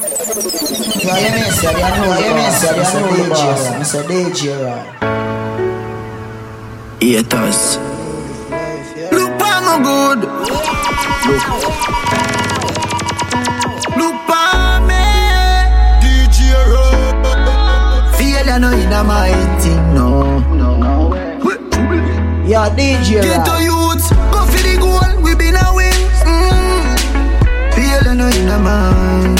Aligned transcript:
Yeah, 0.00 1.18
you 1.18 1.30
mean 1.34 1.52
say, 1.52 1.68
you 1.68 1.76
know, 1.76 2.16
you 2.24 2.32
mean 2.32 2.52
say, 2.52 2.72
you 2.72 2.84
know 3.00 3.12
the 3.16 3.28
boss. 3.28 3.68
Mr. 3.76 4.00
DJ, 4.08 4.40
right? 4.64 4.86
Haters. 7.02 7.76
Look 9.12 9.30
pa 9.36 9.60
mo 9.60 9.74
good. 9.84 10.20
Look. 11.28 11.44
Look 14.00 14.16
me. 14.88 15.04
DJ 16.00 16.56
Rock. 16.72 17.20
You 18.20 18.58
know 18.58 18.72
in 18.72 18.88
my 19.06 19.30
thing, 19.60 19.84
no. 19.94 20.08
Yeah, 22.48 22.68
DJ, 22.74 23.22
Get 23.22 23.44
to 23.44 23.54
youths, 23.62 24.08
go 24.32 24.40
for 24.46 24.62
the 24.64 24.74
goal, 24.80 25.22
we 25.22 25.34
been 25.36 25.54
a 25.54 25.72
win. 25.76 25.92
Mm. 26.24 26.96
Feel 27.74 28.02
you 28.10 28.14
know 28.16 28.28
in 28.28 28.48
my 28.64 29.39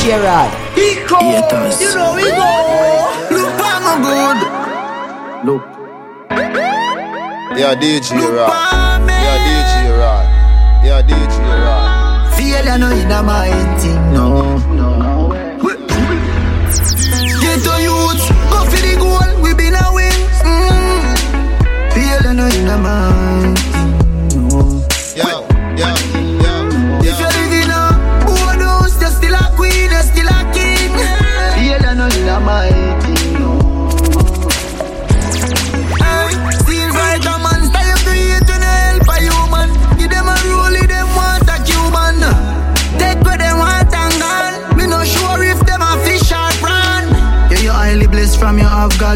say, 0.00 0.10
DJ, 0.10 0.24
right? 0.24 0.50
Haters. 1.20 1.80
You 1.80 1.94
know 1.94 2.14
we 2.16 2.24
go. 2.24 2.48
Look 3.30 3.50
pa 3.60 3.70
mo 3.84 3.92
good. 4.04 4.38
Look. 5.44 5.64
Yeah, 7.58 7.74
DJ 7.74 8.16
pa. 8.46 8.98
Yeah, 9.06 9.38
DJ 9.44 9.72
Rock. 10.00 10.24
Yeah, 10.84 11.02
DJ 11.02 11.36
Rock. 11.64 12.32
Feel 12.34 12.64
you 12.64 12.78
know 12.78 12.90
in 12.90 13.08
my 13.26 13.50
thing, 13.78 14.09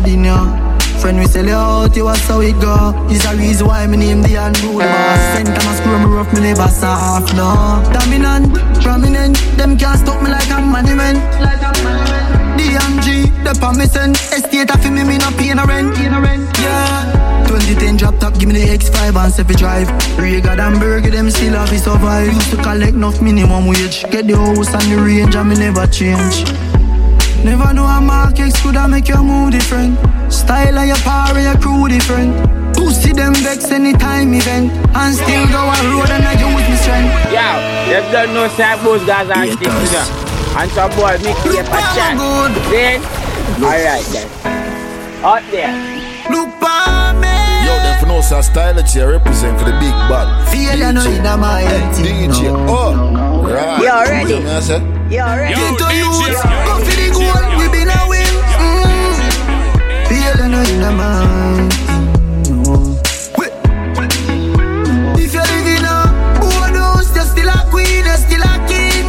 in. 0.02 0.24
Friend, 1.00 1.18
we 1.18 1.26
sell 1.26 1.46
you 1.46 1.54
out, 1.54 1.94
you 1.94 2.04
was 2.04 2.18
how 2.26 2.40
it 2.40 2.58
go. 2.60 2.94
It's 3.08 3.24
a 3.26 3.36
reason 3.36 3.66
why 3.66 3.86
me 3.86 3.96
name 3.98 4.22
the 4.22 4.34
unruly 4.34 4.84
boss. 4.84 5.20
Send 5.34 5.48
them 5.48 5.68
a 5.68 5.76
screw 5.76 5.98
me 5.98 6.06
rough, 6.06 6.32
me 6.34 6.40
never 6.40 6.66
soft, 6.68 7.34
no. 7.36 7.82
Dominant, 7.92 8.54
prominent, 8.82 9.36
them 9.56 9.76
can't 9.76 9.98
stop 9.98 10.22
me 10.22 10.30
like 10.30 10.50
a 10.50 10.60
monument. 10.60 11.18
Like 11.38 11.62
a 11.62 11.70
monument. 11.84 12.58
DMG, 12.58 13.30
the 13.44 13.54
permission. 13.60 14.10
Estate 14.34 14.70
a 14.70 14.78
fi 14.78 14.90
me, 14.90 15.04
me 15.04 15.18
not 15.18 15.34
pay 15.36 15.54
no 15.54 15.64
rent. 15.64 15.96
Yeah. 16.58 17.46
2010 17.46 17.96
drop 17.96 18.18
top, 18.18 18.38
give 18.38 18.48
me 18.48 18.54
the 18.54 18.66
X5 18.66 19.14
and 19.14 19.32
Sefi 19.32 19.56
drive. 19.56 19.88
Rega 20.18 20.52
and 20.58 20.80
Burger, 20.80 21.10
them 21.10 21.30
still 21.30 21.52
have 21.52 21.68
to 21.68 21.78
survive. 21.78 22.32
Used 22.32 22.50
to 22.50 22.56
collect 22.56 22.94
enough 22.94 23.20
minimum 23.20 23.66
wage. 23.66 24.02
Get 24.10 24.26
the 24.26 24.34
house 24.34 24.74
and 24.74 24.90
the 24.90 24.96
range, 24.96 25.36
and 25.36 25.48
me 25.50 25.56
never 25.56 25.86
change. 25.86 26.42
Never 27.44 27.74
know 27.74 27.84
a 27.84 28.00
market 28.00 28.54
could 28.62 28.74
have 28.76 28.90
make 28.90 29.08
your 29.08 29.22
mood 29.22 29.52
different. 29.52 29.98
Style 30.32 30.78
of 30.78 30.86
your 30.86 30.96
power, 31.04 31.38
your 31.38 31.56
crew 31.58 31.88
different. 31.88 32.32
Who 32.76 32.90
see 32.90 33.12
them 33.12 33.34
vex 33.34 33.70
anytime 33.70 34.32
event 34.34 34.72
and 34.96 35.14
still 35.14 35.46
go 35.52 35.60
a 35.68 35.76
road 35.92 36.10
and 36.10 36.24
I 36.24 36.32
use 36.32 36.52
my 36.52 36.76
strength. 36.76 37.12
Yeah, 37.32 37.54
them 38.00 38.12
don't 38.12 38.34
know 38.34 38.48
say 38.48 38.74
both 38.82 39.06
guys 39.06 39.28
are 39.30 39.44
Haters. 39.44 39.56
sticks 39.56 39.92
you 39.92 39.92
know. 39.92 40.58
And 40.58 40.70
some 40.72 40.90
boy 40.96 41.18
make 41.22 41.38
you 41.44 41.60
a 41.60 41.64
chat. 41.94 42.16
good. 42.16 42.52
Then, 42.72 43.00
alright 43.62 44.04
then. 44.10 44.28
Out 45.22 45.42
there. 45.52 45.72
Look 46.30 46.48
pa 46.60 47.12
me. 47.20 47.28
Yo, 47.66 47.72
them 47.84 48.00
for 48.00 48.06
no 48.06 48.20
say 48.22 48.40
style 48.42 48.74
that 48.74 48.92
you 48.94 49.06
represent 49.06 49.58
for 49.58 49.66
the 49.66 49.72
big 49.78 49.92
bad. 50.08 50.48
Feel 50.48 50.78
you 50.78 50.92
know 50.92 51.04
in 51.04 51.22
my 51.40 51.60
Hey, 51.62 51.92
thing, 51.92 52.30
DJ. 52.30 52.42
no. 52.44 52.66
Oh, 52.68 53.52
right. 53.52 53.80
You 53.80 53.88
already? 53.88 54.93
You 55.10 55.18
know 55.18 55.26
what 55.26 55.38
I 55.38 55.50
said? 55.50 55.54
You 55.54 55.54
already? 55.54 55.54
Yo, 55.54 55.58
Get 55.60 55.78
to 55.78 55.84
DJ 55.84 55.96
youths, 55.98 56.44
Rock. 56.44 56.64
go 56.66 56.74
for 56.84 56.96
the 56.96 57.06
goal, 57.12 57.44
we 57.58 57.64
been 57.68 57.88
a 57.88 58.00
win. 58.08 58.34
Mm. 58.58 59.14
Feel 60.08 60.36
you 60.40 60.48
know 60.48 60.62
in 60.62 60.82
a 60.82 60.90
my 60.92 61.68
thing, 62.44 62.62
no. 62.62 62.98
If 65.16 65.32
you're 65.34 65.48
living 65.52 65.84
a 65.84 65.86
bonus, 66.40 67.08
you're 67.14 67.24
still 67.24 67.48
a 67.48 67.58
queen, 67.70 68.04
you're 68.04 68.16
still 68.16 68.42
a 68.42 68.52
king. 68.66 69.06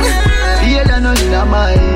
Feel 0.61 0.87
you 0.87 0.99
know 1.01 1.13
in 1.13 1.33
a 1.33 1.45
my 1.45 1.94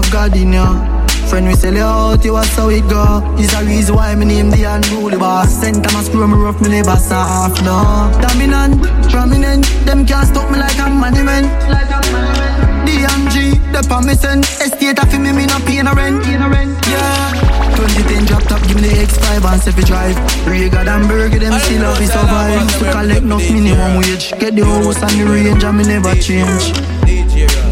blessed 0.00 0.10
from 0.10 0.22
your 0.22 0.32
half 0.32 0.32
God 0.32 0.36
in 0.36 0.52
ya. 0.52 1.02
Friend, 1.28 1.46
we 1.46 1.54
sell 1.54 1.74
you 1.74 1.82
out, 1.82 2.24
you 2.24 2.32
was 2.32 2.48
how 2.56 2.68
it 2.68 2.88
go. 2.88 3.22
It's 3.38 3.54
a 3.54 3.64
reason 3.64 3.94
why 3.94 4.14
me 4.14 4.26
name 4.26 4.50
the 4.50 4.64
unruly 4.64 5.16
boss. 5.16 5.50
Send 5.60 5.84
them 5.84 5.96
a 5.96 6.02
screw 6.02 6.26
me 6.26 6.34
rough, 6.34 6.60
me 6.60 6.68
never 6.68 6.96
soft, 6.96 7.62
no. 7.62 8.10
Dominant, 8.20 8.82
prominent, 9.10 9.64
them 9.86 10.04
can't 10.04 10.26
stop 10.26 10.50
me 10.50 10.58
like 10.58 10.78
a 10.78 10.88
monument. 10.88 11.46
Like 11.68 11.88
a 11.88 12.00
monument. 12.12 12.88
DMG, 12.88 13.56
the 13.72 13.82
permission. 13.88 14.40
Estate 14.60 14.98
a 14.98 15.18
me, 15.18 15.32
me 15.32 15.46
no 15.46 15.58
pay 15.60 15.82
no 15.82 15.94
rent. 15.94 16.24
Yeah. 16.26 17.52
2010 17.76 18.26
drop 18.26 18.42
top, 18.44 18.62
give 18.68 18.76
me 18.76 18.88
the 18.88 19.06
X5 19.06 19.44
and 19.48 19.60
Sefi 19.62 19.84
drive. 19.86 20.16
Rega 20.46 20.80
and 20.80 21.08
Burger, 21.08 21.38
them 21.38 21.58
still 21.60 21.82
have 21.82 21.98
to 21.98 22.06
survive. 22.06 22.78
To 22.78 22.92
collect 22.92 23.22
enough 23.22 23.50
minimum 23.50 23.96
wage. 23.96 24.32
Get 24.38 24.54
the 24.54 24.64
house 24.64 25.02
and 25.02 25.20
the 25.20 25.24
range, 25.24 25.64
and 25.64 25.78
me 25.78 25.84
never 25.84 26.14
change. 26.16 26.91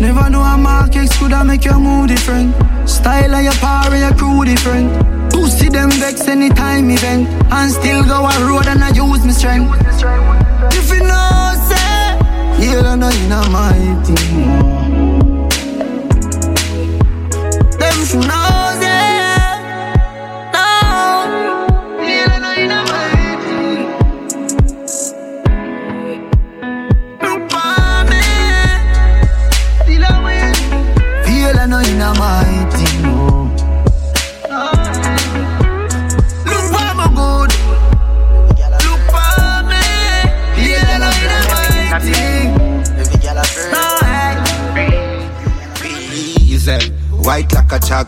Never 0.01 0.31
know 0.31 0.41
a 0.41 0.57
market 0.57 1.11
could 1.19 1.33
have 1.33 1.47
make 1.47 1.65
your 1.65 1.79
mood 1.79 2.09
different. 2.09 2.55
Style 2.89 3.35
of 3.35 3.43
your 3.43 3.53
power, 3.55 3.95
your 3.95 4.15
crew 4.15 4.45
different. 4.47 4.89
Who 5.35 5.47
see 5.47 5.69
them 5.69 5.91
vex 5.91 6.27
anytime 6.27 6.91
event 6.91 7.29
and 7.53 7.71
still 7.71 8.03
go 8.05 8.27
a 8.27 8.49
road 8.49 8.67
and 8.67 8.83
I 8.83 8.89
use 8.89 9.25
my 9.25 9.33
strength. 9.33 9.77
If 10.73 10.91
you 10.91 11.01
know, 11.01 11.53
say, 11.69 12.19
you 12.65 12.81
don't 12.83 13.01
know 13.01 13.11
you 13.11 13.29
know 13.29 13.45
my 13.51 13.77
thing. 14.05 15.41
Them 17.79 18.05
should 18.07 18.27
know, 18.27 18.50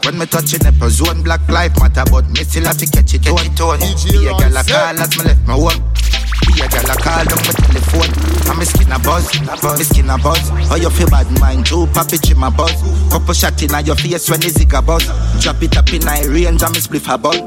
when 0.05 0.19
me 0.19 0.27
touch 0.27 0.55
it, 0.55 0.63
never 0.65 0.91
zone 0.91 1.23
black 1.23 1.47
life 1.49 1.73
matter, 1.81 2.05
but 2.11 2.29
me 2.31 2.43
still 2.45 2.65
have 2.65 2.77
to 2.79 2.87
catch 2.87 3.15
it, 3.15 3.23
tone, 3.23 3.55
tone. 3.55 3.79
Be 3.79 4.27
a 4.27 4.35
gal 4.35 4.57
a 4.57 4.63
call 4.65 4.99
as 4.99 5.11
me 5.19 5.25
left 5.25 5.47
my 5.47 5.55
home. 5.55 5.79
Be 6.47 6.59
a 6.59 6.67
gal 6.67 6.91
a 6.91 6.97
call 6.99 7.23
on 7.23 7.41
my 7.43 7.53
telephone. 7.55 8.13
And 8.51 8.59
me 8.59 8.65
skin 8.65 8.93
a 8.93 8.99
buzz, 8.99 9.27
me 9.79 9.85
skin 9.85 10.11
a 10.11 10.19
buzz. 10.19 10.49
How 10.69 10.77
you 10.77 10.91
feel 10.91 11.09
bad 11.09 11.31
mind 11.39 11.67
too, 11.67 11.87
pop 11.95 12.13
it 12.13 12.31
in 12.31 12.39
my 12.39 12.51
buzz. 12.51 12.75
Couple 13.11 13.35
shot 13.35 13.63
in 13.63 13.71
your 13.87 13.97
face 13.97 14.29
when 14.29 14.41
the 14.41 14.51
a 14.75 14.83
buzz. 14.83 15.07
Drop 15.43 15.63
it 15.63 15.77
up 15.77 15.93
in 15.93 16.05
my 16.05 16.23
range 16.27 16.63
and 16.63 16.73
me 16.73 16.81
spliff 16.81 17.07
a 17.13 17.17
bun. 17.19 17.39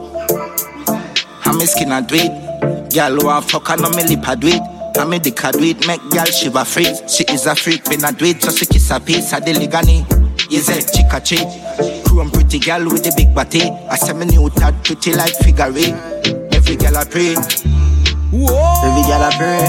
And 1.46 1.58
me 1.58 1.66
skin 1.66 1.92
a 1.92 2.02
do 2.02 2.16
it. 2.16 2.92
Gal 2.92 3.18
want 3.20 3.50
fuck 3.50 3.70
and 3.70 3.82
no 3.82 3.90
me 3.90 4.04
lip 4.04 4.28
a 4.28 4.36
do 4.36 4.48
it. 4.48 4.62
And 4.98 5.10
me 5.10 5.20
dick 5.20 5.44
a 5.44 5.52
do 5.52 5.60
it, 5.60 5.86
make 5.88 6.00
gal 6.12 6.26
shiver 6.26 6.64
freeze. 6.64 7.04
She 7.12 7.26
is 7.26 7.48
a 7.48 7.56
freak, 7.56 7.86
me 7.90 7.98
do 7.98 8.26
it, 8.26 8.42
so 8.42 8.52
she 8.52 8.66
kiss 8.66 8.92
a 8.92 9.00
piece 9.00 9.34
of 9.34 9.44
the 9.44 9.52
ligani. 9.52 10.15
You 10.56 10.62
say 10.62 10.80
chica 10.80 11.20
chick. 11.20 11.44
Chrome 12.06 12.32
pretty 12.32 12.60
girl 12.60 12.86
with 12.86 13.04
the 13.04 13.12
big 13.18 13.36
body. 13.36 13.64
I 13.92 13.98
say 13.98 14.14
me 14.14 14.24
new 14.24 14.50
tad 14.52 14.72
pretty 14.86 15.12
like 15.12 15.36
figure 15.44 15.68
eight. 15.76 15.92
Every 16.56 16.78
girl 16.78 16.96
I 16.96 17.04
pray. 17.04 17.36
Every 17.36 19.04
girl 19.04 19.20
I 19.20 19.36
pray. 19.36 19.68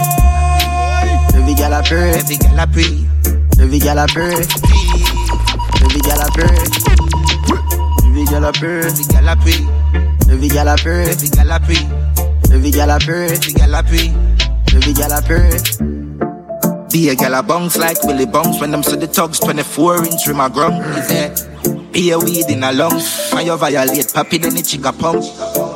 Every 1.35 1.55
girl 1.59 1.75
I 1.75 1.83
pray. 1.83 2.23
Every 2.23 2.38
girl 2.38 2.55
I 2.55 2.67
pray. 2.71 2.94
Every 3.59 3.79
girl 3.83 3.99
I 3.99 4.06
pray. 4.06 4.31
Every 5.83 6.00
girl 6.06 6.23
I 6.23 6.31
pray. 6.31 6.55
Every 8.06 8.23
girl 8.23 8.47
I 8.47 8.53
pray. 8.55 8.87
Every 8.87 9.27
girl 9.27 9.27
I 9.27 9.35
pray. 9.35 9.67
Every 10.31 10.47
girl 10.47 10.71
I 10.71 10.77
pray. 10.79 11.11
Every 11.11 11.35
girl 11.35 11.50
I 11.50 11.59
pray. 11.59 11.82
Every 12.55 12.71
girl 12.71 12.91
I 12.94 12.99
pray. 13.03 13.35
Every 13.35 13.53
girl 13.59 13.75
I 13.75 13.82
pray. 13.82 14.15
Every 14.71 14.93
girl 14.94 15.12
I 15.12 15.21
pray. 15.27 15.95
Be 16.96 17.10
a 17.10 17.14
gal 17.14 17.34
a 17.34 17.43
bounce 17.43 17.76
like 17.76 18.02
Willie 18.04 18.25
Bounce 18.25 18.58
when 18.58 18.70
them 18.70 18.82
see 18.82 18.96
the 18.96 19.06
tugs 19.06 19.38
24 19.40 20.06
inch 20.06 20.26
rim 20.28 20.40
a 20.40 20.48
grum. 20.48 20.72
Is? 20.72 21.43
Be 21.93 22.10
a 22.10 22.19
weed 22.19 22.48
in 22.48 22.64
a 22.64 22.72
lung. 22.72 22.98
When 23.32 23.44
you 23.44 23.54
violate 23.58 24.06
papi, 24.16 24.40
then 24.40 24.54
the 24.54 24.62
chicka 24.62 24.98
pump. 24.98 25.22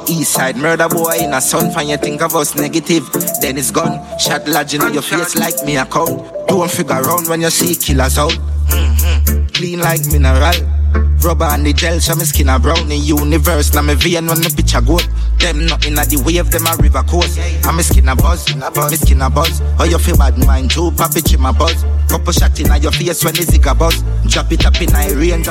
East 0.08 0.32
side 0.32 0.56
murder 0.56 0.88
boy 0.88 1.18
in 1.20 1.34
a 1.34 1.40
sun. 1.42 1.74
When 1.74 1.88
you 1.88 1.98
think 1.98 2.22
of 2.22 2.34
us 2.34 2.54
negative, 2.54 3.06
then 3.42 3.58
it's 3.58 3.70
gone. 3.70 4.00
Shot 4.18 4.48
lodging 4.48 4.80
on 4.80 4.94
your 4.94 5.02
face 5.02 5.36
like 5.36 5.62
me 5.66 5.76
a 5.76 5.84
count. 5.84 6.24
Don't 6.48 6.70
figure 6.70 7.02
around 7.02 7.28
when 7.28 7.42
you 7.42 7.50
see 7.50 7.74
killers 7.74 8.16
out. 8.16 8.32
Mm-hmm. 8.70 9.46
Clean 9.48 9.78
like 9.78 10.06
mineral. 10.06 10.79
Rubber 11.20 11.44
and 11.52 11.66
the 11.66 11.72
gel, 11.72 12.00
so 12.00 12.16
my 12.16 12.24
skin 12.24 12.48
a 12.48 12.58
brown 12.58 12.90
in 12.90 13.02
universe. 13.04 13.74
Now 13.74 13.82
me 13.82 13.94
vein 13.94 14.26
when 14.26 14.40
the 14.40 14.48
bitch 14.48 14.72
a 14.72 14.80
go. 14.80 14.96
Them 15.36 15.66
not 15.66 15.84
in 15.84 15.94
the 15.94 16.16
wave, 16.24 16.50
them 16.50 16.66
a 16.66 16.72
river 16.80 17.04
coast. 17.04 17.38
And 17.38 17.76
my 17.76 17.82
skin 17.82 18.08
a 18.08 18.16
buzz, 18.16 18.48
my 18.56 18.72
skin 18.96 19.20
a 19.20 19.28
buzz. 19.28 19.60
How 19.76 19.84
you 19.84 19.98
feel 19.98 20.16
bad 20.16 20.38
mind 20.46 20.70
too, 20.70 20.90
papi 20.96 21.20
chim 21.20 21.44
a 21.44 21.52
buzz. 21.52 21.84
Couple 22.08 22.32
shot 22.32 22.58
in 22.58 22.72
your 22.80 22.92
face 22.92 23.22
when 23.22 23.34
the 23.34 23.42
zig 23.44 23.66
a 23.66 23.74
buzz. 23.74 24.00
Drop 24.32 24.50
it 24.50 24.64
up 24.64 24.80
in 24.80 24.88
a 24.96 25.12
range. 25.12 25.46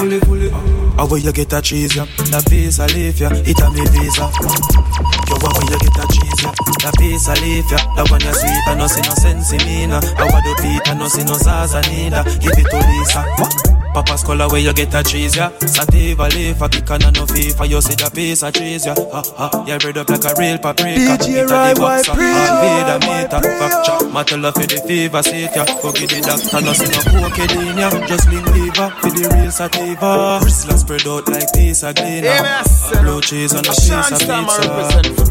How 0.97 1.05
will 1.05 1.17
you 1.17 1.31
get 1.31 1.53
a 1.53 1.61
cheese, 1.61 1.95
yeah? 1.95 2.05
That 2.33 2.49
piece 2.49 2.79
I 2.79 2.87
leave 2.87 3.19
ya, 3.19 3.29
it 3.31 3.61
a 3.61 3.69
me 3.69 3.85
visa. 3.93 4.25
Yo, 4.25 5.37
how 5.37 5.53
will 5.53 5.69
you 5.69 5.79
get 5.79 6.01
a 6.01 6.05
cheese, 6.09 6.41
yeah? 6.43 6.51
That 6.81 6.93
piece 6.97 7.29
I 7.29 7.37
leave 7.45 7.69
ya, 7.69 7.77
that 7.93 8.09
one 8.09 8.25
you 8.25 8.33
sweet, 8.33 8.67
I 8.67 8.73
no 8.73 8.87
see 8.89 9.05
no 9.05 9.13
sense 9.13 9.53
in 9.53 9.61
me, 9.63 9.85
nah. 9.85 10.01
I 10.01 10.41
do 10.41 10.53
Peter, 10.59 10.95
no 10.97 11.07
see 11.07 11.23
no 11.23 11.37
Zaza 11.37 11.79
neither. 11.87 12.25
Give 12.41 12.57
it 12.57 12.67
to 12.67 12.77
Lisa. 12.89 13.21
What? 13.37 13.78
Papa's 13.93 14.23
color 14.23 14.47
where 14.49 14.59
you 14.61 14.73
get 14.73 14.93
a 14.93 15.03
cheese, 15.03 15.35
yeah. 15.35 15.49
Sativa 15.59 16.27
leaf, 16.29 16.61
a 16.61 16.69
kick 16.69 16.89
and 16.89 17.03
no 17.15 17.25
FIFA. 17.25 17.69
You 17.69 17.81
see 17.81 17.95
the 17.95 18.09
piece 18.13 18.43
of 18.43 18.53
cheese, 18.53 18.85
yeah. 18.85 18.95
Ha 18.95 19.21
ha. 19.35 19.65
You 19.67 19.77
bread 19.79 19.97
up 19.97 20.09
like 20.09 20.23
a 20.23 20.33
real 20.39 20.57
paprika. 20.57 21.17
DJ 21.17 21.41
a 21.41 21.47
Ride, 21.47 21.77
why 21.79 22.01
pray, 22.05 22.15
vida 22.15 22.99
why 23.05 23.23
meter. 23.23 23.41
chop. 23.83 24.13
Matter 24.13 24.37
love 24.37 24.53
for 24.53 24.67
the 24.67 24.77
fever, 24.87 25.23
seat, 25.23 25.49
yeah. 25.55 25.65
Forget 25.65 26.09
the 26.09 26.21
doctor, 26.21 26.61
no 26.61 26.73
see 26.73 26.89
no 26.93 26.99
cocaine, 27.29 27.77
yeah. 27.77 28.05
Just 28.07 28.29
link 28.29 28.45
liver 28.47 28.89
for 29.01 29.09
the 29.09 29.25
real 29.35 29.51
sativa. 29.51 30.39
Bristler 30.41 30.77
spread 30.77 31.07
out 31.07 31.27
like 31.27 31.51
piece 31.53 31.83
of 31.83 31.95
cleaner. 31.95 32.29
A 32.29 33.01
blue 33.01 33.21
cheese 33.21 33.53
and 33.53 33.65
a 33.65 33.71
piece 33.71 34.11
of 34.11 34.19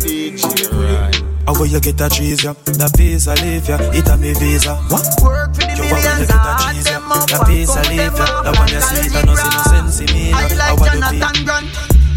pizza. 0.02 1.17
How 1.48 1.54
will 1.54 1.64
you 1.64 1.80
get 1.80 1.98
a 2.02 2.10
cheese, 2.10 2.44
yeah? 2.44 2.52
That 2.76 2.92
piece 2.92 3.26
I 3.26 3.32
leave, 3.40 3.66
yeah. 3.72 3.80
It 3.96 4.04
a 4.04 4.18
me 4.20 4.36
visa. 4.36 4.76
What? 4.92 5.00
Work 5.24 5.56
for 5.56 5.64
the 5.64 5.80
Yo, 5.80 5.88
how 5.88 5.96
will 5.96 6.20
you 6.20 6.28
get 6.28 6.36
a 6.36 6.52
and 6.52 6.76
cheese, 6.76 6.84
yeah? 6.84 7.00
up 7.00 7.24
That 7.24 7.40
and 7.40 7.48
piece 7.48 7.72
I 7.72 7.80
come 7.80 7.88
leave, 7.88 8.04
them 8.04 8.20
yeah. 8.20 8.36
up 8.36 8.44
That 8.44 8.54
one 8.60 8.68
you 8.68 8.76
and 8.76 8.84
sweet, 8.84 9.08
girl 9.08 9.16
I 9.16 9.24
no 9.24 9.32
see 9.32 9.48
no 9.56 9.62
sense 9.72 9.96
in 10.04 10.08
me. 10.12 10.28
I 10.28 10.44
nah. 10.44 10.60
Like 10.60 10.76
I 10.76 10.76
do 10.76 10.84
Jonathan 10.84 11.34
feel? 11.40 11.48
Grant. 11.48 11.68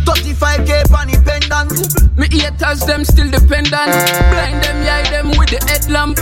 35k 0.03 0.71
on 0.91 1.07
the 1.07 1.17
pendant. 1.23 1.71
Me 2.19 2.27
haters, 2.27 2.79
them 2.83 3.07
still 3.07 3.31
dependent. 3.31 3.95
Blind 4.35 4.59
them, 4.67 4.83
yeah, 4.83 4.99
them 5.07 5.31
with 5.39 5.47
the 5.47 5.63
headlamp. 5.63 6.19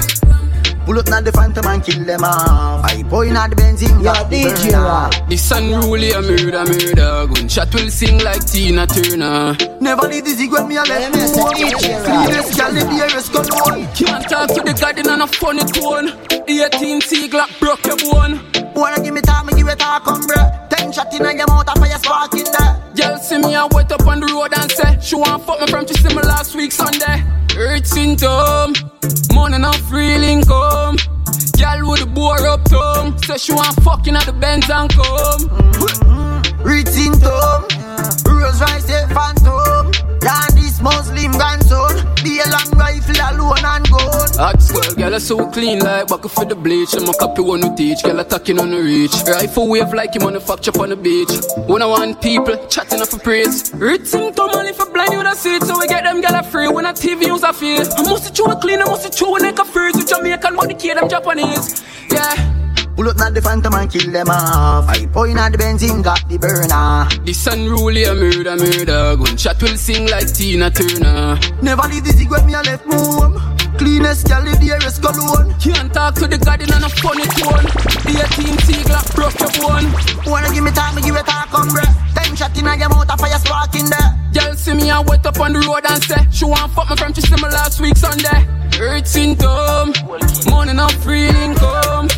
Pull 0.89 0.97
up 0.97 1.07
now 1.07 1.21
the 1.21 1.31
phantom 1.31 1.67
and 1.67 1.83
kill 1.83 2.03
them 2.03 2.23
off. 2.23 2.83
I 2.83 3.03
point 3.03 3.37
at 3.37 3.51
the 3.51 3.55
benzene, 3.57 4.01
Yo, 4.01 4.05
got 4.05 4.27
the 4.27 4.41
DJ 4.41 4.71
burner. 4.71 4.85
Rock. 4.89 5.11
The 5.29 5.37
unruly 5.53 6.09
a 6.09 6.19
murder, 6.19 6.65
murder. 6.65 7.27
Gunshot 7.31 7.71
will 7.75 7.91
sing 7.91 8.17
like 8.23 8.43
Tina 8.43 8.87
Turner. 8.87 9.53
Never 9.79 10.07
leave 10.07 10.25
the 10.25 10.33
zig 10.33 10.51
when 10.51 10.67
me 10.67 10.77
a 10.77 10.81
left 10.81 11.13
me 11.13 11.21
a 11.21 11.27
say 11.27 11.45
DJ 11.45 11.93
Rock. 11.93 12.25
Cleanest 12.25 12.57
gal 12.57 12.75
in 12.75 12.89
the 12.89 13.05
air 13.05 13.17
is 13.21 13.29
cologne. 13.29 13.85
Can't 13.93 14.25
talk 14.25 14.49
to 14.49 14.61
the 14.65 14.73
garden 14.81 15.09
on 15.13 15.21
a 15.21 15.27
funny 15.27 15.61
tone. 15.61 16.09
18 16.49 17.01
C 17.01 17.29
Glock 17.29 17.53
broke 17.59 17.85
your 17.85 17.97
bone. 18.09 18.41
Wanna 18.79 19.03
give 19.03 19.13
me 19.13 19.19
time, 19.19 19.45
me 19.45 19.53
give 19.53 19.67
it 19.67 19.77
talk, 19.77 20.05
come 20.05 20.21
bruh. 20.21 20.69
Ten 20.69 20.93
shot 20.93 21.13
in 21.13 21.19
your 21.37 21.47
mouth, 21.47 21.67
I 21.67 21.73
fire 21.75 21.99
spark 21.99 22.33
in 22.33 22.45
there. 22.45 22.81
Girl 22.95 23.17
see 23.17 23.37
me 23.37 23.53
and 23.53 23.69
wait 23.73 23.91
up 23.91 24.07
on 24.07 24.21
the 24.21 24.27
road 24.27 24.53
and 24.57 24.71
say 24.71 24.97
she 25.01 25.15
want 25.15 25.43
fuck 25.43 25.59
me 25.59 25.67
from 25.67 25.85
she 25.85 25.95
see 25.95 26.07
me 26.15 26.21
last 26.21 26.55
week 26.55 26.71
Sunday. 26.71 27.21
Earth 27.57 27.85
symptom, 27.85 28.73
money 29.33 29.57
not 29.57 29.75
free 29.75 30.15
income. 30.15 30.95
Girl 31.59 31.89
with 31.89 31.99
the 31.99 32.09
bore 32.13 32.39
up 32.47 32.63
tongue, 32.65 33.21
say 33.23 33.37
she 33.37 33.51
want 33.51 33.75
fucking 33.83 34.15
at 34.15 34.25
the 34.25 34.31
Benz 34.31 34.69
and 34.69 34.89
come. 34.89 36.63
Read 36.63 36.87
symptom. 36.87 37.69
Rose 37.99 38.18
so 45.19 45.49
clean 45.51 45.79
like 45.79 46.07
bucket 46.07 46.31
for 46.31 46.45
the 46.45 46.55
bleach. 46.55 46.93
I'm 46.95 47.07
a 47.07 47.13
copy 47.13 47.41
one 47.41 47.61
who 47.61 47.75
teach, 47.75 48.03
girl, 48.03 48.19
attacking 48.19 48.59
on 48.59 48.71
the 48.71 48.81
reach. 48.81 49.13
Rifle 49.27 49.67
wave 49.67 49.93
like 49.93 50.15
him 50.15 50.23
manufacture 50.23 50.71
on 50.79 50.89
the 50.89 50.95
beach. 50.95 51.29
When 51.67 51.81
I 51.81 51.85
want 51.85 52.21
people 52.21 52.55
chatting 52.67 53.01
up 53.01 53.09
for 53.09 53.19
praise. 53.19 53.73
Written 53.73 54.33
to 54.33 54.47
money 54.47 54.73
for 54.73 54.89
blind 54.91 55.13
you 55.13 55.23
the 55.23 55.35
seat, 55.35 55.63
so 55.63 55.77
we 55.79 55.87
get 55.87 56.03
them 56.03 56.21
girl 56.21 56.41
free. 56.43 56.67
When 56.67 56.85
a 56.85 56.93
TV 56.93 57.27
use 57.27 57.43
a 57.43 57.53
feel. 57.53 57.81
I 57.81 58.01
must 58.03 58.35
chew 58.35 58.45
a 58.45 58.55
clean, 58.55 58.81
I 58.81 58.85
must 58.85 59.17
chew 59.17 59.35
a 59.35 59.39
neck 59.39 59.59
a 59.59 59.65
freeze. 59.65 59.95
With 59.95 60.07
Jamaican, 60.09 60.55
but 60.55 60.67
the 60.67 60.73
kid 60.73 60.97
them 60.97 61.09
Japanese. 61.09 61.83
Yeah. 62.11 62.55
Pull 62.95 63.07
up 63.07 63.17
now 63.17 63.29
the 63.29 63.41
phantom 63.41 63.73
and 63.75 63.89
kill 63.89 64.11
them 64.11 64.29
off. 64.29 64.89
I 64.89 65.05
point 65.05 65.37
at 65.37 65.51
the 65.53 65.57
benzene, 65.57 66.03
got 66.03 66.27
the 66.27 66.37
burner. 66.37 67.07
The 67.09 67.25
This 67.25 67.47
unruly 67.47 68.03
a 68.03 68.13
murder, 68.13 68.57
murder. 68.57 69.15
Gunshot 69.15 69.61
will 69.61 69.77
sing 69.77 70.07
like 70.07 70.33
Tina 70.33 70.69
Turner. 70.69 71.39
Never 71.61 71.87
leave 71.87 72.03
the 72.03 72.11
zig 72.11 72.29
when 72.29 72.45
me 72.45 72.55
a 72.55 72.61
left 72.61 72.85
home. 72.85 73.58
Cleanest 73.79 74.27
gal 74.27 74.43
in 74.43 74.59
the 74.59 74.75
is 74.83 74.99
cologne. 74.99 75.55
Can't 75.55 75.87
talk 75.93 76.13
to 76.19 76.27
the 76.27 76.37
garden 76.37 76.67
on 76.75 76.83
a 76.83 76.91
funny 76.99 77.23
tone. 77.39 77.63
The 78.03 78.27
18 78.27 78.59
C 78.67 78.83
Glock 78.83 79.07
broke 79.15 79.39
your 79.39 79.47
bone. 79.55 79.87
Wanna 80.27 80.51
give 80.51 80.67
me 80.67 80.71
time, 80.75 80.99
me 80.99 81.01
give 81.01 81.15
it 81.15 81.23
talk, 81.23 81.47
come 81.47 81.71
bruh. 81.71 81.87
Ten 82.11 82.35
shot 82.35 82.51
in 82.59 82.67
your 82.67 82.89
mouth, 82.91 83.07
and 83.07 83.15
fire 83.15 83.39
spark 83.39 83.71
in 83.79 83.87
there. 83.87 84.11
Girl 84.35 84.53
see 84.59 84.75
me 84.75 84.91
and 84.91 85.07
wait 85.07 85.25
up 85.25 85.39
on 85.39 85.53
the 85.55 85.63
road 85.63 85.87
and 85.87 86.03
say 86.03 86.19
she 86.27 86.43
want 86.43 86.75
fuck 86.75 86.91
me 86.91 86.95
from 86.99 87.13
she 87.15 87.21
see 87.23 87.39
me 87.39 87.47
last 87.47 87.79
week 87.79 87.95
Sunday. 87.95 88.43
Earth 88.83 89.07
symptom, 89.07 89.95
money 90.51 90.75
not 90.75 90.91
free 90.99 91.31
income. 91.31 92.11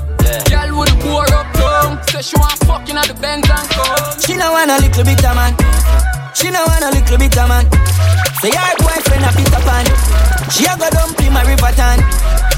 Girl 0.49 0.81
with 0.81 0.89
the 0.89 0.97
bore 1.05 1.29
up 1.29 1.45
tongue, 1.53 2.01
say 2.09 2.25
she 2.25 2.41
want 2.41 2.57
fucking 2.65 2.97
at 2.97 3.05
the 3.05 3.13
Benz 3.21 3.45
and 3.45 3.69
come. 3.69 4.17
She 4.17 4.33
no 4.33 4.49
want 4.49 4.73
a 4.73 4.81
little 4.81 5.05
bit 5.05 5.21
of 5.21 5.37
man. 5.37 5.53
She 6.33 6.49
no 6.49 6.63
want 6.65 6.83
a 6.83 6.89
little 6.91 7.17
bit 7.17 7.37
of 7.37 7.47
man. 7.49 7.65
Say 8.41 8.51
her 8.51 8.75
boyfriend 8.79 9.25
a 9.25 9.31
Peter 9.35 9.61
Pan. 9.67 9.85
She 10.49 10.65
a 10.65 10.73
go 10.77 10.89
dump 10.89 11.19
in 11.21 11.33
my 11.33 11.43
river 11.43 11.71
tan. 11.75 11.99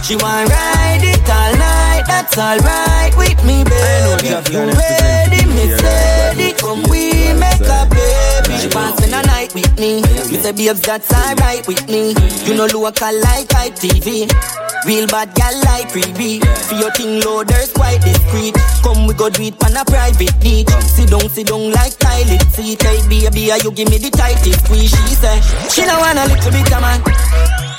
She 0.03 0.15
want 0.15 0.49
ride 0.49 1.03
it 1.03 1.29
all 1.29 1.53
night. 1.57 2.03
That's 2.07 2.37
alright 2.37 3.15
with 3.17 3.43
me, 3.43 3.63
baby. 3.63 4.29
You 4.51 4.71
ready, 4.71 5.45
me 5.45 5.77
steady. 5.77 6.53
Come 6.53 6.83
we 6.89 7.33
make 7.33 7.61
a 7.61 7.87
baby. 7.89 8.57
She 8.61 8.67
want 8.75 8.97
spend 8.97 9.13
a 9.13 9.27
night 9.27 9.53
with 9.53 9.79
me. 9.79 10.01
Me 10.01 10.37
say 10.37 10.51
babes, 10.51 10.81
that's 10.81 11.11
alright 11.13 11.67
with 11.67 11.87
me. 11.89 12.13
You 12.45 12.55
know 12.55 12.67
local 12.67 13.19
like 13.21 13.47
ITV. 13.49 14.62
Real 14.85 15.07
bad 15.07 15.33
gal 15.33 15.55
like 15.63 15.87
freebie. 15.87 16.43
For 16.67 16.75
your 16.75 16.91
thing 16.91 17.21
loaders 17.21 17.71
quite 17.71 18.01
discreet. 18.03 18.55
Come 18.83 19.07
we 19.07 19.13
go 19.13 19.29
do 19.29 19.43
it 19.43 19.55
on 19.63 19.77
a 19.79 19.85
private 19.85 20.35
beach. 20.43 20.67
Sit 20.83 21.09
down, 21.09 21.29
sit 21.29 21.47
down 21.47 21.71
like 21.71 21.95
toilet 21.97 22.43
seat. 22.51 22.81
Hey 22.83 22.99
baby, 23.07 23.47
you 23.63 23.71
give 23.71 23.89
me 23.89 23.97
the 23.97 24.11
tightest 24.11 24.65
squeeze. 24.65 24.91
She 24.91 25.15
say 25.15 25.39
she 25.71 25.87
no 25.87 25.95
want 25.99 26.19
a 26.19 26.27
little 26.27 26.51
bit 26.51 26.67
of 26.67 26.81
man. 26.83 26.99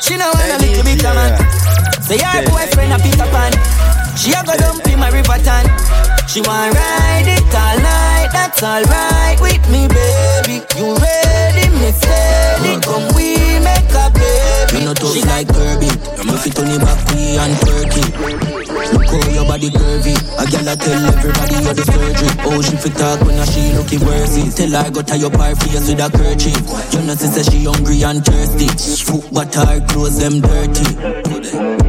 She 0.01 0.17
no 0.17 0.33
want 0.33 0.49
a 0.49 0.57
little 0.65 0.85
bit 0.85 1.05
of 1.05 1.13
man. 1.13 1.33
Say 2.01 2.17
her 2.17 2.41
boyfriend 2.49 2.93
a 2.93 2.99
Peter 2.99 3.29
Pan. 3.29 3.53
She 4.17 4.33
a 4.33 4.41
go 4.41 4.57
dump 4.57 4.87
in 4.89 4.99
my 4.99 5.09
river 5.13 5.37
tan. 5.45 5.69
She 6.25 6.41
want 6.41 6.73
ride 6.73 7.29
it 7.29 7.53
all 7.53 7.77
night. 7.85 8.33
That's 8.33 8.63
alright 8.63 9.41
with 9.41 9.61
me, 9.69 9.89
baby. 9.93 10.65
You 10.81 10.97
ready, 10.97 11.69
me 11.69 11.93
steady. 11.93 12.81
Come 12.81 13.13
we 13.13 13.61
make 13.61 13.93
a 13.93 14.09
baby. 14.09 14.64
Me 14.75 14.85
no 14.85 14.93
tough 14.93 15.15
like 15.31 15.47
Kirby. 15.47 15.87
You 15.87 16.37
fit 16.43 16.59
on 16.59 16.67
the 16.67 16.79
back 16.83 16.99
we 17.15 17.39
and 17.39 17.55
perky. 17.63 18.05
Look 18.91 19.07
how 19.07 19.31
your 19.31 19.47
body 19.47 19.71
curvy. 19.71 20.15
A 20.35 20.45
gal 20.51 20.69
a 20.69 20.75
tell 20.75 21.05
everybody 21.15 21.57
you're 21.63 21.75
the 21.79 21.85
surgery. 21.87 22.31
Oh, 22.43 22.59
she 22.61 22.75
fit 22.77 22.95
talk 22.99 23.21
when 23.23 23.39
a 23.39 23.47
she 23.47 23.71
looking 23.79 24.03
worthy. 24.03 24.51
Tell 24.51 24.75
her 24.83 24.91
go 24.91 25.03
tie 25.03 25.23
up 25.23 25.39
her 25.39 25.55
face 25.55 25.87
with 25.87 26.03
a 26.03 26.09
kerchief. 26.11 26.59
You 26.91 27.01
know 27.07 27.15
she 27.15 27.27
say 27.31 27.45
she 27.47 27.65
hungry 27.65 28.03
and 28.03 28.19
thirsty. 28.25 28.69
Foot 29.07 29.25
but 29.31 29.55
her 29.55 29.79
clothes 29.87 30.19
them 30.19 30.43
dirty. 30.43 30.91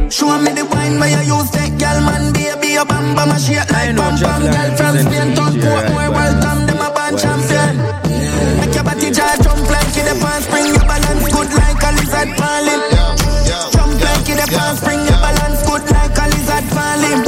Show 0.08 0.30
me 0.38 0.54
the 0.54 0.64
wine 0.70 1.02
where 1.02 1.10
you 1.10 1.34
use 1.34 1.50
that 1.58 1.74
gal 1.82 1.98
man 2.06 2.30
baby 2.32 2.78
a 2.78 2.84
bam 2.86 3.18
bam 3.18 3.34
a 3.34 3.38
shake 3.42 3.66
like 3.74 3.96
bam 3.98 4.14
bam 4.14 4.42
gal 4.46 4.70
from 4.78 4.94
Spain 5.02 5.34
turn 5.34 5.54
court 5.58 5.86
more 5.90 6.10
welcome 6.14 6.62
them 6.70 6.78
a 6.78 6.88
band 6.94 7.18
champion 7.18 7.74
Make 8.62 8.74
your 8.78 8.84
body 8.86 9.10
jar 9.10 9.34
jump 9.42 9.66
like 9.66 9.96
in 9.98 10.06
the 10.06 10.14
pan 10.22 10.40
lizard 12.16 12.32
falling 12.40 12.82
Jump 13.72 14.00
like 14.00 14.28
in 14.28 14.36
the 14.40 14.46
pan 14.48 14.76
spring 14.76 15.02
your 15.04 15.20
balance 15.20 15.60
good 15.68 15.84
like 15.92 16.16
a 16.16 16.24
lizard 16.32 16.66
falling 16.72 17.20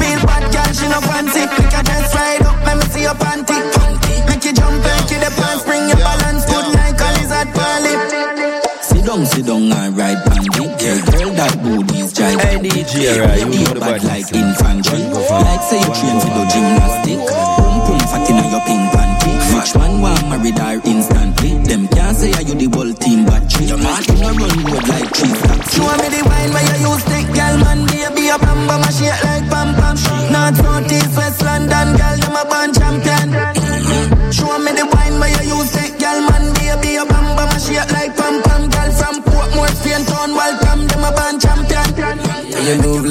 Feel 0.00 0.20
bad 0.24 0.44
gal 0.52 0.70
she 0.72 0.88
no 0.88 1.00
fancy 1.04 1.44
pick 1.52 1.74
a 1.76 1.80
dress 1.84 2.14
right 2.16 2.40
up 2.40 2.56
let 2.64 2.76
me 2.78 2.84
see 2.88 3.02
you 3.02 3.12
your 3.12 3.14
panty. 3.20 3.58
Make 4.26 4.44
you 4.44 4.52
jump 4.52 4.80
and 4.80 5.08
keep 5.08 5.20
the 5.20 5.30
pants, 5.36 5.64
bring 5.64 5.84
your 5.88 6.00
balance 6.00 6.44
good 6.46 6.68
like 6.72 6.96
a 6.96 7.08
lizard 7.18 7.50
poly. 7.52 7.94
Sit 8.80 9.04
down, 9.04 9.26
sit 9.26 9.44
down 9.44 9.72
and 9.72 9.96
ride 9.96 10.16
panty. 10.24 10.64
Girl, 10.80 11.00
girl, 11.12 11.30
that 11.36 11.52
booty's 11.60 12.12
jive. 12.14 12.40
Hey, 12.40 12.56
DJ, 12.56 13.20
right, 13.20 13.38
you 13.38 13.46
know 13.46 13.74
the 13.74 13.80
bad 13.80 14.00
bad 14.00 14.04
like 14.04 14.32
infantry. 14.32 15.02
Like 15.12 15.62
say 15.68 15.80
you 15.84 15.92
train 15.92 16.16
for 16.24 16.32
the 16.32 16.44
gymnastic. 16.48 17.20
Boom, 17.20 17.76
boom, 17.84 18.00
fat 18.08 18.30
inna 18.30 18.44
your 18.48 18.62
pink 18.64 18.84
panty. 18.94 19.32
Which 19.52 19.74
man 19.76 20.00
want 20.00 20.28
married 20.30 20.58
her 20.58 20.80
instantly? 20.88 21.51
Run 24.42 24.64
road 24.66 24.88
like 24.88 25.10
taxi. 25.12 25.28
Show 25.72 25.88
me 26.00 26.08
the 26.10 26.22
wine 26.26 26.50
where 26.52 26.66
you 26.74 26.90
use 26.90 27.02
stick, 27.02 27.26
girl, 27.30 27.56
man, 27.62 27.86
baby, 27.86 28.28
a 28.28 28.38
bam 28.38 28.66
bam, 28.66 28.82
a 28.82 28.90
shake 28.92 29.22
like 29.24 29.46
pam 29.48 29.74
pam. 29.78 29.96
North, 30.32 30.56
south, 30.58 30.92
east, 30.92 31.16
west, 31.16 31.42
London, 31.42 31.88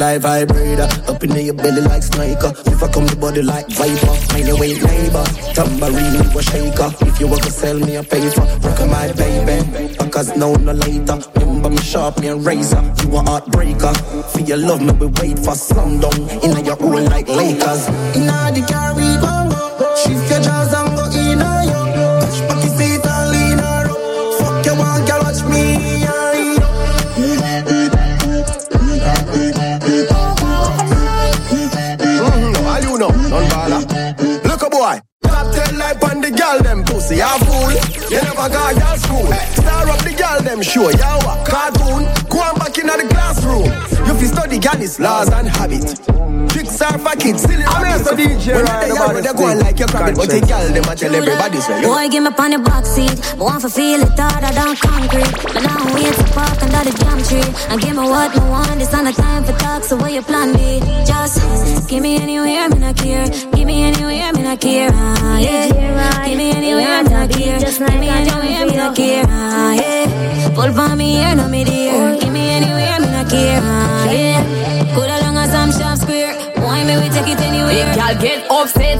Like 0.01 0.21
vibrator, 0.21 0.89
up 1.07 1.23
in 1.23 1.45
your 1.45 1.53
belly 1.53 1.81
like 1.81 2.01
sniper. 2.01 2.51
If 2.65 2.81
I 2.81 2.87
come 2.91 3.05
the 3.05 3.15
body 3.15 3.43
like 3.43 3.67
viper, 3.69 4.17
mind 4.33 4.47
your 4.47 4.57
way 4.57 4.73
neighbor. 4.73 5.23
Tambourine 5.53 6.17
you 6.17 6.39
a 6.39 6.41
shaker. 6.41 6.89
If 7.05 7.19
you 7.19 7.27
want 7.27 7.43
to 7.43 7.51
sell 7.51 7.77
me 7.77 7.97
a 7.97 8.01
paper, 8.01 8.41
rock 8.65 8.79
my 8.89 9.13
baby. 9.13 9.93
Because 10.01 10.35
now 10.35 10.55
no 10.55 10.73
later. 10.73 11.21
Remember 11.35 11.69
me 11.69 11.77
sharp, 11.77 12.19
me 12.19 12.29
a 12.29 12.35
razor. 12.35 12.81
You 13.05 13.13
a 13.13 13.21
heartbreaker. 13.21 13.93
For 14.33 14.39
your 14.39 14.57
love, 14.57 14.81
me 14.81 14.91
we 14.93 15.05
wait 15.21 15.37
for 15.37 15.53
sundown. 15.53 16.17
In 16.41 16.65
your 16.65 16.81
own 16.81 17.05
like 17.05 17.27
Lakers. 17.27 17.87
Inna 18.17 18.49
the 18.49 18.65
car 18.67 18.95
we 18.97 19.05
go, 19.21 19.40
pussy, 37.11 37.17
you 37.17 37.45
fool. 37.45 38.09
You 38.09 38.21
never 38.21 38.49
got 38.49 38.75
your 38.75 38.97
school. 38.97 39.33
Star 39.55 39.89
up 39.89 39.99
the 40.03 40.13
girl 40.13 40.41
them 40.41 40.61
show, 40.61 40.89
you 40.89 40.97
a 40.97 41.43
cartoon. 41.45 42.20
You 44.31 44.37
fi 44.37 44.41
study 44.47 44.59
Ghana's 44.59 44.99
laws 44.99 45.29
and 45.29 45.47
habit. 45.47 45.99
Tricks 46.51 46.81
are 46.81 46.97
for 46.99 47.15
kids, 47.19 47.41
silly 47.43 47.63
I'm 47.67 47.83
rabbits. 47.83 48.09
a 48.11 48.15
DJ, 48.15 48.55
When 48.55 48.65
right, 48.65 48.85
they 48.87 48.91
about 48.91 49.09
are, 49.09 49.13
this 49.21 49.31
they 49.31 49.37
go 49.37 49.43
on 49.45 49.59
like 49.59 49.79
your 49.79 49.87
crabbit, 49.87 50.15
but 50.15 50.29
the 50.29 50.39
Conscience. 50.39 50.47
girl 50.47 50.73
them 50.73 50.83
a 50.91 50.95
tell 50.95 51.15
everybody 51.15 51.59
say. 51.59 51.81
you 51.81 51.87
Boy, 51.87 52.07
give 52.09 52.23
me 52.23 52.29
on 52.31 52.51
the 52.51 52.59
box 52.59 52.89
seat. 52.95 53.15
But 53.37 53.43
want 53.43 53.61
to 53.61 53.69
feel 53.69 53.99
it 54.01 54.15
harder 54.19 54.51
than 54.55 54.75
concrete. 54.75 55.31
But 55.43 55.63
now 55.67 55.77
I'm 55.83 55.93
wait 55.95 56.15
to 56.15 56.23
park 56.31 56.57
under 56.63 56.83
the 56.87 56.93
jam 56.95 57.19
tree. 57.27 57.43
And 57.71 57.81
give 57.81 57.91
me 57.95 58.03
what 58.07 58.31
me 58.35 58.41
want. 58.47 58.79
This 58.79 58.91
not 58.91 59.03
the 59.03 59.13
time 59.21 59.43
for 59.43 59.51
talk. 59.59 59.83
So 59.83 59.95
what 59.97 60.11
your 60.11 60.23
plan 60.23 60.53
be? 60.55 60.79
Just 61.05 61.89
give 61.89 62.01
me 62.01 62.15
anywhere, 62.15 62.69
me 62.69 62.79
not 62.79 62.95
care. 62.95 63.27
Give 63.27 63.67
me 63.67 63.83
anywhere, 63.83 64.31
me 64.33 64.43
not 64.43 64.59
care. 64.61 64.89
Ah, 64.93 65.39
yeah. 65.39 65.67
Give 66.25 66.37
me 66.37 66.51
anywhere, 66.51 67.03
me 67.03 67.09
not 67.11 67.29
care. 67.31 67.59
Give 67.59 67.99
me 67.99 68.07
anywhere, 68.07 68.65
me 68.65 68.75
not 68.75 68.95
care. 68.95 69.25
Ah, 69.27 69.73
yeah. 69.75 70.49
Pull 70.55 70.71
for 70.73 70.95
me 70.95 71.15
here, 71.19 71.35
no 71.35 71.47
me 71.47 71.63
dear. 71.63 72.15
Give 72.19 72.31
me 72.31 72.49
anywhere, 72.49 72.99
me 72.99 73.07
not 73.07 73.10
care. 73.31 73.61
Ah, 73.63 74.11
yeah. 74.11 74.43
Coulda 74.93 75.17
long 75.23 75.37
as 75.37 75.53
I'm 75.55 75.71
sharp 75.71 75.97
square. 75.97 76.35
Why 76.59 76.83
me 76.83 76.99
we 76.99 77.07
take 77.09 77.31
it 77.31 77.39
anywhere? 77.39 77.87
If 77.87 77.95
y'all 77.95 78.19
get 78.19 78.39
upset, 78.51 78.99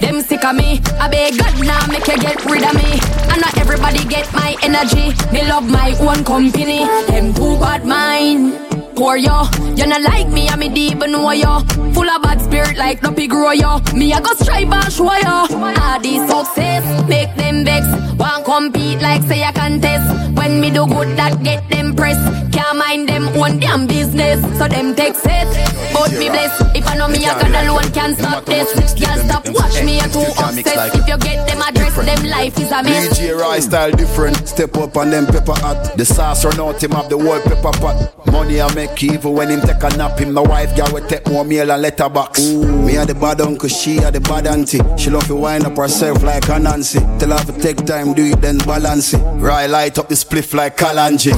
them 0.00 0.20
sick 0.20 0.44
of 0.44 0.56
me. 0.56 0.80
I 0.98 1.08
beg 1.08 1.38
God 1.38 1.54
now 1.64 1.86
make 1.86 2.06
you 2.06 2.18
get 2.18 2.44
rid 2.44 2.64
of 2.66 2.74
me. 2.74 2.98
And 3.30 3.40
not 3.40 3.56
everybody 3.56 4.04
get 4.04 4.26
my 4.34 4.56
energy. 4.62 5.14
Me 5.32 5.46
love 5.46 5.70
my 5.70 5.94
own 6.00 6.24
company. 6.24 6.84
Them 7.06 7.32
too 7.32 7.54
bad 7.60 7.86
mind. 7.86 8.67
Poor 8.98 9.16
yo, 9.16 9.44
you 9.76 9.86
not 9.86 10.02
like 10.02 10.26
me, 10.26 10.48
I'm 10.48 10.58
me 10.58 10.68
deep 10.68 11.00
and 11.00 11.12
know 11.12 11.30
yo. 11.30 11.60
Full 11.94 12.10
of 12.10 12.20
bad 12.20 12.40
spirit 12.40 12.76
like 12.76 13.00
no 13.00 13.12
pig 13.12 13.30
grow 13.30 13.52
yo. 13.52 13.78
Me 13.94 14.12
I 14.12 14.20
go 14.20 14.32
strive 14.34 14.72
and 14.72 14.92
show 14.92 15.04
yo. 15.04 15.46
All 15.46 16.00
this 16.00 16.28
success 16.28 17.08
make 17.08 17.32
them 17.36 17.64
vex. 17.64 17.86
Want 18.18 18.44
compete 18.44 19.00
like 19.00 19.22
say 19.22 19.44
I 19.44 19.52
contest. 19.52 20.36
When 20.36 20.60
me 20.60 20.72
do 20.72 20.84
good 20.88 21.16
that 21.16 21.44
get 21.44 21.68
them 21.68 21.94
press. 21.94 22.18
Can't 22.52 22.76
mind 22.76 23.08
them 23.08 23.28
own 23.38 23.60
damn 23.60 23.86
business. 23.86 24.42
So 24.58 24.66
them 24.66 24.96
take 24.96 25.14
it. 25.14 25.92
But 25.92 26.10
me 26.18 26.28
bless. 26.28 26.60
If 26.74 26.88
I 26.88 26.96
know 26.96 27.06
me 27.06 27.24
I 27.24 27.40
got 27.40 27.54
alone 27.54 27.92
can't 27.92 28.18
stop 28.18 28.46
this. 28.46 28.74
Girl 28.94 29.18
stop 29.18 29.48
watch 29.50 29.80
me 29.84 30.00
I 30.00 30.08
too 30.08 30.26
obsessed. 30.26 30.96
If 30.96 31.06
you 31.06 31.18
get 31.18 31.46
them 31.46 31.62
address 31.62 31.94
them 31.94 32.24
life 32.28 32.58
is 32.58 32.72
a 32.72 32.82
mess. 32.82 33.16
DJ 33.16 33.62
style 33.62 33.92
different. 33.92 34.48
Step 34.48 34.76
up 34.76 34.96
on 34.96 35.10
them 35.10 35.26
pepper 35.26 35.54
hot. 35.54 35.96
The 35.96 36.04
sauce 36.04 36.44
run 36.44 36.58
out 36.58 36.82
him 36.82 36.90
have 36.90 37.08
the 37.08 37.16
whole 37.16 37.40
pepper 37.40 37.78
pot. 37.78 38.26
Money 38.26 38.60
I 38.60 38.74
make 38.74 38.87
even 39.02 39.32
when 39.32 39.48
him 39.50 39.60
take 39.60 39.82
a 39.82 39.96
nap. 39.96 40.18
Him 40.18 40.34
the 40.34 40.42
wife 40.42 40.76
girl 40.76 40.88
will 40.92 41.06
take 41.06 41.26
more 41.28 41.44
meal 41.44 41.70
and 41.70 41.82
letterbox. 41.82 42.40
Me 42.40 42.96
a 42.96 43.04
the 43.04 43.14
bad 43.14 43.40
uncle, 43.40 43.68
she 43.68 43.96
had 43.96 44.14
a 44.16 44.20
the 44.20 44.28
bad 44.28 44.46
auntie. 44.46 44.80
She 44.96 45.10
love 45.10 45.26
to 45.26 45.36
wind 45.36 45.64
up 45.64 45.76
herself 45.76 46.22
like 46.22 46.48
a 46.48 46.58
Nancy. 46.58 47.00
Tell 47.18 47.36
her 47.36 47.44
to 47.44 47.60
take 47.60 47.84
time, 47.84 48.14
do 48.14 48.24
it 48.24 48.40
then 48.40 48.58
balance 48.58 49.14
it. 49.14 49.18
Right 49.38 49.66
light 49.66 49.98
up 49.98 50.08
the 50.08 50.14
spliff 50.14 50.54
like 50.54 50.76
Kalanji. 50.76 51.32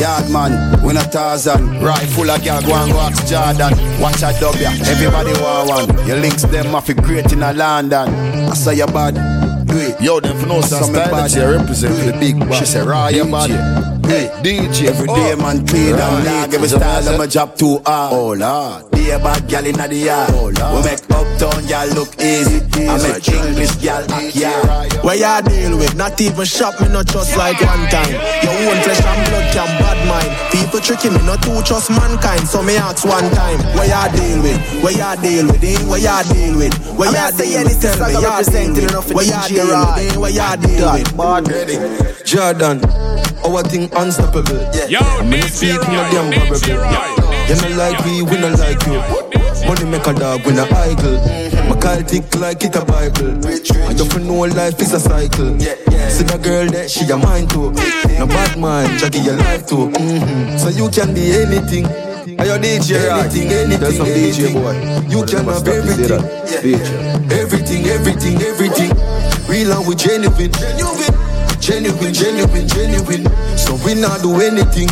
Yard 0.00 0.30
man, 0.30 0.82
win 0.82 0.96
a 0.96 1.04
Tarzan. 1.04 1.80
Right 1.80 2.06
full 2.08 2.30
of 2.30 2.44
girl, 2.44 2.60
go 2.62 2.74
and 2.74 2.92
go 2.92 3.00
ask 3.00 3.26
Jordan. 3.26 3.72
Watch 4.00 4.22
a 4.22 4.32
dub 4.40 4.56
ya, 4.56 4.70
everybody 4.86 5.32
want 5.40 5.88
one. 5.88 6.06
Your 6.06 6.18
links 6.18 6.42
them 6.42 6.74
off 6.74 6.86
great 6.96 7.32
in 7.32 7.42
a 7.42 7.52
London. 7.52 8.08
I 8.08 8.54
say 8.54 8.76
you 8.76 8.86
bad, 8.86 9.14
do 9.66 9.76
it. 9.76 10.00
Yo, 10.00 10.20
them 10.20 10.36
for 10.38 10.46
no 10.46 10.60
Some 10.60 10.84
style 10.84 11.10
bad, 11.10 11.30
that 11.30 11.36
you 11.36 11.58
represent 11.58 11.94
the 12.12 12.18
big 12.18 12.38
bad. 12.38 12.54
She 12.54 12.66
say, 12.66 12.82
Raw, 12.82 13.08
you 13.08 13.24
bad. 13.24 13.93
Hey, 14.06 14.28
DJ, 14.42 14.88
every 14.88 15.06
day 15.08 15.34
man 15.34 15.66
clean 15.66 15.94
and 15.94 16.24
dog. 16.24 16.54
Every 16.54 16.68
style 16.68 17.08
of 17.08 17.18
my 17.18 17.26
job 17.26 17.56
too 17.56 17.80
hard. 17.86 18.12
Oh 18.12 18.32
Lord, 18.32 18.90
be 18.92 19.10
a 19.10 19.18
bad 19.18 19.48
gal 19.48 19.64
in 19.64 19.74
the 19.76 19.96
yard. 19.96 20.30
Oh 20.34 20.52
Lord, 20.52 20.84
we 20.84 20.90
make 20.90 21.00
uptown 21.10 21.64
gal 21.66 21.88
look 21.96 22.12
easy. 22.20 22.60
I 22.86 23.00
make 23.00 23.26
English 23.28 23.74
gal 23.82 24.04
act 24.12 24.36
yard. 24.36 24.92
Where 25.04 25.16
ya 25.16 25.40
deal 25.40 25.78
with? 25.78 25.96
Not 25.96 26.20
even 26.20 26.44
shop 26.44 26.80
me, 26.80 26.88
not 26.88 27.06
just 27.06 27.36
like 27.36 27.58
one 27.60 27.88
time. 27.88 28.12
Your 28.44 28.52
own 28.68 28.78
flesh 28.84 29.00
and 29.00 29.20
blood 29.28 29.46
can 29.56 29.70
bad 29.80 29.98
mind. 30.06 30.30
People 30.52 30.80
tricking 30.80 31.12
me, 31.14 31.20
not 31.24 31.42
to 31.42 31.62
trust 31.64 31.90
mankind. 31.90 32.46
So 32.46 32.62
me 32.62 32.76
ask 32.76 33.04
one 33.04 33.30
time, 33.32 33.58
where 33.74 33.88
ya 33.88 34.08
deal 34.12 34.42
with? 34.42 34.60
Where 34.84 34.92
ya 34.92 35.16
deal 35.16 35.46
with? 35.46 35.64
Eh? 35.64 35.80
Where 35.88 35.98
ya 36.00 36.22
deal 36.28 36.56
with? 36.58 36.76
Where 36.98 37.10
ya 37.10 37.30
deal 37.32 37.64
with? 37.64 37.80
Tell 37.80 37.96
me, 38.06 38.12
ya 38.20 38.42
deal 38.44 38.74
with? 38.84 39.14
Where 39.14 39.24
ya 39.24 39.46
deal 39.48 39.64
with? 39.72 40.16
Where 40.16 40.30
ya 40.30 40.56
deal 40.56 40.92
with? 40.92 42.24
Jordan, 42.24 42.80
our 43.46 43.62
thing 43.62 43.88
unstoppable. 43.96 44.58
Yo, 44.88 45.00
Me 45.24 45.40
DJ 45.40 45.48
see 45.48 45.70
it 45.70 45.82
in 45.84 45.94
a 45.94 46.02
damn 46.10 46.30
DJ. 46.32 46.76
Rai, 46.78 47.14
You 47.48 47.56
not 47.56 47.72
like 47.76 48.04
me, 48.06 48.22
we 48.22 48.38
not 48.40 48.58
like 48.58 48.84
you. 48.86 49.00
Money 49.66 49.84
make 49.90 50.06
a 50.06 50.12
dog 50.12 50.44
when 50.44 50.58
a 50.58 50.64
idle. 50.64 51.18
My 51.68 51.80
call 51.80 52.02
tick 52.02 52.34
like 52.36 52.62
it 52.64 52.76
a 52.76 52.84
Bible. 52.84 53.40
I 53.88 53.92
don't 53.94 54.24
know 54.26 54.34
life 54.50 54.80
is 54.80 54.92
a 54.92 55.00
cycle. 55.00 55.56
Yeah, 55.56 55.74
yeah. 55.90 56.08
See 56.08 56.24
the 56.24 56.38
girl 56.38 56.66
that 56.72 56.90
she 56.90 57.08
a 57.10 57.16
mind 57.16 57.50
too. 57.50 57.70
No 58.18 58.26
bad 58.26 58.58
mind, 58.58 58.98
Jackie 58.98 59.20
your 59.20 59.36
life 59.36 59.66
too. 59.66 59.88
Mhm. 59.90 60.58
So 60.58 60.68
you 60.68 60.88
can 60.90 61.14
be 61.14 61.32
anything. 61.32 61.86
Are 62.38 62.46
you 62.46 62.58
DJ 62.58 62.96
anything, 63.08 63.48
anything, 63.52 63.80
Tell 63.80 63.92
some 63.92 64.06
DJ 64.06 64.52
boy. 64.52 64.74
You 65.08 65.24
can 65.24 65.44
have 65.46 65.66
everything. 65.68 66.20
Everything, 67.30 67.86
everything, 67.86 68.42
everything. 68.42 68.92
Real 69.48 69.72
and 69.72 69.86
we 69.86 69.94
genuine. 69.94 70.50
Genuine, 70.52 71.14
genuine, 71.64 72.12
genuine. 72.12 72.68
Genuine. 72.68 73.24
So 73.56 73.80
we 73.84 73.96
not 73.96 74.20
do 74.20 74.36
anything. 74.36 74.88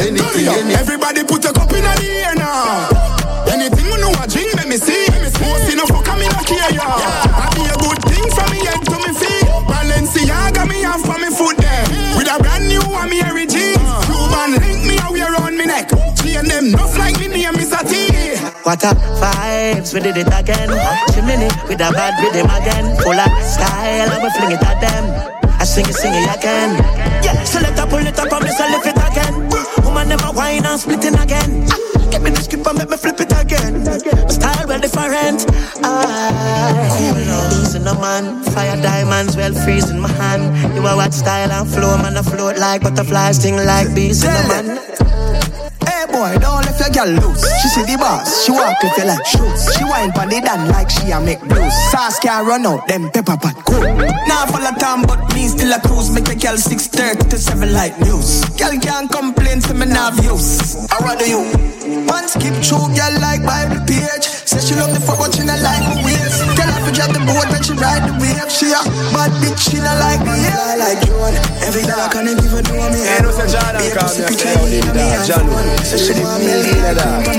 Anything, 0.00 0.48
anything. 0.48 0.72
Everybody 0.80 1.22
put 1.24 1.44
a 1.44 1.52
cup 1.52 1.68
in 1.76 1.84
the 1.84 2.08
air 2.24 2.34
now. 2.34 2.88
Anything 3.52 3.84
you 3.92 3.98
know 4.00 4.08
I 4.16 4.24
drink, 4.24 4.54
let 4.56 4.68
me 4.68 4.80
see. 4.80 5.04
Most 5.44 5.68
in 5.68 5.78
a 5.78 5.84
fuck, 5.84 6.08
I'm 6.08 6.22
in 6.24 6.32
a 6.32 6.40
care, 6.48 6.72
yeah. 6.72 6.88
I 6.88 7.52
be 7.52 7.68
a 7.68 7.76
good 7.76 8.00
thing 8.08 8.24
from 8.32 8.48
me 8.48 8.64
head 8.64 8.80
to 8.88 8.96
me 9.04 9.12
feet. 9.12 9.44
Balenciaga 9.68 10.64
me 10.64 10.84
off 10.88 11.04
for 11.04 11.20
me 11.20 11.28
foot 11.28 11.56
there. 11.60 11.84
With 12.16 12.32
a 12.32 12.40
brand 12.40 12.64
new 12.64 12.80
one, 12.88 13.10
me 13.10 13.20
Harry 13.20 13.44
G. 13.44 13.76
Cuban 14.08 14.56
link 14.56 14.80
me 14.88 14.96
a 14.96 15.12
wear 15.12 15.36
on 15.44 15.58
me 15.58 15.66
neck. 15.66 15.92
Chain 16.16 16.48
them 16.48 16.72
nuff 16.72 16.96
like 16.96 17.20
me 17.20 17.28
name 17.28 17.60
is 17.60 17.72
a 17.72 17.84
T. 17.84 18.08
What 18.64 18.84
up, 18.84 18.96
vibes, 19.20 19.92
we 19.92 20.00
did 20.00 20.16
it 20.16 20.32
again. 20.32 20.72
Chimney 21.12 21.52
with 21.68 21.84
a 21.84 21.92
bad 21.92 22.16
rhythm 22.24 22.48
again. 22.48 22.96
Full 23.04 23.12
of 23.12 23.32
style, 23.44 24.08
and 24.08 24.22
we 24.24 24.30
fling 24.30 24.52
it 24.56 24.62
at 24.64 24.80
them. 24.80 25.39
I 25.60 25.64
sing 25.64 25.84
it, 25.86 25.94
sing 25.94 26.14
it 26.14 26.24
again. 26.34 26.72
Yeah, 27.22 27.44
so 27.44 27.60
let 27.60 27.78
her 27.78 27.86
pull 27.86 28.00
it 28.00 28.18
up 28.18 28.32
and 28.32 28.44
me 28.44 28.50
so 28.50 28.64
lift 28.72 28.86
it 28.86 28.96
again. 28.96 29.34
Woman 29.84 30.08
never 30.08 30.32
whine 30.32 30.64
and 30.64 30.80
split 30.80 31.04
it 31.04 31.20
again. 31.20 31.68
Give 32.10 32.22
me 32.22 32.30
the 32.30 32.40
script 32.40 32.66
and 32.66 32.78
make 32.78 32.88
me 32.88 32.96
flip 32.96 33.20
it 33.20 33.30
again. 33.30 33.84
My 33.84 34.32
style 34.32 34.66
well 34.66 34.80
different. 34.80 35.44
I 35.84 37.50
losing 37.52 37.86
a 37.86 37.94
man. 37.94 38.42
Fire 38.44 38.80
diamonds 38.80 39.36
well 39.36 39.52
freezing 39.52 40.00
my 40.00 40.08
hand. 40.08 40.74
You 40.74 40.86
are 40.86 40.96
what 40.96 41.12
style 41.12 41.52
and 41.52 41.68
flow, 41.68 41.96
man. 41.98 42.16
I 42.16 42.22
float 42.22 42.56
like 42.56 42.82
butterflies, 42.82 43.36
sting 43.36 43.56
like 43.56 43.94
bees 43.94 44.24
in 44.24 44.32
the 44.32 44.42
man. 44.48 44.66
Hey 45.86 46.06
boy, 46.06 46.38
don't 46.40 46.64
let 46.64 46.80
your 46.80 46.88
girl 46.88 47.12
loose. 47.20 47.44
She 47.60 47.68
see 47.68 47.84
the 47.84 47.98
boss, 47.98 48.44
she 48.44 48.52
walk 48.52 48.82
with 48.82 48.96
you 48.96 49.04
like 49.04 49.24
shoes. 49.26 49.76
She 49.76 49.84
wine 49.84 50.12
pon 50.12 50.28
the 50.28 50.40
dan 50.40 50.68
like 50.68 50.88
she 50.90 51.10
a 51.10 51.20
make 51.20 51.40
blues. 51.40 51.74
Sauce 51.92 52.18
can't 52.18 52.46
run 52.46 52.66
out, 52.66 52.88
them 52.88 53.10
pepper 53.10 53.36
pot 53.36 53.56
cool. 53.64 53.84
Now 54.26 54.46
full 54.46 54.64
of 54.64 54.78
time, 54.78 55.02
but 55.02 55.29
still 55.70 55.80
cruise. 55.80 56.10
Make 56.10 56.28
a 56.28 56.34
girl 56.34 56.56
630 56.56 57.30
to 57.30 57.38
7 57.38 57.72
like 57.72 57.98
news. 58.00 58.44
Girl 58.58 58.78
can't 58.80 59.10
complain, 59.10 59.60
to 59.62 59.74
me 59.74 59.86
not 59.86 60.22
use. 60.22 60.76
I 60.90 60.98
rather 60.98 61.26
you? 61.26 61.42
One 62.06 62.28
skip 62.28 62.54
through, 62.64 62.94
girl 62.94 63.20
like 63.20 63.44
Bible 63.44 63.84
page. 63.86 64.39
Say 64.50 64.58
she 64.66 64.74
love 64.74 64.90
the 64.90 64.98
fuck, 64.98 65.22
but 65.22 65.30
she 65.30 65.46
not 65.46 65.62
like 65.62 65.78
my 65.86 66.02
ways. 66.02 66.42
Tell 66.58 66.66
her 66.66 66.82
to 66.82 66.90
drop 66.90 67.14
the 67.14 67.22
boat 67.22 67.46
when 67.54 67.62
she 67.62 67.70
ride 67.78 68.02
the 68.02 68.10
wave. 68.18 68.50
She 68.50 68.66
a 68.74 68.82
bad 69.14 69.30
bitch, 69.38 69.70
she 69.70 69.78
not 69.78 69.94
like 70.02 70.26
me. 70.26 70.42
Yeah, 70.42 70.58
I 70.58 70.74
like 70.74 70.98
Joan. 71.06 71.38
Every 71.62 71.86
girl 71.86 72.02
I 72.02 72.10
can 72.10 72.26
give 72.34 72.50
her 72.50 72.62
know 72.66 72.90
me. 72.90 72.98
Yeah, 72.98 73.22
no, 73.22 73.30
say 73.30 73.46
Jordan 73.46 73.78
come 73.94 74.10
here, 74.10 74.26
say 74.34 74.50
how 74.50 74.66
they 74.66 74.82
do 74.82 74.90
that. 74.90 75.22
John, 75.22 75.46
say 75.86 76.02
she 76.02 76.18
want 76.18 76.42
me 76.42 76.50
leader 76.66 76.98
that. 76.98 77.30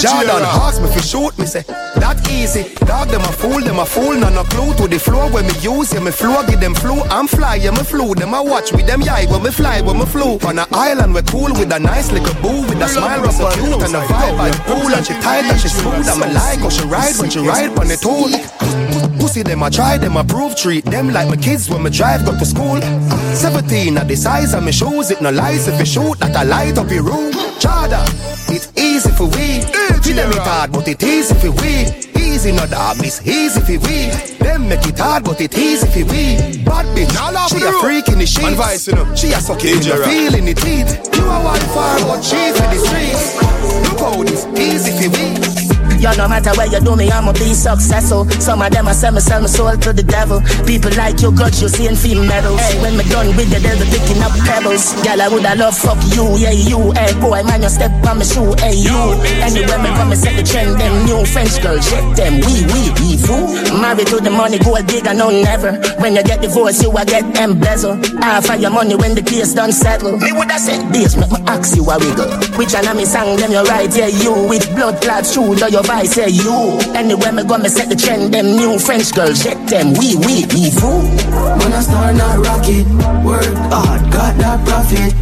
Jordan 0.00 0.40
ask 0.40 0.80
me 0.80 0.88
fi 0.88 1.00
shoot 1.04 1.36
me 1.38 1.44
say 1.44 1.62
that 2.00 2.16
easy. 2.32 2.72
Dog 2.88 3.08
them 3.08 3.20
a 3.20 3.32
fool, 3.32 3.60
them 3.60 3.78
a 3.78 3.84
fool, 3.84 4.16
none 4.16 4.40
a 4.40 4.44
clue 4.48 4.72
to 4.80 4.88
the 4.88 4.98
floor 4.98 5.28
when 5.30 5.44
me 5.46 5.52
use 5.60 5.92
yeah 5.92 6.00
me 6.00 6.10
flow, 6.10 6.40
give 6.48 6.60
them 6.60 6.74
flu. 6.74 7.04
I'm 7.12 7.28
fly, 7.28 7.56
yeah 7.56 7.70
me 7.72 7.84
flew. 7.84 8.14
Them 8.14 8.32
a 8.32 8.42
watch 8.42 8.72
with 8.72 8.86
them 8.86 9.02
yeah 9.02 9.28
when 9.30 9.42
me 9.42 9.50
fly, 9.50 9.82
when 9.82 9.98
me 9.98 10.06
flew. 10.06 10.40
On 10.48 10.58
a 10.58 10.66
island 10.72 11.12
we 11.12 11.20
cool 11.28 11.52
with 11.52 11.72
a 11.72 11.78
nice 11.78 12.10
little 12.10 12.34
boo 12.40 12.62
with 12.64 12.80
a 12.80 12.88
smile 12.88 13.20
was 13.20 13.36
so 13.36 13.50
cute 13.52 13.84
and 13.84 13.94
a 13.94 14.00
vibe 14.08 14.36
by 14.40 14.48
the 14.48 14.58
pool 14.64 14.93
and 14.94 15.06
she 15.06 15.12
tight 15.14 15.44
and 15.44 15.60
she 15.60 15.68
smooth. 15.68 16.08
I'm 16.08 16.22
a 16.22 16.26
like 16.32 16.60
how 16.60 16.70
she 16.70 16.86
ride 16.86 17.16
when 17.18 17.30
she 17.30 17.40
ride 17.40 17.76
on 17.78 17.88
the 17.88 17.96
tool. 17.96 18.30
Pussy 19.18 19.42
them 19.42 19.62
I 19.62 19.70
try, 19.70 19.98
them 19.98 20.16
I 20.16 20.22
prove, 20.22 20.56
treat 20.56 20.84
them 20.84 21.12
like 21.12 21.28
my 21.28 21.36
kids 21.36 21.68
when 21.68 21.82
me 21.82 21.90
drive 21.90 22.24
go 22.24 22.38
to 22.38 22.44
school. 22.44 22.80
17 23.34 23.98
at 23.98 24.08
the 24.08 24.16
size 24.16 24.54
of 24.54 24.62
me 24.62 24.72
shoes, 24.72 25.10
it 25.10 25.20
no 25.20 25.30
lies 25.30 25.66
if 25.68 25.78
you 25.78 25.86
shoot 25.86 26.18
that 26.20 26.36
I 26.36 26.44
light 26.44 26.78
up 26.78 26.90
your 26.90 27.02
room. 27.02 27.32
Chada, 27.58 28.02
it's 28.48 28.70
easy 28.78 29.10
for 29.10 29.24
we. 29.24 29.64
We 30.04 30.12
them 30.12 30.30
it 30.30 30.38
hard, 30.38 30.72
but 30.72 30.86
it 30.86 31.02
easy 31.02 31.34
for 31.34 31.50
we. 31.50 31.86
Easy 32.20 32.52
no 32.52 32.66
dog, 32.66 32.96
it's 33.00 33.26
easy 33.26 33.60
for 33.60 33.78
we. 33.86 34.10
Them 34.38 34.68
make 34.68 34.86
it 34.86 34.98
hard, 34.98 35.24
but 35.24 35.40
it 35.40 35.56
easy 35.56 35.86
for 35.86 36.10
we. 36.10 36.62
Bad 36.64 36.86
bitch, 36.94 37.48
she 37.50 37.64
a 37.64 37.72
freak 37.80 38.08
in 38.08 38.18
the 38.18 38.26
sheets. 38.26 39.20
She 39.20 39.32
a 39.32 39.40
suck 39.40 39.64
in 39.64 39.78
the 39.78 40.04
feel 40.04 40.34
in 40.34 40.44
the 40.44 40.54
teeth. 40.54 41.16
You 41.16 41.24
a 41.24 41.42
wild 41.42 41.62
far, 41.74 41.98
but 42.00 42.22
she 42.22 42.52
for 42.52 42.68
the 42.68 42.78
streets. 42.78 43.43
Look 43.84 44.00
how 44.00 44.22
this 44.22 44.46
easy 44.58 44.92
for 44.92 45.10
we. 45.16 45.63
Yo, 46.04 46.12
no 46.20 46.28
matter 46.28 46.52
where 46.60 46.68
you 46.68 46.80
do 46.84 46.94
me, 46.96 47.08
I'ma 47.10 47.32
be 47.32 47.56
successful. 47.56 48.28
Some 48.36 48.60
of 48.60 48.68
them 48.70 48.86
I 48.88 48.92
sell 48.92 49.10
me, 49.10 49.24
sell 49.24 49.40
my 49.40 49.46
soul 49.46 49.72
to 49.72 49.90
the 49.90 50.02
devil. 50.02 50.44
People 50.68 50.92
like 51.00 51.24
you, 51.24 51.32
got 51.32 51.56
you 51.64 51.68
seeing 51.72 51.96
film 51.96 52.28
medals. 52.28 52.60
Hey, 52.60 52.76
when 52.84 53.00
me 53.00 53.08
done 53.08 53.32
with 53.32 53.48
it 53.48 53.64
they're 53.64 53.72
the 53.72 53.88
devil, 53.88 54.04
picking 54.04 54.20
up 54.20 54.36
pebbles. 54.44 54.92
Girl, 55.00 55.16
I 55.16 55.32
woulda 55.32 55.56
love 55.56 55.72
fuck 55.72 55.96
you, 56.12 56.28
yeah 56.36 56.52
you. 56.52 56.92
Hey 56.92 57.16
boy, 57.16 57.40
man, 57.48 57.64
you 57.64 57.72
step 57.72 57.88
on 58.04 58.20
my 58.20 58.24
shoe, 58.28 58.52
hey 58.60 58.76
you. 58.76 59.16
Anywhere 59.40 59.80
me 59.80 59.88
come, 59.96 60.12
me 60.12 60.16
set 60.20 60.36
the 60.36 60.44
trend. 60.44 60.76
Them 60.76 60.92
new 61.08 61.24
French 61.24 61.56
girls, 61.64 61.88
check 61.88 62.04
them, 62.20 62.36
we 62.44 62.68
we 62.68 62.92
we 63.00 63.16
fool. 63.16 63.48
Married 63.80 64.04
to 64.12 64.20
the 64.20 64.28
money, 64.28 64.60
gold 64.60 64.84
digger, 64.84 65.16
no 65.16 65.32
never. 65.32 65.72
When 66.04 66.20
you 66.20 66.22
get 66.22 66.44
divorced, 66.44 66.84
you 66.84 66.92
a 66.92 67.00
get 67.08 67.24
embezzle. 67.40 67.96
Half 68.20 68.52
of 68.52 68.60
your 68.60 68.76
money 68.76 68.92
when 68.92 69.16
the 69.16 69.24
case 69.24 69.56
done 69.56 69.72
settle. 69.72 70.20
Me 70.20 70.36
woulda 70.36 70.60
said 70.60 70.84
this, 70.92 71.16
make 71.16 71.32
me 71.32 71.40
ask 71.48 71.72
you 71.72 71.88
a 71.88 71.96
wiggle. 71.96 72.28
Which 72.60 72.76
one 72.76 72.92
of 72.92 72.92
me 72.92 73.08
sang 73.08 73.40
them 73.40 73.56
you 73.56 73.64
right, 73.64 73.88
yeah 73.96 74.12
you. 74.12 74.36
With 74.52 74.68
blood 74.76 75.00
clots, 75.00 75.32
shoe, 75.32 75.56
do 75.56 75.72
your 75.72 75.80
I 75.94 76.02
say 76.06 76.28
you. 76.28 76.74
Anywhere 76.98 77.30
me 77.30 77.44
go, 77.44 77.56
me 77.56 77.68
set 77.68 77.88
the 77.88 77.94
trend. 77.94 78.34
Them 78.34 78.56
new 78.56 78.80
French 78.80 79.14
girls, 79.14 79.44
check 79.44 79.54
them. 79.70 79.94
We, 79.94 80.18
we, 80.26 80.42
we 80.50 80.74
fool. 80.74 81.06
When 81.62 81.70
I 81.70 81.80
start 81.86 82.16
not 82.16 82.42
rocket, 82.42 82.82
work 83.22 83.54
hard, 83.70 84.02
got 84.10 84.34
that 84.42 84.58
profit. 84.66 85.14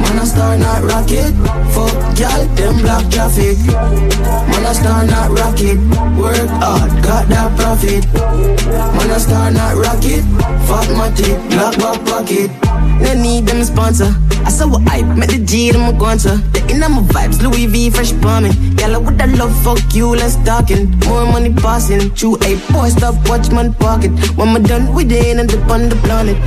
When 0.00 0.16
I 0.16 0.24
start 0.24 0.60
not 0.60 0.80
rocket, 0.88 1.36
fuck 1.76 1.92
y'all, 2.16 2.40
them 2.56 2.80
block 2.80 3.04
traffic. 3.12 3.60
When 4.48 4.64
I 4.64 4.72
start 4.72 5.12
not 5.12 5.28
rocket, 5.28 5.76
work 6.16 6.48
hard, 6.56 6.90
got 7.04 7.28
that 7.28 7.52
profit. 7.60 8.08
When 8.96 9.10
I 9.12 9.18
start 9.18 9.52
not 9.52 9.76
rocket, 9.76 10.24
fuck 10.64 10.88
my 10.96 11.12
tip, 11.12 11.36
black 11.52 11.76
back 11.76 12.00
pocket. 12.08 12.71
They 13.02 13.20
need 13.20 13.46
them 13.46 13.62
sponsor. 13.64 14.14
I 14.44 14.50
saw 14.50 14.66
what 14.66 14.82
hype, 14.88 15.06
met 15.16 15.28
the 15.30 15.38
G, 15.38 15.70
them 15.70 15.88
a 15.88 15.92
gonza. 15.92 16.36
The 16.52 16.60
inner 16.70 16.88
my 16.88 17.02
vibes, 17.02 17.42
Louis 17.42 17.66
V, 17.66 17.90
fresh 17.90 18.12
bombing. 18.12 18.52
Girl, 18.76 18.96
I 18.96 18.98
woulda 18.98 19.26
love 19.38 19.54
fuck 19.62 19.82
you, 19.94 20.08
let's 20.08 20.36
talking. 20.44 20.90
More 21.06 21.26
money 21.26 21.52
passing. 21.52 22.14
True, 22.14 22.36
a 22.42 22.56
boy, 22.72 22.88
stop 22.88 23.14
watch 23.28 23.50
man 23.50 23.74
pocket. 23.74 24.10
When 24.36 24.48
I'm 24.48 24.62
done 24.62 24.94
with 24.94 25.12
it, 25.12 25.38
and 25.38 25.50
up 25.52 25.70
on 25.70 25.88
the 25.88 25.96
planet. 26.06 26.38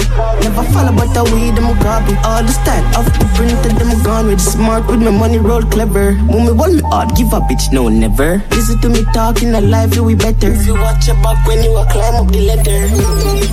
Never 0.43 0.63
follow, 0.71 0.91
but 0.95 1.15
I 1.15 1.23
weed, 1.31 1.55
them 1.55 1.71
a 1.71 1.75
copy. 1.83 2.15
All 2.23 2.43
the 2.43 2.51
style 2.51 2.85
off 2.95 3.05
the 3.19 3.25
printed, 3.35 3.77
them 3.79 3.91
a 3.91 4.03
gone 4.03 4.27
with 4.27 4.41
smart 4.41 4.87
with 4.87 5.01
my 5.01 5.11
money 5.11 5.37
roll 5.37 5.63
clever. 5.63 6.13
When 6.27 6.45
me 6.45 6.51
want 6.51 6.75
me 6.75 6.81
hard, 6.81 7.15
give 7.15 7.31
a 7.33 7.39
bitch, 7.47 7.71
no, 7.71 7.87
never. 7.87 8.43
Listen 8.51 8.79
to 8.81 8.89
me 8.89 9.03
talking, 9.13 9.53
a 9.53 9.61
life, 9.61 9.95
you 9.95 10.03
we 10.03 10.15
better. 10.15 10.51
If 10.51 10.65
you 10.67 10.73
watch 10.75 11.07
your 11.07 11.15
back 11.23 11.45
when 11.47 11.63
you 11.63 11.75
a 11.75 11.85
climb 11.91 12.15
up 12.15 12.31
the 12.31 12.41
ladder. 12.41 12.87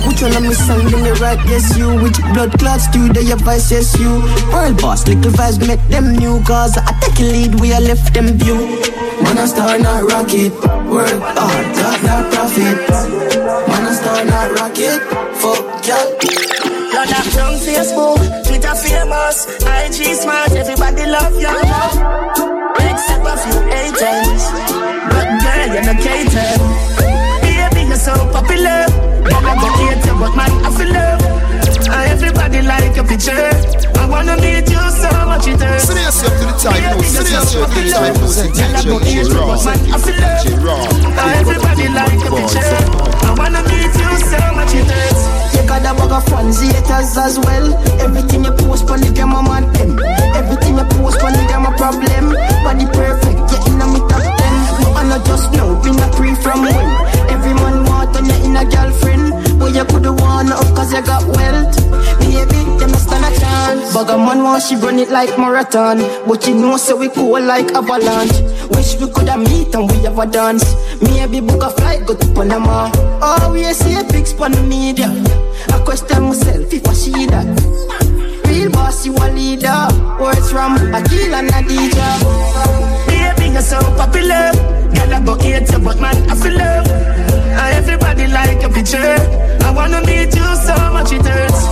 Which 0.07 0.21
one 0.21 0.35
of 0.35 0.43
me 0.43 0.53
then 0.91 1.05
you 1.05 1.13
right, 1.23 1.39
yes, 1.47 1.77
you. 1.77 1.87
Which 2.01 2.17
blood 2.33 2.57
clots 2.59 2.87
they 2.93 3.23
your 3.23 3.37
vice, 3.37 3.71
yes, 3.71 3.97
you. 3.99 4.21
World 4.51 4.81
boss, 4.81 5.07
little 5.07 5.31
vibes, 5.31 5.59
make 5.67 5.81
them 5.89 6.13
new 6.15 6.41
cause 6.43 6.77
I 6.77 6.91
take 7.01 7.19
a 7.19 7.23
lead, 7.23 7.59
we 7.59 7.73
a 7.73 7.79
left 7.79 8.13
them 8.13 8.37
view. 8.37 8.55
Man, 9.23 9.37
I 9.37 9.45
start 9.45 9.81
not 9.81 10.03
rocket, 10.03 10.53
work 10.89 11.09
hard, 11.09 11.65
got 11.75 11.97
that 12.05 12.33
profit. 12.33 12.77
Man, 13.67 13.85
I 13.85 13.93
start 13.93 14.27
not 14.27 14.49
rocket, 14.59 14.99
fuck 15.41 15.85
y'all. 15.87 16.13
Up 17.03 17.25
from 17.35 17.55
Facebook, 17.59 18.17
Twitter 18.47 18.75
famous, 18.75 19.45
IG 19.65 20.15
smart, 20.15 20.51
everybody 20.51 21.05
love 21.05 21.35
you. 21.35 21.49
Except 22.79 23.25
a 23.25 23.35
few 23.37 23.59
haters, 23.69 24.43
but 25.09 25.27
girl, 25.41 25.67
you're 25.73 25.83
not 25.83 25.99
catered. 26.01 26.61
Baby, 27.41 27.87
you're 27.87 27.97
so 27.97 28.13
popular, 28.31 28.85
girl, 29.25 29.45
I 29.45 29.53
go 29.59 29.67
hate 29.81 30.05
you, 30.05 30.15
but 30.19 30.35
man, 30.35 30.51
I 30.65 30.69
feel 30.77 30.93
love. 30.93 31.52
And 31.93 32.09
everybody 32.09 32.61
like 32.61 32.95
your 32.95 33.05
picture. 33.05 33.37
I 34.01 34.05
wanna 34.09 34.35
meet 34.41 34.65
you 34.65 34.81
so 34.97 35.13
much 35.29 35.47
it 35.47 35.61
hurts. 35.61 35.85
Serious 35.85 36.23
up 36.25 36.33
to 36.33 36.45
the 36.49 36.55
time, 36.57 36.81
no. 36.89 37.01
Serious 37.05 37.55
up 37.55 37.69
to 37.69 37.77
the 37.77 37.93
time, 37.93 38.13
no. 38.17 38.97
Raw. 39.29 39.53
DJ 39.61 40.57
Raw. 40.65 40.81
And 41.21 41.31
everybody 41.37 41.87
like 41.93 42.17
your 42.17 42.33
picture. 42.33 42.81
I 43.23 43.35
wanna 43.37 43.61
meet 43.69 43.93
you 43.93 44.11
so 44.25 44.41
much 44.57 44.73
it 44.73 44.89
hurts. 44.89 45.21
You 45.53 45.61
got 45.69 45.85
a 45.85 45.93
bag 45.93 46.11
of 46.11 46.25
fans, 46.25 46.59
haters 46.59 47.15
as 47.15 47.37
well. 47.39 47.77
Everything 48.01 48.43
you 48.43 48.51
post 48.51 48.89
on 48.89 48.99
the 48.99 49.13
gram, 49.13 49.35
I'm 49.35 49.47
on 49.47 49.71
them. 49.73 49.99
Everything 50.33 50.75
you 50.81 50.85
post 50.97 51.21
on 51.21 51.31
the 51.31 51.45
gram, 51.45 51.65
a 51.69 51.71
problem. 51.77 52.33
Body 52.65 52.89
perfect, 52.89 53.37
yeah, 53.53 53.69
in 53.69 53.81
a 53.81 53.85
me 53.85 54.01
top 54.09 54.25
ten. 54.25 54.53
No, 54.81 54.97
I 54.97 55.05
not 55.07 55.25
just 55.25 55.53
know, 55.53 55.77
been 55.85 55.99
a 56.01 56.09
pre 56.17 56.33
from 56.41 56.65
when. 56.65 56.89
Every 57.29 57.53
man 57.53 57.85
want 58.13 58.17
on 58.17 58.25
you 58.25 58.45
in 58.45 58.55
a 58.55 58.65
girlfriend. 58.65 59.59
But 59.59 59.73
you 59.73 59.85
coulda 59.85 60.13
won 60.13 60.51
up 60.51 60.75
cause 60.75 60.93
you 60.93 61.01
got 61.01 61.25
wealth. 61.25 61.75
Baby, 62.19 62.63
them 62.79 62.93
a 62.93 62.97
stand 62.97 63.25
a 63.25 63.39
chance. 63.39 63.95
A 63.95 64.17
man 64.17 64.43
want 64.43 64.63
she 64.63 64.75
run 64.75 64.99
it 64.99 65.09
like 65.09 65.37
marathon. 65.37 65.99
But 66.27 66.47
you 66.47 66.55
know, 66.55 66.77
so 66.77 66.95
we 66.97 67.09
cool 67.09 67.41
like 67.41 67.71
avalanche. 67.71 68.41
Wish 68.71 68.95
we 68.99 69.09
coulda 69.11 69.37
meet 69.37 69.73
and 69.75 69.89
we 69.89 69.97
have 70.03 70.19
a 70.19 70.25
dance. 70.25 70.75
Maybe 71.01 71.39
book 71.39 71.63
a 71.63 71.69
flight, 71.69 72.05
go 72.05 72.15
to 72.15 72.27
Panama. 72.33 72.91
Oh, 73.21 73.51
we 73.53 73.63
see 73.73 73.95
a 73.95 74.03
big 74.03 74.27
span 74.27 74.51
the 74.51 74.61
media. 74.61 75.07
I 75.69 75.79
question 75.83 76.23
myself 76.23 76.73
if 76.73 76.87
I 76.87 76.93
see 76.93 77.25
that. 77.27 77.47
Real 78.47 78.69
boss, 78.71 79.05
you 79.05 79.15
a 79.15 79.27
leader. 79.31 79.87
Words 80.19 80.51
from 80.51 80.75
Akil 80.93 81.33
and 81.33 81.49
Adija. 81.49 82.09
Baby, 83.07 83.53
you're 83.53 83.61
so 83.61 83.79
popular. 83.95 84.51
Girl, 84.93 85.13
I 85.13 85.21
go 85.25 85.35
hate 85.35 85.71
you, 85.71 85.79
but 85.79 85.99
man, 85.99 86.29
I 86.29 86.35
feel 86.35 86.57
love. 86.57 87.32
Everybody 87.57 88.27
like 88.27 88.61
your 88.61 88.71
picture. 88.71 88.97
I 89.63 89.71
wanna 89.71 90.01
meet 90.05 90.35
you 90.35 90.49
so 90.55 90.75
much 90.91 91.11
it 91.11 91.25
hurts. 91.25 91.65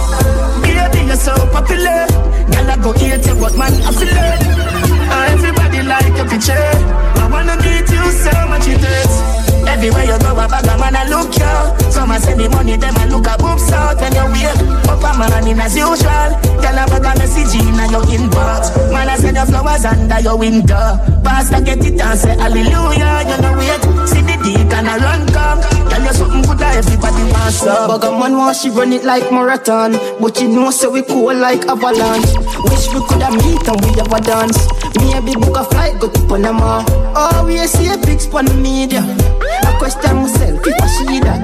Baby, 0.61 1.07
you're 1.07 1.15
so 1.15 1.33
popular. 1.51 2.05
Girl, 2.51 2.69
I 2.69 2.77
go 2.81 2.91
hate 2.93 3.25
you, 3.25 3.35
but 3.35 3.57
man, 3.57 3.73
I 3.83 3.91
feel. 3.91 4.09
And 4.09 5.33
everybody 5.33 5.83
like 5.83 6.15
your 6.15 6.27
picture. 6.27 6.71
I 7.19 7.27
wanna 7.31 7.57
meet 7.57 7.89
you 7.89 8.05
so 8.11 8.31
much 8.47 8.67
it 8.67 8.81
hurts. 8.81 9.41
Everywhere 9.67 10.03
you 10.03 10.19
go, 10.19 10.31
a 10.33 10.47
bag 10.47 10.67
of 10.67 10.79
man, 10.79 10.95
I 10.95 11.07
look 11.07 11.33
you. 11.37 11.91
Some 11.91 12.11
a 12.11 12.19
say 12.19 12.33
the 12.35 12.49
money, 12.49 12.77
them 12.77 12.95
a 12.95 13.05
look 13.07 13.27
a 13.27 13.37
boobs 13.37 13.71
out 13.71 13.97
when 14.01 14.13
you 14.13 14.25
wake 14.33 14.89
up 14.89 15.03
a 15.03 15.11
man 15.17 15.47
in 15.47 15.59
as 15.59 15.75
usual. 15.75 16.29
Tell 16.61 16.77
a 16.77 16.83
bag 16.89 17.05
of 17.05 17.17
message 17.17 17.53
in 17.55 17.75
your 17.89 18.03
inbox. 18.09 18.73
Man, 18.91 19.09
I 19.09 19.17
say 19.17 19.31
the 19.31 19.45
flowers 19.45 19.85
under 19.85 20.19
your 20.19 20.37
window. 20.37 20.97
Pastor 21.23 21.61
get 21.61 21.85
it 21.85 21.99
and 22.01 22.19
say 22.19 22.35
hallelujah. 22.37 23.25
You 23.29 23.37
know 23.41 23.53
wait, 23.57 24.09
see 24.09 24.21
the 24.43 24.53
deacon 24.57 24.87
a 24.87 24.97
run 24.97 25.27
come. 25.33 25.61
Tell 25.89 26.01
you 26.01 26.13
something 26.13 26.41
good 26.41 26.57
that 26.57 26.77
everybody 26.77 27.23
wants 27.31 27.65
up. 27.65 27.89
Of 27.89 28.19
man 28.19 28.37
want 28.37 28.57
she 28.57 28.69
run 28.69 28.93
it 28.93 29.03
like 29.03 29.31
marathon. 29.31 29.93
But 30.19 30.39
you 30.41 30.49
know, 30.49 30.71
so 30.71 30.89
we 30.89 31.03
cool 31.03 31.33
like 31.35 31.65
avalanche. 31.67 32.33
Wish 32.69 32.87
we 32.93 32.99
coulda 33.07 33.31
meet 33.31 33.67
and 33.67 33.79
we 33.85 33.91
have 33.99 34.11
a 34.13 34.21
dance. 34.21 34.59
Maybe 34.97 35.33
book 35.35 35.57
a 35.57 35.63
flight, 35.65 35.99
go 35.99 36.09
to 36.09 36.21
Panama. 36.27 36.83
Oh, 37.15 37.45
we 37.45 37.57
see 37.67 37.87
a 37.91 37.97
big 37.97 38.19
span 38.19 38.45
the 38.45 38.53
media. 38.55 39.01
I 39.01 39.75
question 39.77 40.15
myself 40.17 40.65
if 40.65 40.81
I 40.81 40.87
see 40.87 41.19
that. 41.21 41.41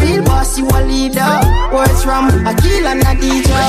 Real 0.00 0.24
boss, 0.24 0.58
you 0.58 0.66
a 0.66 0.80
leader. 0.84 1.32
Words 1.72 2.02
from 2.02 2.28
Akil 2.46 2.86
and 2.86 3.02
Adija. 3.02 3.60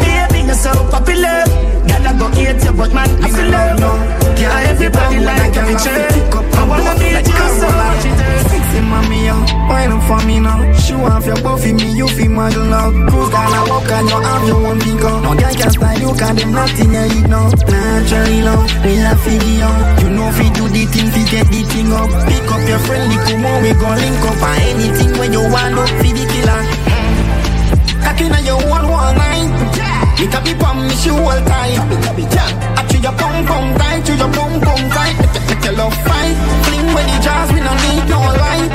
Baby, 0.00 0.46
you're 0.46 0.54
so 0.54 0.72
popular. 0.90 1.69
Girl, 2.18 2.32
hate 2.34 2.64
you, 2.64 2.72
but 2.72 2.92
man, 2.92 3.08
I 3.22 3.28
feel 3.30 3.50
love. 3.50 4.40
Yeah, 4.40 4.70
everybody 4.70 5.20
like 5.20 5.56
a 5.56 5.62
picture. 5.68 5.94
I 6.58 6.64
wanna 6.66 6.94
meet 6.98 7.26
you 7.26 7.46
so 7.60 7.68
much. 7.70 8.04
Sexy 8.50 8.80
mommy, 8.80 9.26
yo, 9.26 9.36
wine 9.68 9.92
up 9.92 10.02
for 10.08 10.26
me 10.26 10.40
now. 10.40 10.60
Show 10.74 11.00
off 11.04 11.26
your 11.26 11.40
buffy, 11.42 11.72
me 11.72 11.92
you 11.94 12.08
feel 12.08 12.30
model 12.30 12.64
now. 12.64 12.90
Cruise 13.08 13.30
down 13.30 13.52
a 13.52 13.60
walk 13.70 13.90
and 13.90 14.08
you 14.08 14.20
have 14.20 14.46
your 14.48 14.66
own 14.66 14.78
big 14.78 14.98
gun. 15.00 15.22
No 15.22 15.34
girl 15.36 15.54
can 15.54 15.70
style 15.70 16.00
you, 16.00 16.08
cause 16.08 16.36
them 16.36 16.52
not 16.52 16.80
in 16.80 16.92
your 16.92 17.06
head 17.06 17.30
now. 17.30 17.48
Naturally 17.68 18.40
now, 18.40 18.60
we 18.84 18.92
a 19.00 19.14
figure 19.22 19.64
out. 19.64 20.02
You 20.02 20.10
know 20.10 20.28
if 20.28 20.38
you 20.42 20.50
do 20.50 20.64
the 20.68 20.82
thing, 20.90 21.08
fi 21.14 21.22
get 21.30 21.46
the 21.46 21.60
thing 21.70 21.92
up. 21.92 22.10
Pick 22.26 22.50
up 22.50 22.62
your 22.68 22.80
friend, 22.80 23.12
come 23.28 23.46
on, 23.46 23.62
we 23.62 23.72
gon' 23.74 23.98
link 24.02 24.24
up. 24.26 24.42
And 24.42 24.62
anything 24.72 25.18
when 25.18 25.32
you 25.32 25.42
want, 25.46 25.78
up, 25.78 25.88
fi 26.00 26.08
the 26.10 26.24
killer. 26.26 26.62
Cocky 28.02 28.24
on 28.24 28.44
your 28.44 28.58
one 28.68 28.88
one 28.88 29.16
night. 29.16 29.69
You 30.20 30.28
can 30.28 30.44
be 30.44 30.54
pump 30.54 30.80
me 30.84 30.94
shoe 31.00 31.16
all 31.16 31.40
tight. 31.48 31.78
I 31.80 32.82
chew 32.88 33.00
your 33.00 33.12
pum 33.16 33.46
pum 33.46 33.66
tight, 33.78 34.04
chew 34.04 34.14
your 34.16 34.30
pum 34.32 34.52
pum 34.60 34.80
tight. 34.92 35.16
Make, 35.16 35.48
make 35.48 35.64
your 35.64 35.74
love 35.80 35.96
fight. 36.04 36.34
Fling 36.64 36.86
with 36.94 37.06
the 37.08 37.18
jazz, 37.24 37.48
we 37.52 37.60
don't 37.60 37.80
need 37.88 38.04
no 38.12 38.20
light. 38.20 38.68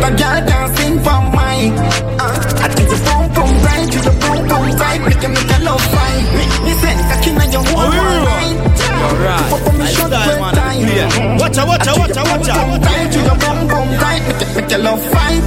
The 0.00 0.10
girl 0.16 0.38
can 0.48 0.66
sing 0.76 0.96
for 1.04 1.20
mine. 1.36 1.72
Uh, 2.16 2.64
I 2.64 2.66
chew 2.72 2.88
your 2.88 3.00
pum 3.04 3.24
pum 3.36 3.50
tight, 3.64 3.86
chew 3.92 4.00
your 4.00 4.16
pum 4.22 4.38
pum 4.48 4.66
tight. 4.80 5.00
Make 5.04 5.22
you 5.22 5.28
make 5.28 5.50
your 5.52 5.62
love 5.68 5.84
fight. 5.92 6.24
Me, 6.36 6.44
me 6.64 6.72
say 6.80 6.94
cocky 7.08 7.30
on 7.36 7.48
your 7.52 7.64
one 7.76 7.92
one 7.92 8.24
night. 8.24 8.56
Alright, 8.98 9.52
I 9.52 9.92
style 9.92 10.40
man, 10.40 10.54
clear. 10.88 11.06
Watch 11.38 11.58
out, 11.58 11.68
watch 11.68 11.86
out, 11.88 11.98
watch 11.98 12.16
out, 12.16 12.28
watch. 12.32 12.82
Tight, 12.82 13.12
chew 13.12 13.20
your 13.28 13.36
pum 13.36 13.58
pum 13.68 13.88
tight. 14.00 14.22
Make, 14.24 14.40
you- 14.40 14.54
make 14.56 14.70
your 14.72 14.80
love 14.88 15.02
fight. 15.12 15.42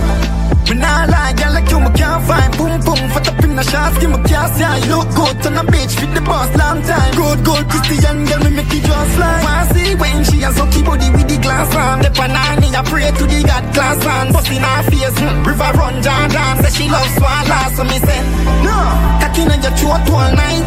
Me 0.69 0.77
nah 0.77 1.04
lie, 1.10 1.34
girl 1.34 1.51
like 1.54 1.69
you 1.69 1.80
me 1.82 1.89
can't 1.97 2.23
find 2.23 2.51
Boom 2.58 2.80
boom, 2.86 3.01
fat 3.12 3.27
up 3.27 3.40
in 3.51 3.57
the 3.57 3.63
shots, 3.63 3.97
give 3.99 4.09
me 4.09 4.17
gas 4.23 4.51
Yeah, 4.59 4.75
you 4.79 4.95
look 4.95 5.09
good 5.11 5.35
on 5.47 5.53
the 5.59 5.65
beach 5.71 5.93
with 5.99 6.13
the 6.15 6.21
boss 6.23 6.49
long 6.55 6.79
time. 6.87 7.11
Good, 7.19 7.39
good, 7.43 7.63
Christian 7.67 8.23
girl, 8.25 8.39
me 8.47 8.49
make 8.55 8.71
it 8.71 8.83
just 8.87 9.11
fly 9.15 9.43
Wanna 9.43 9.73
see 9.75 9.91
when 9.95 10.23
she 10.23 10.37
has 10.47 10.55
lucky 10.57 10.81
body 10.81 11.09
with 11.11 11.27
the 11.27 11.37
glass 11.37 11.69
on. 11.75 11.99
The 12.01 12.09
panani, 12.15 12.71
I 12.71 12.81
pray 12.87 13.11
to 13.11 13.23
the 13.27 13.39
God 13.43 13.65
glass 13.75 13.99
on. 14.07 14.31
Bust 14.31 14.49
in 14.49 14.63
her 14.63 14.81
face, 14.87 15.17
hmm, 15.19 15.43
river 15.43 15.71
run 15.75 15.95
Jordan 16.01 16.53
Say 16.63 16.71
she 16.71 16.85
loves 16.89 17.13
swallow, 17.19 17.63
so 17.75 17.83
me 17.83 17.97
say 17.99 18.19
No, 18.63 18.77
cocky 19.19 19.43
on 19.51 19.59
your 19.59 19.75
throat 19.75 20.07
all 20.15 20.31
night. 20.31 20.65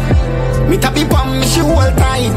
Me 0.69 0.77
tabi 0.77 1.03
pum, 1.05 1.39
me 1.41 1.45
she 1.49 1.61
hold 1.65 1.93
tight. 1.97 2.33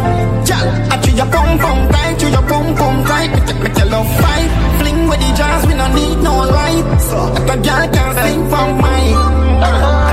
Girl, 0.48 0.66
I 0.92 0.94
chew 1.04 1.12
your 1.12 1.28
pum 1.28 1.58
pum 1.60 1.78
tight 1.92 2.14
Chew 2.18 2.28
your 2.32 2.44
pum 2.48 2.66
pum 2.74 2.96
tight. 3.04 3.30
Make, 3.36 3.48
it- 3.52 3.60
make 3.62 3.76
your 3.76 3.88
love 3.92 4.08
fight. 4.20 4.48
Fling 4.80 5.08
with 5.08 5.20
the 5.20 5.30
jazz, 5.36 5.60
we 5.66 5.74
don't 5.74 5.94
need 5.94 6.16
no 6.24 6.34
light. 6.56 6.84
So, 7.08 7.18
if 7.36 7.48
a 7.52 7.56
girl 7.56 7.84
can't 7.92 8.14
sing 8.24 8.42
for 8.48 8.66
mine. 8.80 9.16
I 9.60 10.07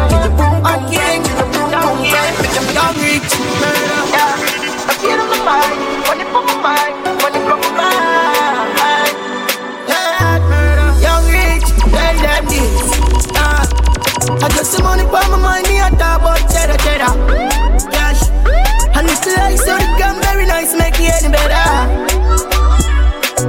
chew 0.66 1.30
your 5.10 5.26
pum 5.30 5.42
pum 5.42 5.46
tight 5.46 5.76
Chew 6.10 6.18
your 6.18 6.30
pum 6.32 6.46
pum 6.46 6.60
tight 6.64 6.94
Make 7.22 7.36
your 7.36 7.46
love 7.46 7.66
reach 7.66 7.96
Yeah, 9.90 10.26
I 10.26 10.42
feel 10.48 10.80
on 10.82 10.94
young 11.06 11.26
rich 11.30 11.68
Tell 11.94 12.16
them 12.26 12.44
this 12.50 12.90
Ah, 13.38 13.64
I 14.42 14.48
got 14.50 14.66
some 14.66 14.84
money 14.84 15.04
for 15.04 15.26
my 15.30 15.38
mind 15.38 15.68
Me 15.68 15.76
a 15.80 15.90
talk 15.92 16.22
about 16.22 16.42
cheddar. 16.52 16.76
And 18.98 19.10
it's 19.10 19.28
like 19.28 19.58
so 19.58 19.76
the 19.78 20.20
very 20.24 20.46
nice, 20.46 20.74
make 20.74 20.96
it 20.98 21.32
better. 21.32 21.68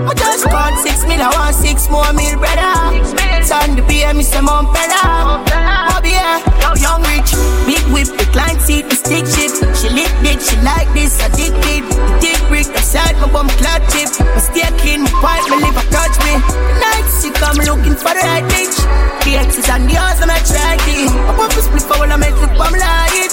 I 0.09 0.13
just 0.15 0.45
called 0.45 0.79
six 0.81 1.05
mil, 1.05 1.23
I 1.23 1.31
want 1.31 1.55
six 1.55 1.89
more 1.89 2.13
mil, 2.13 2.37
brother. 2.37 3.45
Son, 3.45 3.77
the 3.77 3.83
PM 3.89 4.19
is 4.19 4.35
a 4.35 4.43
mom, 4.43 4.73
brother. 4.73 5.96
Yeah, 6.07 6.39
young 6.79 7.03
rich, 7.11 7.35
big 7.67 7.83
whip, 7.91 8.09
recline 8.19 8.59
seat, 8.61 8.89
the 8.89 8.97
stick 8.97 9.27
shift. 9.27 9.59
She 9.75 9.91
lick 9.91 10.13
dick, 10.23 10.39
she 10.41 10.57
like 10.63 10.87
this, 10.95 11.19
addicted. 11.19 11.83
The 11.91 12.19
dick 12.23 12.41
brick, 12.49 12.69
upside 12.79 13.17
my 13.19 13.29
bum 13.33 13.49
club 13.59 13.83
chip. 13.91 14.11
My 14.21 14.41
stay 14.41 14.71
clean, 14.79 15.03
my 15.03 15.13
pipe, 15.19 15.45
my 15.51 15.59
liver 15.59 15.87
touch 15.91 16.17
me. 16.23 16.39
Night, 16.79 17.07
she 17.19 17.29
come 17.35 17.59
looking 17.59 17.97
for 17.99 18.15
the 18.15 18.23
right 18.23 18.47
bitch. 18.47 18.77
The 19.25 19.43
X's 19.43 19.69
and 19.69 19.89
the 19.91 19.99
O's, 19.99 20.21
I'm 20.23 20.31
attracted. 20.31 21.11
I 21.11 21.33
pop 21.35 21.51
a 21.51 21.61
split 21.63 21.83
for 21.83 21.99
when 21.99 22.13
I 22.13 22.17
make 22.17 22.37
the 22.39 22.49
bum 22.55 22.75
like 22.75 23.17
it. 23.27 23.33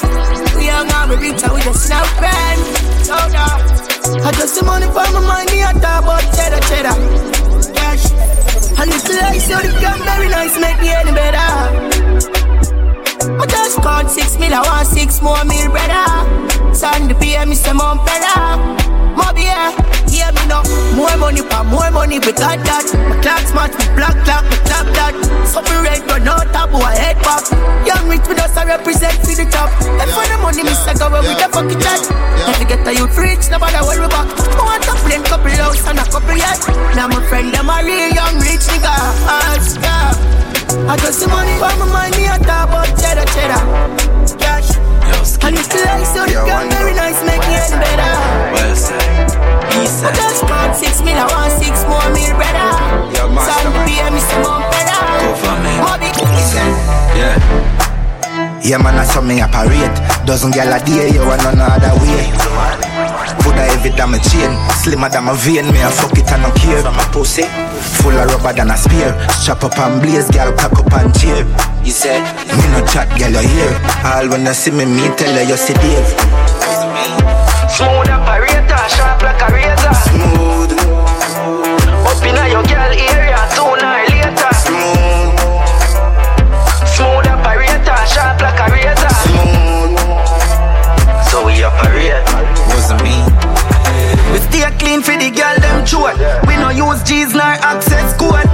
We 0.57 0.65
young 0.65 0.89
and 0.89 1.09
we 1.09 1.15
rich 1.29 1.43
and 1.43 1.53
we 1.53 1.61
just 1.61 1.89
now 1.89 2.03
grand. 2.17 2.61
So 3.05 3.13
I 3.13 4.31
just 4.33 4.55
the 4.57 4.65
money 4.65 4.87
for 4.87 5.05
my 5.13 5.21
money, 5.21 5.63
I 5.63 5.71
a 5.71 5.79
talk 5.79 6.03
about 6.03 6.25
cheddar, 6.35 6.61
cheddar. 6.67 6.95
Cash. 7.75 8.11
And 8.79 8.89
it's 8.89 9.07
like 9.09 9.39
so 9.39 9.57
the 9.61 9.71
gun 9.79 9.99
very 10.03 10.29
nice, 10.29 10.57
make 10.59 10.79
me 10.81 10.89
any 10.89 11.11
better. 11.11 12.52
I 13.23 13.45
just 13.47 13.79
called 13.79 14.09
six 14.09 14.37
mil, 14.37 14.53
I 14.53 14.59
want 14.59 14.87
six 14.87 15.21
more 15.21 15.39
mil, 15.47 15.71
brother. 15.71 16.75
Son, 16.75 17.07
the 17.07 17.15
PM 17.15 17.55
the 17.55 17.73
mom, 17.73 18.03
brother. 18.03 18.59
Moby, 19.15 19.47
yeah, 19.47 19.71
hear 20.11 20.27
me 20.35 20.43
now. 20.51 20.65
More 20.91 21.15
money 21.15 21.39
for 21.39 21.63
more 21.63 21.87
money, 21.91 22.19
we 22.19 22.35
got 22.35 22.59
that. 22.67 22.83
My 23.07 23.15
clock 23.23 23.47
smart, 23.47 23.71
we 23.79 23.85
black 23.95 24.17
clock, 24.27 24.43
my 24.51 24.57
clap 24.67 24.87
that. 24.91 25.13
Something 25.47 25.79
red, 25.79 26.03
but 26.03 26.19
no 26.27 26.35
top, 26.51 26.75
boy, 26.75 26.83
head 26.99 27.15
pop. 27.23 27.47
Young 27.87 28.11
rich 28.11 28.27
with 28.27 28.43
us, 28.43 28.57
I 28.59 28.67
represent 28.67 29.15
for 29.23 29.31
the 29.31 29.47
top. 29.47 29.71
And 29.87 30.09
for 30.11 30.25
the 30.27 30.37
money, 30.43 30.67
me 30.67 30.75
say 30.83 30.91
go 30.99 31.07
where 31.07 31.23
with 31.23 31.39
the 31.39 31.47
fucking 31.47 31.79
chat. 31.79 32.03
If 32.51 32.59
you 32.59 32.67
get 32.67 32.83
the 32.83 32.91
youth 32.91 33.15
rich, 33.15 33.47
no 33.47 33.55
matter 33.55 33.87
where 33.87 34.03
we 34.03 34.07
back. 34.11 34.27
I 34.35 34.61
want 34.67 34.83
a 34.83 34.93
plane, 34.99 35.23
couple 35.23 35.55
house, 35.63 35.79
and 35.87 36.01
a 36.01 36.05
couple 36.11 36.35
yacht. 36.35 36.59
Now 36.99 37.07
my 37.07 37.23
friend, 37.31 37.55
them 37.55 37.71
a 37.71 37.79
real 37.87 38.11
young 38.11 38.35
rich 38.43 38.67
nigga. 38.67 38.91
Ask, 39.31 39.79
yeah. 39.79 40.32
I 40.83 40.97
got 40.97 41.13
some 41.13 41.31
money 41.31 41.55
for 41.63 41.71
my 41.79 41.87
mind, 41.87 42.15
me 42.19 42.27
a 42.27 42.35
talk 42.43 42.67
about 42.67 42.91
cheddar, 42.99 43.23
cheddar. 43.31 43.61
Cash. 44.35 44.75
And 45.39 45.55
it's 45.55 45.71
like 45.71 46.03
so 46.03 46.27
the 46.27 46.43
gun 46.43 46.67
very 46.69 46.93
nice, 46.93 47.23
make 47.23 47.39
me 47.47 47.55
any 47.55 47.79
better. 47.79 48.11
Well 48.51 48.75
said. 48.75 49.31
East 49.79 50.03
I 50.03 50.11
just 50.11 50.43
called 50.43 50.75
six 50.75 50.99
mil, 50.99 51.15
I 51.15 51.23
want 51.31 51.55
six 51.55 51.87
more 51.87 52.03
mil, 52.11 52.35
brother. 52.35 52.67
Yo, 53.15 53.31
master 53.31 53.63
Son, 53.63 53.71
man. 53.71 53.87
PM 53.87 54.13
is 54.15 54.27
some 54.27 54.43
more 54.43 54.59
better. 54.75 54.99
Government. 55.23 55.79
Moby. 55.87 56.09
Yeah. 57.15 57.39
Yeah, 58.59 58.77
man, 58.77 58.99
I 58.99 59.05
saw 59.07 59.21
me 59.21 59.39
operate. 59.39 59.95
Dozen 60.27 60.51
gal 60.51 60.67
a 60.67 60.83
day, 60.83 61.11
you 61.15 61.23
want 61.23 61.43
none 61.43 61.63
other 61.63 61.95
way. 62.03 62.92
A 63.53 63.63
heavy 63.69 63.89
than 63.89 64.11
my 64.11 64.19
chain, 64.19 64.51
slimmer 64.81 65.09
than 65.09 65.25
my 65.25 65.33
vein. 65.37 65.65
Me 65.71 65.81
a 65.81 65.89
fuck 65.89 66.17
it 66.17 66.31
and 66.31 66.41
no 66.41 66.49
care. 66.57 66.81
From 66.81 66.95
my 66.95 67.05
pussy, 67.13 67.43
full 68.01 68.17
of 68.17 68.25
rubber 68.31 68.53
than 68.53 68.71
a 68.71 68.77
spear. 68.77 69.13
Strap 69.29 69.63
up 69.63 69.77
and 69.77 70.01
blaze, 70.01 70.29
gal 70.29 70.51
pack 70.53 70.73
up 70.73 70.91
and 70.93 71.13
cheer. 71.13 71.45
You 71.83 71.91
said, 71.91 72.23
me 72.49 72.65
no 72.73 72.85
chat, 72.87 73.09
gal 73.17 73.31
you 73.31 73.45
hear. 73.47 73.71
All 74.05 74.27
when 74.29 74.45
you 74.45 74.53
see 74.53 74.71
me, 74.71 74.85
me 74.85 75.09
tell 75.15 75.33
her 75.33 75.43
you 75.43 75.57
see 75.57 75.73
Dave. 75.73 76.09
Smooth 77.69 78.09
operator, 78.09 78.83
sharp 78.89 79.21
like 79.21 79.41
a 79.41 79.49
razor. 79.53 79.93
Smooth. 80.09 80.73
Up 82.05 82.23
in 82.25 82.35
your 82.51 82.63
girl 82.63 82.93
area, 82.93 83.39
clean 94.93 95.01
for 95.01 95.17
the 95.17 95.31
girl 95.33 95.55
them 95.57 95.85
throat. 95.85 96.17
We 96.45 96.55
no 96.57 96.69
use 96.69 97.01
G's 97.03 97.33
nor 97.33 97.57
access 97.65 98.13
code. 98.17 98.45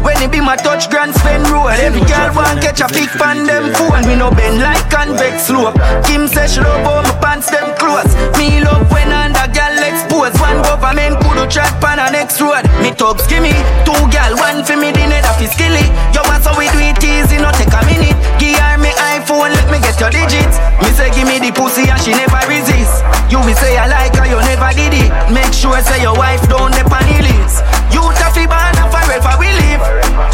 When 0.00 0.16
it 0.22 0.32
be 0.32 0.40
my 0.40 0.56
touch 0.56 0.88
grand 0.88 1.12
spend 1.14 1.48
road. 1.50 1.76
Every 1.76 2.00
girl 2.08 2.32
want 2.32 2.62
catch 2.62 2.80
a 2.80 2.88
pic 2.88 3.10
pan 3.20 3.44
them 3.44 3.74
phone. 3.74 4.06
We 4.08 4.16
no 4.16 4.30
bend 4.30 4.62
like 4.62 4.88
convex 4.88 5.52
slope. 5.52 5.76
Kim 6.04 6.28
say 6.28 6.48
she 6.48 6.60
love 6.60 6.84
how 6.84 7.02
my 7.02 7.12
pants 7.20 7.50
them 7.50 7.76
close. 7.76 8.08
Me 8.38 8.64
love 8.64 8.88
when 8.90 9.12
under 9.12 9.44
girl 9.52 9.76
expose. 9.84 10.32
One 10.40 10.62
government 10.64 11.20
could 11.20 11.50
track 11.50 11.76
pan 11.80 12.00
a 12.00 12.08
next 12.10 12.40
road. 12.40 12.64
Me 12.80 12.90
talk 12.96 13.20
skimmy. 13.20 13.52
Two 13.84 13.98
girl, 14.08 14.32
one 14.40 14.64
for 14.64 14.76
me 14.80 14.92
the 14.96 15.04
net 15.04 15.28
of 15.28 15.36
skilly. 15.44 15.84
Yo, 16.16 16.24
what 16.24 16.40
so 16.40 16.56
we 16.56 16.72
do 16.72 16.80
it 16.80 17.02
easy, 17.04 17.36
no 17.36 17.52
take 17.52 17.74
a 17.74 17.82
minute. 17.84 18.16
Give 18.40 18.56
me 18.80 18.90
iPhone, 19.12 19.52
let 19.52 19.68
me 19.68 19.78
get 19.84 20.00
your 20.00 20.10
digits. 20.10 20.56
Me 20.80 20.88
say 20.96 21.12
give 21.12 21.28
me 21.28 21.36
the 21.36 21.52
pussy 21.52 21.84
and 21.90 22.00
she 22.00 22.16
never 22.16 22.40
resist. 22.48 23.04
You 23.32 23.40
will 23.40 23.56
say 23.56 23.80
I 23.80 23.88
like 23.88 24.12
her, 24.20 24.28
you 24.28 24.36
never 24.44 24.68
did 24.76 24.92
it. 24.92 25.08
Make 25.32 25.56
sure 25.56 25.80
say 25.80 26.04
your 26.04 26.12
wife 26.12 26.44
don't 26.52 26.68
depend 26.68 27.08
on 27.08 27.24
list. 27.24 27.64
You 27.88 28.04
taffy 28.20 28.44
ban 28.44 28.76
and 28.76 28.92
forever 28.92 29.32
we 29.40 29.48
live. 29.48 29.80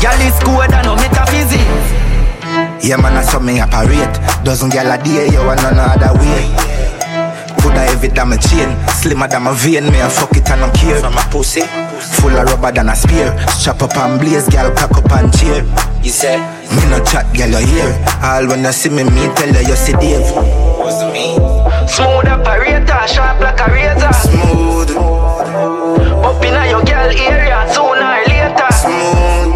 Girl 0.03 0.19
is 0.19 0.35
good 0.43 0.75
and 0.75 0.83
no 0.83 0.99
metaphysics. 0.99 1.87
Yeah, 2.83 2.99
man, 2.99 3.15
I 3.15 3.23
saw 3.23 3.39
me 3.39 3.63
operate. 3.63 4.11
Dozen 4.43 4.71
gal 4.75 4.91
a 4.91 4.99
day, 4.99 5.31
you 5.31 5.39
want 5.47 5.63
none 5.63 5.79
other 5.79 6.11
way. 6.19 6.51
Put 7.63 7.79
a 7.79 7.87
heavy 7.87 8.09
than 8.11 8.35
my 8.35 8.37
chain, 8.37 8.75
slimmer 8.91 9.29
than 9.29 9.47
my 9.47 9.55
vein. 9.55 9.87
Me 9.95 10.03
a 10.03 10.11
fuck 10.11 10.35
it 10.35 10.51
and 10.51 10.67
no 10.67 10.71
care. 10.75 10.99
From 10.99 11.15
my 11.15 11.23
pussy, 11.31 11.63
full 12.19 12.35
of 12.35 12.51
rubber 12.51 12.73
than 12.73 12.89
a 12.89 12.97
spear. 12.97 13.31
Strap 13.47 13.81
up 13.83 13.95
and 13.95 14.19
blaze, 14.19 14.49
gal 14.51 14.75
pack 14.75 14.91
up 14.91 15.07
and 15.15 15.31
cheer. 15.39 15.63
You 16.03 16.11
say 16.11 16.35
Me 16.75 16.83
no 16.91 16.99
chat, 17.07 17.31
gal 17.31 17.47
you 17.47 17.63
hear. 17.63 17.95
All 18.27 18.49
when 18.51 18.67
you 18.67 18.73
see 18.73 18.91
me, 18.91 19.05
me 19.05 19.31
tell 19.39 19.55
her 19.55 19.63
you 19.63 19.77
see 19.79 19.95
Dave. 20.03 20.68
Wasn't 20.89 21.13
me. 21.13 21.37
Smooth 21.87 22.29
operator, 22.33 23.03
sharp 23.13 23.41
like 23.45 23.61
a 23.61 23.69
razor. 23.69 24.13
Smooth. 24.25 24.91
Up 26.25 26.43
in 26.49 26.57
your 26.73 26.83
girl 26.89 27.11
area, 27.13 27.61
sooner 27.75 28.13
or 28.17 28.25
later. 28.31 28.71
Smooth. 28.81 29.53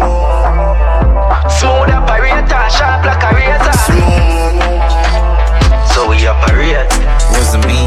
Smooth 1.57 1.91
operator, 1.97 2.63
sharp 2.77 3.01
like 3.09 3.25
a 3.25 3.31
razor. 3.33 3.75
Smooth. 3.85 4.61
So 5.89 5.99
we 6.09 6.17
operate. 6.29 6.93
Wasn't 7.33 7.65
me. 7.65 7.81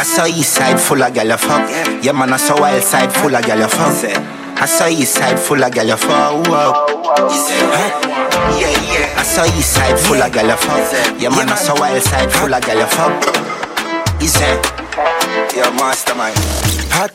I 0.00 0.04
saw 0.04 0.24
east 0.24 0.54
side 0.54 0.80
full 0.80 1.02
of 1.02 1.12
gal 1.12 1.36
fuck. 1.36 1.68
Yeah 2.02 2.12
man, 2.12 2.32
I 2.32 2.38
saw 2.38 2.58
wild 2.58 2.82
side 2.82 3.12
full 3.12 3.34
of 3.36 3.44
gal 3.44 3.68
fuck. 3.68 3.92
I 4.60 4.64
saw 4.64 4.88
east 4.88 5.14
side 5.16 5.38
full 5.38 5.62
of 5.62 5.70
gal 5.70 5.96
fuck. 5.98 6.48
I 9.18 9.24
saw 9.24 9.44
east 9.58 9.74
side 9.74 9.98
full 9.98 10.22
of 10.22 10.32
gal 10.32 10.56
fuck. 10.56 11.20
Yeah 11.20 11.30
man, 11.30 11.50
I 11.50 11.56
saw 11.56 11.74
wild 11.74 12.02
side 12.02 12.30
full 12.30 12.54
of 12.54 12.62
gal 12.62 12.86
fuck. 12.86 13.12
Is 14.22 14.36
it? 14.38 14.62
Yeah, 15.56 15.74
mastermind. 15.74 16.38
Hot. 16.94 17.10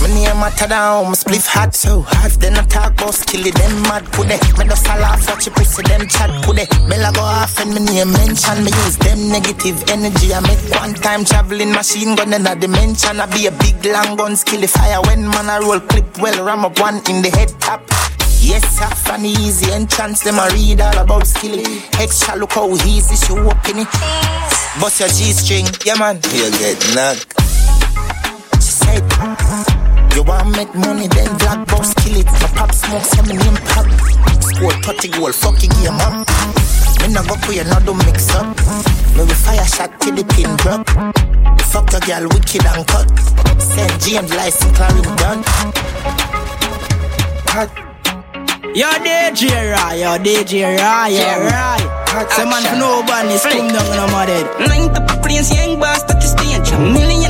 My 0.00 0.06
name 0.14 0.38
matter 0.38 0.68
down, 0.68 1.06
my 1.06 1.12
spliff 1.12 1.46
hot 1.46 1.74
so 1.74 2.02
hot. 2.06 2.30
Then 2.38 2.54
I 2.54 2.62
talk 2.64 2.94
about 2.94 3.14
skilly, 3.14 3.50
them 3.50 3.82
mad 3.82 4.06
could 4.12 4.28
they? 4.28 4.38
Me 4.56 4.64
just 4.64 4.86
fall 4.86 5.02
off, 5.02 5.26
watch 5.28 5.46
you 5.46 5.52
press 5.52 5.76
them 5.76 6.06
chat 6.06 6.30
could 6.44 6.56
they? 6.56 6.66
Bella 6.88 7.10
go 7.12 7.20
off 7.20 7.58
and 7.58 7.74
my 7.74 7.82
name 7.82 8.12
mention 8.12 8.64
me 8.64 8.70
use 8.86 8.96
them 8.96 9.28
negative 9.28 9.82
energy. 9.90 10.32
I 10.32 10.40
make 10.46 10.62
one 10.70 10.94
time 10.94 11.24
traveling 11.24 11.72
machine 11.72 12.14
gun 12.14 12.32
in 12.32 12.46
a 12.46 12.54
dimension. 12.54 13.18
I 13.18 13.26
be 13.26 13.46
a 13.46 13.50
big 13.50 13.84
long 13.84 14.16
gun 14.16 14.36
skilly 14.36 14.68
fire 14.68 15.02
when 15.02 15.28
man 15.28 15.50
I 15.50 15.58
roll 15.58 15.80
clip 15.80 16.06
well 16.22 16.46
ram 16.46 16.64
up 16.64 16.78
one 16.78 17.02
in 17.10 17.20
the 17.22 17.30
head 17.34 17.50
top. 17.58 17.82
Yes, 18.40 18.78
half 18.78 19.08
an 19.10 19.24
easy 19.24 19.70
entrance, 19.72 20.20
them 20.20 20.40
I 20.40 20.48
read 20.48 20.80
all 20.80 20.98
about 20.98 21.26
skilly. 21.26 21.64
Extra 21.98 22.36
look 22.36 22.52
how 22.52 22.72
easy 22.86 23.14
she 23.14 23.32
walking 23.32 23.78
it. 23.78 23.88
Bust 24.80 25.00
your 25.00 25.08
G 25.08 25.32
string, 25.32 25.66
yeah 25.84 25.94
man, 25.94 26.16
you 26.32 26.50
get 26.58 26.78
knocked. 26.94 27.34
She 28.62 28.72
said. 28.72 29.04
You 30.14 30.24
want 30.24 30.52
to 30.52 30.58
make 30.58 30.74
money, 30.74 31.06
then 31.06 31.36
black 31.38 31.66
box 31.68 31.94
kill 31.94 32.16
it. 32.16 32.26
My 32.26 32.48
pop 32.56 32.72
smoke, 32.72 33.04
so 33.04 33.22
me 33.22 33.36
name 33.36 33.56
pop. 33.72 33.86
Score 34.42 34.72
30 34.82 35.08
goal, 35.10 35.32
fuck 35.32 35.62
your 35.62 35.72
game 35.76 36.00
up. 36.00 36.26
Me 37.00 37.12
no 37.14 37.22
go 37.24 37.36
for 37.36 37.52
you, 37.52 37.64
no 37.64 37.78
do 37.80 37.94
mix 38.04 38.28
up. 38.34 38.46
Me 39.16 39.22
we 39.24 39.34
fire 39.34 39.64
shot 39.64 40.00
till 40.00 40.16
the 40.16 40.24
pin 40.34 40.56
drop. 40.56 40.86
Fuck 41.70 41.92
your 41.92 42.00
girl, 42.00 42.28
wicked 42.28 42.66
and 42.66 42.86
cut. 42.86 43.08
Send 43.60 44.00
James 44.00 44.34
license, 44.34 44.76
clearing 44.76 45.16
done. 45.16 45.42
Hot. 47.52 47.89
Yo 48.72 48.86
DJ 49.02 49.72
Rai, 49.74 50.00
yo 50.00 50.16
DJ 50.22 50.78
Rai, 50.78 51.10
yeah 51.12 51.42
right. 51.42 51.82
Man 52.46 52.62
for 52.62 52.76
no 52.78 53.02
bunny, 53.02 53.36
skim 53.36 53.66
down 53.66 53.98
on 53.98 54.12
my 54.12 54.26
head. 54.26 54.46
Nine 54.68 54.94
to 54.94 55.00
planes, 55.22 55.50
young 55.52 55.80
boss 55.80 56.02
touch 56.04 56.22
the 56.22 56.28
stage. 56.38 56.70
Million 56.78 57.29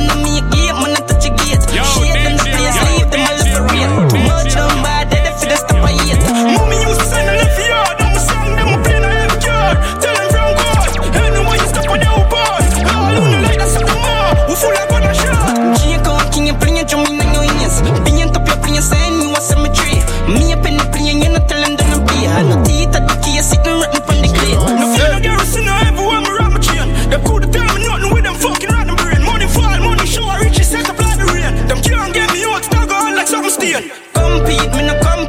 teeth 23.41 23.65
at 23.65 23.81
the 23.81 23.81
key, 23.81 23.81
sitting 23.81 23.81
rotten 23.81 24.01
from 24.05 24.17
the 24.21 24.29
gate. 24.29 24.59
No 24.77 24.85
fear 24.95 25.09
no 25.11 25.19
garrison, 25.19 25.65
no 25.65 25.73
everywhere 25.85 26.21
me 26.21 26.31
rock 26.37 26.51
my 26.53 26.59
chain. 26.59 26.87
Them 27.09 27.21
could 27.25 27.51
tell 27.51 27.69
me 27.75 27.87
nothing 27.87 28.13
with 28.13 28.23
them 28.23 28.35
fucking 28.35 28.69
rotten 28.69 28.95
brain. 28.95 29.21
Money 29.25 29.47
fall, 29.47 29.79
money 29.79 30.05
show, 30.05 30.27
riches 30.39 30.67
set 30.67 30.89
up 30.89 30.99
like 30.99 31.17
the 31.17 31.25
rain. 31.25 31.51
Them 31.67 31.81
can't 31.81 32.13
get 32.13 32.31
me 32.33 32.43
out, 32.45 32.63
start 32.63 32.89
going 32.89 33.15
like 33.15 33.27
something 33.27 33.51
stain. 33.51 33.91
Compete, 34.13 34.69
me 34.75 34.81
no 34.85 34.95
compete 35.01 35.20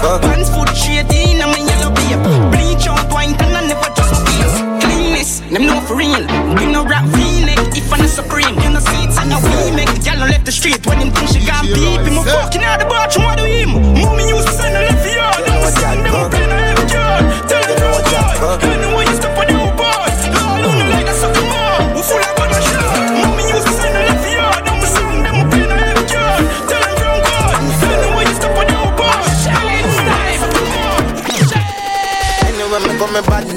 yellow. 0.00 0.18
Pants 0.20 0.48
foot 0.50 0.68
straight 0.76 1.10
in, 1.12 1.40
I'm 1.40 1.54
a 1.54 1.58
yellow 1.58 1.94
babe. 1.94 2.22
Bleach 2.52 2.86
out 2.88 3.12
wine, 3.12 3.34
and 3.34 3.56
I 3.56 3.66
never 3.66 3.90
just 3.94 4.14
face. 4.26 4.56
Cleanness, 4.84 5.40
them 5.40 5.66
know 5.66 5.80
for 5.80 5.96
real. 5.96 6.24
We 6.56 6.66
no 6.72 6.84
rap 6.84 7.04
V-neck, 7.06 7.76
if 7.76 7.92
I'm 7.92 8.00
not 8.00 8.08
supreme. 8.08 8.56
You 8.60 8.70
know 8.70 8.80
seats 8.80 9.18
and 9.18 9.30
now 9.30 9.40
we 9.40 9.76
make 9.76 9.92
the 9.92 10.00
gal 10.02 10.18
left 10.18 10.44
the 10.46 10.52
street. 10.52 10.84
When 10.86 10.98
him 10.98 11.10
think 11.10 11.28
she 11.28 11.44
gone 11.46 11.66
beep, 11.66 12.00
him 12.00 12.18
a 12.18 12.24
fucking 12.24 12.62
out 12.62 12.80
the 12.80 12.86
bathroom, 12.86 13.24
what 13.26 13.38
do 13.38 13.44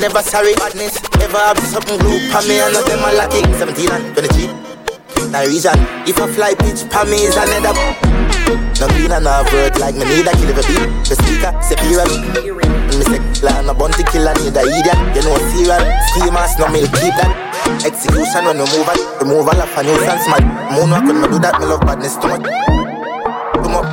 never 0.04 0.22
sorry. 0.22 0.54
Badness, 0.60 1.00
never 1.16 1.40
have 1.40 1.60
something 1.64 1.98
glue 1.98 2.20
pa 2.28 2.44
me. 2.44 2.60
And 2.60 2.76
of 2.76 2.84
them 2.86 3.00
are 3.08 3.16
lacking 3.16 3.48
17 3.56 3.88
and 3.88 4.12
23. 4.12 5.32
Now 5.32 5.48
reason, 5.48 5.80
if 6.04 6.20
I 6.20 6.28
fly 6.28 6.52
pitch 6.60 6.84
pa 6.92 7.08
me 7.08 7.24
is 7.24 7.40
another. 7.40 7.72
No 8.84 8.86
clean 8.92 9.16
and 9.16 9.24
no 9.24 9.32
word 9.48 9.80
like 9.80 9.96
me 9.96 10.04
need 10.04 10.28
a 10.28 10.34
kill 10.36 10.52
a 10.52 10.64
beat. 10.68 10.92
The 11.08 11.16
speaker, 11.16 11.52
superior. 11.64 12.04
And 12.04 12.96
me 13.00 13.06
say, 13.08 13.24
plan 13.40 13.72
a 13.72 13.74
bounty 13.74 14.04
killer 14.12 14.36
need 14.44 14.60
a 14.60 14.64
idiot. 14.68 15.00
You 15.16 15.24
know 15.24 15.40
serial, 15.56 15.84
schemers 16.12 16.54
no 16.60 16.68
milk 16.68 16.92
keep 17.00 17.16
that. 17.16 17.32
Execution 17.88 18.44
when 18.44 18.60
we 18.60 18.68
move 18.76 18.92
on, 18.92 19.00
removal 19.24 19.56
of 19.56 19.72
a 19.72 19.82
nuisance 19.88 20.28
man. 20.28 20.44
Moonwalk 20.76 21.08
when 21.08 21.16
me 21.24 21.28
do 21.32 21.40
that, 21.40 21.56
me 21.60 21.66
love 21.66 21.82
badness 21.88 22.20
too 22.20 22.28
much. 22.28 22.44
Come 23.64 23.80
up, 23.80 23.88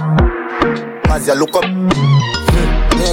you 1.23 1.35
look 1.39 1.55
up. 1.55 2.20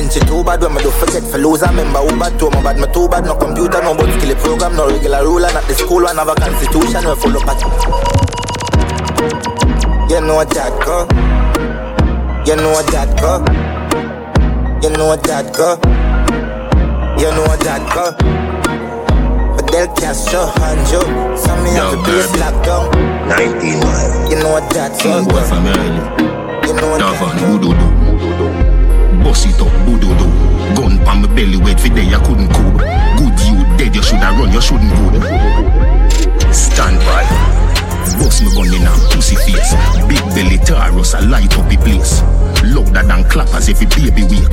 Ain't 0.07 0.13
shit 0.13 0.23
too 0.25 0.41
bad 0.41 0.61
when 0.63 0.73
me 0.73 0.79
do 0.81 0.89
forget 0.89 1.19
for 1.27 1.37
lose 1.37 1.61
I 1.61 1.67
remember 1.67 1.99
who 1.99 2.15
bad? 2.17 2.39
To 2.39 2.47
me 2.47 2.63
bad 2.63 2.79
me 2.79 2.87
too 2.95 3.09
bad. 3.11 3.25
No 3.27 3.35
computer, 3.35 3.83
no 3.83 3.91
but 3.91 4.07
skill 4.15 4.35
program 4.39 4.77
No 4.77 4.87
regular 4.87 5.19
ruler, 5.27 5.51
not 5.51 5.67
the 5.67 5.75
school 5.75 6.03
one 6.03 6.15
Have 6.15 6.29
a 6.31 6.35
constitution 6.35 7.03
we 7.03 7.15
full 7.19 7.35
up 7.35 7.43
at 7.43 7.59
You 10.07 10.21
know 10.23 10.39
that 10.47 10.71
go 10.79 11.03
You 12.47 12.55
know 12.55 12.79
that 12.87 13.19
go 13.19 13.43
You 14.79 14.95
know 14.95 15.11
that 15.19 15.51
go 15.51 15.75
You 17.19 17.27
know 17.35 17.51
that 17.67 17.83
go 17.91 18.15
Fidel 19.59 19.87
Castro, 19.99 20.47
Hanjo 20.55 21.03
Some 21.35 21.63
me 21.67 21.71
have 21.75 21.91
to 21.91 21.97
place 22.07 22.31
lockdown 22.39 22.95
19 23.27 23.79
mile. 23.83 24.31
You 24.31 24.37
know 24.39 24.55
that 24.71 24.95
go 25.03 25.19
King 25.19 25.27
boy 25.27 25.43
from 25.43 25.67
early. 25.67 25.99
You 26.63 26.73
know 26.79 26.95
Davan, 26.95 27.59
Bududu. 27.59 27.96
Boss 29.27 29.45
it 29.45 29.59
up, 29.59 29.67
Bududu. 29.83 30.25
Gun 30.73 31.03
pan 31.03 31.21
my 31.21 31.27
belly, 31.27 31.57
wait 31.57 31.77
for 31.77 31.89
day, 31.89 32.07
I 32.15 32.19
couldn't 32.25 32.47
cool. 32.47 32.71
Good 33.17 33.37
you 33.43 33.77
dead, 33.77 33.93
you 33.93 34.01
shoulda 34.01 34.31
run, 34.31 34.53
you 34.53 34.61
shouldn't 34.61 34.89
good. 34.95 36.55
Stand 36.55 36.97
by. 36.99 37.46
Boss 38.15 38.41
me 38.41 38.49
gun 38.55 38.73
in 38.73 38.87
a 38.87 38.91
pussy 39.11 39.35
face. 39.35 39.73
Big 40.07 40.23
belly 40.35 40.57
Taurus, 40.63 41.13
I 41.13 41.21
light 41.21 41.57
up 41.57 41.67
the 41.69 41.77
place. 41.77 42.21
Louder 42.63 43.03
than 43.03 43.23
clappers 43.29 43.69
if 43.69 43.81
it 43.81 43.89
baby 43.95 44.23
wake. 44.23 44.49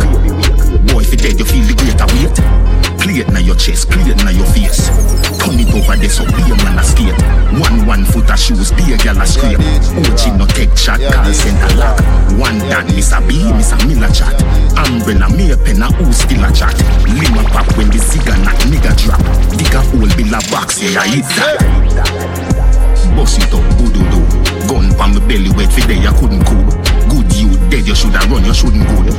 Boy, 0.90 1.02
if 1.02 1.12
you 1.12 1.18
dead, 1.18 1.38
you 1.38 1.44
feel 1.44 1.64
the 1.64 1.74
greater 1.74 2.08
weight. 2.18 2.74
It 3.14 3.30
na 3.30 3.38
your 3.38 3.54
chest, 3.54 3.86
it 3.92 4.18
na 4.24 4.30
your 4.30 4.46
face. 4.50 4.90
Turn 5.38 5.54
it 5.54 5.70
over 5.70 5.94
there 5.94 6.10
so 6.10 6.26
be 6.34 6.42
a 6.50 6.56
man 6.66 6.80
a 6.80 6.82
skate. 6.82 7.14
One 7.62 7.86
one 7.86 8.04
foot 8.04 8.28
of 8.28 8.38
shoes, 8.40 8.72
be 8.72 8.90
a 8.90 8.96
gal 8.98 9.20
a 9.20 9.26
scrape. 9.26 9.60
OG 9.60 10.34
no 10.34 10.46
take 10.50 10.74
shot, 10.74 10.98
call 10.98 11.30
center 11.30 11.76
lock. 11.76 12.00
One 12.34 12.58
dan, 12.66 12.86
Miss 12.96 13.14
B, 13.28 13.38
Miss 13.54 13.70
a 13.70 13.76
Miller 13.86 14.10
chat. 14.10 14.34
Umbrella, 14.74 15.30
me 15.30 15.52
a 15.52 15.56
pen 15.56 15.82
a 15.82 15.92
who 15.94 16.10
still 16.12 16.42
a 16.42 16.50
chat. 16.50 16.74
Lima 17.06 17.44
pop 17.54 17.70
when 17.78 17.86
the 17.90 17.98
cigar 18.02 18.34
knock 18.42 18.58
nigga 18.66 18.90
drop. 18.98 19.22
Dig 19.54 19.70
hole, 19.70 20.10
build 20.18 20.34
a 20.34 20.40
box, 20.50 20.82
yeah 20.82 20.98
I 20.98 21.06
hit 21.06 21.28
that. 21.38 22.73
Bust 23.12 23.38
it 23.38 23.52
up, 23.52 23.64
bududu. 23.76 24.20
Gun 24.68 24.88
pa 24.96 25.06
my 25.08 25.20
belly, 25.28 25.50
wait 25.56 25.70
for 25.72 25.86
day, 25.86 26.00
I 26.00 26.12
couldn't 26.18 26.44
cool. 26.48 26.64
Good 27.12 27.30
you 27.36 27.48
dead, 27.68 27.86
you 27.86 27.94
shoulda 27.94 28.18
run, 28.30 28.44
you 28.44 28.54
shouldn't 28.54 28.86
go. 28.88 29.04
good. 29.04 29.14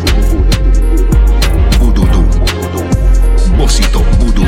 Bududu. 1.80 2.22
Bust 3.58 3.80
it 3.82 3.96
up, 3.96 4.06
bududu. 4.18 4.46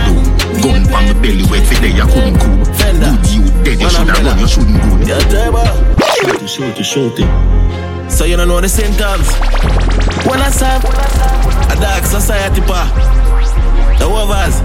Gun 0.62 0.84
pa 0.90 1.00
my 1.02 1.14
belly, 1.22 1.46
wait 1.52 1.66
for 1.66 1.80
day, 1.82 1.94
I 1.96 2.06
couldn't 2.10 2.38
cool. 2.42 2.58
Good 2.66 3.26
you 3.32 3.44
dead, 3.64 3.80
you 3.80 3.90
shoulda 3.90 4.14
run, 4.26 4.40
you 4.40 4.48
shouldn't 4.48 4.82
good. 4.82 5.08
Yeah, 5.08 5.20
Turbo. 5.30 5.64
Shorty, 6.18 6.48
shorty, 6.48 6.84
shorty. 6.84 7.26
So 8.10 8.26
you 8.26 8.36
don't 8.38 8.48
know 8.48 8.60
the 8.62 8.70
symptoms. 8.70 9.28
When 10.26 10.42
I 10.42 10.50
serve 10.50 10.84
a 11.72 11.76
dark 11.80 12.04
society 12.06 12.62
pa, 12.62 12.90
the 14.00 14.06
overs. 14.06 14.62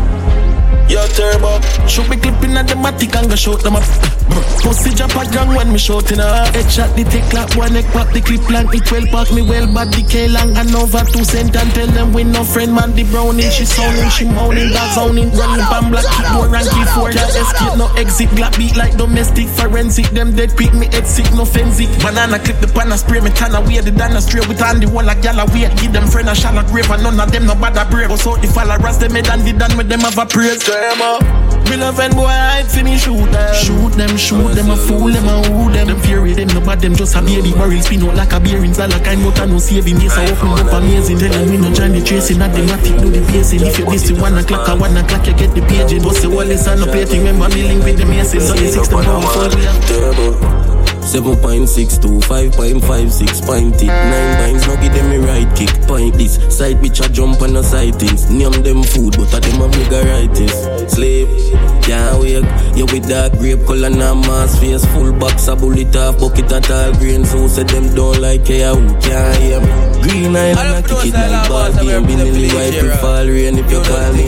Yo, 0.90 1.06
Turbo. 1.08 1.60
Shoot 1.86 2.08
me 2.08 2.16
clipping 2.16 2.56
at 2.56 2.68
the 2.68 2.74
matic 2.74 3.14
and 3.16 3.28
go 3.28 3.36
shoot 3.36 3.60
them 3.60 3.76
up. 3.76 3.84
Pussy 4.62 4.94
drop 4.94 5.14
a 5.16 5.28
gang 5.30 5.48
when 5.48 5.72
me 5.72 5.78
shooting 5.78 6.18
her. 6.18 6.46
Head 6.52 6.70
shot 6.70 6.94
the 6.96 7.04
tick 7.04 7.24
clap, 7.30 7.54
one 7.56 7.72
neck 7.74 7.86
pop 7.92 8.08
the 8.12 8.20
clip 8.20 8.42
long. 8.48 8.70
It 8.72 8.86
well 8.90 9.06
pack 9.10 9.32
me 9.32 9.42
well, 9.42 9.66
but 9.66 9.90
the 9.92 10.02
K 10.02 10.28
long 10.28 10.56
and 10.56 10.74
over 10.74 11.04
two 11.10 11.24
cent 11.24 11.56
and 11.56 11.70
tell 11.74 11.86
them 11.88 12.12
we 12.12 12.24
no 12.24 12.44
friend 12.44 12.74
man. 12.74 12.94
The 12.94 13.04
browning 13.04 13.50
she 13.50 13.64
sounding, 13.64 14.10
she 14.10 14.24
moaning, 14.24 14.70
that 14.72 14.94
zoning, 14.94 15.30
running 15.34 15.66
bam 15.68 15.90
black 15.90 16.06
more 16.32 16.48
ranky 16.48 16.84
for 16.94 17.12
that 17.12 17.34
escape 17.34 17.76
no 17.76 17.92
exit. 17.98 18.30
Black 18.36 18.56
beat 18.56 18.76
like 18.76 18.96
domestic 18.96 19.48
forensic. 19.48 20.06
Them 20.14 20.34
dead 20.34 20.56
pick 20.56 20.72
me 20.74 20.86
head 20.86 21.06
sick 21.06 21.28
no 21.34 21.44
fensic. 21.44 21.90
Banana 22.00 22.38
clip 22.38 22.60
the 22.60 22.68
pan 22.68 22.96
spray 22.96 23.20
me 23.20 23.30
tan 23.30 23.54
away 23.54 23.80
the 23.80 23.90
dana 23.90 24.20
straight 24.20 24.48
with 24.48 24.62
on 24.62 24.80
the 24.80 24.88
wall 24.88 25.04
like 25.04 25.20
gyal 25.20 25.42
away. 25.42 25.68
Give 25.76 25.92
them 25.92 26.06
friend 26.08 26.28
a 26.28 26.34
shall 26.34 26.56
grave 26.70 26.90
and 26.90 27.02
none 27.02 27.20
of 27.20 27.32
them 27.32 27.46
no 27.46 27.54
bad 27.54 27.76
a 27.76 27.84
brave. 27.90 28.08
Go 28.08 28.16
out 28.30 28.40
the 28.40 28.48
followers 28.48 28.98
them 28.98 29.12
head 29.12 29.28
and 29.28 29.42
the 29.42 29.52
done 29.52 29.76
with 29.76 29.88
them 29.88 30.00
have 30.00 30.18
a 30.18 30.26
praise. 30.26 30.64
Them 30.64 31.02
up. 31.02 31.22
Me 31.68 31.76
love 31.76 31.98
and 32.00 32.14
boy 32.14 32.26
I 32.26 32.62
me 32.82 32.98
shoot 32.98 33.30
them. 33.30 33.54
Shoot 33.54 33.92
them, 33.94 34.16
shoot 34.22 34.54
them, 34.54 34.70
a 34.70 34.76
fool 34.76 35.10
them, 35.10 35.26
a 35.26 35.42
who 35.50 35.72
them. 35.72 35.86
Them 35.88 36.00
fury 36.00 36.32
them, 36.34 36.48
no 36.48 36.60
bad 36.60 36.80
them 36.80 36.94
just 36.94 37.16
a 37.16 37.20
baby 37.22 37.52
barrel 37.52 37.80
spin 37.82 38.02
out 38.04 38.14
like 38.14 38.32
a 38.32 38.38
bearing. 38.38 38.72
All 38.78 38.88
like 38.88 39.04
kind 39.04 39.20
motor 39.20 39.46
no 39.46 39.58
saving. 39.58 40.00
Yes, 40.00 40.16
I 40.16 40.30
open 40.30 40.54
up 40.54 40.72
amazing. 40.72 41.18
Tell 41.18 41.30
them 41.30 41.50
we 41.50 41.56
no 41.58 41.72
Johnny 41.74 42.00
chasing 42.02 42.40
at 42.40 42.54
them, 42.54 42.70
I 42.70 42.78
do 42.82 43.10
the 43.10 43.20
pacing. 43.32 43.66
If 43.66 43.78
you 43.78 43.86
miss 43.86 44.08
the 44.08 44.14
one 44.14 44.38
o'clock 44.38 44.68
or 44.68 44.78
one 44.78 44.96
o'clock, 44.96 45.26
you 45.26 45.34
get 45.34 45.54
the 45.54 45.62
page. 45.62 46.02
Bust 46.02 46.22
the 46.22 46.30
wall, 46.30 46.48
it's 46.48 46.68
on 46.68 46.80
the 46.80 46.86
plating. 46.86 47.24
Remember 47.24 47.48
me 47.54 47.62
link 47.64 47.84
with 47.84 47.98
the 47.98 48.06
message. 48.06 48.42
So 48.42 48.54
the 48.54 48.68
six 48.70 48.88
to 48.88 49.02
pound 49.02 50.61
for 51.02 51.20
we 51.20 51.30
have 51.30 51.38
7.62, 51.38 52.20
5.56, 52.20 53.46
pint 53.46 53.82
it. 53.82 53.86
Nine 53.86 54.36
times, 54.38 54.66
no 54.66 54.76
give 54.76 54.92
them 54.92 55.12
a 55.12 55.18
right 55.26 55.56
kick. 55.56 55.70
Pint 55.86 56.14
this, 56.14 56.36
side 56.56 56.76
bitch 56.76 57.04
a 57.04 57.12
jump 57.12 57.42
on 57.42 57.54
the 57.54 57.62
sightings. 57.62 58.30
Name 58.30 58.62
them 58.62 58.82
food, 58.82 59.16
but 59.16 59.32
a 59.34 59.40
them 59.40 59.62
a 59.62 59.68
megaritis. 59.68 60.90
Sleep, 60.90 61.28
can't 61.82 62.20
wake. 62.20 62.44
You 62.76 62.86
with 62.86 63.06
that 63.08 63.32
grape 63.38 63.64
color 63.66 63.86
and 63.88 63.98
mass 63.98 64.58
face. 64.58 64.84
Full 64.92 65.12
box 65.18 65.48
a 65.48 65.56
bullet 65.56 65.94
off, 65.96 66.18
bucket 66.18 66.52
at 66.52 66.70
all 66.70 66.92
green. 66.94 67.24
So 67.24 67.48
said 67.48 67.68
them 67.68 67.94
don't 67.94 68.20
like 68.20 68.44
care 68.44 68.74
who 68.74 68.88
can't 69.00 69.36
hear 69.38 69.60
me. 69.60 70.02
Green 70.02 70.36
island, 70.36 70.58
I 70.58 70.82
kick 70.82 71.06
it 71.06 71.14
like 71.14 71.48
ball 71.48 71.72
game. 71.72 72.04
In 72.08 72.18
the 72.18 72.48
white, 72.54 73.00
fall 73.00 73.26
rain 73.26 73.58
if 73.58 73.70
you 73.70 73.82
call 73.82 74.12
me. 74.12 74.26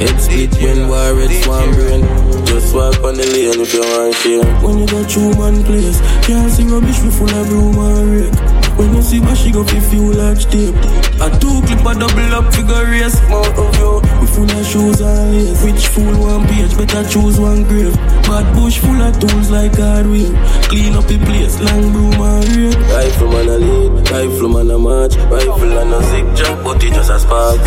Head 0.00 0.20
split 0.20 0.54
when 0.62 0.88
war, 0.88 1.14
red 1.14 1.44
swan 1.44 1.74
brain. 1.74 2.29
Just 2.60 2.74
walk 2.74 3.02
on 3.02 3.14
the 3.14 3.24
lane 3.24 3.56
if 3.56 3.72
you 3.72 3.80
want 3.80 4.14
shame. 4.20 4.44
When 4.60 4.76
you 4.76 4.86
got 4.86 5.08
true 5.08 5.32
man 5.40 5.64
place. 5.64 5.96
Can't 6.28 6.52
see 6.52 6.68
rubbish, 6.68 7.00
we 7.00 7.08
full 7.08 7.32
of 7.32 7.48
and 7.48 7.72
rake. 8.12 8.36
When 8.76 8.92
you 8.94 9.00
see 9.00 9.18
what 9.18 9.38
she 9.38 9.50
go 9.50 9.64
fi 9.64 9.80
fuel 9.80 10.12
large 10.12 10.44
tape. 10.44 10.76
A 11.24 11.32
two 11.40 11.56
clip 11.64 11.80
a 11.88 11.96
double 11.96 12.32
up 12.36 12.52
figure 12.52 12.84
race. 12.84 13.16
Mount 13.32 13.48
of 13.56 13.72
you, 13.80 14.04
full 14.34 14.50
of 14.50 14.66
shoes 14.66 15.00
and 15.00 15.32
lace. 15.32 15.62
Which 15.64 15.86
fool 15.88 16.14
one 16.20 16.46
page, 16.46 16.76
better 16.76 17.02
choose 17.08 17.38
one 17.40 17.62
grave. 17.64 17.94
Bad 18.26 18.46
bush 18.54 18.78
full 18.78 19.00
of 19.02 19.18
tools 19.20 19.50
like 19.50 19.74
hardware. 19.76 20.30
Clean 20.70 20.94
up 20.94 21.04
the 21.06 21.18
place, 21.26 21.60
long 21.60 21.92
broom 21.92 22.14
and 22.14 22.46
rake. 22.56 22.78
Rifle 22.94 23.28
man 23.32 23.48
a 23.48 23.58
lead, 23.58 24.10
rifle 24.10 24.48
man 24.48 24.70
a 24.70 24.78
march. 24.78 25.14
Rifle 25.16 25.78
and 25.78 25.92
a 25.94 26.00
zigzag, 26.10 26.64
but 26.64 26.82
it 26.84 26.92
just 26.94 27.10
a 27.10 27.18
spark. 27.18 27.60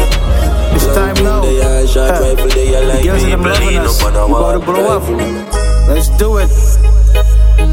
It's 0.75 0.85
time 0.95 1.15
now. 1.23 1.41
They 1.41 1.61
are 1.61 1.87
shot 1.87 2.09
Huh. 2.15 2.21
rifle, 2.23 2.49
they 2.49 2.75
are 2.75 2.85
like 2.87 3.03
Girls 3.03 3.23
in 3.23 3.29
them 3.29 3.39
people 3.39 3.51
loving 3.53 3.67
lean 3.67 3.81
us. 3.81 4.01
up 4.01 4.07
on 4.07 4.15
a 4.15 4.25
We 4.27 4.31
wall. 4.33 4.49
about 4.49 4.65
to 4.65 4.71
blow 4.71 4.97
up. 4.97 5.03
Rifle. 5.03 5.93
Let's 5.93 6.09
do 6.17 6.37
it. 6.37 6.49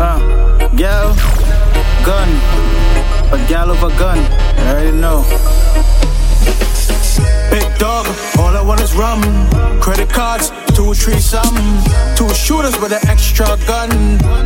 Uh, 0.01 0.19
gal, 0.77 1.15
gun, 2.05 2.29
a 3.33 3.39
gal 3.49 3.71
of 3.71 3.83
a 3.83 3.89
gun. 3.99 4.19
I 4.19 4.71
already 4.73 4.97
know. 4.97 5.25
Big 7.51 7.79
dog, 7.79 8.07
all 8.39 8.57
I 8.57 8.63
want 8.63 8.81
is 8.81 8.95
rum. 8.95 9.21
Credit 9.81 10.09
cards, 10.09 10.53
two, 10.81 10.95
three, 10.95 11.21
some. 11.21 11.57
Two 12.17 12.29
shooters 12.33 12.77
with 12.81 12.93
an 12.93 13.05
extra 13.09 13.47
gun. 13.69 13.91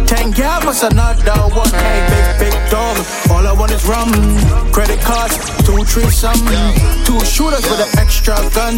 Ten 0.06 0.32
gal, 0.32 0.60
but 0.64 0.82
another 0.82 1.38
one. 1.54 1.70
Hey, 1.70 2.02
big, 2.10 2.50
big 2.50 2.70
dog, 2.70 2.96
all 3.30 3.46
I 3.46 3.52
want 3.52 3.70
is 3.70 3.86
rum. 3.86 4.10
Credit 4.72 4.98
cards, 5.00 5.38
two, 5.62 5.84
three, 5.84 6.10
some. 6.10 6.42
Two 7.06 7.20
shooters 7.24 7.62
with 7.70 7.80
an 7.86 7.90
extra 8.02 8.34
gun. 8.50 8.74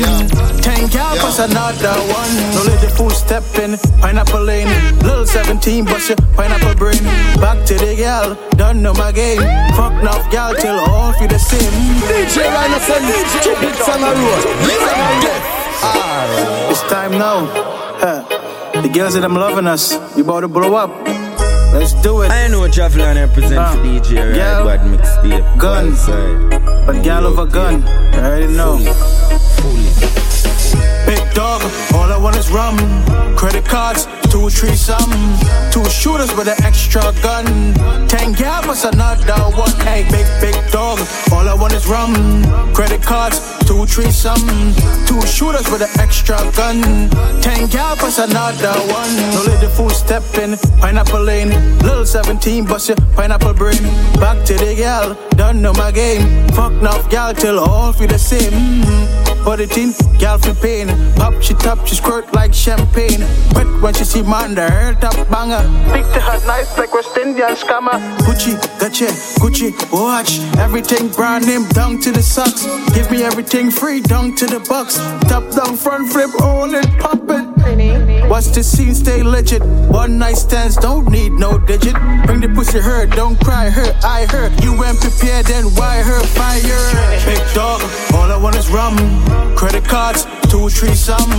Ten 0.61 0.89
gal, 0.89 1.17
but 1.17 1.39
another 1.49 1.97
one. 2.13 2.33
No 2.53 2.61
little 2.69 2.91
fool 2.97 3.11
stepping, 3.11 3.79
pineapple 4.03 4.43
lane. 4.43 4.69
Little 5.01 5.27
17, 5.27 5.85
bust 5.87 6.11
your 6.11 6.19
pineapple 6.37 6.75
brain. 6.75 7.03
Back 7.41 7.65
to 7.69 7.75
the 7.75 7.97
gal, 7.97 8.35
done 8.61 8.83
know 8.83 8.93
my 8.93 9.13
game. 9.13 9.41
Fuck 9.77 9.97
enough 10.03 10.31
gal 10.31 10.55
till 10.55 10.79
all 10.79 11.13
feel 11.15 11.29
the 11.29 11.39
same. 11.39 11.73
DJ 12.05 12.53
Rhino 12.53 12.79
send 12.85 13.07
two 13.43 13.57
big 13.65 13.75
song 13.81 14.03
a 14.03 14.13
road. 14.13 14.45
Big 14.69 15.56
It's 15.83 16.83
time 16.89 17.13
now. 17.13 17.47
Huh. 18.01 18.81
The 18.83 18.89
girls 18.89 19.15
that 19.15 19.25
I'm 19.25 19.35
loving 19.35 19.67
us, 19.67 19.97
we 20.17 20.23
about 20.23 20.41
to 20.41 20.49
blow 20.49 20.75
up. 20.75 20.91
Let's 21.73 21.93
do 22.03 22.23
it. 22.23 22.31
I 22.31 22.49
know 22.49 22.61
Travelan 22.69 23.17
represent 23.17 23.59
Uh, 23.59 23.73
for 23.73 23.79
DJ, 23.85 24.17
right? 24.29 24.37
yeah. 24.37 24.65
Bad 24.65 24.81
mixtape. 24.89 25.59
Gun. 25.59 25.95
Side. 25.97 26.87
But 26.87 27.03
gal 27.03 27.27
of 27.27 27.39
a 27.39 27.47
gun, 27.47 27.83
I 28.15 28.19
already 28.21 28.53
know. 28.57 28.77
Big 31.07 31.23
dog, 31.35 31.63
all 31.95 32.11
I 32.13 32.19
want 32.21 32.37
is 32.37 32.49
rum. 32.51 32.77
Credit 33.37 33.65
cards, 33.65 34.07
two, 34.31 34.49
three, 34.51 34.75
some. 34.77 35.11
Two 35.71 35.85
shooters 35.91 36.33
with 36.37 36.49
an 36.49 36.57
extra 36.65 37.03
gun. 37.23 37.45
Ten 38.09 38.33
gal, 38.33 38.63
but 38.63 38.83
another 38.85 39.35
one. 39.57 39.71
Hey, 39.87 40.05
big, 40.11 40.27
big 40.41 40.57
dog, 40.71 40.99
all 41.33 41.49
I 41.49 41.55
want 41.55 41.73
is 41.75 41.87
rum. 41.87 42.15
Credit 42.73 43.03
cards, 43.03 43.39
two, 43.77 43.87
three, 43.87 44.11
some. 44.11 44.41
Two 45.07 45.21
shooters 45.27 45.69
with 45.71 45.83
an 45.83 46.01
extra 46.01 46.37
gun. 46.57 46.81
Ten 47.43 47.69
gal, 47.69 47.97
but 47.97 48.19
another 48.19 48.73
one. 48.93 49.17
No 49.35 49.43
little 49.45 49.69
fool 49.71 49.91
stepping, 49.91 50.57
pineapple 50.81 51.23
lane. 51.23 51.51
Little 51.81 52.07
17, 52.07 52.65
bust 52.65 52.89
your 52.89 52.97
pineapple 53.15 53.55
brain. 53.55 53.83
Back 54.19 54.45
to 54.47 54.55
the 54.55 54.75
gal, 54.77 55.15
done 55.31 55.61
know 55.61 55.73
my 55.75 55.93
game. 55.93 56.49
Fuck 56.49 56.73
enough 56.73 57.11
gal 57.11 57.35
till 57.35 57.59
all 57.59 57.93
feel 57.93 58.09
the 58.09 58.19
same. 58.19 58.53
Mm. 58.53 59.45
Body 59.45 59.67
thin, 59.67 59.93
gal 60.19 60.39
feel 60.39 60.55
pain. 60.55 60.89
Pop, 61.17 61.35
she 61.43 61.55
top, 61.55 61.87
she 61.87 61.95
squirt 61.95 62.33
like 62.35 62.55
champagne. 62.55 63.21
Wet 63.55 63.67
when 63.83 63.95
she 63.95 64.05
see 64.05 64.23
man, 64.23 64.55
the 64.55 64.71
her 64.71 64.95
top 64.95 65.17
banger. 65.31 65.63
Big 65.93 66.05
to 66.15 66.21
her 66.21 66.39
nice 66.47 66.77
like 66.79 66.93
West 66.93 67.17
Indian 67.17 67.55
scammer. 67.55 67.99
Gucci, 68.19 68.55
gotcha, 68.81 69.07
Gucci, 69.41 69.71
watch. 69.93 70.41
Everything 70.59 71.09
brand 71.09 71.47
name 71.47 71.67
down 71.69 72.01
to 72.01 72.13
the 72.13 72.23
socks. 72.23 72.67
Give 72.95 73.11
me 73.11 73.23
everything 73.23 73.71
free 73.71 74.01
down 74.01 74.35
to 74.37 74.47
the 74.47 74.61
box. 74.69 74.97
Top 75.29 75.45
down, 75.55 75.77
front 75.77 76.13
flip, 76.13 76.31
all 76.41 76.73
it, 76.75 76.87
poppin'. 76.99 77.57
Watch 78.29 78.47
the 78.47 78.63
scene, 78.63 78.95
stay 78.95 79.23
legit. 79.23 79.63
One 79.63 80.19
night 80.19 80.37
stands, 80.37 80.77
don't 80.77 81.09
need 81.11 81.33
no 81.33 81.59
digit. 81.59 81.95
Bring 82.27 82.41
the 82.41 82.49
pussy 82.55 82.81
her, 82.81 83.07
don't 83.07 83.39
cry 83.41 83.71
her, 83.71 83.93
I 84.05 84.27
her. 84.27 84.51
You 84.63 84.73
ain't 84.85 85.01
prepared, 85.01 85.47
then 85.47 85.65
why 85.77 86.03
her 86.03 86.21
fire? 86.35 86.61
Big 87.25 87.43
dog, 87.55 87.81
all 88.15 88.31
I 88.31 88.39
want 88.41 88.57
is 88.57 88.69
rum. 88.71 88.97
Credit 89.57 89.85
cards, 90.07 90.27
two, 90.51 90.69
three, 90.69 90.95
some. 90.95 91.31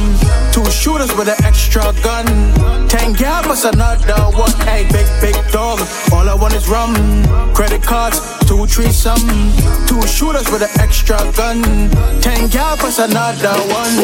Two 0.51 0.65
shooters 0.69 1.13
with 1.15 1.30
an 1.30 1.41
extra 1.45 1.93
gun. 2.03 2.25
Ten 2.88 3.13
gal, 3.13 3.43
plus 3.43 3.63
another 3.63 4.21
one. 4.38 4.51
Hey, 4.67 4.84
big, 4.91 5.08
big 5.21 5.36
dog, 5.51 5.80
all 6.12 6.27
I 6.27 6.34
want 6.34 6.53
is 6.53 6.67
rum. 6.67 6.93
Credit 7.53 7.82
cards, 7.82 8.19
two, 8.45 8.65
three, 8.65 8.91
some. 8.91 9.27
Two 9.88 10.01
shooters 10.08 10.49
with 10.51 10.62
an 10.62 10.80
extra 10.80 11.17
gun. 11.38 11.62
Ten 12.21 12.49
gal, 12.49 12.75
plus 12.77 12.99
another 12.99 13.56
one. 13.71 13.95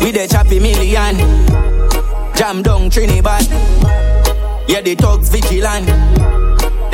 We 0.00 0.10
the 0.10 0.26
choppy 0.28 0.58
million. 0.58 1.16
Jam 2.34 2.62
down 2.62 2.90
Trinidad. 2.90 3.46
Yeah, 4.66 4.80
the 4.80 4.96
thugs 4.96 5.28
vigilant. 5.28 6.43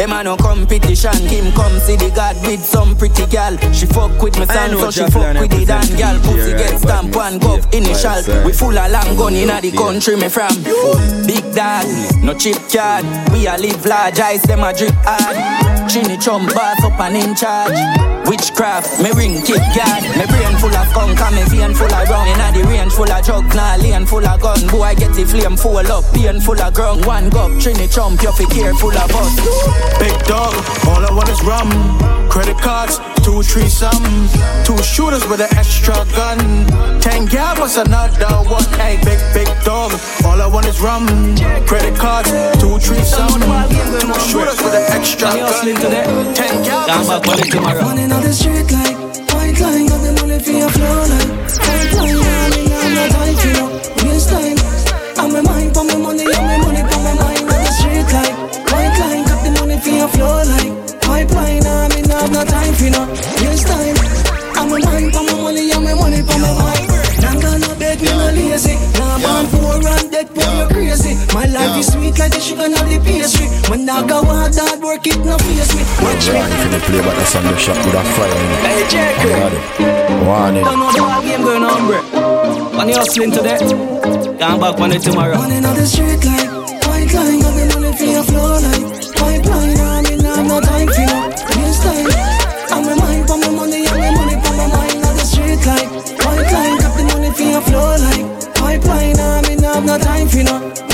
Them 0.01 0.13
a 0.13 0.25
no 0.25 0.35
competition. 0.35 1.13
Him 1.29 1.53
come 1.53 1.79
see 1.81 1.95
the 1.95 2.09
God 2.17 2.35
with 2.47 2.65
some 2.65 2.97
pretty 2.97 3.27
gal. 3.27 3.53
She 3.69 3.85
fuck 3.85 4.17
with 4.23 4.33
me 4.39 4.47
son, 4.47 4.73
so 4.81 4.91
she 4.91 5.05
fuck 5.13 5.37
with 5.37 5.51
the 5.53 5.67
dan 5.69 5.85
represent 5.85 5.99
gal. 6.01 6.17
Pussy 6.25 6.53
get 6.57 6.81
stamp 6.81 7.13
it. 7.13 7.43
gov 7.45 7.75
initial. 7.75 8.17
Side. 8.25 8.47
We 8.47 8.53
full 8.55 8.73
of 8.73 8.91
long 8.91 9.13
gun 9.21 9.35
inna 9.37 9.61
the 9.61 9.71
country 9.77 10.17
me 10.17 10.33
from. 10.33 10.57
Big 11.29 11.45
dog, 11.53 11.85
no 12.25 12.33
chip 12.33 12.57
card. 12.73 13.05
We 13.29 13.45
a 13.45 13.61
live 13.61 13.85
large, 13.85 14.19
eyes 14.21 14.41
them 14.49 14.65
a 14.65 14.73
drip 14.73 14.97
hard. 15.05 15.37
Chinny 15.85 16.17
chum 16.17 16.49
boss 16.49 16.81
up 16.81 16.97
and 16.97 17.21
in 17.21 17.37
charge. 17.37 17.77
Witchcraft, 18.25 19.05
me 19.05 19.13
ring 19.13 19.37
kick 19.45 19.61
guard. 19.77 20.01
Me 20.17 20.25
brain 20.33 20.57
full 20.65 20.73
of 20.73 20.89
skunk 20.97 21.21
and 21.21 21.37
me 21.37 21.45
vein 21.53 21.77
full 21.77 21.93
of 21.93 22.09
rum. 22.09 22.25
Inna 22.25 22.49
the 22.57 22.65
range 22.65 22.97
full 22.97 23.05
of 23.05 23.21
drugs, 23.21 23.53
nah 23.53 23.77
lane 23.77 24.07
full 24.07 24.25
of 24.25 24.41
gun. 24.41 24.65
Boy 24.73 24.81
I 24.81 24.95
get 24.95 25.13
the 25.13 25.29
flame 25.29 25.61
full 25.61 25.77
up, 25.77 26.09
pain 26.17 26.41
full 26.41 26.57
of 26.57 26.73
ground. 26.73 27.05
One 27.05 27.29
gov, 27.29 27.61
Trini 27.61 27.85
chump, 27.93 28.23
you 28.23 28.33
fi 28.33 28.49
careful 28.49 28.97
of 28.97 29.13
us. 29.13 29.90
Big 29.99 30.17
dog, 30.25 30.55
all 30.87 31.05
I 31.05 31.11
want 31.13 31.29
is 31.29 31.43
rum. 31.43 31.71
Credit 32.31 32.57
cards, 32.59 33.01
two, 33.25 33.43
three, 33.43 33.69
some. 33.69 34.29
Two 34.65 34.79
shooters 34.83 35.27
with 35.27 35.41
an 35.41 35.49
extra 35.57 35.95
gun. 36.17 36.39
Ten 37.01 37.27
gal, 37.27 37.57
but 37.57 37.77
another 37.77 38.49
one. 38.49 38.65
Hey, 38.79 38.97
big, 39.05 39.19
big 39.35 39.49
dog, 39.65 39.93
all 40.25 40.41
I 40.41 40.47
want 40.47 40.67
is 40.67 40.81
rum. 40.81 41.07
Credit 41.67 41.97
cards, 41.99 42.31
two, 42.61 42.79
three, 42.79 43.03
some. 43.03 43.41
Two 43.41 44.15
shooters 44.31 44.61
with 44.63 44.75
an 44.75 44.87
extra 44.93 45.29
gun. 45.29 46.35
Ten 46.35 46.63
gal, 46.63 46.87
but 46.87 47.27
another 47.27 47.83
one. 47.83 47.97
Money 47.97 48.05
on 48.13 48.23
the 48.23 48.33
street 48.33 48.71
like 48.71 48.97
white 49.35 49.59
line, 49.61 49.87
got 49.87 50.01
the 50.01 50.13
money 50.21 50.39
for 50.39 50.51
your 50.51 50.71
flow 50.71 51.05
like 51.09 51.29
white 51.67 51.93
line. 51.95 52.30
No 62.91 63.07
time 63.71 63.95
for 63.97 64.11
no. 64.11 64.41
I'm 64.61 64.73
a 64.73 64.79
mind 64.85 65.13
for 65.15 65.23
my 65.25 65.35
money, 65.41 65.73
I'm 65.73 65.85
my 65.85 65.95
money 65.95 66.23
for 66.23 66.39
my 66.39 66.53
mind. 66.59 66.87
Now 67.21 67.35
gonna 67.39 67.73
beg 67.79 68.01
me 68.03 68.11
no 68.11 68.29
lazy. 68.35 68.75
Now 68.99 69.19
man 69.19 69.47
poor 69.49 69.81
and 69.81 70.11
dead 70.11 70.29
poor, 70.35 70.51
you 70.59 70.67
crazy. 70.69 71.15
My 71.33 71.47
life 71.47 71.79
is 71.79 71.93
sweet 71.93 72.19
like 72.19 72.33
the 72.33 72.41
sugar 72.41 72.69
and 72.69 72.75
the 72.75 72.99
pastry. 73.05 73.47
When 73.71 73.89
I 73.89 74.07
go 74.07 74.25
hard, 74.25 74.55
hard 74.57 74.81
work 74.83 75.07
it 75.07 75.21
no 75.25 75.39
face 75.39 75.73
me. 75.77 75.83
Watch 76.03 76.27
me. 76.29 76.41
If 76.41 76.73
you 76.73 76.81
play 76.89 77.01
about 77.01 77.17
the 77.17 77.25
the 77.41 77.59
shot 77.59 77.79
with 77.85 77.95
a 77.95 78.03
fire 78.17 78.29
in 78.29 78.51
it. 78.51 78.61
Hey, 78.67 78.83
Jacob. 78.91 79.53
Warning. 80.27 80.65
Don't 80.65 80.79
know 80.79 80.93
the 80.93 81.01
ball 81.01 81.23
game 81.23 81.43
going 81.43 81.65
on, 81.65 81.87
bro. 81.87 82.01
When 82.77 82.89
you 82.89 82.97
hustling 82.97 83.33
today, 83.33 83.59
come 84.39 84.61
back 84.61 84.81
on 84.81 84.93
it 84.93 85.03
tomorrow. 85.03 85.37
Running 85.37 85.65
on 85.65 85.75
the 85.77 85.87
street 85.87 86.25
like 86.25 86.49
white 86.89 87.13
line, 87.15 87.41
got 87.41 87.55
the 87.55 87.65
money 87.75 87.97
for 87.97 88.05
your 88.05 88.25
flow 88.25 88.59
like 88.61 88.85
pipeline. 89.17 89.70
I 89.70 89.70
no 99.91 99.99
time 99.99 100.29
for 100.29 100.45
no 100.45 100.90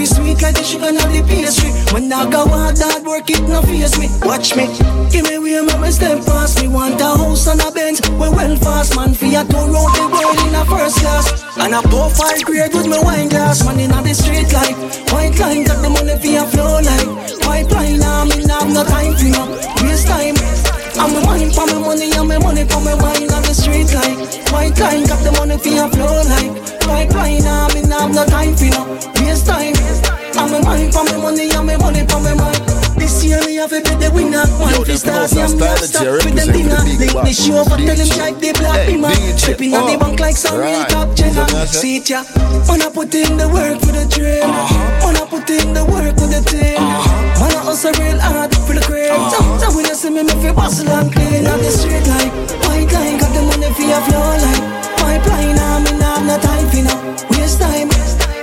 My 0.00 0.06
sweet 0.06 0.40
like 0.40 0.56
the 0.56 0.64
sugar 0.64 0.88
and 0.88 0.96
the 0.96 1.20
pastry. 1.28 1.68
When 1.92 2.10
I 2.10 2.24
go 2.32 2.48
hard, 2.48 2.80
hard 2.80 3.04
work 3.04 3.28
it 3.28 3.44
no 3.44 3.60
face 3.60 4.00
me. 4.00 4.08
Watch 4.24 4.56
me, 4.56 4.64
give 5.12 5.28
me 5.28 5.36
way, 5.36 5.60
my 5.60 5.90
step 5.90 6.24
past 6.24 6.56
me. 6.56 6.68
Want 6.68 6.98
a 7.02 7.20
house 7.20 7.46
and 7.46 7.60
a 7.60 7.70
Benz, 7.70 8.00
we 8.08 8.16
well 8.16 8.56
fast 8.56 8.96
man. 8.96 9.12
For 9.12 9.28
a 9.28 9.44
tour 9.44 9.68
round 9.68 9.92
the 9.92 10.08
world 10.08 10.40
in 10.40 10.56
a 10.56 10.64
first 10.64 11.04
class. 11.04 11.44
And 11.60 11.76
a 11.76 11.84
profile 11.84 12.40
grade 12.48 12.72
with 12.72 12.88
my 12.88 12.96
wine 13.04 13.28
glass. 13.28 13.60
Man 13.62 13.76
in 13.76 13.92
the 13.92 14.14
street 14.16 14.48
like 14.56 14.72
white 15.12 15.36
line, 15.36 15.68
got 15.68 15.84
the 15.84 15.92
money 15.92 16.16
for 16.16 16.32
a 16.32 16.48
flow 16.48 16.80
like 16.80 17.44
pipeline. 17.44 18.00
I 18.00 18.24
mean, 18.24 18.48
I 18.48 18.56
have 18.56 18.72
no 18.72 18.82
time 18.88 19.12
for 19.20 19.28
no 19.28 19.52
waste 19.84 20.08
time. 20.08 20.69
I'm 21.00 21.16
a 21.16 21.20
money 21.24 21.48
for 21.48 21.64
my 21.66 21.78
money, 21.80 22.12
I'm 22.12 22.30
a 22.30 22.36
money 22.38 22.64
for 22.68 22.80
my 22.84 22.92
wine 22.94 23.30
on 23.32 23.42
the 23.48 23.54
street 23.56 23.88
like 23.96 24.20
White 24.52 24.76
line, 24.78 25.04
got 25.08 25.24
the 25.24 25.32
money 25.32 25.56
for 25.56 25.72
your 25.72 25.88
flow 25.88 26.20
like 26.28 26.52
Pipeline, 26.84 27.46
I 27.48 27.72
mean 27.74 27.88
I 27.90 28.04
have 28.04 28.12
no 28.12 28.24
time 28.28 28.52
for 28.54 28.68
no 28.68 28.84
waste 29.24 29.46
time. 29.46 29.72
I'm 30.36 30.52
a 30.52 30.60
money 30.62 30.92
for 30.92 31.04
my 31.04 31.16
money, 31.16 31.48
I'm 31.52 31.68
a 31.68 31.76
money 31.78 32.04
for 32.04 32.20
my 32.20 32.34
mind 32.36 32.60
This 33.00 33.24
year 33.24 33.40
me 33.48 33.56
have 33.56 33.70
to 33.72 33.80
be 33.80 33.94
the 33.96 34.10
winner 34.12 34.44
One 34.60 34.72
Yo, 34.76 34.84
fi 34.84 34.92
them 34.92 35.00
stars, 35.00 35.32
yeah 35.32 35.48
me 35.48 35.64
have 35.64 35.80
style 35.80 35.88
stop 35.88 36.04
that 36.04 36.04
you 36.04 36.24
with 36.28 36.36
them 36.36 36.48
dinner 36.52 36.80
Link 36.84 37.12
boss. 37.16 37.32
show, 37.32 37.64
but 37.64 37.80
tell 37.80 37.96
them 37.96 38.04
DJ. 38.04 38.16
drive 38.20 38.36
the 38.40 38.50
black 38.60 38.80
beamer 38.86 39.08
DJ. 39.08 39.40
Tripping 39.40 39.72
on 39.74 39.84
the 39.88 39.96
Oh, 39.96 40.00
bank 40.04 40.20
like 40.20 40.36
some 40.36 40.60
real 40.60 40.84
top 40.84 41.08
Jenna 41.16 41.48
So 41.48 41.56
that's 41.56 41.74
it. 41.76 41.80
See 41.80 41.96
it 41.96 42.10
ya, 42.12 42.20
wanna 42.68 42.88
put 42.92 43.14
in 43.16 43.40
the 43.40 43.48
work 43.48 43.80
for 43.80 43.92
the 43.96 44.04
dream 44.12 44.44
Wanna 45.00 45.24
put 45.24 45.48
in 45.48 45.72
the 45.72 45.84
work 45.88 46.12
for 46.20 46.28
the 46.28 46.40
team 46.44 46.76
hustle 47.70 47.94
real 48.02 48.18
hard 48.18 48.50
for 48.66 48.74
the 48.74 48.82
cream 48.82 49.14
So 49.30 49.38
so 49.62 49.66
when 49.78 49.86
you 49.86 49.94
see 49.94 50.10
me, 50.10 50.26
me 50.26 50.34
feel 50.42 50.54
bustle 50.54 50.90
and 50.90 51.06
clean 51.06 51.46
on 51.46 51.58
the 51.62 51.70
street 51.70 52.02
like 52.02 52.32
White 52.66 52.90
line, 52.90 53.14
got 53.22 53.30
the 53.30 53.42
money 53.46 53.70
for 53.70 53.86
your 53.86 54.02
flow 54.10 54.26
like 54.42 54.62
Pipeline, 54.98 55.54
I'm 55.54 55.86
in, 55.86 56.02
have 56.02 56.26
no 56.26 56.34
time 56.42 56.66
for 56.66 56.82
no 56.82 56.94
waste 57.30 57.62
time 57.62 57.86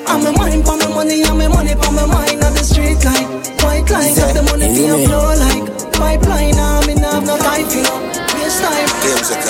I'm 0.07 0.23
a 0.23 0.32
mind 0.32 0.63
for 0.63 0.80
my 0.80 0.88
money, 0.95 1.28
I'm 1.28 1.43
a 1.43 1.47
money 1.51 1.75
for 1.75 1.91
my 1.91 2.07
mind 2.07 2.39
on 2.39 2.55
the 2.55 2.63
street 2.63 3.03
like 3.03 3.28
White 3.67 3.91
line, 3.91 4.15
got 4.15 4.32
the 4.32 4.43
money 4.47 4.71
for 4.71 4.95
your 4.95 4.99
flow 5.03 5.36
like 5.36 5.65
Pipeline, 5.99 6.55
I'm 6.55 6.88
in, 6.88 7.03
have 7.03 7.28
no 7.28 7.36
time 7.36 7.67
for 7.67 7.84
no 7.84 7.93
waste 8.32 8.63
time 8.63 8.88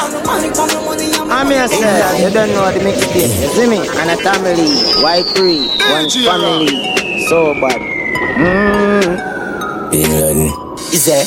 I'm 0.01 0.09
a 0.09 0.19
mind 0.25 0.57
for 0.57 0.65
my 0.73 0.79
money, 0.89 1.13
I'm 1.13 1.29
a 1.29 1.37
I'm 1.37 1.53
here, 1.53 1.69
sir. 1.69 2.17
You 2.17 2.33
don't 2.33 2.49
know 2.49 2.65
how 2.65 2.71
to 2.73 2.81
make 2.81 2.97
it 2.97 3.13
in. 3.13 3.29
You 3.29 3.49
see 3.53 3.69
me? 3.69 3.77
And 3.77 4.09
a 4.09 4.17
family, 4.25 4.73
white 5.05 5.27
three, 5.37 5.69
one 5.93 6.09
family, 6.09 6.65
so 7.29 7.53
bad. 7.61 7.77
Mm. 8.41 9.37
Bin 9.91 10.11
Laden. 10.19 10.51
Is 10.91 11.05
there? 11.05 11.25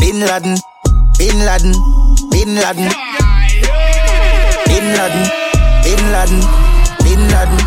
Bin 0.00 0.20
Laden, 0.20 0.56
Bin 1.18 1.38
Laden, 1.44 1.72
Bin 2.30 2.54
Laden, 2.54 2.88
Bin 4.66 4.86
Laden, 4.92 5.24
Bin 5.84 6.02
Laden, 6.12 6.40
Bin 7.04 7.20
Laden, 7.32 7.60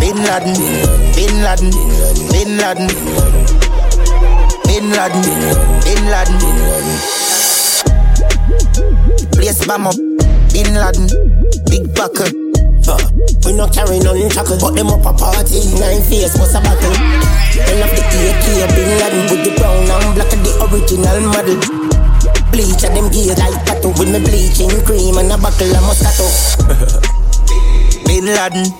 Bin 0.00 0.16
Laden, 0.26 0.54
Bin 1.14 1.36
Laden, 1.42 1.70
Bin 2.32 2.50
Laden, 2.58 2.88
Bin 4.64 4.90
Laden, 4.90 5.22
Bin 5.84 6.10
Laden. 6.10 6.36
Place 9.32 9.66
bam 9.66 9.86
up, 9.86 9.96
Bin 10.52 10.74
Laden, 10.74 11.06
big 11.70 11.94
buckle. 11.94 12.45
Uh, 12.86 13.02
we 13.42 13.50
not 13.52 13.74
carry 13.74 13.98
none 13.98 14.30
chuckle, 14.30 14.54
but 14.62 14.78
them 14.78 14.86
up 14.86 15.02
a 15.02 15.10
party. 15.10 15.58
Nine 15.74 15.98
face, 16.06 16.38
what's 16.38 16.54
a 16.54 16.62
battle? 16.62 16.94
Then 17.50 17.82
of 17.82 17.90
the 17.90 18.02
AK, 18.06 18.46
Bin 18.78 18.90
Laden 19.02 19.22
with 19.26 19.42
the 19.42 19.52
brown 19.58 19.90
and 19.90 20.14
black 20.14 20.30
of 20.30 20.38
the 20.46 20.54
original 20.70 21.18
model. 21.34 21.58
Bleach 22.54 22.86
and 22.86 22.94
them 22.94 23.10
gears 23.10 23.38
like 23.42 23.58
tattoo 23.66 23.90
with 23.98 24.06
me 24.06 24.22
bleaching 24.22 24.70
cream 24.86 25.18
and 25.18 25.34
a 25.34 25.36
buckle 25.36 25.66
of 25.74 25.82
Moscato. 25.82 26.30
Bin 28.06 28.30
Laden, 28.30 28.70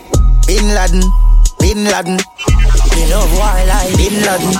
Bin 0.46 0.66
Laden, 0.70 1.02
Bin 1.58 1.82
Laden. 1.90 2.16
Me 2.94 3.02
love 3.10 3.32
war 3.34 3.58
like 3.66 3.90
Bin 3.98 4.22
Laden, 4.22 4.54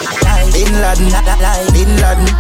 Bin 0.51 0.73
Laden, 0.75 1.07
Bin 1.71 1.91
Laden, 2.03 2.31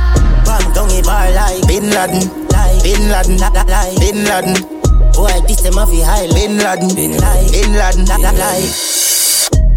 Bam 0.42 0.64
down 0.74 0.90
a 0.90 0.98
bar 1.06 1.30
like 1.30 1.62
Bin 1.70 1.86
Laden, 1.86 2.26
like 2.50 2.82
Bin 2.82 3.02
Laden, 3.14 3.38
like 3.38 3.94
Bin 4.02 4.18
Laden, 4.26 4.75
Boy, 5.16 5.32
this 5.48 5.64
them 5.64 5.80
a 5.80 5.86
fi 5.88 6.04
high 6.04 6.28
Bin 6.28 6.60
Laden, 6.60 6.92
Bin 6.92 7.16
like 7.16 7.48
Bin 7.48 7.72
Laden, 7.72 8.04
like. 8.04 8.68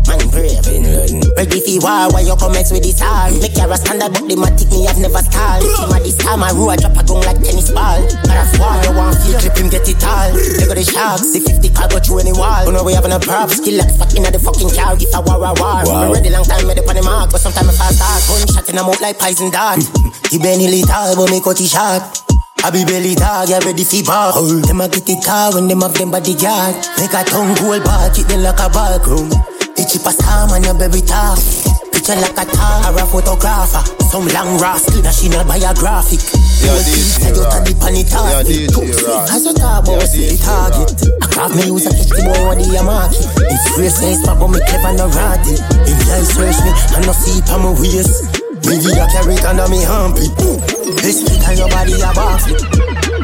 Man 0.04 0.20
brave 0.36 0.60
Bin 0.68 0.84
Laden. 0.84 1.24
Ready 1.40 1.64
fi 1.64 1.80
war 1.80 2.12
while 2.12 2.20
you 2.20 2.36
come 2.36 2.52
commence 2.52 2.76
with 2.76 2.84
this 2.84 3.00
all? 3.00 3.32
Make 3.40 3.56
your 3.56 3.72
standard 3.80 4.12
but 4.12 4.28
the 4.28 4.36
matic 4.36 4.68
me 4.68 4.84
have 4.84 5.00
never 5.00 5.24
stalled. 5.24 5.64
Team 5.64 5.96
of 5.96 6.04
this 6.04 6.20
time 6.20 6.44
I 6.44 6.52
roll 6.52 6.76
drop 6.76 6.92
a 7.00 7.08
gun 7.08 7.24
like 7.24 7.40
tennis 7.40 7.72
ball. 7.72 8.04
Got 8.28 8.36
a 8.36 8.46
war 8.60 8.76
you 8.84 8.92
want 9.00 9.16
feel 9.24 9.40
clip 9.40 9.56
him 9.56 9.72
get 9.72 9.88
it 9.88 10.04
all. 10.04 10.28
They 10.36 10.68
got 10.68 10.76
the 10.76 10.84
sharks 10.84 11.32
see 11.32 11.40
50 11.40 11.72
car 11.72 11.88
go 11.88 12.04
through 12.04 12.28
any 12.28 12.36
wall. 12.36 12.68
You 12.68 12.76
know 12.76 12.84
we 12.84 12.92
having 12.92 13.16
a 13.16 13.20
prop 13.24 13.48
skill 13.48 13.80
like 13.80 13.96
fuck 13.96 14.12
inna 14.20 14.36
the 14.36 14.44
fucking 14.44 14.76
car 14.76 15.00
If 15.00 15.14
a 15.16 15.24
war 15.24 15.40
a 15.40 15.56
war. 15.56 15.88
Wow. 15.88 16.12
Ready 16.12 16.36
long 16.36 16.44
time 16.44 16.68
made 16.68 16.82
dey 16.82 16.84
on 16.84 17.00
the 17.00 17.04
mark 17.08 17.32
But 17.32 17.40
sometimes 17.40 17.80
I 17.80 17.80
fast 17.80 17.96
start 17.96 18.20
Gunshot 18.28 18.68
in 18.68 18.76
a 18.76 18.84
mouth 18.84 19.00
like 19.00 19.16
poison 19.16 19.56
dart. 19.56 19.80
He 20.28 20.36
Benny 20.36 20.68
lethal 20.68 21.16
but 21.16 21.32
me 21.32 21.40
cut 21.40 21.64
it 21.64 21.72
short 21.72 22.29
I 22.62 22.72
be 22.72 22.84
belly 22.84 23.16
dog, 23.16 23.48
yeah, 23.48 23.64
ready 23.64 23.88
for 23.88 24.04
barrel. 24.04 24.60
Them 24.60 24.82
a 24.84 24.88
get 24.92 25.08
it 25.08 25.24
hard 25.24 25.56
when 25.56 25.68
them 25.68 25.80
have 25.82 25.96
them 25.96 26.12
body 26.12 26.36
bodyguard. 26.36 26.76
Make 27.00 27.16
a 27.16 27.24
tongue 27.24 27.56
hold 27.64 27.84
back, 27.88 28.20
it 28.20 28.28
them 28.28 28.44
like 28.44 28.60
a 28.60 28.68
backroom. 28.68 29.32
The 29.80 29.88
cheapest 29.88 30.20
time 30.20 30.52
and 30.52 30.68
your 30.68 30.76
baby 30.76 31.00
talk. 31.00 31.40
Picture 31.96 32.20
like 32.20 32.36
a 32.36 32.44
tar 32.52 32.92
or 32.92 33.00
a 33.00 33.08
photographer. 33.08 33.80
Some 34.12 34.28
long 34.36 34.60
rascal, 34.60 35.00
national 35.00 35.48
biographic. 35.48 36.20
Yeah, 36.60 36.76
this 36.84 37.00
is 37.00 37.24
right. 37.24 37.64
Yeah, 38.28 38.44
this 38.44 38.68
is 38.68 38.76
right. 39.08 39.32
As 39.32 39.46
a 39.48 39.54
talk 39.56 39.88
about 39.88 40.04
the 40.04 40.36
target. 40.44 40.92
I 41.00 41.26
grab 41.32 41.56
me 41.56 41.64
use 41.72 41.88
a 41.88 41.96
catch 41.96 42.12
the 42.12 42.28
ball 42.28 42.52
with 42.52 42.68
the 42.68 42.84
market. 42.84 43.24
It's 43.40 43.66
real 43.80 43.88
sense, 43.88 44.20
but 44.28 44.36
me 44.52 44.60
clever 44.68 45.00
no 45.00 45.08
ratty. 45.16 45.56
If 45.88 45.96
you 45.96 46.28
search 46.28 46.60
me, 46.68 46.72
I 46.76 47.00
no 47.08 47.16
see 47.16 47.40
it 47.40 47.48
on 47.56 47.64
my 47.64 47.72
waist. 47.80 48.49
Baby 48.64 49.00
I 49.00 49.08
carry 49.12 49.36
it 49.36 49.46
under 49.46 49.68
me 49.68 49.86
armpit 49.86 50.32
This 51.02 51.22
stick 51.22 51.48
on 51.48 51.58
your 51.58 51.70
body 51.70 51.94
a 51.94 52.12
backflip 52.14 52.62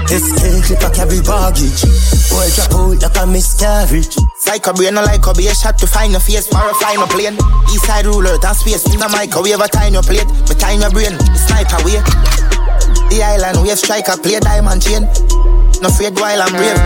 This 0.08 0.26
cake 0.38 0.64
clip 0.64 0.84
I 0.84 0.90
carry 0.94 1.22
baggage 1.22 1.82
Boy 2.30 2.48
drop 2.56 2.74
out 2.74 3.02
like 3.02 3.18
a 3.18 3.26
miscarriage 3.26 4.16
Psycho 4.46 4.74
brain 4.74 4.94
no 4.94 5.02
like 5.02 5.26
a 5.26 5.34
be 5.34 5.48
a 5.48 5.56
shot 5.56 5.78
to 5.80 5.88
find 5.88 6.12
your 6.12 6.22
face 6.22 6.46
for 6.46 6.62
a 6.62 6.74
fly 6.76 6.94
no 6.94 7.08
plane. 7.08 7.34
East 7.74 7.88
side 7.90 8.06
ruler, 8.06 8.38
that 8.46 8.54
space 8.54 8.86
in 8.94 9.00
the 9.00 9.10
microwave 9.10 9.58
a 9.58 9.68
time 9.68 9.98
your 9.98 10.04
plate. 10.04 10.28
Me 10.28 10.54
time 10.54 10.86
your 10.86 10.92
brain, 10.92 11.18
the 11.18 11.40
sniper 11.50 11.82
way. 11.82 11.98
The 13.10 13.26
island 13.26 13.66
wave 13.66 13.80
striker 13.80 14.22
play 14.22 14.38
diamond 14.38 14.86
chain. 14.86 15.10
No 15.82 15.90
afraid 15.90 16.14
while 16.20 16.46
I'm 16.46 16.54
brave. 16.54 16.78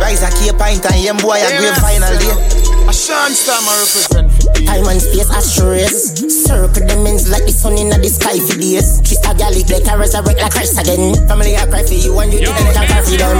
Rise 0.00 0.24
a 0.24 0.32
key 0.40 0.56
pint 0.56 0.88
and 0.88 1.04
young 1.04 1.20
boy 1.20 1.36
a 1.36 1.48
grave 1.58 1.76
final 1.84 2.16
day. 2.16 2.61
A 2.82 2.92
Sean 2.92 3.30
Stam 3.30 3.62
I 3.62 3.78
represent 3.78 4.28
for 4.34 4.50
D. 4.58 4.66
Time 4.66 4.84
and 4.90 5.00
space 5.00 5.30
asteroids 5.30 6.18
Circle 6.26 6.82
the 6.82 6.96
ends 7.06 7.30
like 7.30 7.46
the 7.46 7.54
sun 7.54 7.78
in 7.78 7.94
the 7.94 8.10
sky 8.10 8.34
for 8.42 8.58
days. 8.58 8.98
Twist 9.06 9.22
a 9.22 9.32
gal 9.38 9.54
like 9.54 9.86
a 9.86 9.94
resurrect 9.94 10.40
like 10.42 10.50
Christ 10.50 10.76
again. 10.82 11.14
Family 11.30 11.54
I 11.54 11.64
cry 11.70 11.86
for 11.86 11.94
you 11.94 12.12
and 12.18 12.34
you 12.34 12.42
didn't 12.42 12.58
can 12.58 12.86
cry 12.90 13.00
for 13.06 13.14
them. 13.14 13.38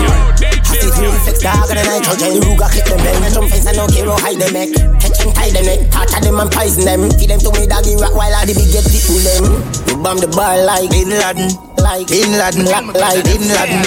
Have 0.63 0.79
to 0.79 0.89
do 0.95 1.11
flex 1.27 1.43
dog 1.43 1.69
and 1.69 1.79
the 1.79 1.85
nitrogen 1.85 2.39
Ruga 2.39 2.67
click 2.71 2.87
them 2.87 3.03
bang 3.03 3.19
Jump 3.35 3.51
fence 3.51 3.67
and 3.67 3.77
no 3.77 3.85
hero 3.91 4.15
hide 4.23 4.39
them 4.39 4.53
neck 4.55 4.71
Catch 5.03 5.21
and 5.27 5.35
tie 5.35 5.51
them 5.51 5.67
neck 5.67 5.81
Torture 5.91 6.23
them 6.23 6.39
and 6.39 6.51
poison 6.51 6.85
them. 6.87 7.03
Feed 7.19 7.29
them 7.29 7.41
to 7.43 7.51
me 7.53 7.67
doggy 7.67 7.99
rock 7.99 8.15
while 8.15 8.33
I 8.33 8.47
the 8.47 8.55
big 8.55 8.71
get 8.71 8.87
people 8.87 9.19
them. 9.21 9.45
We 9.91 9.95
bomb 9.99 10.23
the 10.23 10.31
bar 10.31 10.55
like 10.65 10.89
Bin 10.89 11.11
Laden, 11.11 11.51
Like 11.83 12.07
Bin 12.09 12.31
Laden, 12.39 12.65
Like 12.71 12.95
like 12.95 13.23
Bin 13.27 13.43
Laden. 13.43 13.83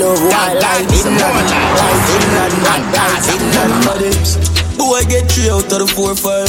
Love 0.00 0.22
war 0.24 0.50
like 0.56 0.86
Bin 0.88 1.12
Laden, 1.12 1.48
Bin 2.08 2.24
Laden, 2.32 2.60
Bin 3.28 3.42
Laden. 3.84 4.61
Boy 4.78 4.98
I 4.98 5.04
get 5.08 5.30
three 5.30 5.50
out 5.50 5.66
of 5.70 5.78
the 5.78 5.86
four 5.86 6.14
five. 6.14 6.48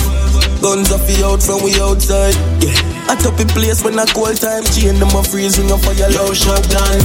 Guns 0.62 0.92
off 0.92 1.04
the 1.06 1.20
out 1.28 1.44
from 1.44 1.62
we 1.64 1.76
outside. 1.82 2.36
Yeah. 2.64 2.72
I 3.12 3.16
top 3.20 3.40
in 3.40 3.48
place 3.52 3.84
when 3.84 4.00
I 4.00 4.06
call 4.06 4.32
time. 4.34 4.64
Chain 4.72 4.96
them 4.96 5.12
a 5.12 5.22
freeze 5.24 5.58
when 5.60 5.72
I 5.72 5.78
fire 5.78 5.94
your 5.94 6.10
low 6.16 6.34
shot 6.34 6.64
down. 6.72 6.98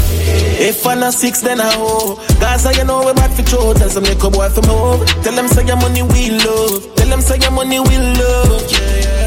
If 0.63 0.87
I'm 0.87 1.01
not 1.01 1.13
six, 1.15 1.41
then 1.43 1.61
I 1.61 1.71
hoe. 1.75 2.17
Gaza, 2.39 2.73
you 2.75 2.85
know 2.85 3.05
we 3.05 3.13
bad 3.15 3.35
for 3.35 3.43
throw. 3.43 3.75
Tell 3.75 3.91
some 3.91 4.05
little 4.05 4.31
boy 4.31 4.49
from 4.51 4.65
home. 4.71 5.05
Tell 5.27 5.35
them 5.35 5.49
say 5.49 5.67
your 5.67 5.77
money 5.77 6.03
we 6.03 6.31
love. 6.39 6.87
Tell 6.95 7.09
them 7.09 7.21
say 7.21 7.39
your 7.39 7.51
money 7.51 7.81
we 7.81 7.97
love. 7.99 8.63
Yeah, 8.71 8.79
yeah. 9.03 9.18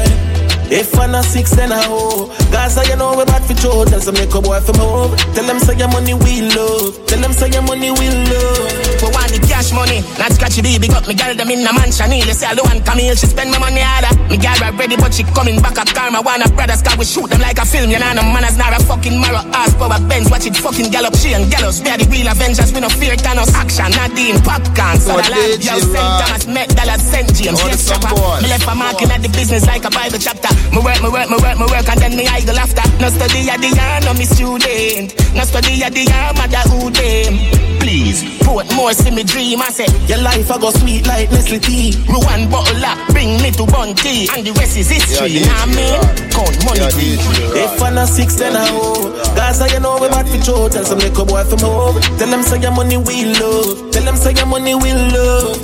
If 0.70 0.98
I'm 0.98 1.12
not 1.12 1.24
six, 1.24 1.50
then 1.52 1.72
I 1.72 1.82
hoe. 1.84 2.28
Gaza, 2.50 2.84
you 2.88 2.96
know 2.96 3.16
we 3.16 3.24
bad 3.24 3.44
for 3.44 3.54
throw. 3.54 3.84
Tell 3.84 4.00
some 4.00 4.14
little 4.14 4.40
boy 4.42 4.60
from 4.60 4.76
home. 4.76 5.16
Tell 5.34 5.44
them 5.44 5.58
say 5.60 5.76
your 5.76 5.88
money 5.88 6.14
we 6.14 6.42
love. 6.52 6.96
Tell 7.06 7.20
them 7.20 7.32
say 7.32 7.50
your 7.50 7.62
money 7.62 7.90
we 7.90 8.08
love. 8.08 8.70
For 9.00 9.10
want 9.12 9.28
the 9.34 9.40
cash 9.44 9.72
money, 9.74 10.00
not 10.16 10.32
scratchy 10.32 10.62
baby 10.62 10.88
got 10.88 11.04
me 11.08 11.14
girl 11.14 11.34
them 11.34 11.50
in 11.50 11.66
a 11.66 11.72
mansion. 11.74 12.08
Nearly 12.08 12.32
say 12.32 12.46
I 12.46 12.54
don't 12.54 12.64
want 12.64 12.86
Camille, 12.86 13.16
she 13.16 13.26
spend 13.26 13.50
my 13.50 13.58
money 13.58 13.82
harder. 13.84 14.14
Me 14.30 14.38
girl 14.40 14.56
right 14.64 14.72
ready, 14.78 14.96
but 14.96 15.12
she 15.12 15.24
coming 15.36 15.60
back 15.60 15.76
up 15.76 15.88
karma. 15.92 16.22
Wanna 16.22 16.48
brothers, 16.54 16.80
cause 16.80 16.96
we 16.96 17.04
shoot 17.04 17.28
them 17.28 17.40
like 17.44 17.58
a 17.58 17.66
film. 17.68 17.90
You 17.90 17.98
know, 18.00 18.12
no 18.16 18.22
manners, 18.32 18.56
not 18.56 18.72
a 18.72 18.80
fucking 18.80 19.20
marrow. 19.20 19.44
Ass 19.52 19.74
power 19.76 20.00
Benz, 20.08 20.30
watch 20.30 20.46
it 20.46 20.56
fucking 20.56 20.88
gallop. 20.88 21.12
She 21.20 21.34
and 21.36 21.50
gallows, 21.52 21.82
we 21.84 21.90
are 21.92 21.98
the 21.98 22.08
real 22.08 22.28
Avengers. 22.32 22.72
We 22.72 22.80
no 22.80 22.88
fear 22.88 23.16
Thanos. 23.20 23.52
Action, 23.52 23.92
Nadine, 23.92 24.40
popcorn. 24.40 24.96
So 24.96 25.20
the 25.20 25.28
land, 25.28 25.60
yo, 25.60 25.76
St. 25.82 26.08
Thomas, 26.22 26.46
Met, 26.48 26.68
Dallas, 26.72 27.02
St. 27.04 27.28
James. 27.36 27.60
Yes, 27.60 27.84
some 27.84 28.00
chopper. 28.00 28.16
boy. 28.16 28.40
Me 28.40 28.48
left 28.48 28.64
a 28.64 28.74
marking 28.74 29.10
at 29.12 29.20
the 29.20 29.28
business 29.28 29.66
like 29.66 29.84
a 29.84 29.90
Bible 29.90 30.18
chapter. 30.18 30.48
Me 30.70 30.78
work, 30.80 31.02
me 31.02 31.08
work, 31.10 31.28
me 31.28 31.36
work, 31.42 31.58
me 31.58 31.66
work, 31.66 31.88
and 31.88 32.00
then 32.00 32.16
me 32.16 32.26
idle 32.28 32.58
after. 32.58 32.84
No 33.02 33.08
study 33.10 33.48
at 33.50 33.58
the 33.60 33.68
yarn, 33.74 34.04
no 34.06 34.14
me 34.14 34.24
student. 34.24 35.12
No 35.34 35.42
study 35.44 35.82
at 35.82 35.92
the 35.92 36.04
yarn, 36.06 36.36
mother 36.38 36.62
who 36.70 36.88
them. 36.90 37.34
Please, 37.82 38.22
put 38.46 38.64
more 38.76 38.92
see 38.94 39.10
me 39.10 39.24
dream. 39.24 39.60
I 39.60 39.68
say, 39.74 39.90
Your 40.06 40.22
life 40.22 40.48
I 40.50 40.56
go 40.58 40.70
sweet 40.70 41.04
like 41.06 41.30
Nestle 41.32 41.58
tea. 41.58 41.90
me 42.06 42.14
one 42.22 42.46
bottle 42.48 42.78
up, 42.84 42.96
bring 43.10 43.42
me 43.42 43.50
to 43.58 43.66
Bunty, 43.66 44.30
and 44.30 44.46
the 44.46 44.52
rest 44.56 44.76
is 44.78 44.88
history. 44.88 45.42
Yeah, 45.42 45.50
Nah, 45.50 45.66
DJ, 45.66 45.76
me 45.76 45.86
right. 45.98 46.30
count 46.30 46.56
money 46.64 46.80
Yeah, 46.80 46.90
green. 46.94 47.18
If 47.58 47.82
I 47.82 47.90
not 47.90 48.08
six, 48.08 48.36
then 48.36 48.54
I 48.56 48.64
hoe. 48.70 49.10
Gaza, 49.34 49.66
you 49.68 49.80
know 49.80 49.98
we 50.00 50.08
bad 50.08 50.28
for 50.30 50.38
throw. 50.38 50.68
Tell 50.70 50.84
some 50.84 50.98
little 51.02 51.26
boy 51.26 51.42
from 51.44 51.58
home. 51.58 52.00
Tell 52.16 52.30
them 52.30 52.42
say 52.42 52.60
your 52.62 52.70
money 52.72 52.96
we 52.96 53.34
love. 53.34 53.90
Tell 53.90 54.04
them 54.04 54.16
say 54.16 54.32
your 54.32 54.46
money 54.46 54.74
we 54.78 54.92
love. 54.94 55.58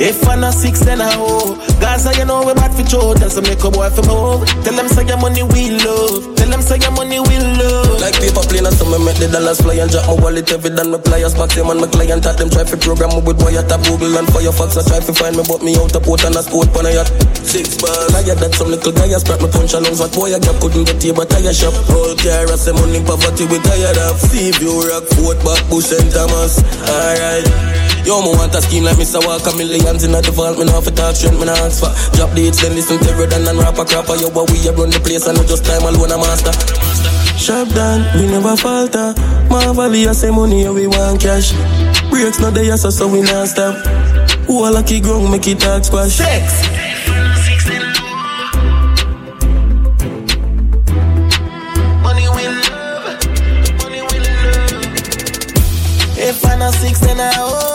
If 0.00 0.26
I 0.26 0.34
not 0.36 0.54
six, 0.54 0.80
then 0.80 1.00
I 1.00 1.12
hoe. 1.12 1.56
Gaza, 1.78 2.16
you 2.16 2.24
know 2.24 2.40
we 2.40 2.54
bad 2.54 2.72
for 2.72 2.82
throw. 2.88 3.12
Tell 3.14 3.28
some 3.28 3.44
little 3.44 3.70
boy 3.70 3.90
from 3.90 4.06
home. 4.08 4.46
Tell 4.64 4.72
them 4.72 4.88
say 4.88 5.04
your 5.04 5.20
money 5.20 5.42
we 5.44 5.76
love. 5.76 6.34
Tell 6.40 6.48
them 6.48 6.62
say 6.64 6.80
your 6.80 6.90
money 6.96 7.20
we 7.20 7.36
love. 7.36 8.00
Like 8.00 8.16
paper 8.16 8.40
plane 8.48 8.64
some 8.72 8.88
me 8.90 8.98
make 9.04 9.20
the 9.20 9.28
dollars 9.28 9.60
fly 9.60 9.76
and 9.76 9.90
drop 9.92 10.08
my 10.08 10.16
wallet 10.16 10.48
every 10.50 10.72
done 10.72 10.90
my 10.90 10.98
pliers 10.98 11.36
back 11.36 11.52
them 11.52 11.68
and 11.68 11.80
my 11.84 11.86
client 11.92 12.24
at 12.24 12.40
them 12.40 12.48
try 12.48 12.64
to 12.64 12.76
program 12.80 13.12
me 13.12 13.20
with 13.20 13.36
wire 13.44 13.60
tap 13.60 13.84
Google 13.84 14.16
and 14.16 14.26
Firefox 14.32 14.80
I 14.80 14.82
try 14.88 15.00
to 15.04 15.12
find 15.12 15.36
me 15.36 15.44
but 15.44 15.60
me 15.60 15.76
out 15.76 15.92
a 15.92 16.00
port 16.00 16.24
and 16.24 16.34
a 16.34 16.42
sport 16.42 16.72
pan 16.72 16.88
a 16.88 16.96
yacht 16.96 17.12
Six 17.42 17.80
ball 17.80 18.12
I 18.14 18.22
had 18.22 18.38
that 18.38 18.54
some 18.54 18.68
little 18.68 18.92
guy 18.92 19.10
a 19.10 19.18
sprat 19.18 19.40
me 19.40 19.48
punch 19.50 19.74
and 19.74 19.82
lungs 19.84 20.00
what 20.00 20.12
boy 20.12 20.30
I 20.30 20.38
got 20.38 20.60
couldn't 20.60 20.84
get 20.86 21.02
here 21.02 21.14
but 21.14 21.28
tire 21.30 21.52
shop 21.52 21.74
car 21.88 22.46
I 22.46 22.56
say 22.56 22.72
money 22.72 23.00
poverty 23.02 23.44
we 23.48 23.58
tired 23.64 23.98
of 24.06 24.20
See 24.20 24.52
view 24.56 24.76
rock 24.86 25.04
Fort 25.16 25.38
back 25.42 25.62
Bush 25.72 25.90
and 25.92 26.10
Thomas 26.12 26.60
Alright 26.86 27.46
Yo, 28.06 28.22
me 28.24 28.32
want 28.32 28.54
a 28.56 28.60
scheme 28.64 28.84
like 28.84 28.96
Mr. 28.96 29.20
Walker 29.20 29.52
Millions 29.56 30.04
in 30.04 30.14
a 30.16 30.22
default, 30.22 30.56
me 30.56 30.64
not 30.64 30.80
for 30.84 30.90
talk 30.92 31.12
strength, 31.12 31.36
me 31.36 31.44
not 31.44 31.58
ask 31.60 31.84
for 31.84 31.92
Drop 32.16 32.32
the 32.32 32.48
hits, 32.48 32.62
then 32.64 32.72
listen 32.72 32.96
to 32.96 33.12
Redden 33.12 33.44
and 33.44 33.58
rapper 33.60 33.84
crapper 33.84 34.16
Yo, 34.16 34.32
but 34.32 34.48
we 34.48 34.60
a 34.64 34.72
run 34.72 34.88
the 34.88 35.00
place 35.00 35.28
and 35.28 35.36
not 35.36 35.46
just 35.46 35.64
time 35.64 35.84
alone 35.84 36.12
a 36.12 36.16
master 36.16 36.54
Sharp 37.40 37.70
down, 37.70 38.04
we 38.20 38.26
never 38.26 38.54
falter. 38.54 39.14
Marvelly, 39.48 40.06
I 40.06 40.12
say 40.12 40.30
money, 40.30 40.68
we 40.68 40.86
want 40.86 41.22
cash. 41.22 41.52
Breaks 42.10 42.38
not 42.38 42.52
there, 42.52 42.76
so, 42.76 42.90
so 42.90 43.08
we 43.08 43.22
not 43.22 43.48
stop. 43.48 43.74
Who 44.46 44.68
a 44.68 44.68
lucky 44.68 45.00
ground, 45.00 45.30
make 45.30 45.46
it 45.46 45.58
talk 45.58 45.82
squash. 45.82 46.12
Sex. 46.12 46.79
Then 57.10 57.18
I 57.18 57.32
owe. 57.40 57.69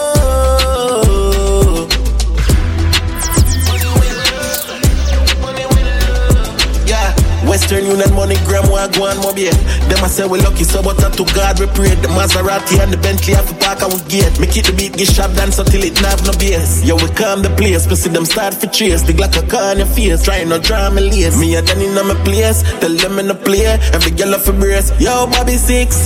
Western 7.65 7.89
Union 7.89 8.13
money 8.13 8.37
gram 8.45 8.69
one 8.69 8.91
go 8.91 9.09
on 9.09 9.17
mobile. 9.25 9.49
Them 9.89 9.97
I 9.97 10.07
say 10.07 10.27
we 10.27 10.37
lucky 10.37 10.63
so 10.63 10.83
but 10.83 11.01
to 11.01 11.25
God 11.33 11.59
we 11.59 11.65
pray. 11.73 11.97
The 11.97 12.13
Maserati 12.13 12.77
and 12.77 12.93
the 12.93 12.97
Bentley 12.97 13.33
have 13.33 13.49
to 13.49 13.55
park 13.57 13.81
our 13.81 13.97
gate. 14.05 14.37
Make 14.37 14.53
it 14.53 14.69
the 14.69 14.73
beat 14.77 14.93
get 14.93 15.09
shot 15.09 15.33
dance 15.33 15.57
until 15.57 15.81
it 15.81 15.97
not 15.97 16.21
no 16.29 16.33
bass. 16.37 16.85
Yo 16.85 16.93
we 16.93 17.09
calm 17.17 17.41
the 17.41 17.49
place, 17.57 17.89
we 17.89 17.95
see 17.95 18.13
them 18.13 18.25
start 18.25 18.53
for 18.53 18.67
chase. 18.67 19.01
The 19.01 19.13
Glock 19.13 19.33
a 19.33 19.41
car 19.49 19.73
on 19.73 19.79
your 19.81 19.89
face, 19.89 20.21
trying 20.21 20.49
no 20.49 20.59
drama 20.59 21.01
lace. 21.01 21.41
Me 21.41 21.55
a 21.55 21.63
done 21.65 21.81
in 21.81 21.95
my 21.97 22.13
place, 22.21 22.61
tell 22.77 22.93
them 22.93 23.17
in 23.17 23.33
the 23.33 23.33
play. 23.33 23.65
Every 23.97 24.11
girl 24.11 24.35
off 24.35 24.47
a 24.47 24.53
brace. 24.53 24.93
Yo 25.01 25.25
Bobby 25.25 25.57
six. 25.57 26.05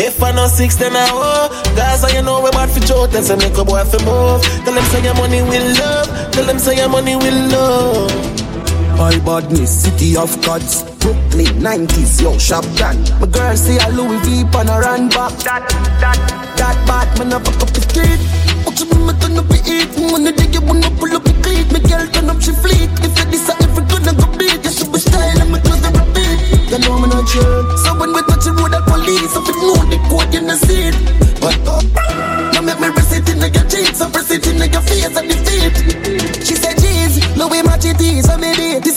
If 0.00 0.22
I 0.22 0.32
know 0.32 0.48
six, 0.48 0.76
then 0.76 0.96
I 0.96 1.04
owe. 1.12 1.52
Guys, 1.76 2.00
you 2.16 2.22
know 2.22 2.40
we 2.40 2.48
bad 2.56 2.72
for 2.72 2.80
joke. 2.80 3.10
Then 3.10 3.24
say 3.24 3.36
make 3.36 3.60
a 3.60 3.64
boy 3.64 3.84
for 3.84 4.00
move. 4.08 4.40
Tell 4.64 4.72
them 4.72 4.84
say 4.88 5.04
your 5.04 5.12
money 5.20 5.42
will 5.44 5.68
love. 5.84 6.32
Tell 6.32 6.46
them 6.48 6.58
say 6.58 6.80
your 6.80 6.88
money 6.88 7.14
will 7.14 7.40
love. 7.52 8.33
All 8.94 9.18
badness, 9.26 9.82
city 9.82 10.16
of 10.16 10.30
gods. 10.46 10.82
Brooklyn, 11.02 11.58
90s, 11.58 12.22
yo, 12.22 12.38
shop 12.38 12.64
done. 12.76 13.02
My 13.20 13.26
girl 13.26 13.56
say 13.56 13.76
a 13.76 13.90
Louis 13.90 14.18
V 14.22 14.46
on 14.56 14.68
a 14.70 14.78
run 14.78 15.08
back. 15.10 15.34
That, 15.42 15.66
that, 16.00 16.16
that 16.56 16.78
bad 16.86 17.10
man, 17.18 17.34
I 17.34 17.42
fuck 17.42 17.60
up 17.60 17.70
the 17.74 17.82
street. 17.82 18.22
Watch 18.64 18.80
me, 18.86 18.94
me 19.02 19.12
turn 19.18 19.36
up 19.36 19.50
the 19.50 19.58
heat. 19.66 19.90
When 19.98 20.22
the 20.22 20.32
dig, 20.32 20.54
you 20.54 20.62
wanna 20.62 20.88
pull 20.94 21.10
up 21.10 21.24
the 21.26 21.34
cleat. 21.42 21.66
My 21.74 21.82
girl 21.82 22.06
turn 22.06 22.30
up, 22.30 22.40
she 22.40 22.54
fleet. 22.54 22.88
If 23.02 23.18
you 23.18 23.26
this, 23.34 23.50
every 23.50 23.82
gonna 23.90 24.14
go 24.14 24.30
beat. 24.38 24.62
You 24.62 24.70
should 24.70 24.90
be 24.94 25.02
style, 25.02 25.42
and 25.42 25.50
my 25.50 25.58
clothes 25.58 25.84
are 25.84 25.92
repeat. 25.92 26.38
You 26.70 26.78
know 26.86 26.94
me 27.02 27.10
not 27.10 27.26
sure. 27.28 27.60
So 27.82 27.98
when 27.98 28.14
we 28.14 28.22
touch 28.30 28.46
the 28.46 28.54
road, 28.54 28.72
the 28.72 28.80
police, 28.86 29.34
if 29.34 29.42
it 29.42 29.58
know 29.58 29.82
the 29.90 29.98
code, 30.06 30.22
oh, 30.22 30.32
you 30.32 30.40
know 30.46 30.54
see 30.54 30.94
it. 30.94 30.96
But, 31.42 31.58
now 32.54 32.62
make 32.62 32.78
me 32.78 32.94
press 32.94 33.10
it 33.10 33.26
in 33.26 33.42
your 33.42 33.66
cheeks, 33.66 33.98
so 33.98 34.06
press 34.06 34.30
it 34.30 34.46
in 34.46 34.62
your 34.62 34.80
face. 34.86 35.10
She 35.10 35.38
said, 35.42 36.13
no 37.44 37.50
way 37.50 37.62
match 37.62 37.84
it 37.84 38.24
so 38.24 38.38
me 38.38 38.54
did. 38.54 38.93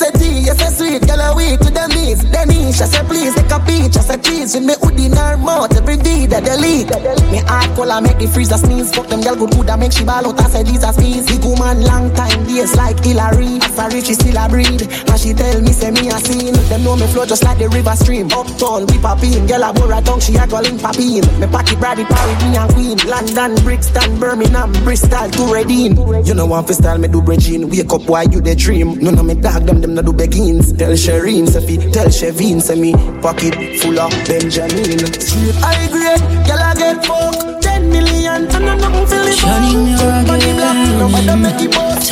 Sweet, 0.98 1.10
girl 1.10 1.22
a 1.22 1.36
week 1.36 1.60
with 1.60 1.74
the 1.74 1.88
knees. 1.88 2.82
I 2.82 2.86
said, 2.86 3.06
please 3.08 3.34
take 3.36 3.52
a 3.52 3.60
peach, 3.60 3.98
I 3.98 4.02
said, 4.02 4.24
cheese. 4.24 4.54
With 4.56 4.66
me 4.66 4.74
hoodie 4.82 5.06
in 5.06 5.14
her 5.14 5.38
mouth, 5.38 5.76
every 5.78 5.98
day 5.98 6.26
that 6.26 6.44
they 6.44 6.58
leak. 6.58 6.90
Me 7.32 7.38
hard 7.46 7.70
color 7.76 8.02
make 8.02 8.18
the 8.18 8.28
freezer 8.28 8.58
sneeze. 8.58 8.94
Fuck 8.94 9.08
them 9.08 9.22
girl 9.22 9.36
good 9.36 9.52
good, 9.52 9.70
I 9.70 9.76
make 9.76 9.92
she 9.92 10.04
ball 10.04 10.26
out, 10.26 10.40
I 10.42 10.50
said, 10.50 10.66
these 10.66 10.84
are 10.84 10.94
squeeze. 10.94 11.26
Big 11.28 11.44
woman, 11.44 11.84
long 11.84 12.14
time, 12.14 12.46
days 12.46 12.76
like 12.76 12.98
Hillary. 13.04 13.62
Sorry, 13.78 14.02
she 14.02 14.14
still 14.14 14.38
a 14.38 14.50
breed. 14.50 14.82
And 14.82 15.18
she 15.20 15.34
tell 15.34 15.62
me, 15.62 15.72
say 15.72 15.92
me 15.92 16.10
a 16.10 16.18
scene. 16.18 16.54
Them 16.70 16.84
know 16.84 16.96
me 16.96 17.08
flow 17.08 17.26
just 17.26 17.44
like 17.44 17.58
the 17.58 17.70
river 17.70 17.96
stream. 17.96 18.30
Uptown, 18.32 18.86
we 18.88 18.98
poppin'. 18.98 19.46
Girl 19.48 19.64
a 19.64 19.74
bore 19.74 19.94
a 19.94 20.02
tongue, 20.02 20.22
she 20.22 20.36
a 20.36 20.46
calling 20.48 20.78
poppin'. 20.78 21.26
Me 21.40 21.48
pocket 21.48 21.78
brady, 21.80 22.06
Paris, 22.06 22.38
me 22.42 22.58
and 22.58 22.70
Queen. 22.74 22.98
London, 23.06 23.54
Brixton, 23.64 24.20
Birmingham, 24.20 24.72
Bristol, 24.84 25.30
to 25.30 25.44
Redeem. 25.54 25.94
You 26.26 26.34
know 26.34 26.46
one 26.46 26.66
for 26.66 26.74
style, 26.74 26.98
me 26.98 27.08
do 27.08 27.22
Regine. 27.22 27.70
Wake 27.70 27.92
up, 27.94 28.06
why 28.10 28.24
you 28.24 28.42
the 28.42 28.56
dream? 28.56 28.98
None 28.98 29.18
of 29.18 29.26
me 29.26 29.36
dog, 29.36 29.66
them, 29.66 29.82
them 29.82 29.94
no 29.94 30.02
do 30.02 30.14
beggings. 30.14 30.74
Tell 30.88 30.96
Shireen, 30.96 31.46
say 31.50 31.60
fi, 31.68 31.92
tell 31.92 32.08
Shevin, 32.08 32.62
say 32.62 32.80
me 32.80 32.94
pocket 33.22 33.54
full 33.82 34.00
of 34.00 34.10
Benjamin. 34.26 35.04
Street 35.20 35.56
high 35.60 35.86
grade, 35.92 36.24
girl 36.48 36.64
I 36.64 36.74
get 36.76 37.06
fucked. 37.06 37.62
Ten 37.62 37.90
million, 37.90 38.48
and 38.48 38.66
no 38.66 38.74
nothing 38.74 39.06
feel 39.06 39.28
it. 39.28 39.36
Shining 39.36 39.84
mirror 39.84 40.24
Money 40.26 40.54
black, 40.54 40.78
nobody 40.98 41.42
make 41.44 41.60
it 41.60 41.72
bust. 41.76 42.08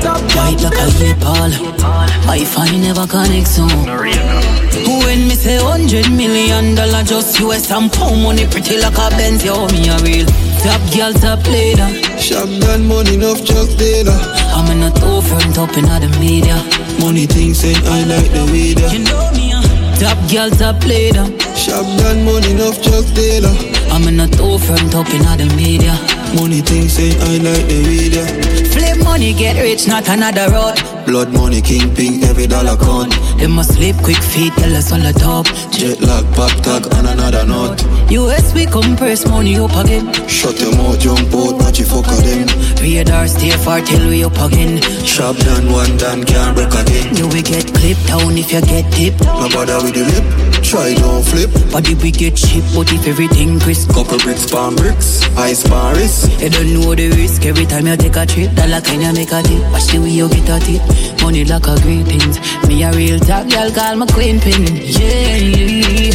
Top 0.00 0.22
White 0.34 0.62
like 0.62 0.78
a 0.78 1.14
ball 1.20 1.50
I 2.30 2.44
find 2.44 2.80
never 2.82 3.06
connect 3.06 3.48
so 3.48 3.66
When 3.66 5.28
me 5.28 5.34
say 5.34 5.58
hundred 5.58 6.10
million 6.10 6.74
dollar 6.74 7.02
just 7.02 7.38
US 7.40 7.70
and 7.70 7.92
pound 7.92 8.22
money 8.22 8.46
pretty 8.46 8.80
like 8.80 8.96
a 8.96 9.10
Benz 9.10 9.44
Yo 9.44 9.66
me 9.68 9.88
a 9.88 9.98
real 9.98 10.26
Top 10.64 10.80
girl 10.96 11.12
top 11.12 11.44
leader 11.46 11.90
Shop 12.18 12.48
done 12.60 12.86
money 12.86 13.14
enough 13.14 13.44
just 13.44 13.76
data 13.78 14.16
I'm 14.56 14.70
in 14.72 14.82
a 14.84 14.90
two 14.90 15.20
front 15.20 15.58
up 15.58 15.76
in 15.76 15.84
the 15.84 16.16
media 16.18 16.56
Money 17.00 17.26
things 17.26 17.64
ain't 17.64 17.84
I 17.86 18.04
like 18.04 18.30
the 18.30 18.44
weed 18.52 18.78
You 18.92 19.00
know 19.04 19.30
me 19.32 19.52
a 19.52 19.60
Top 19.98 20.18
girl 20.30 20.50
top 20.50 20.84
leader 20.84 21.24
Shop 21.56 21.84
done 21.98 22.24
money 22.24 22.52
enough 22.52 22.80
just 22.82 23.14
data 23.14 23.48
I'm 23.90 24.06
in 24.08 24.20
a 24.20 24.28
two 24.28 24.58
front 24.58 24.92
talking 24.92 25.24
in 25.24 25.38
the 25.38 25.52
media 25.56 25.94
Money 26.34 26.60
things 26.60 26.96
ain't 26.98 27.20
I 27.22 27.38
like 27.38 27.66
the 27.66 27.82
video. 27.82 28.60
Flip 28.70 29.04
money 29.04 29.34
get 29.34 29.60
rich 29.60 29.88
not 29.88 30.08
another 30.08 30.48
road. 30.50 30.78
Blood 31.04 31.32
money 31.32 31.60
kingpin 31.60 32.22
every 32.22 32.46
dollar 32.46 32.76
count. 32.76 33.12
They 33.36 33.48
must 33.48 33.74
sleep 33.74 33.96
quick 33.96 34.22
feet 34.22 34.52
tell 34.54 34.74
us 34.76 34.92
on 34.92 35.00
the 35.00 35.12
top. 35.12 35.46
Jet 35.72 36.00
lag 36.00 36.24
pop 36.36 36.52
tag 36.62 36.86
and 36.94 37.08
another 37.08 37.44
note. 37.44 37.82
US 38.10 38.54
we 38.54 38.66
compress 38.66 39.26
money 39.26 39.58
up 39.58 39.74
again. 39.74 40.12
Shut 40.28 40.60
your 40.60 40.70
mouth 40.76 41.00
jump 41.00 41.34
out 41.34 41.58
watch 41.58 41.80
you 41.80 41.86
fuck 41.86 42.06
them 42.06 42.46
Radar 42.78 43.26
stay 43.26 43.50
far 43.50 43.80
till 43.80 44.08
we 44.08 44.22
up 44.22 44.38
again. 44.38 44.80
Shop 45.02 45.34
done 45.36 45.72
one 45.72 45.96
done 45.96 46.22
can't 46.22 46.54
break 46.54 46.70
again. 46.70 47.16
You 47.16 47.26
will 47.26 47.42
get 47.42 47.66
clipped 47.74 48.06
down 48.06 48.38
if 48.38 48.52
you 48.52 48.60
get 48.62 48.86
tipped. 48.92 49.24
No 49.24 49.48
bother 49.50 49.82
with 49.82 49.94
the 49.94 50.04
lip 50.06 50.62
Try 50.62 50.94
don't 50.94 51.24
flip. 51.24 51.50
Body 51.72 51.94
we 51.94 52.12
get 52.12 52.36
cheap 52.36 52.62
but 52.74 52.92
if 52.92 53.08
everything 53.08 53.58
crisp. 53.58 53.90
Couple 53.90 54.18
bricks 54.18 54.48
palm 54.48 54.76
bricks 54.76 55.22
Ice 55.36 55.66
Paris 55.66 56.19
You 56.40 56.48
don't 56.50 56.72
know 56.74 56.94
the 56.94 57.10
risk 57.10 57.44
every 57.44 57.66
time 57.66 57.86
you 57.86 57.96
take 57.96 58.16
a 58.16 58.26
trip. 58.26 58.52
Dollar 58.54 58.80
kind 58.80 59.04
of 59.04 59.14
make 59.14 59.32
a 59.32 59.42
dip. 59.42 59.62
Watch 59.72 59.86
the 59.92 59.98
way 60.00 60.10
you 60.10 60.28
get 60.28 60.48
at 60.48 60.68
it. 60.68 60.82
Money 61.22 61.44
like 61.44 61.66
a 61.66 61.74
green 61.80 62.04
things. 62.04 62.40
Me 62.68 62.82
a 62.82 62.92
real 62.92 63.18
top 63.20 63.48
girl, 63.48 63.70
call 63.70 63.96
my 63.96 64.06
queen 64.06 64.40
pin. 64.40 64.64
Yeah, 64.66 65.36
yeah. 65.36 66.12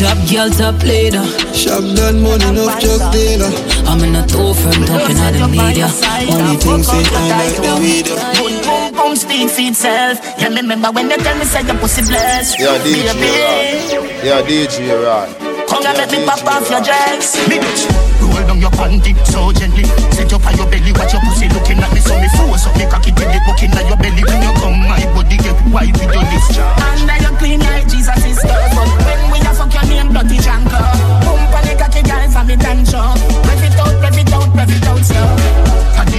Top 0.00 0.18
girl, 0.28 0.50
top 0.50 0.82
leader. 0.82 1.24
Shotgun 1.54 2.20
money, 2.20 2.44
enough 2.44 2.80
drug 2.80 3.12
dealer. 3.12 3.50
I'm 3.86 4.02
in 4.04 4.16
a 4.16 4.26
two 4.26 4.52
front 4.52 4.90
up 4.90 5.08
in 5.08 5.16
the 5.16 5.48
media. 5.48 5.88
Only 6.28 6.56
thing 6.60 6.82
say 6.82 7.04
I 7.08 7.22
like 7.32 7.56
the 7.56 7.72
weed. 7.80 8.06
Boom, 8.36 8.54
boom, 8.66 8.92
boom, 8.92 9.16
speed 9.16 9.50
for 9.50 9.62
itself. 9.62 10.18
Yeah, 10.38 10.48
remember 10.48 10.90
when 10.90 11.08
they 11.08 11.16
tell 11.16 11.38
me 11.38 11.44
say 11.44 11.62
your 11.64 11.78
pussy 11.78 12.02
blessed. 12.02 12.58
Yeah, 12.58 12.76
DJ 12.82 13.14
Baby. 13.16 13.96
Rod. 13.96 14.24
Yeah, 14.24 14.42
DJ 14.42 14.92
Rod. 15.04 15.43
Come 15.74 15.90
and 15.90 15.98
let 15.98 16.06
me 16.06 16.22
pop 16.22 16.38
off 16.46 16.70
your 16.70 16.78
dress. 16.86 17.34
Me 17.50 17.58
bitch, 17.58 17.90
roll 18.22 18.46
down 18.46 18.62
your 18.62 18.70
panty 18.78 19.10
so 19.26 19.50
gently. 19.50 19.82
Set 20.14 20.30
up 20.30 20.46
on 20.46 20.54
your 20.54 20.70
belly, 20.70 20.94
watch 20.94 21.10
your 21.10 21.22
pussy 21.26 21.50
looking 21.50 21.82
at 21.82 21.90
me. 21.90 21.98
So 21.98 22.14
me 22.14 22.30
force 22.38 22.62
up 22.70 22.78
me 22.78 22.86
cocky 22.86 23.10
till 23.10 23.26
it 23.26 23.42
looking 23.42 23.74
at 23.74 23.82
your 23.90 23.98
belly. 23.98 24.22
When 24.22 24.38
you 24.38 24.54
come, 24.62 24.86
my 24.86 25.02
body 25.10 25.34
get 25.34 25.58
white 25.74 25.90
with 25.98 26.14
your 26.14 26.22
lips. 26.30 26.54
Under 26.78 27.18
your 27.18 27.34
clean 27.42 27.58
like 27.58 27.90
Jesus 27.90 28.22
is 28.22 28.38
God. 28.38 28.70
But 28.70 28.86
when 29.02 29.34
we 29.34 29.38
a 29.42 29.50
fuck 29.50 29.74
your 29.74 29.82
name, 29.90 30.14
dirty 30.14 30.38
janker. 30.38 30.86
Boom, 31.26 31.42
on 31.42 31.62
the 31.66 31.74
cocky 31.74 32.06
guys 32.06 32.36
and 32.38 32.46
me 32.46 32.54
dance 32.54 32.94
up. 32.94 33.18
Rev 33.42 33.64
it 33.66 33.74
out, 33.74 33.98
rev 33.98 34.14
it 34.14 34.30
out, 34.30 34.54
rev 34.54 34.70
it 34.70 34.86
out 34.86 35.02
slow. 35.02 35.43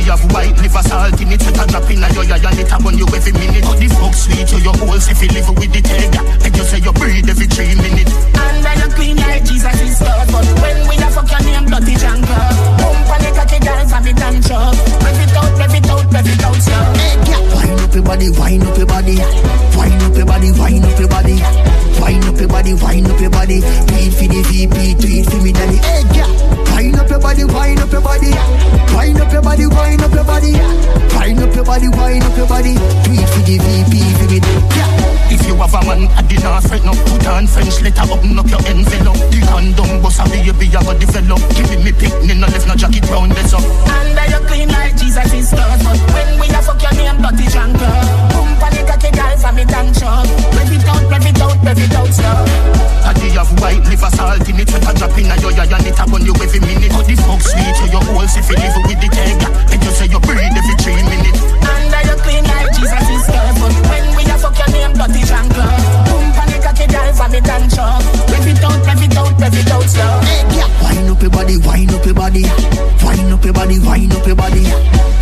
And 0.06 0.22
you 0.22 0.22
have 0.22 0.34
white 0.34 0.54
liver 0.62 0.86
salt 0.86 1.18
in 1.18 1.34
it, 1.34 1.42
set 1.42 1.58
a 1.58 1.66
drop 1.66 1.90
in 1.90 1.98
a 1.98 2.08
your 2.14 2.30
eye 2.30 2.38
and 2.38 2.60
it 2.62 2.70
a 2.70 2.78
burn 2.78 2.94
you 2.94 3.10
every 3.10 3.34
minute. 3.34 3.66
How 3.66 3.74
the 3.74 3.90
fuck 3.90 4.14
sweet 4.14 4.46
to 4.54 4.62
your 4.62 4.78
holes 4.78 5.10
if 5.10 5.18
you 5.18 5.30
live 5.34 5.50
with 5.58 5.74
the 5.74 5.82
tiger. 5.82 6.22
Make 6.46 6.54
you 6.54 6.66
say 6.70 6.78
you 6.78 6.94
breathe 6.94 7.26
every 7.26 7.50
three 7.50 7.74
minutes. 7.74 8.14
Under 8.38 8.74
your 8.86 8.92
clean 8.94 9.18
like 9.18 9.42
Jesus 9.50 9.82
is 9.82 9.98
God, 9.98 10.30
but 10.30 10.46
when 10.62 10.78
we 10.86 10.96
a 11.02 11.10
fuck 11.10 11.26
your 11.26 11.42
name, 11.42 11.66
dirty 11.74 11.98
janker. 11.98 12.46
Boom, 12.78 12.98
on 13.02 13.18
the 13.18 13.30
cocky 13.34 13.58
guys 13.66 13.90
and 13.90 14.06
me 14.06 14.14
dance 14.14 14.52
up. 14.54 14.78
Rev 14.78 15.22
it 15.26 15.34
out, 15.34 15.52
rev 15.58 15.74
it 15.74 15.90
out, 15.90 16.06
rev 16.14 16.30
it 16.30 16.44
out 16.46 16.60
slow. 16.62 16.86
Hey, 17.02 17.16
yeah. 17.26 17.42
Wind 17.58 17.82
up 17.82 17.94
your 17.98 18.06
body, 18.06 18.30
wind 18.30 18.62
up 18.62 18.78
your 18.78 18.86
body. 18.86 19.16
Wind 19.74 20.02
up 20.06 20.14
your 20.14 20.28
body, 20.30 20.50
wind 20.54 20.86
up 20.86 21.00
your 21.02 21.10
body. 21.10 21.36
Wind 21.98 22.26
up 22.30 22.38
your 22.38 22.50
body, 22.54 22.74
wind 22.78 23.10
up 23.10 23.18
your 23.18 23.34
body. 23.34 23.58
Do 23.58 23.94
it 23.98 24.14
for 24.14 24.28
the 24.30 24.40
VP, 24.54 24.76
do 25.02 25.10
for 25.26 25.40
me, 25.42 25.50
daddy. 25.50 25.82
Hey, 25.82 26.06
yeah. 26.14 26.65
Wind 26.76 26.96
up 26.98 27.10
your 27.10 27.20
body, 27.20 27.46
wind 27.46 27.80
up 27.80 27.92
your 27.92 28.02
body. 28.02 28.32
Wind 28.96 29.22
up 29.22 29.32
your 29.32 29.42
body, 29.42 29.66
wind 29.66 30.02
up 30.02 30.14
your 30.14 30.26
body. 30.26 30.52
Wind 31.16 31.40
up 31.40 31.56
your 31.56 31.64
body, 31.64 31.88
wind 31.88 32.24
up 32.24 32.38
your 32.38 32.48
body. 32.48 32.74
Do 32.74 33.12
it 33.14 33.30
for 33.30 33.40
the 33.48 33.58
VP, 33.58 34.14
for 34.20 34.26
me, 34.30 34.40
yeah. 34.76 35.05
You 35.46 35.56
have 35.62 35.78
a 35.78 35.82
man 35.86 36.10
at 36.18 36.26
the 36.26 36.38
north 36.42 36.68
right 36.74 36.84
now, 36.84 36.98
put 37.06 37.28
on 37.30 37.46
French 37.46 37.78
letter, 37.82 38.06
open 38.10 38.34
up 38.40 38.50
your 38.50 38.62
envelope. 38.66 39.22
The 39.30 39.40
condom 39.46 40.02
bust 40.02 40.20
a 40.20 40.26
baby, 40.26 40.74
I 40.74 40.82
got 40.82 40.98
develop. 40.98 41.42
Give 41.54 41.70
me 41.70 41.78
me 41.86 41.92
picnic, 41.94 42.38
no 42.38 42.48
left 42.50 42.66
no 42.66 42.74
jacket 42.74 43.06
round 43.14 43.32
this 43.38 43.54
up. 43.54 43.62
Under 43.62 44.26
your 44.26 44.42
clean 44.50 44.70
like 44.74 44.98
Jesus 44.98 45.30
is 45.34 45.54
God, 45.54 45.78
but 45.86 46.02
when 46.18 46.42
we 46.42 46.50
a 46.50 46.60
fuck 46.66 46.82
your 46.82 46.94
name, 46.98 47.22
dirty 47.22 47.46
janker. 47.54 47.94
Boom, 48.34 48.50
panic, 48.58 48.90
cocky 48.90 49.12
guys, 49.14 49.46
and 49.46 49.56
me 49.56 49.64
dance 49.70 50.02
up. 50.02 50.26
Rev 50.58 50.74
it 50.74 50.86
out, 50.90 51.04
rev 51.14 51.26
it 51.30 51.42
out, 51.42 51.58
rev 51.62 51.78
it 51.78 51.94
out 51.94 52.10
slow. 52.10 52.42
And 53.06 53.22
you 53.22 53.38
have 53.38 53.54
white 53.62 53.86
liver 53.86 54.12
salt 54.18 54.50
in 54.50 54.58
it, 54.58 54.66
set 54.66 54.82
a 54.82 54.92
drop 54.98 55.14
in 55.14 55.30
a 55.30 55.38
your 55.38 55.54
eye 55.54 55.70
and 55.70 55.86
it 55.86 56.00
a 56.02 56.04
burn 56.10 56.26
you 56.26 56.34
every 56.42 56.58
minute. 56.58 56.90
How 56.90 57.06
the 57.06 57.14
fuck 57.22 57.42
sweet 57.46 57.70
to 57.80 57.86
your 57.94 58.02
holes 58.10 58.34
if 58.34 58.50
you 58.50 58.58
live 58.58 58.76
with 58.82 58.98
the 58.98 59.10
tiger. 59.14 59.52
Make 59.70 59.86
you 59.86 59.94
say 59.94 60.10
you 60.10 60.20
breathe 60.26 60.58
every 60.58 60.76
three 60.82 61.06
minutes. 61.06 61.38
Under 61.62 62.02
your 62.02 62.18
clean 62.26 62.44
like 62.50 62.74
Jesus 62.74 63.06
is 63.14 63.26
God, 63.30 63.54
but 63.62 63.74
when 63.94 64.06
we 64.18 64.25
fuck 64.46 64.58
your 64.62 64.70
name, 64.78 64.94
dirty 64.94 65.22
janker. 65.26 65.66
Boom, 66.06 66.26
panic, 66.38 66.62
cocky 66.62 66.86
guys, 66.86 67.20
and 67.20 67.32
me 67.34 67.40
dance 67.42 67.78
up. 67.78 68.02
Rev 68.30 68.46
it 68.46 68.64
out, 68.64 68.78
rev 68.86 69.02
it 69.02 69.18
out, 69.18 69.34
rev 69.42 69.58
it 69.58 69.72
out 69.72 69.88
slow. 69.90 70.22
Wind 70.86 71.10
up 71.10 71.22
your 71.22 71.32
body, 71.32 71.58
wind 71.58 71.92
up 71.92 72.06
your 72.06 72.14
body. 72.14 72.44
Wind 73.02 73.34
up 73.34 73.44
your 73.44 73.54
body, 73.54 73.80
wind 73.80 74.14
up 74.14 74.28
your 74.28 74.36
body. 74.36 74.64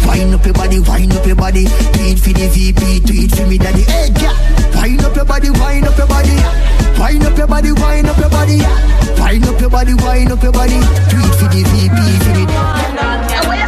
Wind 0.04 0.34
up 0.36 0.46
your 0.46 0.54
body, 0.54 0.80
wind 0.80 1.14
up 1.14 1.26
your 1.26 1.36
body. 1.36 1.64
Do 1.96 2.00
it 2.12 2.20
for 2.20 2.34
the 2.36 2.48
VP, 2.52 3.00
do 3.08 3.14
it 3.16 3.32
for 3.32 3.48
me, 3.48 3.58
daddy. 3.58 3.84
Hey, 3.84 4.12
yeah. 4.20 4.36
Wind 4.82 5.02
up 5.02 5.16
your 5.16 5.26
body, 5.26 5.50
wind 5.50 5.88
up 5.88 5.98
your 5.98 6.08
body. 6.08 6.36
Wind 7.00 7.24
up 7.24 7.38
your 7.38 7.48
body, 7.48 7.72
wind 7.72 8.08
up 8.08 8.18
your 8.18 8.30
body. 8.30 8.60
Wind 9.20 9.46
up 9.46 9.62
your 9.62 9.70
body, 9.70 9.94
wind 9.94 10.32
up 10.32 10.44
your 10.44 10.52
body. 10.52 10.80
Do 11.08 11.18
it 11.24 11.36
for 11.40 11.48
the 11.48 11.64
VP, 11.72 11.98
for 12.20 12.34
me. 12.36 13.63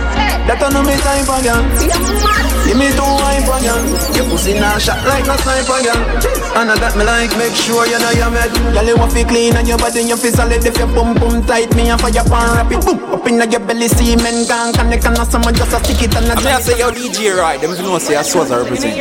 That 0.46 0.62
I 0.62 0.70
know 0.70 0.86
me 0.86 0.94
time 1.02 1.26
for 1.26 1.42
girl. 1.42 1.58
Give 2.70 2.78
me 2.78 2.90
two 2.94 3.02
wine 3.02 3.42
for 3.50 3.58
girl. 3.66 3.82
Your 4.14 4.26
pussy 4.30 4.54
now 4.54 4.78
shot 4.78 5.02
like 5.10 5.26
no 5.26 5.34
sniper 5.42 5.82
girl. 5.82 5.98
And 6.54 6.70
I 6.70 6.76
that 6.78 6.94
me 6.94 7.04
like 7.04 7.34
make 7.34 7.58
sure 7.58 7.90
you 7.90 7.98
know 7.98 8.14
your 8.14 8.30
med. 8.30 8.54
Girl 8.54 8.86
you 8.86 8.94
want 8.94 9.10
fi 9.14 9.26
clean 9.26 9.58
and 9.58 9.66
your 9.68 9.82
body 9.82 10.06
you 10.06 10.14
fi 10.18 10.30
solid. 10.30 10.62
If 10.62 10.78
your 10.78 10.86
bum 10.94 11.18
bum 11.18 11.42
tight, 11.50 11.74
me 11.74 11.90
and 11.90 11.98
fire 11.98 12.22
pan 12.30 12.62
rapid. 12.62 12.86
Boom 12.86 13.02
up 13.10 13.26
inna 13.26 13.50
your 13.50 13.66
belly, 13.66 13.90
See 13.90 14.14
semen 14.14 14.46
gang 14.46 14.70
connect 14.74 15.06
and 15.06 15.18
now 15.18 15.26
someone 15.26 15.56
just 15.58 15.74
a 15.74 15.82
stick 15.82 16.06
it 16.06 16.14
and 16.14 16.30
a 16.30 16.38
I 16.38 16.42
mean, 16.46 16.54
I 16.54 16.62
say, 16.62 16.78
yo, 16.78 16.92
DJ, 16.94 17.34
right? 17.34 17.60
Them 17.60 17.72
if 17.74 17.82
you 17.82 17.90
know, 17.90 17.98
say, 17.98 18.16
I 18.16 18.22
swear 18.22 18.46
I 18.46 18.62
represent. 18.62 18.94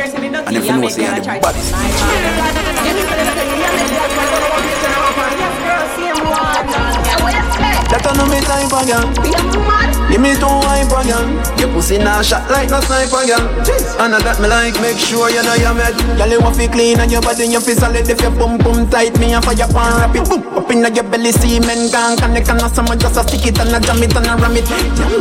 And 0.49 0.57
if 0.57 0.65
you 0.65 0.73
know, 0.81 0.89
say, 0.89 1.05
I'm 1.05 1.21
the 1.21 1.29
baddest 1.37 1.73
DJ. 1.73 3.15
That 7.85 8.01
I 8.01 8.11
know 8.17 8.25
me 8.33 8.41
time 8.41 8.67
for 8.67 8.81
girl. 8.89 10.04
Give 10.11 10.21
me 10.21 10.31
two 10.37 10.47
wine 10.47 10.87
for 10.87 11.03
girl. 11.03 11.25
Your 11.59 11.69
pussy 11.73 11.97
now 11.97 12.21
shot 12.21 12.49
like 12.49 12.69
no 12.69 12.79
sniper 12.79 13.25
girl. 13.25 13.43
And 13.99 14.15
I 14.15 14.19
that 14.23 14.39
me 14.39 14.47
like 14.47 14.77
make 14.79 14.99
sure 15.01 15.27
you 15.29 15.43
know 15.43 15.57
your 15.59 15.73
med. 15.73 15.97
Girl 16.15 16.29
you 16.29 16.39
want 16.39 16.55
fi 16.55 16.67
clean 16.67 16.99
and 16.99 17.11
your 17.11 17.21
body 17.21 17.47
you 17.47 17.59
fi 17.59 17.73
solid. 17.73 18.07
If 18.07 18.21
your 18.21 18.31
bum 18.31 18.57
bum 18.61 18.87
tight, 18.89 19.17
me 19.19 19.33
and 19.33 19.43
fire 19.43 19.67
pan 19.67 19.91
rapid. 19.99 20.29
Boom 20.29 20.45
up 20.55 20.71
inna 20.71 20.93
your 20.93 21.03
belly, 21.03 21.31
semen 21.33 21.91
gang 21.91 22.15
connect 22.15 22.47
and 22.47 22.59
now 22.61 22.69
someone 22.69 22.99
just 22.99 23.17
a 23.17 23.23
stick 23.27 23.49
it 23.49 23.59
and 23.59 23.75
a 23.75 23.79
jam 23.81 23.99
it 23.99 24.15
and 24.15 24.29
a 24.29 24.33
ram 24.37 24.55
it. 24.55 24.67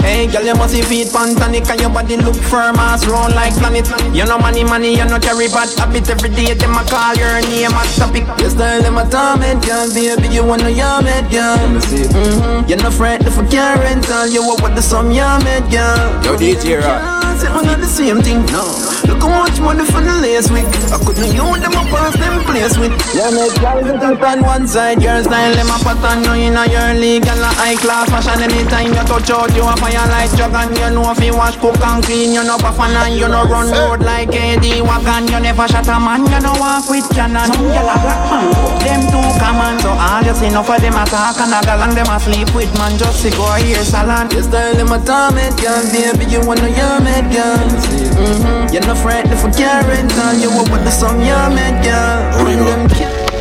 Hey 0.04 0.28
girl 0.30 0.44
you 0.44 0.54
must 0.54 0.76
see 0.76 0.82
feet 0.82 1.08
pantanic 1.10 1.66
and 1.66 1.80
your 1.80 1.90
body 1.90 2.16
look 2.20 2.36
firm 2.36 2.76
as 2.78 3.02
round 3.08 3.34
like 3.34 3.56
planet. 3.58 3.88
You 4.14 4.28
know 4.28 4.38
money 4.38 4.62
money 4.62 4.94
you 4.94 5.06
know 5.08 5.18
carry 5.18 5.48
bad 5.48 5.72
habit 5.74 6.06
every 6.06 6.30
day. 6.30 6.54
Them 6.54 6.76
a 6.76 6.84
call 6.86 7.16
your 7.16 7.40
name 7.50 7.74
at 7.74 7.88
topic. 7.98 8.28
Your 8.38 8.50
style 8.52 8.82
them 8.82 9.00
a 9.00 9.08
torment 9.08 9.64
girl, 9.64 9.88
baby 9.90 10.28
you 10.28 10.44
wanna 10.44 10.70
your 10.70 11.02
med 11.02 11.26
girl. 11.32 11.58
Mm-hmm. 11.58 12.68
You 12.68 12.76
no 12.78 12.90
friend 12.90 13.24
if 13.26 13.38
I 13.38 13.44
can't 13.48 13.80
rental 13.80 14.28
you 14.28 14.42
up 14.44 14.62
with 14.62 14.73
the 14.74 14.82
sum 14.82 15.10
you 15.10 15.24
made 15.44 15.70
girl. 15.70 16.24
Yo, 16.24 16.36
DJ, 16.36 16.80
right? 16.82 17.24
Say 17.34 17.50
we 17.50 17.66
not 17.66 17.82
the 17.82 17.90
same 17.90 18.22
thing 18.22 18.46
no. 18.54 18.62
Look 19.10 19.18
how 19.18 19.42
much 19.42 19.58
money 19.58 19.82
for 19.82 19.98
the 19.98 20.14
lace 20.22 20.46
with. 20.54 20.70
I 20.94 21.02
couldn't 21.02 21.34
use 21.34 21.58
them 21.58 21.74
up 21.74 21.90
past 21.90 22.14
them 22.14 22.38
place 22.46 22.78
with. 22.78 22.94
You 23.10 23.26
make 23.34 23.54
girls 23.58 23.90
sit 23.90 24.22
on 24.22 24.38
one 24.46 24.66
side, 24.70 25.02
your 25.02 25.18
style 25.18 25.50
them 25.50 25.66
a 25.66 25.76
pattern. 25.82 26.22
You 26.22 26.46
in 26.46 26.54
a 26.54 26.62
your 26.70 26.94
league 26.94 27.26
and 27.26 27.42
a 27.42 27.50
high 27.58 27.74
class 27.74 28.06
fashion. 28.06 28.38
Anytime 28.38 28.94
you 28.94 29.02
touch 29.02 29.34
out, 29.34 29.50
you 29.50 29.66
a 29.66 29.74
fire 29.82 30.06
like 30.14 30.30
and 30.30 30.78
you 30.78 30.90
know 30.94 31.10
if 31.10 31.18
you 31.18 31.34
wash, 31.34 31.58
cook 31.58 31.74
and 31.82 32.04
clean. 32.06 32.30
You 32.38 32.46
know 32.46 32.54
puff 32.54 32.78
and 32.78 33.18
you 33.18 33.26
know 33.26 33.42
run 33.50 33.66
road 33.66 34.06
like 34.06 34.30
Eddie 34.30 34.78
Wagon. 34.78 35.26
You 35.26 35.42
never 35.42 35.66
shot 35.66 35.90
a 35.90 35.98
man, 35.98 36.22
you 36.30 36.38
know 36.38 36.54
walk 36.62 36.86
with 36.86 37.10
cannon. 37.10 37.50
Some 37.50 37.66
gyal 37.74 37.90
a 37.90 37.96
black 37.98 38.22
man, 38.30 38.46
them 38.78 39.02
too 39.10 39.26
common. 39.42 39.74
So 39.82 39.90
all 39.90 40.22
you 40.22 40.34
see 40.38 40.54
enough 40.54 40.70
of 40.70 40.78
them 40.78 40.94
a 40.94 41.02
talk 41.10 41.34
and 41.42 41.50
a 41.50 41.58
gal 41.66 41.82
and 41.82 41.98
them 41.98 42.14
a 42.14 42.22
sleep 42.22 42.54
with 42.54 42.70
man 42.78 42.94
just 42.94 43.26
to 43.26 43.30
go 43.34 43.58
here 43.58 43.82
salon. 43.82 44.30
Your 44.30 44.46
style 44.64 44.76
them 44.76 44.92
a 44.92 44.98
torment, 45.04 45.60
girl, 45.60 45.84
baby 45.92 46.24
you 46.30 46.40
wanna 46.46 46.68
your 46.68 46.96
mad 47.04 47.28
girl. 47.32 47.68
Mm-hmm. 48.16 48.72
You 48.72 48.80
no 48.80 48.94
friend 48.94 49.28
if 49.30 49.44
I 49.44 49.50
can't 49.50 49.86
rental 49.86 50.34
you 50.40 50.50
up 50.50 50.70
with 50.70 50.84
the 50.84 50.90
song 50.90 51.20
you 51.20 51.36
mad 51.52 51.84
girl. 51.84 52.44
When 52.44 52.58
them 52.64 52.82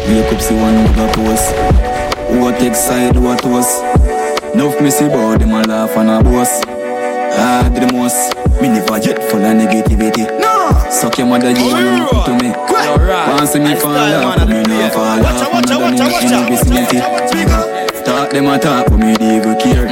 Wake 0.03 0.34
up, 0.34 0.41
see 0.41 0.55
one 0.55 0.76
other 0.76 1.07
post. 1.15 1.55
What 2.39 2.59
take 2.59 2.76
side, 2.76 3.15
what 3.15 3.43
was? 3.45 3.82
Enough 4.53 4.82
me 4.82 4.89
see 4.91 5.05
about 5.05 5.39
them 5.39 5.51
a 5.51 5.61
laugh 5.63 5.95
and 5.95 6.09
a 6.09 6.21
boast. 6.21 6.65
Ah, 7.39 7.69
do 7.74 7.86
the 7.86 7.93
most. 7.93 8.36
Me 8.61 8.67
never 8.67 8.97
yet 8.99 9.24
full 9.32 9.43
of 9.43 9.55
negativity. 9.55 10.28
No. 10.39 10.71
Suck 10.89 11.17
your 11.17 11.28
mother, 11.28 11.51
you 11.51 11.65
want 11.65 12.11
to 12.11 12.34
to 12.38 12.43
me. 12.43 12.49
Want 12.51 13.47
see 13.47 13.59
me 13.59 13.76
fall 13.76 13.95
off, 13.95 14.38
but 14.38 14.49
me 14.49 14.61
no 14.63 14.89
fall 14.89 15.24
off. 15.24 15.24
Watch 15.24 15.71
out, 15.71 15.82
watch 15.82 15.99
out, 15.99 16.11
watch 16.11 16.32
out, 16.32 16.49
vicinity. 16.49 16.99
Talk 18.03 18.32
them 18.32 18.47
a 18.47 18.59
talk, 18.59 18.88
but 18.89 18.97
me 18.97 19.15
they 19.15 19.39
go 19.39 19.55
care. 19.57 19.88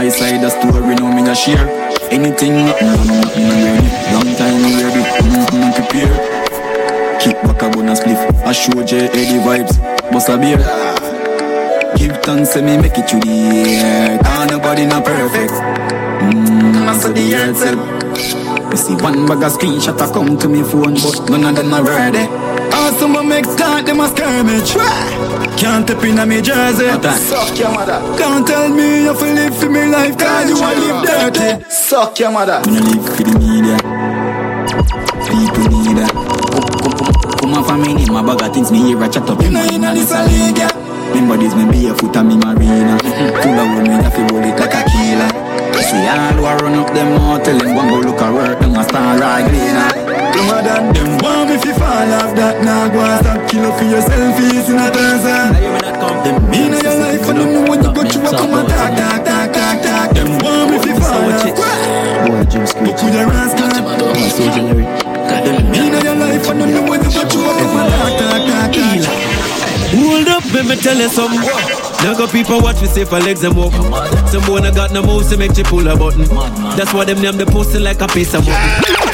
My 0.00 0.08
side 0.08 0.40
the 0.40 0.48
story, 0.48 0.94
no 0.94 1.12
me 1.12 1.20
no 1.20 1.34
share. 1.34 1.68
Anything 2.10 2.54
happen, 2.64 2.88
no 3.06 3.20
nothing 3.20 3.48
no 3.48 3.54
ready. 3.60 3.88
Long 4.16 4.30
time 4.40 4.62
me 4.62 4.70
ready, 4.80 5.02
mm-hmm, 5.20 5.76
prepare. 5.76 7.20
Kick 7.20 7.36
back 7.42 7.60
a 7.60 7.68
bonus 7.68 8.00
spliff. 8.00 8.16
I 8.46 8.52
show 8.52 8.82
J 8.82 9.10
Eddie 9.12 9.44
vibes. 9.44 9.76
Bust 10.10 10.30
a 10.30 10.38
beer. 10.38 10.56
Give 11.98 12.16
thanks 12.22 12.54
to 12.54 12.62
me 12.62 12.78
make 12.78 12.96
it 12.96 13.08
to 13.08 13.20
the 13.20 13.76
earth. 13.84 14.22
Ah, 14.24 14.46
nobody 14.48 14.86
not 14.86 15.04
perfect. 15.04 15.52
Mmm, 15.52 16.88
I 16.88 16.96
said 16.96 17.14
the 17.14 17.34
earth. 17.34 18.70
You 18.70 18.76
see 18.78 18.94
one 19.04 19.26
bag 19.26 19.42
of 19.42 19.52
screenshot 19.52 20.00
a 20.00 20.10
come 20.10 20.38
to 20.38 20.48
me 20.48 20.62
phone, 20.62 20.94
but 20.94 21.28
none 21.28 21.44
of 21.44 21.56
them 21.56 21.74
are 21.74 21.84
ready. 21.84 22.59
Ah, 22.82 22.96
someone 22.98 23.28
make 23.28 23.44
start 23.44 23.84
them 23.84 24.00
a 24.00 24.08
skirmish. 24.08 24.72
Can't 25.60 25.86
tap 25.86 26.02
in 26.02 26.18
a 26.18 26.24
me 26.24 26.40
jersey. 26.40 26.88
Suck 27.28 27.58
your 27.58 27.70
mother. 27.76 28.00
Can't 28.16 28.46
tell 28.46 28.68
me 28.70 29.04
you 29.04 29.14
feel 29.14 29.34
live 29.34 29.56
for 29.58 29.68
me 29.68 29.84
life, 29.86 30.16
cause 30.16 30.48
you 30.48 30.56
wanna 30.58 30.80
live 30.80 31.04
dirty. 31.04 31.64
Suck 31.68 32.18
your 32.18 32.30
mother. 32.32 32.62
Me 32.66 32.80
no 32.80 32.80
live 32.88 33.04
for 33.16 33.22
the 33.28 33.34
media. 33.38 33.76
People 35.28 35.68
need 35.68 35.96
that. 36.00 36.12
Come 37.40 37.52
on 37.54 37.64
for 37.64 37.76
me, 37.76 37.94
name 37.94 38.12
my 38.12 38.22
bag 38.24 38.40
of 38.42 38.54
things 38.54 38.72
me 38.72 38.78
hear 38.88 39.02
a 39.02 39.08
chat 39.08 39.28
up. 39.28 39.40
You 39.42 39.50
know 39.50 39.64
you 39.64 39.78
know 39.78 39.92
this 39.94 40.10
a 40.12 40.24
league, 40.24 40.56
yeah. 40.56 40.72
Remember 41.12 41.36
this, 41.36 41.54
me 41.54 41.64
barefoot 41.68 42.16
and 42.16 42.28
me 42.28 42.36
marina. 42.40 42.96
Full 42.98 43.60
of 43.60 43.68
women, 43.76 44.00
I 44.00 44.10
feel 44.10 44.26
roll 44.32 44.44
it 44.44 44.56
like 44.56 44.72
a 44.72 44.82
killer. 44.88 45.30
See, 45.84 45.96
Y'all 46.04 46.32
who 46.36 46.44
a 46.44 46.56
run 46.56 46.74
up 46.80 46.92
them 46.94 47.12
mouth, 47.16 47.42
tell 47.44 47.58
them 47.58 47.74
go 47.76 47.98
look 48.08 48.20
at 48.20 48.32
work, 48.32 48.60
them 48.60 48.76
a 48.76 48.84
star 48.84 49.18
right 49.18 49.44
cleaner. 49.48 49.99
Dumber 50.40 50.62
than 50.64 50.92
them 50.94 51.18
want 51.20 51.50
me 51.50 51.56
fi 51.60 51.72
fall 51.76 52.12
off 52.16 52.32
that. 52.32 52.64
Nah 52.64 52.88
go 52.88 53.04
and 53.04 53.20
stop 53.20 53.44
kill 53.50 53.60
up 53.68 53.76
for 53.76 53.84
your 53.84 54.00
selfies 54.00 54.72
in 54.72 54.80
a 54.80 54.88
mean 56.48 56.72
in 56.72 56.80
your 56.80 56.96
life 56.96 57.28
and 57.28 57.36
them 57.36 57.52
know 57.52 57.62
when 57.68 57.84
you 57.84 57.92
go 57.92 58.00
through 58.08 58.24
a 58.24 58.30
come 58.32 58.64
talk, 58.64 58.96
talk, 58.96 59.20
talk, 59.20 59.82
talk 59.84 60.08
Them 60.16 60.40
want 60.40 60.72
me 60.72 60.78
fi 60.80 60.96
fall 60.96 61.28
off. 61.28 61.44
Boy, 61.44 61.60
But 62.24 62.56
with 62.80 63.04
your 63.04 63.28
ass 63.36 63.52
clad 63.52 63.84
Them 65.44 65.60
mean 65.68 65.92
in 65.92 66.04
your 66.08 66.16
life 66.16 66.48
and 66.48 66.60
them 66.60 66.70
know 66.72 66.88
when 66.88 67.04
you 67.04 67.12
go 67.12 67.22
through 67.28 67.44
a 67.44 67.52
come 67.60 67.76
talk, 67.92 68.40
talk, 68.48 68.72
talk 68.72 69.40
Hold 69.92 70.28
up, 70.28 70.44
let 70.54 70.64
me 70.64 70.76
tell 70.76 70.96
you 70.96 71.08
something. 71.08 71.40
Now 72.00 72.16
got 72.16 72.32
people 72.32 72.62
watch 72.62 72.80
me 72.80 72.86
say 72.86 73.04
for 73.04 73.20
legs 73.20 73.44
and 73.44 73.54
walk. 73.54 73.72
Some 74.30 74.46
boy 74.46 74.60
I 74.60 74.70
got 74.70 74.92
no 74.92 75.02
moves 75.02 75.28
to 75.30 75.36
make 75.36 75.54
you 75.58 75.64
pull 75.64 75.86
a 75.86 75.96
button. 75.96 76.24
That's 76.78 76.94
why 76.94 77.04
them 77.04 77.20
name 77.20 77.36
the 77.36 77.44
pussy 77.44 77.78
like 77.78 78.00
a 78.00 78.06
piece 78.06 78.32
of 78.32 78.46
mutton. 78.46 79.09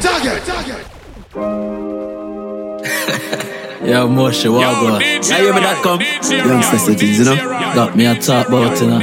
Drop 0.00 0.24
it, 0.24 0.44
target. 0.44 0.86
Yo, 3.84 4.08
Moshe, 4.08 4.48
what 4.50 4.62
Yo, 4.62 4.70
go? 4.80 4.98
DJ 4.98 5.28
Now 5.30 5.36
hear 5.36 5.52
me 5.54 5.60
that 5.60 5.82
come? 5.82 6.00
Youngster 6.00 6.78
cities, 6.78 7.18
you 7.18 7.24
know? 7.26 7.36
Got 7.36 7.94
me 7.96 8.06
a 8.06 8.14
talk 8.18 8.48
about, 8.48 8.80
you 8.80 8.86
know? 8.88 9.00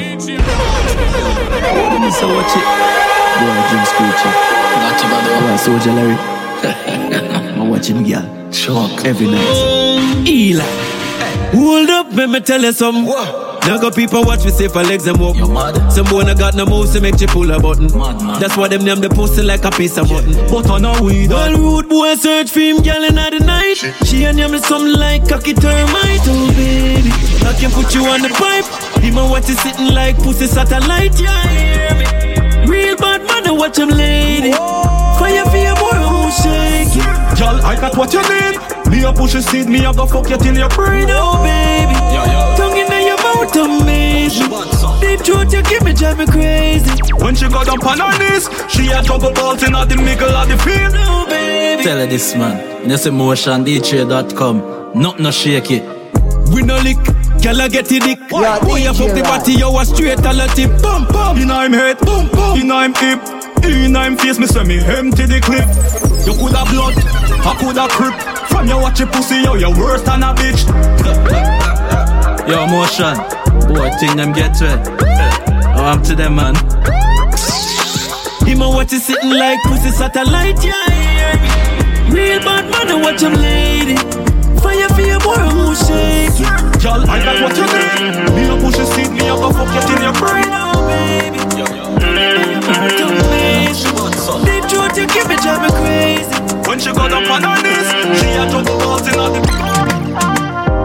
So 2.12 2.28
watch 2.28 2.52
it. 2.58 2.66
Boy, 3.40 3.56
Jim 3.70 3.84
Screecher. 3.88 4.34
Not 4.82 5.00
bad, 5.00 5.26
Boy, 5.40 5.56
Soldier 5.64 5.94
Larry. 5.94 6.18
I 7.56 7.58
watch 7.70 7.88
him, 7.88 8.04
girl. 8.04 8.26
Shock. 8.52 9.06
Every 9.06 9.28
night. 9.28 10.28
Eli. 10.28 10.66
Hold 11.54 11.90
up, 11.90 12.08
let 12.14 12.30
me 12.30 12.40
tell 12.42 12.62
you 12.62 12.74
something. 12.74 13.06
Now 13.68 13.78
got 13.78 13.96
people 13.96 14.24
watch 14.24 14.44
me 14.44 14.52
say 14.52 14.68
for 14.68 14.84
legs 14.84 15.08
and 15.08 15.20
walk. 15.20 15.36
Some 15.92 16.06
boy 16.08 16.22
I 16.22 16.34
got 16.34 16.56
no 16.56 16.66
moves 16.66 16.94
to 16.94 17.02
make 17.02 17.20
you 17.22 17.28
pull 17.28 17.52
a 17.52 17.60
button. 17.60 17.88
That's 18.40 18.58
why 18.58 18.68
them 18.68 18.84
name 18.84 19.00
the 19.00 19.10
pussy 19.10 19.44
like 19.44 19.64
a 19.66 19.72
piece 19.72 19.98
of 19.98 20.10
mutton. 20.10 20.34
But 20.50 20.70
I 20.70 20.80
know 20.80 21.02
we 21.02 21.28
Well, 21.28 21.58
rude 21.58 21.90
boy 21.90 22.16
search 22.16 22.50
for 22.50 22.60
him, 22.60 22.82
girl 22.82 23.04
in 23.04 23.16
the 23.16 23.40
night. 23.46 23.78
She 24.06 24.26
and 24.26 24.38
him 24.38 24.58
something 24.60 24.94
like 24.94 25.28
cocky 25.30 25.54
termite, 25.54 26.26
oh 26.26 26.54
baby. 26.58 27.12
I 27.46 27.54
can 27.60 27.72
put 27.72 27.94
you 27.94 28.06
on 28.06 28.22
the 28.22 28.30
pipe. 28.30 28.66
Him 29.04 29.18
and 29.18 29.30
watch 29.30 29.48
you 29.50 29.56
sitting 29.56 29.94
like 29.94 30.18
pussy 30.18 30.48
satellite, 30.48 31.20
yeah, 31.20 31.48
hear 31.48 31.96
me. 31.96 32.68
Real 32.70 32.98
bad 32.98 33.22
man, 33.28 33.48
I 33.48 33.52
watch 33.52 33.78
him 33.78 33.90
lady. 33.90 34.52
Fire 34.52 35.46
for 35.46 35.58
your 35.58 35.76
boy, 35.76 35.98
who 36.02 36.32
shake 36.32 36.98
it. 36.98 37.40
Girl, 37.40 37.62
I 37.62 37.76
got 37.80 37.96
what 37.96 38.12
you 38.14 38.22
need. 38.22 38.58
Me 38.90 39.04
a 39.04 39.14
push 39.14 39.36
a 39.36 39.42
seed, 39.42 39.68
me 39.70 39.86
a 39.86 39.94
go 39.94 40.06
fuck 40.06 40.30
you 40.30 40.38
till 40.38 40.58
you 40.58 40.68
brain. 40.70 41.08
Oh 41.10 41.42
baby, 41.42 41.96
tongue 42.58 42.74
in 42.74 42.78
your 42.78 42.81
mouth 43.42 43.56
amazing. 43.56 44.50
Deep 45.00 45.20
throat 45.22 45.52
you 45.54 45.64
give 45.64 45.84
me 45.84 45.94
drive 45.94 46.18
me 46.18 46.26
crazy. 46.26 46.92
When 47.14 47.36
she 47.36 47.48
got 47.50 47.68
up 47.68 47.86
on 47.86 48.00
her 48.00 48.18
knees, 48.20 48.50
she 48.70 48.88
a 48.88 49.02
juggle 49.02 49.32
balls 49.32 49.64
in 49.64 49.74
the 49.74 49.96
middle 49.98 50.30
of 50.30 50.48
the 50.48 50.58
field. 50.58 50.94
Oh 50.98 51.26
baby, 51.28 51.84
Tell 51.84 51.98
her 51.98 52.06
this, 52.06 52.36
man. 52.36 52.82
You 52.84 52.90
know, 52.90 52.96
say 52.96 53.10
motion, 53.10 53.66
DJ.com. 53.66 55.00
Not 55.00 55.20
no 55.20 55.32
shake 55.32 55.72
it. 55.72 55.84
we 56.54 56.62
no 56.62 56.78
lick. 56.80 56.98
Girl, 57.42 57.60
I 57.60 57.70
get 57.70 57.92
it 57.92 58.04
dick. 58.04 58.20
Boy, 58.30 58.78
you 58.78 58.94
fuck 58.94 59.16
the 59.16 59.24
body, 59.24 59.54
you 59.54 59.80
a 59.80 59.86
straight 59.86 60.20
a 60.20 60.34
lot 60.34 60.50
tip. 60.56 60.70
Bum 60.82 61.08
bum. 61.08 61.38
In 61.38 61.50
I'm 61.50 61.74
head, 61.74 61.98
boom 62.00 62.28
boom. 62.30 62.60
In 62.60 62.72
I'm 62.72 62.94
hip, 62.94 63.20
in 63.64 63.96
I'm 63.96 64.18
face, 64.18 64.38
me 64.38 64.46
say 64.46 64.64
me 64.64 64.78
empty 64.80 65.26
the 65.26 65.42
clip. 65.42 65.66
You 66.28 66.38
coulda 66.38 66.64
blood, 66.70 66.94
I 67.44 67.56
coulda 67.60 67.88
crip. 67.90 68.14
From 68.50 68.68
your 68.68 68.82
watch 68.82 69.00
your 69.00 69.10
pussy, 69.10 69.42
yo, 69.42 69.56
you 69.56 69.72
worse 69.72 70.04
than 70.04 70.22
a 70.22 70.36
bitch. 70.36 71.58
Yo, 72.48 72.66
motion. 72.68 73.16
Boy, 73.68 73.90
thing 74.00 74.18
them 74.18 74.34
get 74.34 74.60
wet. 74.62 74.82
Oh, 75.76 75.86
I'm 75.86 76.02
to 76.04 76.16
them, 76.16 76.36
man. 76.36 76.56
Him 78.46 78.62
and 78.62 78.76
watch 78.76 78.92
you 78.92 79.00
sitting 79.00 79.30
like 79.30 79.60
pussy 79.64 79.90
satellite, 79.90 80.64
yeah, 80.64 80.74
yeah. 80.90 82.12
Real 82.12 82.40
bad 82.40 82.70
man, 82.70 82.90
I 82.90 83.02
watch 83.02 83.22
him 83.22 83.34
lady. 83.34 83.96
Fire 84.60 84.90
for 84.90 85.02
your 85.02 85.20
boy, 85.20 85.40
who 85.54 85.76
shake 85.76 86.42
it. 86.42 86.82
Girl, 86.84 87.06
I 87.08 87.24
got 87.24 87.42
what 87.42 87.56
you 87.56 87.66
need. 87.70 88.36
Me 88.36 88.50
a 88.50 88.56
push 88.60 88.80
a 88.80 88.86
seed, 88.86 89.12
me 89.12 89.30
a 89.30 89.36
go 89.38 89.52
fuck 89.54 89.70
you 89.72 89.82
till 89.88 90.02
you 90.04 90.14
brain. 90.20 90.52
Oh 90.52 90.84
baby, 90.90 91.40
Deep 94.46 94.64
throat 94.70 94.98
you 94.98 95.08
give 95.08 95.28
me 95.30 95.36
drive 95.38 95.62
me 95.62 95.70
crazy. 95.80 96.26
When 96.68 96.80
she 96.80 96.92
got 96.92 97.14
up 97.14 97.30
on 97.30 97.44
her 97.44 97.62
knees, 97.62 97.88
she 98.20 98.28
a 98.34 98.50
juggle 98.50 98.78
balls 98.80 99.08
in 99.08 99.14
the 99.14 99.71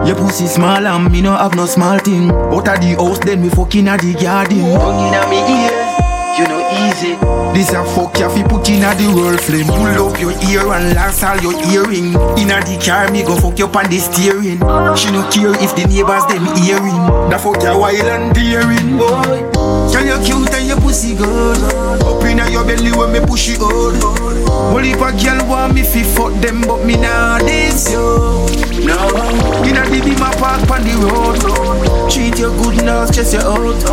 Your 0.07 0.15
pussy 0.15 0.47
small 0.47 0.87
and 0.87 1.11
me 1.11 1.21
no 1.21 1.35
have 1.35 1.53
no 1.55 1.65
small 1.65 1.99
thing. 1.99 2.31
Out 2.31 2.67
of 2.67 2.79
the 2.79 2.95
house, 2.95 3.19
then 3.19 3.41
we 3.41 3.49
fucking 3.49 3.89
at 3.89 3.99
the 3.99 4.13
garden. 4.13 4.63
Me 5.27 5.39
ears, 5.43 6.39
you 6.39 6.47
know 6.47 6.63
easy. 6.87 7.19
This 7.51 7.73
a 7.73 7.83
fuck 7.83 8.17
you 8.17 8.29
fi 8.29 8.43
put 8.47 8.69
inna 8.69 8.95
the 8.95 9.11
world 9.11 9.41
flame. 9.41 9.67
Pull 9.67 10.07
up 10.07 10.15
your 10.21 10.31
ear 10.47 10.63
and 10.71 10.95
last 10.95 11.23
all 11.23 11.35
your 11.43 11.51
earring. 11.67 12.15
Inna 12.39 12.63
the 12.63 12.79
car, 12.79 13.11
me 13.11 13.23
go 13.23 13.35
fuck 13.35 13.59
you 13.59 13.67
on 13.67 13.89
the 13.91 13.99
steering. 13.99 14.63
She 14.95 15.11
no 15.11 15.27
care 15.27 15.51
if 15.59 15.75
the 15.75 15.83
neighbors 15.91 16.23
them 16.31 16.47
hearing. 16.55 16.95
Da 17.27 17.37
fuck 17.37 17.59
you 17.61 17.75
wild 17.75 18.07
and 18.07 18.33
daring, 18.33 18.95
boy. 18.95 19.43
Girl 19.91 20.07
you 20.07 20.19
cute 20.23 20.53
and 20.55 20.67
your 20.71 20.79
pussy 20.79 21.15
good. 21.15 21.59
Up 21.99 22.23
inna 22.23 22.47
your 22.49 22.63
belly 22.63 22.95
when 22.95 23.11
me 23.11 23.19
push 23.19 23.49
it 23.49 23.59
out. 23.59 23.99
Only 24.71 24.91
if 24.91 25.01
a 25.03 25.11
girl 25.11 25.43
want 25.49 25.73
me 25.75 25.83
fi 25.83 26.03
fuck 26.03 26.31
them, 26.39 26.61
but 26.61 26.85
me 26.85 26.95
nah 26.95 27.36
beam 30.57 30.63
a 30.63 30.67
park 30.67 30.79
on 30.79 30.83
the 30.87 30.93
road. 31.05 32.09
Treat 32.09 32.39
you 32.39 32.49
good 32.61 32.83
now, 32.85 33.05
stress 33.05 33.33
you 33.33 33.39
out. 33.39 33.83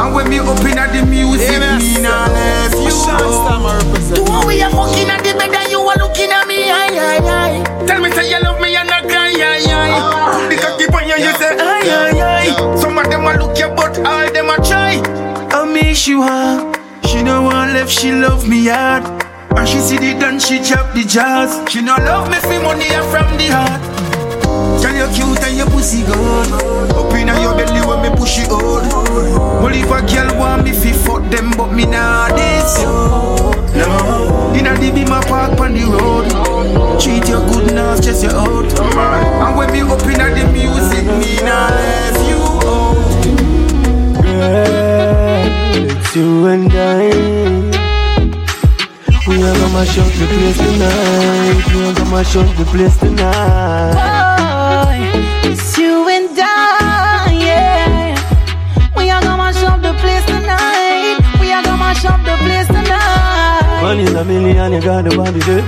And 0.00 0.14
when 0.14 0.28
me 0.28 0.38
up 0.38 0.58
inna 0.60 0.86
the 0.92 1.04
music, 1.06 1.60
me 1.78 2.02
nah 2.02 2.26
left 2.28 2.76
you. 2.76 4.14
The 4.14 4.22
one 4.28 4.46
we 4.46 4.60
are 4.62 4.70
fucking 4.70 5.08
at 5.10 5.22
the 5.22 5.32
bed 5.38 5.54
and 5.54 5.70
you 5.70 5.80
are 5.80 5.96
looking 5.98 6.30
at 6.30 6.46
me, 6.46 6.70
aye, 6.70 6.98
aye, 6.98 7.20
aye. 7.22 7.86
Tell 7.86 8.00
me 8.00 8.10
say 8.12 8.28
you 8.30 8.40
love 8.42 8.60
me 8.60 8.76
and 8.76 8.88
not 8.88 9.04
cry, 9.04 9.30
aye, 9.32 9.64
aye. 9.64 9.90
Ah. 9.94 10.46
The 10.48 10.56
cocky 10.56 10.84
on 10.92 11.08
you, 11.08 11.24
you 11.24 11.32
say, 11.38 11.56
aye, 11.56 11.88
aye, 11.88 12.20
aye. 12.20 12.76
Some 12.76 12.98
of 12.98 13.08
them 13.08 13.24
a 13.24 13.34
look 13.38 13.58
you, 13.58 13.68
but 13.68 13.98
all 14.04 14.30
them 14.32 14.50
a 14.50 14.56
try. 14.66 15.00
I 15.50 15.64
miss 15.64 16.06
you, 16.06 16.22
huh? 16.22 16.72
She 17.06 17.22
no 17.22 17.42
want 17.42 17.72
left, 17.72 17.90
she 17.90 18.12
love 18.12 18.48
me 18.48 18.66
hard. 18.66 19.04
And 19.56 19.68
she 19.68 19.78
see 19.78 19.98
the 19.98 20.18
dance, 20.18 20.46
she 20.48 20.60
chop 20.62 20.92
the 20.94 21.04
jazz. 21.04 21.62
She 21.70 21.80
no 21.80 21.94
love 21.96 22.28
me 22.28 22.36
for 22.40 22.60
money 22.60 22.88
and 22.90 23.06
from 23.10 23.36
the 23.38 23.46
heart. 23.54 23.80
You 25.04 25.12
cute 25.12 25.44
and 25.44 25.56
your 25.58 25.66
pussy 25.68 26.02
good. 26.02 26.52
Up 26.96 27.12
inna 27.12 27.38
your 27.38 27.54
belly 27.54 27.80
when 27.86 28.00
me 28.00 28.08
push 28.16 28.38
it 28.38 28.50
out. 28.50 28.88
Well, 29.60 29.74
if 29.74 29.90
a 29.90 30.00
girl 30.00 30.38
want 30.38 30.64
me 30.64 30.72
fi 30.72 30.92
fuck 30.92 31.22
them, 31.30 31.50
but 31.58 31.72
me 31.72 31.84
nah 31.84 32.28
this. 32.28 32.78
No, 33.76 34.54
inna 34.56 34.72
the 34.80 34.90
beam 34.94 35.12
a 35.12 35.20
park 35.20 35.60
on 35.60 35.74
the 35.74 35.84
road. 35.84 36.30
Treat 36.98 37.28
you 37.28 37.40
good 37.52 37.74
now, 37.74 37.96
stress 37.96 38.22
you 38.22 38.30
out. 38.30 38.72
And 38.80 39.56
when 39.58 39.72
me 39.72 39.80
up 39.82 40.00
inna 40.08 40.30
the 40.32 40.44
music, 40.50 41.04
me 41.04 41.36
nah 41.44 41.68
left 41.68 42.20
you 42.24 42.40
out. 42.64 42.96
Girl, 44.22 45.90
it's 45.98 46.16
you 46.16 46.46
and 46.46 46.72
I. 46.72 47.10
We 49.28 49.34
are 49.42 49.52
gonna 49.52 49.72
mash 49.74 49.98
up 49.98 50.06
the 50.06 50.26
place 50.32 50.56
tonight. 50.56 51.62
We 51.74 51.84
are 51.84 51.92
gonna 51.92 52.10
mash 52.10 52.36
up 52.36 52.56
the 52.56 52.64
place 52.64 52.96
tonight. 52.96 54.13
One 63.94 64.08
in 64.08 64.16
a 64.16 64.24
million, 64.24 64.72
you 64.72 64.80
got 64.80 65.04
the 65.04 65.16
body 65.16 65.38
there. 65.38 65.62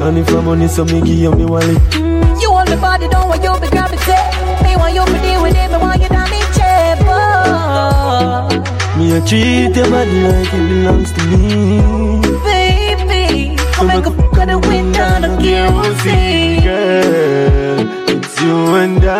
And 0.00 0.16
if 0.16 0.30
I'm 0.30 0.46
money, 0.46 0.66
so 0.66 0.82
me 0.86 1.02
give 1.02 1.18
you 1.18 1.30
me 1.32 1.44
wallet. 1.44 1.76
You 2.40 2.50
want 2.50 2.70
the 2.70 2.78
body, 2.80 3.06
don't 3.08 3.28
want 3.28 3.42
you 3.42 3.52
to 3.52 3.68
gravitate. 3.68 4.32
Me 4.64 4.76
want 4.76 4.94
you 4.94 5.04
to 5.04 5.12
deal 5.20 5.42
with 5.42 5.54
it, 5.54 5.70
me 5.70 5.76
want 5.76 6.00
you 6.00 6.08
down 6.08 6.32
in 6.32 6.40
chair. 6.56 6.96
Me 8.96 9.12
a 9.12 9.20
treat 9.28 9.76
your 9.76 9.90
body 9.90 10.22
like 10.24 10.54
it 10.54 10.68
belongs 10.72 11.12
to 11.12 11.22
me. 11.28 11.82
Baby, 12.48 13.60
I'll 13.76 13.84
make 13.84 14.06
a 14.06 14.10
fuck 14.10 14.38
of 14.38 14.46
the 14.48 14.58
wind 14.66 14.94
down 14.94 15.20
the 15.20 15.36
kerosene. 15.36 16.62
Girl, 16.64 17.84
it's 18.08 18.40
you 18.40 18.56
and 18.80 19.04
I. 19.04 19.12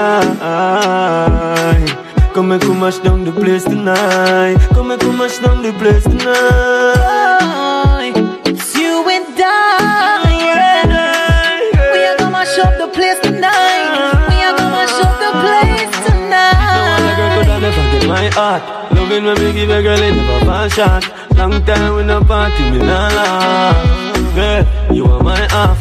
Come 2.33 2.53
and 2.53 2.63
come 2.63 2.81
mash 2.81 3.01
down 3.01 3.25
the 3.25 3.33
place 3.33 3.65
tonight. 3.65 4.57
Come 4.73 4.93
and 4.93 5.01
come 5.03 5.19
mash 5.19 5.41
down 5.41 5.63
the 5.63 5.75
place 5.75 6.05
tonight. 6.05 6.25
Oh. 6.25 7.96
Heart? 18.37 18.63
Loving 18.93 19.25
when 19.25 19.39
me 19.43 19.53
give 19.53 19.71
a 19.71 19.83
girl 19.83 20.01
it 20.01 20.15
never 20.15 20.45
fall 20.45 20.69
short. 20.69 21.05
Long 21.37 21.65
time 21.65 21.97
we 21.97 22.05
no 22.05 22.23
party, 22.23 22.71
me 22.71 22.79
nah 22.79 23.09
laugh. 23.17 24.35
Girl, 24.35 24.95
you 24.95 25.05
are 25.07 25.23
my 25.23 25.41
half. 25.55 25.81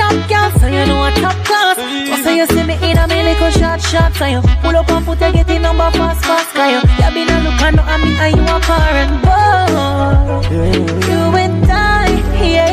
Top 0.00 0.16
girl, 0.28 0.48
so 0.58 0.66
you 0.66 0.84
know 0.88 1.04
a 1.04 1.10
top 1.20 1.36
class. 1.44 1.76
So 2.22 2.30
you 2.30 2.46
see 2.46 2.62
me 2.64 2.74
in 2.88 2.96
a 2.98 3.06
me 3.08 3.20
little 3.24 3.50
shot 3.50 3.80
shot 3.80 4.14
So 4.14 4.26
you 4.26 4.40
pull 4.62 4.76
up 4.76 4.88
and 4.90 5.04
put 5.04 5.20
your 5.20 5.32
get 5.32 5.50
in 5.50 5.62
number 5.62 5.90
fast 5.90 6.24
fast 6.24 6.54
Cause 6.54 6.70
you, 6.70 6.78
you 6.78 7.10
been 7.14 7.28
a 7.34 7.40
look 7.42 7.60
and 7.62 7.80
at 7.80 7.98
me 7.98 8.14
and 8.14 8.36
you 8.36 8.42
a 8.46 8.60
foreign 8.62 9.12
boy 9.26 10.46
You 11.10 11.20
and 11.42 11.66
I, 11.68 12.06
yeah 12.40 12.70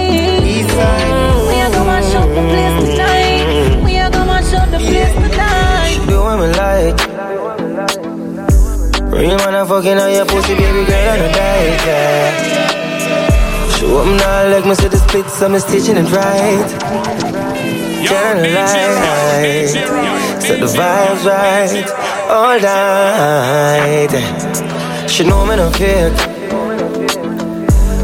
We 1.48 1.62
are 1.62 1.72
gonna 1.72 1.84
mash 1.84 2.14
up 2.14 2.30
the 2.30 2.42
place 2.52 2.78
tonight 2.92 3.84
We 3.84 3.98
are 3.98 4.12
gonna 4.12 4.26
mash 4.28 4.54
up 4.54 4.70
the 4.70 4.78
place 4.78 5.14
tonight 5.14 6.06
Do 6.08 6.22
what 6.22 6.40
me 6.40 6.48
like 6.54 7.09
Real 9.20 9.36
man, 9.36 9.54
I'm 9.54 9.68
fucking 9.68 9.98
on 9.98 10.14
your 10.14 10.26
pussy, 10.26 10.56
baby 10.56 10.86
girl, 10.86 11.10
on 11.10 11.20
the 11.20 11.28
diet, 11.34 11.82
yeah. 11.86 12.32
Show 13.76 13.98
up 13.98 14.08
now, 14.18 14.48
like 14.50 14.66
me 14.66 14.74
see 14.76 14.88
the 14.88 14.96
splits, 14.96 15.42
I'm 15.42 15.60
stitching 15.60 15.98
it 15.98 16.10
right. 16.10 16.70
Turn 18.08 18.38
the 18.42 18.50
light, 18.56 19.68
set 20.42 20.60
the 20.62 20.68
vibes 20.68 21.26
right, 21.26 21.86
all 22.30 22.60
night. 22.62 24.14
She 25.10 25.26
know 25.26 25.46
me 25.46 25.58
no 25.58 25.70
fake. 25.72 26.18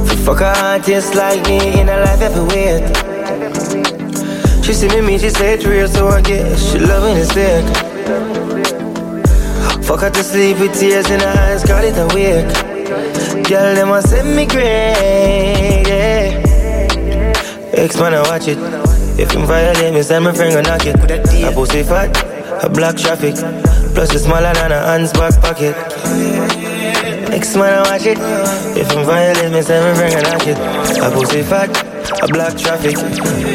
For 0.10 0.36
fuck 0.36 0.42
a 0.42 0.52
artist 0.66 1.16
like 1.16 1.42
me 1.48 1.80
in 1.80 1.88
a 1.88 1.98
life 1.98 2.20
every 2.20 2.44
wait. 2.52 2.84
She 4.66 4.74
see 4.74 4.90
me, 4.90 5.00
me, 5.00 5.18
she 5.18 5.30
say 5.30 5.54
it's 5.54 5.64
real, 5.64 5.88
so 5.88 6.10
I 6.10 6.20
guess 6.20 6.74
she 6.74 6.80
loving 6.80 7.16
it 7.16 7.28
sick. 7.28 8.45
Fuck 9.86 10.02
her 10.02 10.10
to 10.10 10.24
sleep 10.24 10.60
with 10.60 10.74
tears 10.80 11.10
in 11.12 11.20
her 11.20 11.28
eyes, 11.28 11.64
call 11.64 11.84
it 11.84 11.96
a 11.96 12.08
wake. 12.16 12.52
Girl, 13.48 13.76
them 13.76 13.92
a 13.92 14.02
send 14.02 14.36
me 14.36 14.48
great, 14.48 15.86
yeah. 15.88 16.42
Ex 17.74 17.96
man, 18.00 18.16
I 18.16 18.22
watch 18.22 18.48
it. 18.48 18.58
If 19.20 19.32
him 19.32 19.46
violate 19.46 19.94
me, 19.94 20.02
send 20.02 20.26
my 20.26 20.32
go 20.32 20.62
knock 20.62 20.88
it. 20.88 20.96
A 20.96 21.52
pussy 21.52 21.84
fat, 21.84 22.18
a 22.64 22.68
black 22.68 22.98
traffic. 22.98 23.36
Plus 23.94 24.12
it's 24.12 24.24
smaller 24.24 24.54
than 24.56 24.72
a 24.72 24.80
hand's 24.80 25.14
back 25.14 25.40
pocket. 25.40 25.76
Ex 27.32 27.56
man, 27.56 27.86
I 27.86 27.92
watch 27.92 28.08
it. 28.08 28.18
If 28.76 28.90
him 28.92 29.06
violate 29.06 29.52
me, 29.52 29.62
send 29.62 30.00
my 30.00 30.10
go 30.10 30.20
knock 30.22 30.48
it. 30.48 30.58
A 30.98 31.12
pussy 31.12 31.44
fat, 31.44 31.70
a 32.26 32.28
black 32.34 32.58
traffic. 32.58 32.96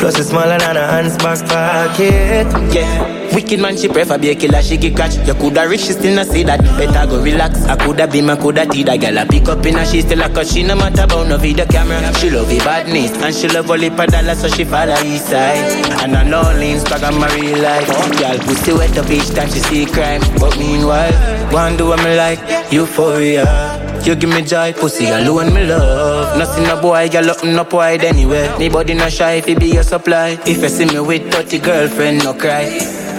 Plus 0.01 0.18
it's 0.18 0.31
smaller 0.31 0.59
than 0.59 0.77
a 0.77 0.87
hand's 0.87 1.16
back 1.18 1.39
pocket. 1.49 2.47
Yeah. 2.75 3.35
Wicked 3.35 3.61
man, 3.61 3.77
she 3.77 3.89
prefer 3.89 4.18
be 4.18 4.31
a 4.31 4.35
killer, 4.35 4.62
she 4.62 4.77
get 4.77 4.97
catch. 4.97 5.16
You 5.27 5.35
coulda 5.35 5.68
rich, 5.68 5.83
she 5.83 5.93
still 5.93 6.14
not 6.14 6.27
see 6.27 6.43
that. 6.45 6.61
Better 6.79 7.09
go 7.09 7.23
relax. 7.23 7.64
I 7.66 7.77
coulda 7.77 8.07
be 8.07 8.23
my 8.23 8.37
coulda 8.37 8.66
tea 8.66 8.83
that 8.85 9.01
girl. 9.01 9.18
I 9.18 9.25
pick 9.25 9.49
up 9.49 9.64
in 9.66 9.75
her, 9.75 9.85
she 9.85 10.03
still 10.03 10.23
a 10.23 10.29
cause 10.29 10.53
she 10.53 10.62
no 10.62 10.75
matter 10.75 11.03
about 11.03 11.29
no 11.29 11.37
video 11.37 11.66
camera. 11.66 12.12
She 12.14 12.31
love 12.31 12.49
the 12.49 12.59
badness 12.59 13.12
and 13.23 13.35
she 13.35 13.49
love 13.49 13.71
only 13.71 13.91
per 13.91 14.07
dollar, 14.07 14.35
so 14.35 14.49
she 14.49 14.64
follow 14.64 14.95
east 15.05 15.27
side. 15.27 15.87
And 16.03 16.16
I 16.16 16.25
know 16.25 16.43
Instagram 16.43 17.18
my 17.18 17.33
real 17.35 17.59
life. 17.62 17.87
Girl, 18.18 18.39
pussy 18.39 18.73
wet 18.73 18.97
up 18.99 19.11
each 19.11 19.31
time 19.31 19.49
she 19.49 19.61
see 19.61 19.87
crime. 19.87 20.21
But 20.39 20.59
meanwhile, 20.59 21.12
one 21.53 21.77
do 21.77 21.89
what 21.89 22.03
me 22.05 22.16
like, 22.16 22.73
euphoria. 22.73 23.80
You 24.05 24.16
give 24.16 24.30
me 24.30 24.42
joy, 24.42 24.72
pussy 24.72 25.07
alone 25.07 25.53
me 25.55 25.64
love. 25.66 26.36
Nothing 26.38 26.66
a 26.66 26.80
boy, 26.80 27.09
girl 27.11 27.30
up 27.30 27.44
no 27.44 27.64
wide 27.70 28.03
anyway. 28.05 28.48
Me 28.59 28.68
body 28.68 28.94
no 28.94 29.09
shy 29.09 29.32
if 29.34 29.48
it 29.48 29.61
be 29.61 29.66
your 29.68 29.82
supply. 29.82 30.38
If 30.46 30.62
you 30.62 30.68
see 30.68 30.86
me 30.86 31.01
with 31.01 31.30
30 31.32 31.59
girlfriend, 31.59 32.24
no 32.24 32.34
cry. 32.34 32.64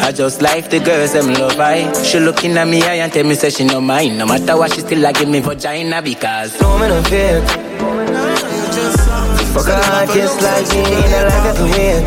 I 0.01 0.11
just 0.11 0.41
like 0.41 0.69
the 0.71 0.79
girls 0.79 1.13
them 1.13 1.33
love 1.35 1.59
I. 1.59 1.91
She 2.03 2.19
looking 2.19 2.57
at 2.57 2.67
me 2.67 2.81
eye 2.81 2.95
and 2.95 3.13
tell 3.13 3.23
me 3.23 3.35
say 3.35 3.51
she 3.51 3.63
no 3.63 3.79
mind. 3.79 4.17
No 4.17 4.25
matter 4.25 4.57
what, 4.57 4.73
she 4.73 4.81
still 4.81 4.99
like 4.99 5.17
give 5.19 5.29
me 5.29 5.39
vagina 5.39 6.01
because 6.01 6.59
no 6.59 6.77
me 6.79 6.87
no 6.87 7.01
fake. 7.03 8.40
Fuck 9.51 9.67
a 9.67 9.75
heart 9.83 10.09
just 10.15 10.39
like 10.41 10.63
me 10.71 10.79
in 10.79 11.11
a 11.11 11.27
life 11.27 11.45
every 11.51 11.67
way. 11.71 11.99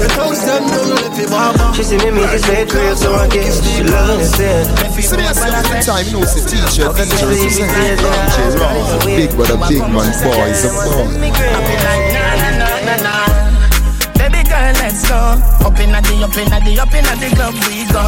She 1.75 1.83
see 1.83 1.99
me 1.99 2.11
meet 2.11 2.31
this 2.33 2.49
late 2.49 2.73
real 2.73 2.97
so 2.97 3.15
I 3.15 3.29
guess 3.29 3.61
she 3.61 3.83
loving 3.85 4.21
it 4.21 4.25
sick. 4.25 4.65
See 5.03 5.17
me 5.17 5.27
a 5.27 5.35
second 5.35 5.83
time, 5.83 6.07
you 6.07 6.13
know, 6.13 6.23
it's 6.23 6.37
a 6.37 6.49
teacher, 6.49 6.89
teacher, 6.93 7.29
it's 7.31 7.59
a 7.59 9.05
Big 9.05 9.31
brother, 9.37 9.59
big 9.69 9.81
man, 9.81 10.13
boy, 10.25 10.49
it's 10.49 10.65
a 10.65 10.73
boy. 10.73 12.04
Let's. 14.95 15.11
Up 15.11 15.81
in 15.81 15.91
the, 15.91 15.99
up 15.99 16.37
in 16.39 16.47
the, 16.47 16.79
up 16.79 16.95
in 16.95 17.03
the 17.03 17.29
club 17.35 17.55
we 17.67 17.83
go. 17.91 18.05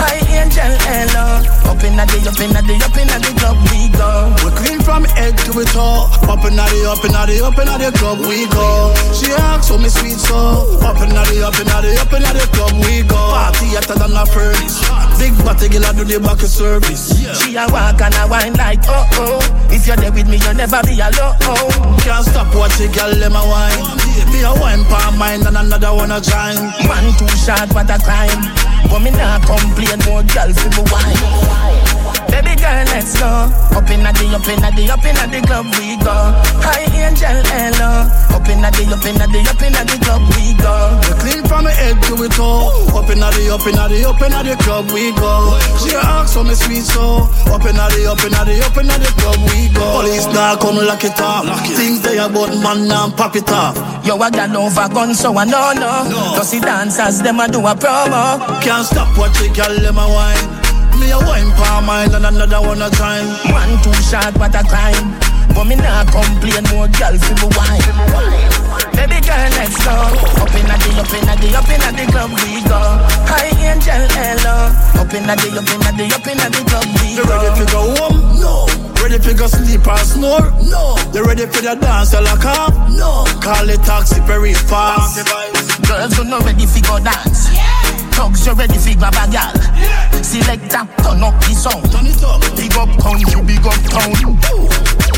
Hi 0.00 0.16
angel, 0.32 0.72
hello. 0.88 1.44
Up 1.68 1.82
in 1.84 1.92
the, 2.00 2.04
up 2.08 2.40
in 2.40 2.48
the, 2.56 2.76
up 2.80 2.96
in 2.96 3.08
the 3.12 3.30
club 3.36 3.58
we 3.68 3.92
go. 3.92 4.32
We 4.40 4.48
clean 4.56 4.80
from 4.80 5.04
head 5.04 5.36
to 5.44 5.52
the 5.52 5.68
toe. 5.68 6.08
Up 6.24 6.40
in 6.48 6.56
the, 6.56 6.64
up 6.64 7.04
in 7.04 7.12
the, 7.12 7.44
up 7.44 7.58
in 7.60 7.68
the 7.68 7.92
club 7.92 8.24
we 8.24 8.48
go. 8.48 8.94
She 9.12 9.28
asks 9.36 9.68
for 9.68 9.76
me 9.76 9.92
sweet 9.92 10.16
so. 10.16 10.80
Up 10.80 10.96
in 11.04 11.12
the, 11.12 11.44
up 11.44 11.60
in 11.60 11.68
the, 11.68 11.92
up 12.00 12.12
in 12.14 12.24
the 12.24 12.44
club 12.56 12.72
we 12.88 13.04
go. 13.04 13.20
Party 13.20 13.76
hotter 13.76 14.00
than 14.00 14.16
a 14.16 14.24
furnace. 14.24 14.80
Big 15.20 15.36
body 15.44 15.68
girl, 15.68 15.84
I 15.84 15.92
do 15.92 16.08
the 16.08 16.16
back 16.24 16.40
service. 16.40 17.20
She 17.44 17.52
a 17.60 17.68
walk 17.68 18.00
and 18.00 18.16
a 18.16 18.24
wine 18.24 18.56
like 18.56 18.80
oh 18.88 19.04
oh. 19.20 19.68
If 19.68 19.86
you're 19.86 19.96
there 20.00 20.12
with 20.12 20.24
me, 20.24 20.40
you'll 20.40 20.56
never 20.56 20.80
be 20.88 20.96
alone. 20.96 21.36
Can't 22.00 22.24
stop 22.24 22.48
watching 22.56 22.88
girl, 22.96 23.12
let 23.12 23.28
my 23.28 23.44
wine. 23.44 24.00
Me 24.32 24.42
a 24.42 24.52
wine 24.54 24.84
palm 24.84 25.18
mine 25.18 25.46
and 25.46 25.56
another 25.56 25.94
one 25.94 26.10
a 26.10 26.20
join. 26.20 26.56
Man 26.88 27.06
too 27.18 27.28
short, 27.36 27.72
what 27.74 27.90
a 27.90 27.98
crime. 27.98 28.42
But 28.88 29.00
me 29.00 29.10
not 29.10 29.42
complain, 29.46 29.98
more 30.06 30.22
girl 30.22 30.52
for 30.54 30.70
me 30.70 30.82
wine. 30.90 31.99
Baby 32.40 32.56
girl, 32.56 32.88
let's 32.88 33.12
go. 33.20 33.52
Up 33.76 33.84
in 33.92 34.00
the, 34.00 34.08
up 34.08 34.48
in 34.48 34.56
the, 34.64 34.88
up 34.88 35.04
in 35.04 35.12
the 35.28 35.40
club 35.44 35.68
we 35.76 36.00
go. 36.00 36.16
Hi 36.64 36.88
angel, 36.96 37.36
hello. 37.52 38.08
Up 38.32 38.48
in 38.48 38.64
the, 38.64 38.72
up 38.72 39.04
in 39.04 39.20
the, 39.20 39.40
up 39.44 39.60
in 39.60 39.76
the 39.76 39.96
club 40.00 40.24
we 40.32 40.56
go. 40.56 40.96
We 41.04 41.12
clean 41.20 41.44
from 41.44 41.68
the 41.68 41.72
head 41.76 42.00
to 42.08 42.16
the 42.16 42.32
toe. 42.32 42.96
Up 42.96 43.12
in 43.12 43.20
the, 43.20 43.28
up 43.28 43.68
in 43.68 43.76
the, 43.76 44.08
up 44.08 44.22
in 44.24 44.32
the 44.32 44.56
club 44.64 44.88
we 44.88 45.12
go. 45.20 45.52
She 45.84 45.92
asks 45.92 46.32
for 46.32 46.40
me 46.40 46.56
sweet 46.56 46.88
so. 46.88 47.28
Up 47.52 47.60
in 47.68 47.76
the, 47.76 48.08
up 48.08 48.24
in 48.24 48.32
the, 48.32 48.56
up 48.64 48.76
in 48.80 48.88
the 48.88 49.12
club 49.20 49.40
we 49.52 49.68
go. 49.76 50.00
Police 50.00 50.24
now 50.32 50.56
come 50.56 50.80
lock 50.80 51.04
it 51.04 51.20
up. 51.20 51.44
Things 51.76 52.00
they 52.00 52.16
about 52.16 52.56
man 52.64 52.88
now 52.88 53.12
pop 53.12 53.36
it 53.36 53.52
up. 53.52 53.76
Yo, 54.00 54.16
I 54.16 54.32
got 54.32 54.56
over 54.56 54.88
gun, 54.88 55.12
so 55.12 55.36
I 55.36 55.44
know 55.44 55.76
no. 55.76 56.08
Cause 56.40 56.56
the 56.56 56.60
dancers 56.64 57.20
them 57.20 57.36
a 57.36 57.52
do 57.52 57.60
a 57.68 57.76
promo. 57.76 58.40
Can't 58.64 58.88
stop 58.88 59.12
watching 59.20 59.52
girl 59.52 59.76
them 59.76 60.00
a 60.00 60.08
wine. 60.08 60.59
Me 61.00 61.10
a 61.10 61.18
wine 61.18 61.50
palm 61.56 61.86
mine 61.86 62.12
and 62.14 62.26
another 62.26 62.60
one 62.60 62.82
a 62.82 62.90
time. 62.90 63.24
Man 63.48 63.80
too 63.82 63.92
short, 64.04 64.36
what 64.36 64.54
a 64.54 64.62
crime. 64.68 65.16
But 65.56 65.64
me 65.64 65.74
not 65.76 66.06
complain, 66.12 66.62
more 66.70 66.86
girl 66.92 67.16
for 67.16 67.34
me 67.40 67.48
wine. 67.56 67.80
Baby 68.92 69.18
girl, 69.24 69.48
let's 69.56 69.76
go. 69.80 69.96
Up 70.44 70.52
in 70.52 70.66
the, 70.68 70.76
up 71.00 71.12
in 71.16 71.24
the, 71.24 71.48
up 71.56 71.70
in 71.72 71.80
the 71.96 72.04
club 72.12 72.30
we 72.36 72.60
go. 72.68 72.80
Hi 73.32 73.48
angel, 73.64 74.04
hello. 74.12 74.70
Up 75.00 75.12
in 75.16 75.24
the, 75.24 75.32
up 75.32 75.70
in 75.72 75.80
the, 75.96 76.04
up 76.12 76.26
in 76.28 76.36
the 76.36 76.62
club 76.68 76.86
we 77.00 77.16
You 77.16 77.24
go. 77.24 77.32
ready 77.32 77.50
to 77.58 77.64
go 77.72 77.82
home? 77.96 78.18
No. 78.38 78.66
Ready 79.02 79.18
to 79.18 79.32
go 79.34 79.46
sleep 79.48 79.86
or 79.88 79.96
snore? 80.04 80.52
No. 80.68 80.96
You 81.14 81.24
ready 81.24 81.46
for 81.46 81.62
the 81.64 81.74
dance 81.80 82.14
or 82.14 82.20
lock 82.20 82.44
up? 82.44 82.76
No. 82.92 83.24
Call 83.40 83.64
the 83.66 83.80
taxi 83.88 84.20
very 84.28 84.52
fast. 84.54 85.16
Girls 85.88 86.16
who 86.16 86.24
not 86.24 86.44
ready 86.44 86.66
for 86.66 86.80
go 86.84 87.00
dance. 87.00 87.48
Thugs, 88.20 88.44
you 88.44 88.52
ready 88.52 88.76
for 88.76 88.92
grab 88.98 89.16
a 89.16 89.24
gal. 89.32 89.54
Selector, 90.22 90.84
turn 91.00 91.24
up 91.24 91.40
the 91.40 91.56
sound. 91.56 91.88
Turn 91.88 92.04
it 92.04 92.20
up. 92.20 92.44
Big 92.52 92.76
up 92.76 92.92
country, 93.00 93.40
big 93.48 93.64
up 93.64 93.80
town. 93.88 94.12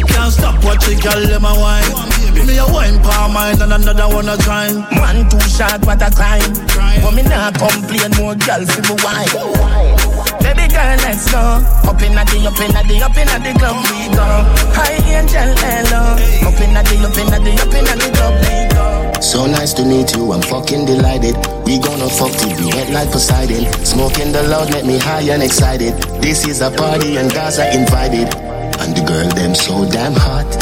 Can't 0.06 0.30
stop 0.30 0.62
watching 0.62 1.00
girl 1.02 1.18
them 1.26 1.44
a 1.44 1.50
wine. 1.58 1.82
Give 2.30 2.46
Me 2.46 2.58
a 2.58 2.66
wine 2.70 3.02
palm 3.02 3.34
mine 3.34 3.60
and 3.60 3.72
another 3.72 4.06
one 4.06 4.28
a 4.28 4.38
join. 4.38 4.86
Man 5.02 5.28
too 5.28 5.40
short, 5.50 5.82
what 5.82 5.98
a 5.98 6.14
crime. 6.14 6.54
But 7.02 7.14
me 7.14 7.22
not 7.26 7.58
complain, 7.58 8.14
more 8.22 8.36
girl 8.38 8.62
for 8.70 8.82
me 8.86 8.94
wine. 9.02 10.11
Baby 10.52 10.68
girl, 10.68 10.96
let's 11.00 11.32
go. 11.32 11.40
Up 11.88 12.02
in 12.04 12.12
the, 12.12 12.20
up 12.20 12.60
in 12.60 12.68
the, 12.76 13.00
up 13.00 13.16
in 13.16 13.24
the 13.24 13.52
club 13.56 13.76
we 13.88 14.04
go. 14.12 14.28
Hi 14.76 15.00
angel, 15.08 15.48
hello. 15.56 16.12
Up 16.44 16.60
in 16.60 16.76
the, 16.76 16.80
up 17.08 17.16
in 17.16 17.26
the, 17.32 17.52
up 17.56 17.72
in 17.72 17.84
the 17.88 18.08
club 18.12 18.36
we 18.44 18.68
go. 18.68 19.20
So 19.22 19.46
nice 19.46 19.72
to 19.74 19.82
meet 19.82 20.14
you, 20.14 20.30
I'm 20.30 20.42
fucking 20.42 20.84
delighted. 20.84 21.36
We 21.64 21.78
gonna 21.78 22.06
fuck 22.06 22.32
till 22.36 22.52
we 22.60 22.68
head 22.68 22.92
like 22.92 23.10
Poseidon. 23.10 23.64
Smoking 23.86 24.32
the 24.32 24.42
loud, 24.42 24.70
make 24.70 24.84
me 24.84 24.98
high 24.98 25.22
and 25.22 25.42
excited. 25.42 25.94
This 26.20 26.46
is 26.46 26.60
a 26.60 26.70
party 26.70 27.16
and 27.16 27.32
guys 27.32 27.58
are 27.58 27.72
invited. 27.72 28.28
And 28.76 28.94
the 28.94 29.04
girl 29.08 29.28
them 29.30 29.54
so 29.54 29.88
damn 29.88 30.12
hot. 30.12 30.52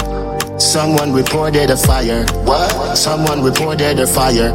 Someone 0.63 1.13
reported 1.13 1.69
a 1.69 1.77
fire. 1.77 2.25
What? 2.45 2.95
Someone 2.97 3.43
reported 3.43 3.99
a 3.99 4.07
fire. 4.07 4.55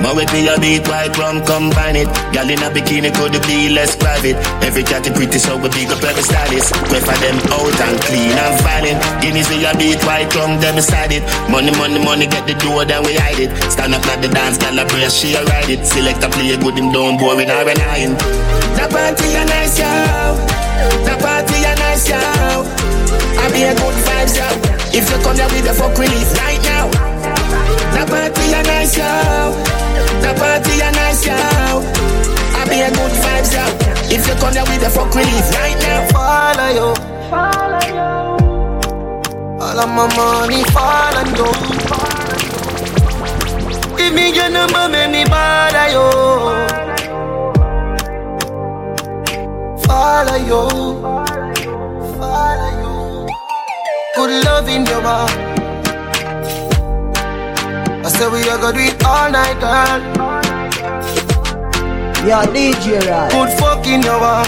My 0.00 0.16
with 0.16 0.32
me 0.32 0.48
a 0.48 0.56
beat 0.56 0.88
white 0.88 1.12
rum 1.20 1.44
combine 1.44 1.96
it. 1.96 2.08
Gal 2.32 2.48
in 2.48 2.64
a 2.64 2.72
bikini 2.72 3.12
could 3.12 3.36
be 3.44 3.68
less 3.68 3.94
private. 3.94 4.36
Every 4.64 4.82
cat 4.82 5.04
is 5.04 5.12
pretty 5.12 5.38
so 5.38 5.60
we 5.60 5.68
big 5.68 5.92
up 5.92 6.00
every 6.00 6.24
stylist. 6.24 6.72
Wait 6.88 7.04
for 7.04 7.16
them 7.20 7.36
out 7.52 7.80
and 7.84 8.00
clean 8.08 8.32
and 8.32 8.56
violent. 8.64 8.98
Guineas 9.20 9.48
we 9.52 9.60
a 9.60 9.76
beat 9.76 10.00
white 10.08 10.32
rum 10.34 10.56
them 10.56 10.80
beside 10.80 11.12
it. 11.12 11.20
Money, 11.52 11.70
money, 11.76 12.00
money 12.00 12.26
get 12.26 12.48
the 12.48 12.56
door 12.64 12.88
then 12.88 13.04
we 13.04 13.12
hide 13.12 13.44
it. 13.44 13.52
Stand 13.68 13.92
up 13.92 14.00
like 14.08 14.24
the 14.24 14.32
dance, 14.32 14.56
gal 14.56 14.78
a 14.80 14.88
brace 14.88 15.12
she 15.12 15.36
a 15.36 15.44
ride 15.44 15.68
it. 15.68 15.84
Select 15.84 16.24
a 16.24 16.28
play 16.32 16.56
good 16.56 16.80
him 16.80 16.92
don't 16.92 17.20
boring 17.20 17.52
or 17.52 17.60
relying. 17.60 18.16
The 18.80 18.88
party 18.88 19.36
a 19.36 19.44
nice 19.44 19.76
yo. 19.76 19.92
The 21.04 21.14
party 21.20 21.60
a 21.60 21.76
nice 21.76 22.08
yo. 22.08 22.16
I 23.36 23.52
be 23.52 23.68
a 23.68 23.76
good 23.76 23.96
vibes 24.08 24.32
yo. 24.32 24.48
If 24.96 25.12
you 25.12 25.18
come 25.20 25.36
here 25.36 25.50
with 25.52 25.68
the 25.68 25.74
fuck 25.76 25.92
relief 25.92 26.32
right 26.40 26.60
now. 26.64 26.88
The 27.92 28.02
party 28.08 28.48
a 28.56 28.62
nice 28.64 28.96
yo. 28.96 29.89
The 30.22 30.32
party 30.38 30.80
a 30.80 30.90
nice, 30.92 31.26
yeah. 31.26 31.80
I 32.56 32.64
be 32.68 32.80
a 32.80 32.90
good 32.90 33.12
vibes, 33.22 33.52
yeah. 33.54 33.68
If 34.12 34.26
you 34.26 34.34
come 34.34 34.52
here 34.54 34.64
with 34.64 34.80
the 34.80 34.90
fuck 34.90 35.14
relief 35.14 35.50
right 35.54 35.78
now, 35.80 36.06
follow 36.12 36.70
yo, 36.78 36.94
Follow 37.30 37.86
you. 37.88 38.10
All 39.62 39.78
of 39.78 39.88
my 39.88 40.06
money 40.16 40.64
fall 40.74 41.16
and. 41.20 41.36
Give 43.96 44.12
me 44.14 44.32
your 44.34 44.50
number, 44.50 44.88
make 44.88 45.10
me 45.10 45.24
bother 45.24 45.88
yo. 45.92 46.10
Follow 49.86 50.36
yo, 50.50 50.68
Follow 52.18 52.70
you. 52.82 53.28
Good 54.16 54.44
love 54.44 54.68
in 54.68 54.84
your 54.86 55.02
heart. 55.02 55.49
I 58.20 58.24
say 58.24 58.32
we 58.32 58.50
are 58.50 58.58
gonna 58.58 58.76
do 58.76 58.84
it 58.84 59.02
all 59.02 59.30
night, 59.30 59.58
girl. 59.60 60.00
Yeah, 62.28 62.44
DJ 62.52 63.00
Rod. 63.08 63.30
Good 63.32 63.58
fuck 63.58 63.86
in 63.86 64.02
your 64.02 64.18
heart. 64.20 64.46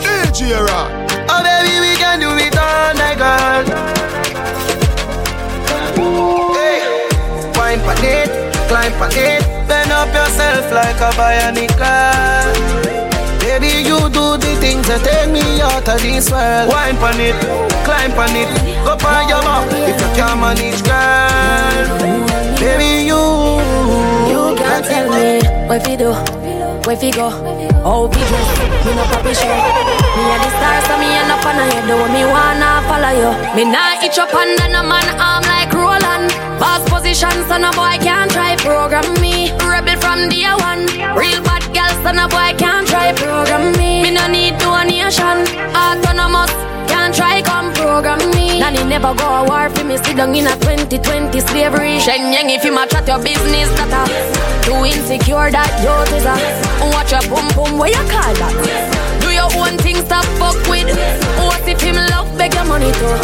DJ 0.00 0.56
Rod. 0.64 0.90
Oh 1.28 1.42
baby, 1.44 1.80
we 1.84 1.96
can 2.00 2.18
do 2.18 2.30
it 2.32 2.56
all 2.56 2.94
night, 2.96 3.18
girl. 3.20 3.64
Hey, 6.56 6.80
wine 7.58 7.80
pan 7.80 8.02
it, 8.02 8.30
climb 8.68 8.92
pan 8.92 9.12
it, 9.12 9.68
bend 9.68 9.92
up 9.92 10.08
yourself 10.14 10.72
like 10.72 10.96
a 10.96 11.10
bionic 11.12 11.76
girl. 11.76 13.05
Baby, 13.56 13.88
you 13.88 13.96
do 14.12 14.36
the 14.36 14.52
things 14.60 14.84
that 14.84 15.00
take 15.00 15.32
me 15.32 15.40
out 15.64 15.88
of 15.88 15.96
this 16.04 16.28
world. 16.28 16.68
Wine 16.68 16.92
pan 17.00 17.16
it, 17.16 17.32
climb 17.88 18.12
pan 18.12 18.36
it, 18.36 18.52
go 18.84 18.92
on 19.00 19.24
your 19.32 19.40
back 19.40 19.64
if 19.72 19.96
you 19.96 20.10
can't 20.12 20.36
manage, 20.44 20.84
girl. 20.84 21.88
Baby, 22.60 23.08
you. 23.08 23.16
You 24.28 24.52
can't 24.60 24.84
tell 24.84 25.08
me 25.08 25.40
what 25.72 25.80
fi 25.80 25.96
do, 25.96 26.12
what 26.84 27.00
fi 27.00 27.08
go, 27.16 27.32
how 27.80 28.04
fi 28.12 28.20
dress. 28.28 28.48
Me 28.84 28.92
no 28.92 29.08
copy 29.08 29.32
shirt. 29.32 29.48
Me 29.48 30.22
a 30.28 30.36
the 30.36 30.48
star, 30.52 30.76
so 30.84 30.94
me 31.00 31.08
end 31.16 31.32
up 31.32 31.40
on 31.48 31.56
a 31.56 31.64
head. 31.64 31.88
Do 31.88 31.96
me 32.12 32.28
wanna 32.28 32.84
follow 32.84 33.08
you. 33.16 33.32
Me 33.56 33.64
nah 33.64 34.04
itch 34.04 34.20
up 34.20 34.36
under 34.36 34.68
no 34.68 34.84
man 34.84 35.08
arm 35.16 35.40
like 35.48 35.72
Roland. 35.72 36.28
Boss 36.60 36.84
position, 36.92 37.32
so 37.48 37.56
no 37.56 37.72
boy 37.72 37.96
can't 38.04 38.28
try 38.28 38.52
program 38.60 39.08
me. 39.16 39.48
Rebel 39.64 39.96
from 39.96 40.28
day 40.28 40.44
one. 40.60 40.84
Real 41.16 41.40
bad 41.40 41.55
girl, 41.76 41.92
so 42.00 42.10
no 42.12 42.26
boy 42.28 42.50
can't 42.56 42.88
try 42.88 43.12
program 43.12 43.76
me. 43.76 44.02
Me 44.02 44.10
no 44.10 44.24
need 44.26 44.56
donation. 44.58 45.44
Autonomous. 45.76 46.52
Can't 46.88 47.12
try 47.14 47.42
come 47.42 47.72
program 47.74 48.18
me. 48.32 48.58
Nanny 48.58 48.82
never 48.84 49.12
go 49.14 49.28
a 49.40 49.42
war 49.44 49.68
for 49.68 49.84
me. 49.84 49.96
Sit 49.98 50.16
down 50.16 50.34
in 50.34 50.46
a 50.48 50.56
2020 50.64 51.40
slavery. 51.40 52.00
Shen 52.00 52.32
yang 52.32 52.48
if 52.48 52.64
you 52.64 52.72
match 52.72 52.94
at 52.94 53.06
your 53.06 53.20
business 53.20 53.68
that 53.76 53.92
a 53.92 54.02
too 54.64 54.80
insecure 54.88 55.50
that 55.52 55.70
you 55.84 55.92
is 56.16 56.24
a 56.24 56.36
watch 56.96 57.12
your 57.12 57.24
boom 57.28 57.46
boom. 57.52 57.78
What 57.78 57.92
you 57.92 58.04
call 58.08 58.32
that? 58.40 58.54
Do 59.20 59.28
your 59.28 59.50
own 59.60 59.76
thing, 59.84 60.00
stop 60.08 60.24
fuck 60.40 60.56
with. 60.72 60.88
What 61.44 61.68
if 61.68 61.80
him 61.80 61.96
love 62.08 62.30
beg 62.38 62.54
your 62.54 62.64
money 62.64 62.90
too? 62.96 63.16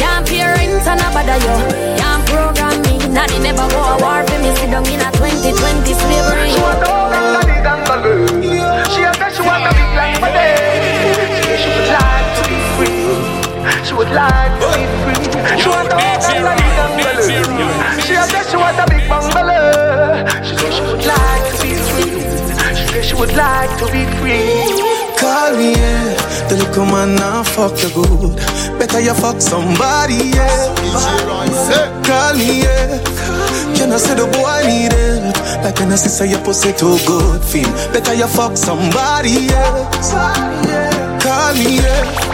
Can't 0.00 0.26
pay 0.26 0.42
rent 0.42 0.82
and 0.82 1.00
a 1.00 1.08
bother 1.14 1.38
you. 1.38 1.56
Can't 2.00 2.22
program 2.26 2.76
me. 2.82 2.94
Nanny 3.14 3.38
never 3.38 3.66
go 3.70 3.78
a 3.78 3.94
war 4.02 4.20
for 4.26 4.38
me. 4.42 4.50
Sit 4.58 4.70
down 4.74 4.86
in 4.90 5.00
a 5.00 5.10
2020 5.14 5.94
slavery. 5.94 7.73
Would 13.96 14.10
like 14.10 14.52
to 14.60 14.66
be 14.74 14.84
free. 15.02 15.24
She 15.60 15.68
want 15.68 15.92
a 15.92 15.96
big 15.96 16.20
She 18.02 18.14
said 18.14 18.44
she 18.50 18.56
want 18.56 18.78
a 18.78 18.86
big 18.90 19.08
bungalow. 19.08 20.26
She 20.42 20.56
said 20.56 20.72
she 20.74 20.82
would 20.82 21.04
like 21.06 21.44
to 21.50 21.56
be 21.62 21.72
free. 21.90 22.12
She 22.74 22.86
said 22.90 23.04
she 23.04 23.14
would 23.14 23.34
like 23.34 23.70
to 23.78 23.86
be 23.94 24.02
free. 24.18 24.94
Call 25.18 25.56
me, 25.56 25.72
yeah. 25.72 26.14
The 26.48 26.56
little 26.56 26.86
man 26.86 27.16
now 27.16 27.42
fuck 27.44 27.80
you 27.82 27.90
good. 27.94 28.36
Better 28.78 29.00
you 29.00 29.14
fuck 29.14 29.40
somebody, 29.40 30.34
yeah. 30.34 30.74
Call 32.02 32.34
me, 32.34 32.62
yeah. 32.62 32.98
Can 33.76 33.92
I 33.92 33.96
say 33.96 34.14
the 34.14 34.26
boy 34.26 34.66
need 34.66 34.92
help? 34.92 35.64
Like 35.64 35.78
when 35.78 35.92
I 35.92 35.96
say 35.96 36.28
your 36.28 36.40
pussy 36.44 36.72
too 36.72 36.98
good, 37.06 37.42
feel. 37.42 37.70
Better 37.92 38.14
you 38.14 38.26
fuck 38.26 38.56
somebody, 38.56 39.46
yeah. 39.48 39.90
Call 41.22 41.54
me, 41.54 41.76
yeah. 41.76 42.33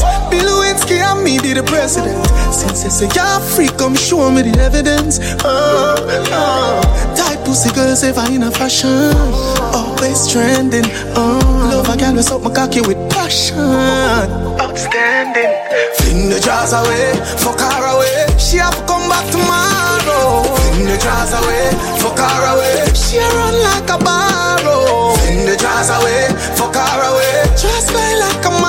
the 1.53 1.63
president. 1.63 2.25
Since 2.53 2.83
you 2.83 2.89
say 2.89 3.09
you're 3.15 3.39
free, 3.53 3.69
come 3.77 3.95
show 3.95 4.29
me 4.31 4.43
the 4.43 4.59
evidence. 4.59 5.19
Oh, 5.43 5.95
oh. 6.31 7.15
Tight 7.15 7.43
pussy 7.45 7.73
girls 7.73 8.03
ever 8.03 8.25
in 8.31 8.43
a 8.43 8.51
fashion. 8.51 9.13
Always 9.73 10.31
trending. 10.31 10.85
Oh, 11.15 11.39
love 11.71 11.89
a 11.89 11.97
girl 11.97 12.19
up 12.19 12.41
my 12.41 12.51
cocky 12.53 12.81
with 12.81 12.99
passion. 13.11 13.57
Outstanding. 14.59 15.51
Fling 15.97 16.29
the 16.29 16.39
jars 16.39 16.73
away, 16.73 17.15
fuck 17.39 17.59
her 17.59 17.85
away. 17.95 18.27
She 18.37 18.57
have 18.57 18.75
to 18.75 18.83
come 18.85 19.07
back 19.09 19.25
tomorrow. 19.31 20.43
Fling 20.43 20.87
the 20.87 20.97
jars 20.99 21.33
away, 21.33 21.71
fuck 21.99 22.19
her 22.19 22.43
away. 22.53 22.93
She 22.93 23.17
a 23.17 23.27
run 23.31 23.55
like 23.63 23.89
a 23.89 23.97
barrow. 23.97 25.15
Fling 25.19 25.45
the 25.47 25.55
jars 25.55 25.89
away, 25.89 26.27
fuck 26.55 26.75
her 26.75 27.01
away. 27.11 27.47
Just 27.55 27.93
like 27.93 28.45
a 28.45 28.60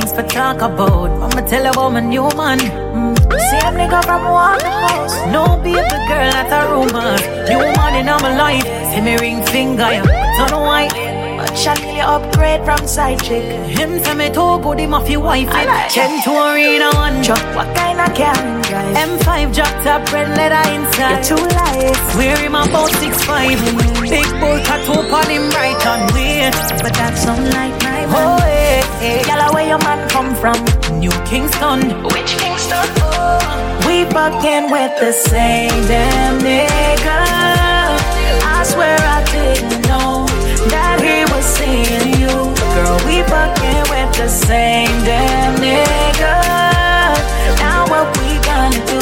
things 0.00 0.12
to 0.12 0.22
talk 0.22 0.56
about. 0.56 1.10
I'ma 1.10 1.46
tell 1.46 1.66
about 1.66 1.90
my 1.92 2.00
new 2.00 2.28
man. 2.36 2.58
Mm. 2.58 3.16
Same 3.50 3.74
nigga 3.80 4.04
from 4.04 4.24
one 4.24 4.60
house. 4.60 5.16
No 5.34 5.56
baby 5.62 5.96
girl, 6.08 6.30
that's 6.34 6.52
a 6.52 6.60
rumor. 6.72 7.12
New 7.48 7.62
man 7.76 7.94
in 8.00 8.06
my 8.06 8.36
life. 8.36 8.66
See 8.90 9.00
me 9.00 9.16
ring 9.18 9.42
finger, 9.44 9.90
yeah. 9.90 10.48
Don't 10.48 10.62
white. 10.62 10.92
But 11.38 11.50
really 11.80 12.00
upgrade 12.00 12.64
from 12.64 12.86
side 12.86 13.22
chick. 13.22 13.44
Him 13.78 13.98
say 14.02 14.14
me 14.14 14.28
too 14.28 14.60
good, 14.62 14.78
him 14.78 14.94
off 14.94 15.08
your 15.08 15.20
wife. 15.20 15.48
I 15.50 15.64
like 15.64 15.90
Chen 15.90 16.22
to 16.24 16.32
arena 16.48 16.90
one 16.94 17.22
truck. 17.22 17.44
What 17.56 17.68
kind 17.76 18.00
of 18.00 18.10
car 18.16 18.36
him 18.36 18.62
drive? 18.62 18.96
M5 19.08 19.54
drop 19.54 19.74
top, 19.84 20.12
red 20.12 20.28
leather 20.36 20.64
inside. 20.74 21.26
You're 21.26 21.36
too 21.36 21.44
light. 21.56 21.98
Wear 22.16 22.36
him 22.38 22.54
about 22.54 22.90
six 23.00 23.22
five. 23.24 23.58
Big 24.02 24.28
bull 24.40 24.58
tattoo 24.66 25.00
on 25.18 25.28
him 25.34 25.48
right 25.58 25.80
on 25.92 26.00
way. 26.14 26.50
But 26.82 26.94
that's 26.94 27.26
my 27.26 27.38
man. 27.38 27.89
Oh, 28.12 28.38
eh, 28.42 28.82
hey, 29.00 29.18
hey. 29.18 29.28
Yalla, 29.28 29.52
where 29.52 29.66
your 29.66 29.78
man 29.78 30.08
come 30.08 30.34
from? 30.34 30.58
New 30.98 31.14
Kingston. 31.24 32.02
Which 32.14 32.32
Kingston? 32.38 32.86
Oh. 32.98 33.38
We 33.86 34.04
fucking 34.10 34.70
with 34.70 34.98
the 34.98 35.12
same 35.12 35.70
damn 35.86 36.38
nigga. 36.40 37.20
I 38.56 38.62
swear 38.64 38.98
I 38.98 39.22
didn't 39.30 39.82
know 39.88 40.26
that 40.74 40.98
he 41.00 41.24
was 41.32 41.44
seeing 41.44 42.18
you. 42.20 42.34
Girl, 42.74 42.98
we 43.06 43.22
fucking 43.30 43.82
with 43.90 44.10
the 44.18 44.28
same 44.28 44.92
damn 45.04 45.54
nigga. 45.56 46.36
Now 47.58 47.86
what 47.88 48.06
we 48.18 48.38
gonna 48.42 48.82
do? 48.86 49.00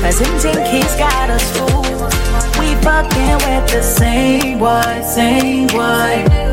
Cause 0.00 0.18
him 0.18 0.34
think 0.38 0.66
he's 0.66 0.94
got 0.96 1.30
us 1.30 1.44
fooled. 1.56 2.12
We 2.58 2.74
fucking 2.82 3.36
with 3.46 3.66
the 3.70 3.82
same 3.82 4.58
boy, 4.58 5.00
same 5.02 5.66
boy. 5.68 6.47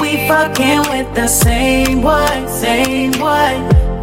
We 0.00 0.26
fucking 0.28 0.80
with 0.90 1.14
the 1.14 1.26
same 1.26 2.00
boy, 2.02 2.46
same 2.48 3.12
boy. 3.12 3.52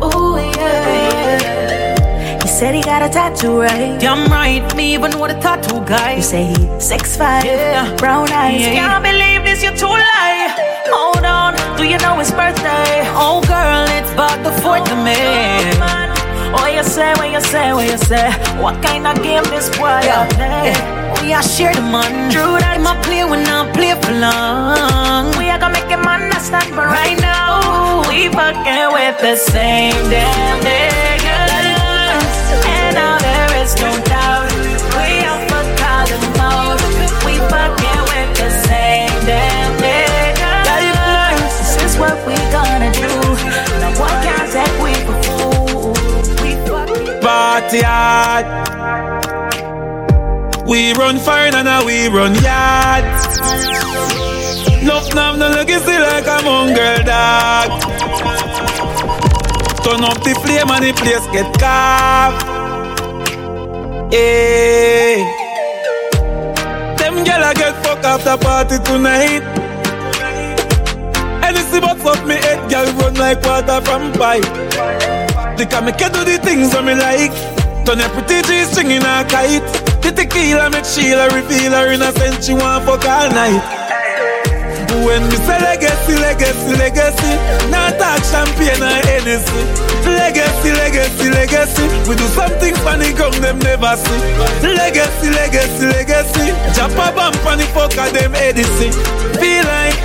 Ooh 0.06 0.38
yeah. 0.38 2.40
He 2.42 2.48
said 2.48 2.74
he 2.76 2.82
got 2.82 3.02
a 3.02 3.10
tattoo, 3.10 3.62
right? 3.62 4.00
Damn 4.00 4.30
right, 4.32 4.76
me 4.76 4.94
even 4.94 5.18
with 5.20 5.32
a 5.32 5.40
tattoo 5.40 5.84
guy. 5.86 6.16
You 6.16 6.22
say 6.22 6.44
he 6.46 6.80
six 6.80 7.16
five, 7.18 7.46
yeah. 7.46 7.96
brown 7.98 8.32
eyes. 8.32 8.62
Yeah. 8.62 8.74
Can't 8.74 9.04
believe 9.04 9.44
this, 9.46 9.64
you're 9.64 9.76
too 9.76 9.88
lie. 9.88 10.54
Hold 10.88 11.24
on, 11.26 11.56
do 11.78 11.84
you 11.84 11.98
know 12.00 12.18
his 12.20 12.32
birthday? 12.32 13.04
Oh 13.16 13.42
girl, 13.48 13.86
it's 13.98 14.12
about 14.12 14.44
the 14.44 14.52
fourth 14.62 14.90
of 14.92 14.98
May. 15.04 16.21
What 16.52 16.74
you 16.74 16.84
say, 16.84 17.14
what 17.14 17.32
you 17.32 17.42
say, 17.42 17.74
what 17.74 17.90
you 17.90 17.98
say? 17.98 18.32
What 18.62 18.82
kind 18.84 19.08
of 19.08 19.24
game 19.24 19.44
is 19.44 19.70
this 19.70 19.78
boy 19.78 20.00
yeah. 20.04 20.28
play? 20.36 21.02
We 21.24 21.34
are 21.34 21.44
share 21.44 21.74
the 21.74 21.82
man. 21.82 22.32
True 22.32 22.58
that 22.60 22.80
a 22.82 22.94
play 23.06 23.24
when 23.24 23.46
I 23.46 23.72
play 23.72 23.94
for 24.02 24.12
long. 24.12 25.38
We 25.38 25.50
are 25.50 25.60
gonna 25.60 25.74
make 25.74 25.90
him 25.90 26.06
understand, 26.06 26.76
but 26.76 26.88
right 26.88 27.20
now 27.20 28.02
we 28.10 28.28
fucking 28.30 28.92
with 28.92 29.22
the 29.22 29.36
same 29.36 29.94
damn 30.10 30.60
niggas. 30.60 31.11
Hard. 47.80 48.46
We 50.68 50.94
run 50.94 51.18
fire 51.20 51.54
and 51.54 51.66
now 51.66 51.86
we 51.86 52.08
run 52.08 52.36
yard. 52.36 53.06
Nuff 54.84 55.14
nav 55.14 55.38
no 55.38 55.48
legacy 55.50 55.98
like 55.98 56.28
a 56.28 56.42
mongrel 56.44 57.04
dog. 57.04 57.70
Turn 59.84 60.04
up 60.04 60.24
the 60.24 60.34
flame 60.44 60.70
and 60.70 60.86
the 60.86 60.94
place 60.94 61.26
get 61.32 61.48
carved. 61.60 62.44
Hey. 64.14 65.24
Them 66.98 67.24
gyal 67.24 67.54
get 67.56 67.76
fuck 67.84 68.04
after 68.04 68.38
party 68.38 68.78
tonight. 68.84 69.44
Anything 71.44 71.82
but 71.82 71.98
fuck 72.00 72.26
me 72.26 72.36
head, 72.36 72.70
gyal 72.70 72.88
run 73.00 73.16
like 73.16 73.42
water 73.44 73.82
from 73.82 74.12
pipe. 74.14 74.44
They 75.58 75.66
can 75.66 75.86
make 75.86 76.00
you 76.00 76.10
do 76.10 76.24
the 76.24 76.40
things 76.42 76.72
that 76.72 76.84
me 76.84 76.96
like. 76.96 77.51
Turn 77.86 78.00
your 78.00 78.10
pretty 78.10 78.42
G 78.48 78.64
string 78.66 78.92
in 78.92 79.02
kite. 79.02 79.66
The 80.02 80.12
tequila 80.12 80.70
make 80.70 80.86
Sheila 80.86 81.30
reveal 81.34 81.72
her 81.72 81.92
innocent. 81.92 82.44
She 82.44 82.54
want 82.54 82.86
fuck 82.86 83.06
all 83.06 83.30
night. 83.30 83.82
When 85.02 85.24
me 85.30 85.38
say 85.48 85.58
legacy, 85.58 86.16
legacy, 86.20 86.76
legacy, 86.78 87.34
not 87.72 87.98
talk 87.98 88.22
champagne 88.28 88.84
or 88.84 89.00
Hennessy. 89.08 89.64
Legacy, 90.06 90.72
legacy, 90.78 91.30
legacy, 91.32 91.86
we 92.08 92.16
do 92.16 92.28
something 92.36 92.76
funny 92.84 93.14
come 93.14 93.34
them 93.42 93.58
never 93.60 93.96
see. 93.96 94.22
Legacy, 94.62 95.30
legacy, 95.32 95.86
legacy, 95.88 96.54
jump 96.76 96.94
a 97.00 97.08
on 97.18 97.58
the 97.58 97.66
fuck 97.74 97.92
them 98.14 98.36
Edison. 98.36 98.92
Feel 99.40 99.64
like 99.66 99.98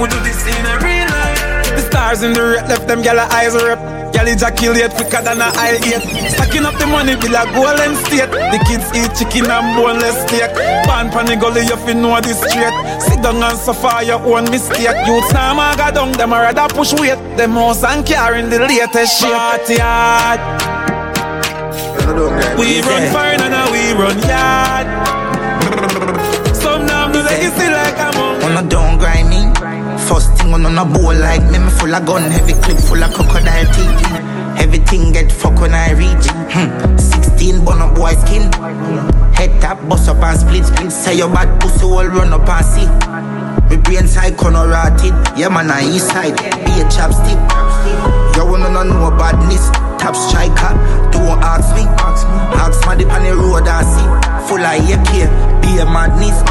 we 0.00 0.08
do 0.08 0.18
this 0.26 0.42
in 0.42 0.66
a 0.66 0.76
real 0.82 1.06
life. 1.06 1.70
The 1.76 1.82
stars 1.88 2.22
in 2.22 2.32
the 2.32 2.42
red 2.42 2.68
left 2.68 2.88
them 2.88 3.02
gyal 3.02 3.18
eyes 3.18 3.54
rip. 3.54 3.89
Gyal 4.12 4.28
ejaculate 4.32 4.92
quicker 4.94 5.22
than 5.22 5.40
a 5.40 5.48
aisle 5.54 5.80
eight. 5.86 6.02
Stacking 6.34 6.64
up 6.64 6.76
the 6.78 6.86
money 6.86 7.16
bill 7.16 7.36
a 7.36 7.44
golden 7.54 7.94
state. 8.04 8.30
The 8.30 8.58
kids 8.66 8.88
eat 8.94 9.12
chicken 9.16 9.50
and 9.50 9.76
boneless 9.76 10.18
steak. 10.26 10.52
Pan 10.86 11.10
pan 11.10 11.26
the 11.26 11.36
gully 11.36 11.62
you 11.62 11.76
fi 11.76 11.92
know 11.94 12.20
this 12.20 12.38
straight. 12.38 12.74
Sit 13.00 13.22
down 13.22 13.42
and 13.42 13.56
suffer 13.56 14.02
your 14.02 14.20
own 14.20 14.44
mistake. 14.50 14.96
Youths 15.06 15.32
now 15.32 15.54
maga 15.54 15.92
down 15.94 16.12
them 16.12 16.32
a 16.32 16.40
rather 16.40 16.68
push 16.74 16.92
weight. 16.94 17.18
Them 17.36 17.52
house 17.52 17.84
and 17.84 18.04
carrying 18.04 18.50
the 18.50 18.58
latest 18.58 19.20
shit. 19.20 19.30
Party 19.30 19.78
hard. 19.78 20.40
We 22.58 22.82
run 22.82 23.04
fire 23.12 23.38
and 23.38 23.52
now 23.54 23.70
we 23.70 23.92
run 23.94 24.18
yard. 24.26 24.86
Some 26.56 26.84
now 26.86 27.10
do 27.12 27.22
legacy 27.22 27.70
like 27.70 27.79
on. 28.56 28.64
A 28.64 28.68
don't 28.68 28.98
grind. 28.98 29.30
First 30.00 30.34
thing 30.36 30.52
on 30.52 30.66
on 30.66 30.78
a 30.78 30.84
bowl 30.84 31.14
like 31.14 31.42
me, 31.50 31.58
me 31.58 31.70
full 31.70 31.94
of 31.94 32.04
gun, 32.06 32.30
heavy 32.30 32.54
clip 32.54 32.78
full 32.78 33.02
of 33.02 33.12
crocodile 33.12 33.66
teeth. 33.72 34.60
Everything 34.60 35.12
get 35.12 35.30
fuck 35.30 35.60
when 35.60 35.74
I 35.74 35.92
reach. 35.92 36.26
Hmm. 36.50 36.96
16 36.96 37.64
bun 37.64 37.80
up 37.80 37.94
boy 37.94 38.12
skin. 38.12 38.50
Head 39.34 39.60
tap, 39.60 39.78
bust 39.88 40.08
up 40.08 40.22
and 40.22 40.38
split. 40.38 40.90
Say 40.90 41.18
your 41.18 41.28
bad 41.28 41.60
pussy 41.60 41.84
all 41.84 42.06
run 42.06 42.32
up 42.32 42.48
and 42.48 42.66
see. 42.66 42.88
Me 43.68 43.80
brain 43.82 44.08
side 44.08 44.36
corner 44.36 44.66
rotted. 44.68 45.14
Yeah 45.38 45.48
man, 45.48 45.70
I 45.70 45.84
east 45.84 46.08
side. 46.08 46.36
Be 46.36 46.72
a 46.80 46.84
chapstick. 46.90 47.40
You 48.36 48.46
wanna 48.46 48.84
know 48.84 49.10
badness. 49.10 49.70
Top 50.00 50.16
striker. 50.16 50.74
Don't 51.12 51.38
ask 51.42 51.74
me. 51.76 51.84
Ask 52.00 52.88
me 52.88 52.96
dip 52.98 53.12
on 53.12 53.22
the 53.22 53.36
road 53.36 53.68
and 53.68 53.86
see. 53.86 54.48
Full 54.48 54.64
of 54.64 55.46
AK. 55.46 55.49
Be 55.70 55.84
madness. 55.84 56.42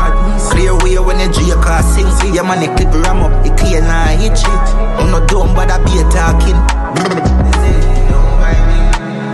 Clear 0.50 0.76
way 0.80 0.98
when 0.98 1.20
you 1.20 1.28
drink 1.34 1.68
or 1.68 1.82
sing. 1.84 2.10
See 2.20 2.34
your 2.34 2.46
man, 2.46 2.64
clip 2.78 2.94
ram 3.04 3.20
up. 3.20 3.46
It 3.46 3.58
clear 3.58 3.82
now, 3.82 4.16
hit 4.16 4.38
shit. 4.38 4.66
On 4.96 5.12
no 5.12 5.20
dumb, 5.28 5.54
but 5.54 5.70
I 5.70 5.78
be 5.84 6.00
talking. 6.08 6.56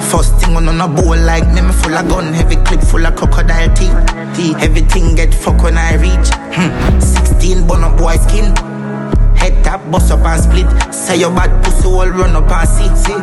First 0.10 0.40
thing 0.42 0.56
on 0.56 0.82
a 0.82 0.88
bowl 0.88 1.16
like 1.18 1.46
me, 1.54 1.62
me 1.62 1.72
full 1.72 1.94
of 1.94 2.08
gun, 2.10 2.34
heavy 2.34 2.56
clip 2.64 2.82
full 2.82 3.06
of 3.06 3.16
crocodile 3.16 3.74
teeth. 3.76 4.58
Everything 4.60 5.14
get 5.14 5.34
fuck 5.34 5.62
when 5.62 5.78
I 5.78 5.96
reach. 5.96 6.30
Hmm. 6.56 7.00
16 7.00 7.68
bun 7.68 7.84
up 7.84 7.98
boy 7.98 8.16
skin. 8.16 8.56
Head 9.36 9.64
tap, 9.64 9.92
bust 9.92 10.12
up 10.12 10.26
and 10.26 10.42
split. 10.42 10.94
Say 10.94 11.20
your 11.20 11.30
bad 11.30 11.64
pussy 11.64 11.88
all 11.88 12.10
run 12.10 12.36
up 12.36 12.50
and 12.50 12.98
see. 12.98 13.18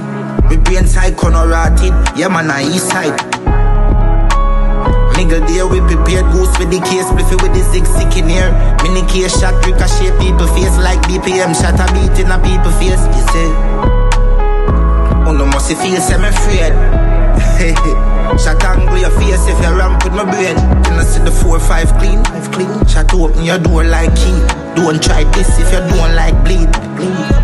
Me 0.49 0.63
brain 0.63 0.87
side 0.87 1.17
corner 1.17 1.49
rotted. 1.49 1.93
Yeah 2.17 2.29
man, 2.29 2.51
I 2.51 2.63
east 2.63 2.89
side. 2.89 3.19
Nigga 5.23 5.39
there 5.47 5.69
we 5.69 5.79
prepared 5.79 6.27
goose 6.33 6.51
with 6.59 6.75
the 6.75 6.83
case. 6.83 7.07
Bliffy 7.15 7.39
with 7.39 7.55
the 7.55 7.63
zig 7.71 7.87
sick 7.87 8.11
in 8.19 8.27
here. 8.27 8.51
Mini 8.83 9.07
case 9.07 9.39
shot 9.39 9.55
ricochet 9.63 10.11
people 10.19 10.51
face 10.51 10.75
Like 10.83 10.99
BPM 11.07 11.55
shot 11.55 11.79
a 11.79 11.87
beat 11.95 12.19
in 12.19 12.27
a 12.27 12.43
people 12.43 12.75
face 12.83 12.99
You 13.07 13.23
see. 13.31 13.51
No 15.31 15.47
must 15.47 15.71
feel 15.79 16.03
I'm 16.11 16.27
afraid. 16.27 16.75
Shot 18.43 18.63
angle 18.65 18.99
your 18.99 19.11
face 19.11 19.47
if 19.47 19.59
you 19.63 19.79
ramp 19.79 20.03
with 20.05 20.13
my 20.13 20.25
brain. 20.25 20.57
Then 20.83 20.99
I 20.99 21.05
see 21.05 21.23
the 21.23 21.31
4-5 21.31 21.99
clean? 21.99 22.19
I've 22.35 22.51
clean. 22.51 22.87
Shot 22.87 23.15
open 23.15 23.45
your 23.45 23.59
door 23.59 23.85
like 23.85 24.15
key 24.17 24.37
Don't 24.75 25.03
try 25.03 25.25
this 25.33 25.59
if 25.59 25.73
you 25.73 25.79
don't 25.97 26.15
like 26.15 26.37
bleed 26.45 26.92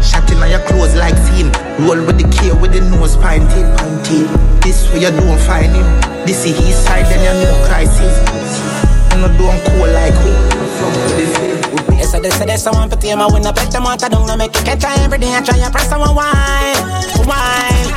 Shot 0.03 0.31
in 0.31 0.39
your 0.51 0.63
clothes 0.67 0.95
like 0.95 1.17
seam 1.17 1.51
Roll 1.83 2.01
with 2.07 2.19
the 2.19 2.29
K 2.31 2.53
with 2.55 2.73
the 2.73 2.81
nose 2.81 3.17
pointed 3.17 3.67
pointed 3.79 4.29
This 4.63 4.87
way 4.93 5.03
you 5.03 5.11
don't 5.11 5.39
find 5.47 5.75
him 5.75 5.89
This 6.27 6.45
is 6.47 6.57
his 6.59 6.77
side 6.77 7.07
then 7.07 7.21
you 7.23 7.35
know 7.43 7.67
crisis 7.67 8.15
And 9.11 9.25
I 9.25 9.29
don't 9.37 9.59
cool 9.67 9.89
like 9.91 10.15
who 10.23 10.59
Yes, 11.99 12.15
I 12.15 12.29
say 12.31 12.47
there's 12.47 12.63
someone 12.63 12.89
for 12.89 12.97
team. 12.97 13.21
I 13.21 13.27
win 13.27 13.45
a 13.45 13.53
bet 13.53 13.71
them 13.73 13.85
out. 13.85 14.03
I 14.03 14.09
don't 14.09 14.39
make 14.39 14.55
you 14.55 14.63
catch 14.63 14.85
every 14.85 15.19
day. 15.19 15.35
I 15.35 15.43
try 15.43 15.59
to 15.59 15.71
press 15.71 15.89
someone 15.89 16.15
wine, 16.15 16.79
wine. 17.27 17.89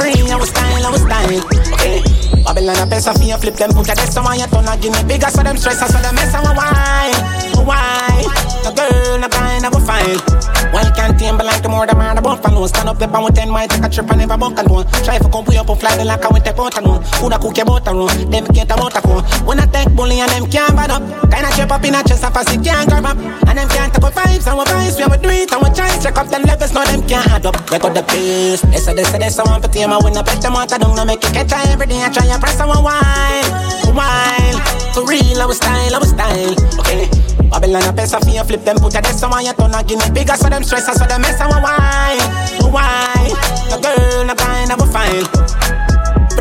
Free, 0.00 0.30
I 0.30 0.36
was 0.36 0.48
style, 0.48 0.86
I 0.86 0.90
was 0.90 1.02
style. 1.02 1.74
Okay. 1.74 2.19
Babylon 2.44 2.76
a 2.76 2.86
pesa 2.86 3.12
for 3.16 3.24
you 3.24 3.36
flip 3.36 3.54
them 3.54 3.70
put 3.70 3.88
a 3.88 3.94
desk 3.94 4.12
someone 4.12 4.38
you 4.38 4.46
turn 4.46 4.66
a 4.66 4.76
give 4.76 4.92
me 4.92 5.02
bigger 5.04 5.30
so 5.30 5.42
them 5.42 5.56
stress 5.56 5.80
so 5.80 5.98
them 6.00 6.14
mess 6.14 6.34
and 6.34 6.46
wine, 6.56 7.66
wine. 7.66 8.50
No 8.64 8.72
girl, 8.72 9.18
no 9.18 9.28
guy, 9.28 9.58
never 9.58 9.80
fine. 9.80 10.50
Why 10.70 10.86
can't 10.94 11.18
but 11.18 11.46
like 11.46 11.62
the 11.62 11.68
more 11.68 11.86
the 11.86 11.96
man 11.96 12.16
about 12.16 12.42
follow 12.42 12.66
Stand 12.66 12.88
up 12.88 12.98
the 12.98 13.08
pound 13.08 13.24
with 13.24 13.34
10 13.34 13.50
might 13.50 13.70
take 13.70 13.82
a 13.82 13.88
trip 13.88 14.08
and 14.10 14.18
never 14.22 14.38
bunk 14.38 14.58
and 14.58 14.70
one 14.70 14.86
Try 15.02 15.18
for 15.18 15.28
come 15.28 15.44
pull 15.44 15.58
up 15.58 15.68
and 15.68 15.80
fly 15.80 15.96
the 15.98 16.06
I 16.06 16.28
went 16.30 16.44
take 16.44 16.58
out 16.58 16.78
and 16.78 16.86
one 16.86 17.02
Who 17.18 17.28
da 17.28 17.38
cook 17.42 17.56
your 17.56 17.66
butter 17.66 17.90
run, 17.90 18.30
them 18.30 18.46
about 18.46 18.94
a 18.94 19.00
phone. 19.02 19.24
When 19.42 19.58
I 19.58 19.66
take 19.66 19.90
bully 19.96 20.20
and 20.20 20.30
them 20.30 20.46
can't 20.46 20.76
bad 20.78 20.94
up. 20.94 21.02
Kinda 21.26 21.50
chip 21.58 21.72
up 21.74 21.82
in 21.82 21.98
a 21.98 22.02
chest 22.06 22.22
of 22.22 22.36
a 22.36 22.44
seat 22.46 22.62
can't 22.62 22.86
grab 22.86 23.04
up. 23.04 23.18
And 23.50 23.58
them 23.58 23.68
can't 23.68 23.90
take 23.90 24.04
a 24.04 24.10
vibes 24.14 24.46
and 24.46 24.56
we 24.58 24.64
vibes 24.64 24.94
We 24.94 25.02
have 25.02 25.18
do 25.18 25.28
it 25.28 25.50
and 25.50 25.58
we 25.58 25.68
try 25.74 25.90
check 25.98 26.16
up 26.16 26.28
them 26.30 26.42
levels 26.46 26.72
Now 26.72 26.86
them 26.86 27.02
can't 27.02 27.26
add 27.26 27.46
up, 27.46 27.58
they 27.66 27.78
got 27.82 27.90
the 27.90 28.02
pace 28.06 28.62
They 28.62 28.78
say 28.78 28.94
they 28.94 29.04
say 29.04 29.18
they 29.18 29.30
someone 29.30 29.58
for 29.60 29.68
team 29.68 29.90
I 29.90 29.98
win 29.98 30.14
a 30.14 30.22
bet 30.22 30.38
them 30.38 30.54
I 30.54 30.66
don't 30.70 30.94
make 31.02 31.24
you 31.24 31.34
catch 31.34 31.50
every 31.66 31.86
day 31.90 31.98
I 31.98 32.14
try 32.14 32.29
and 32.30 32.40
press 32.40 32.60
and 32.60 32.68
wine, 32.70 33.46
wine 33.94 34.56
For 34.94 35.06
real 35.06 35.42
I 35.42 35.46
was 35.46 35.58
style, 35.58 35.94
I 35.94 35.98
was 35.98 36.10
style 36.10 36.54
Okay 36.80 37.10
Babylon 37.50 37.82
a 37.82 37.92
pesa 37.92 38.18
you 38.32 38.44
flip 38.44 38.62
them 38.64 38.76
put 38.76 38.94
a 38.94 39.02
desk 39.02 39.18
someone 39.18 39.44
you 39.44 39.52
turn 39.54 39.74
a 39.74 39.82
give 39.82 39.98
me 39.98 40.08
bigger 40.14 40.34
so 40.34 40.48
them 40.48 40.62
stress 40.62 40.86
so 40.86 41.04
them 41.04 41.20
mess 41.20 41.40
and 41.40 41.50
wine, 41.50 42.72
wine. 42.72 43.34
No 43.70 43.80
girl, 43.80 44.24
no 44.24 44.34
guy, 44.34 44.64
never 44.66 44.86
fine. 44.86 45.79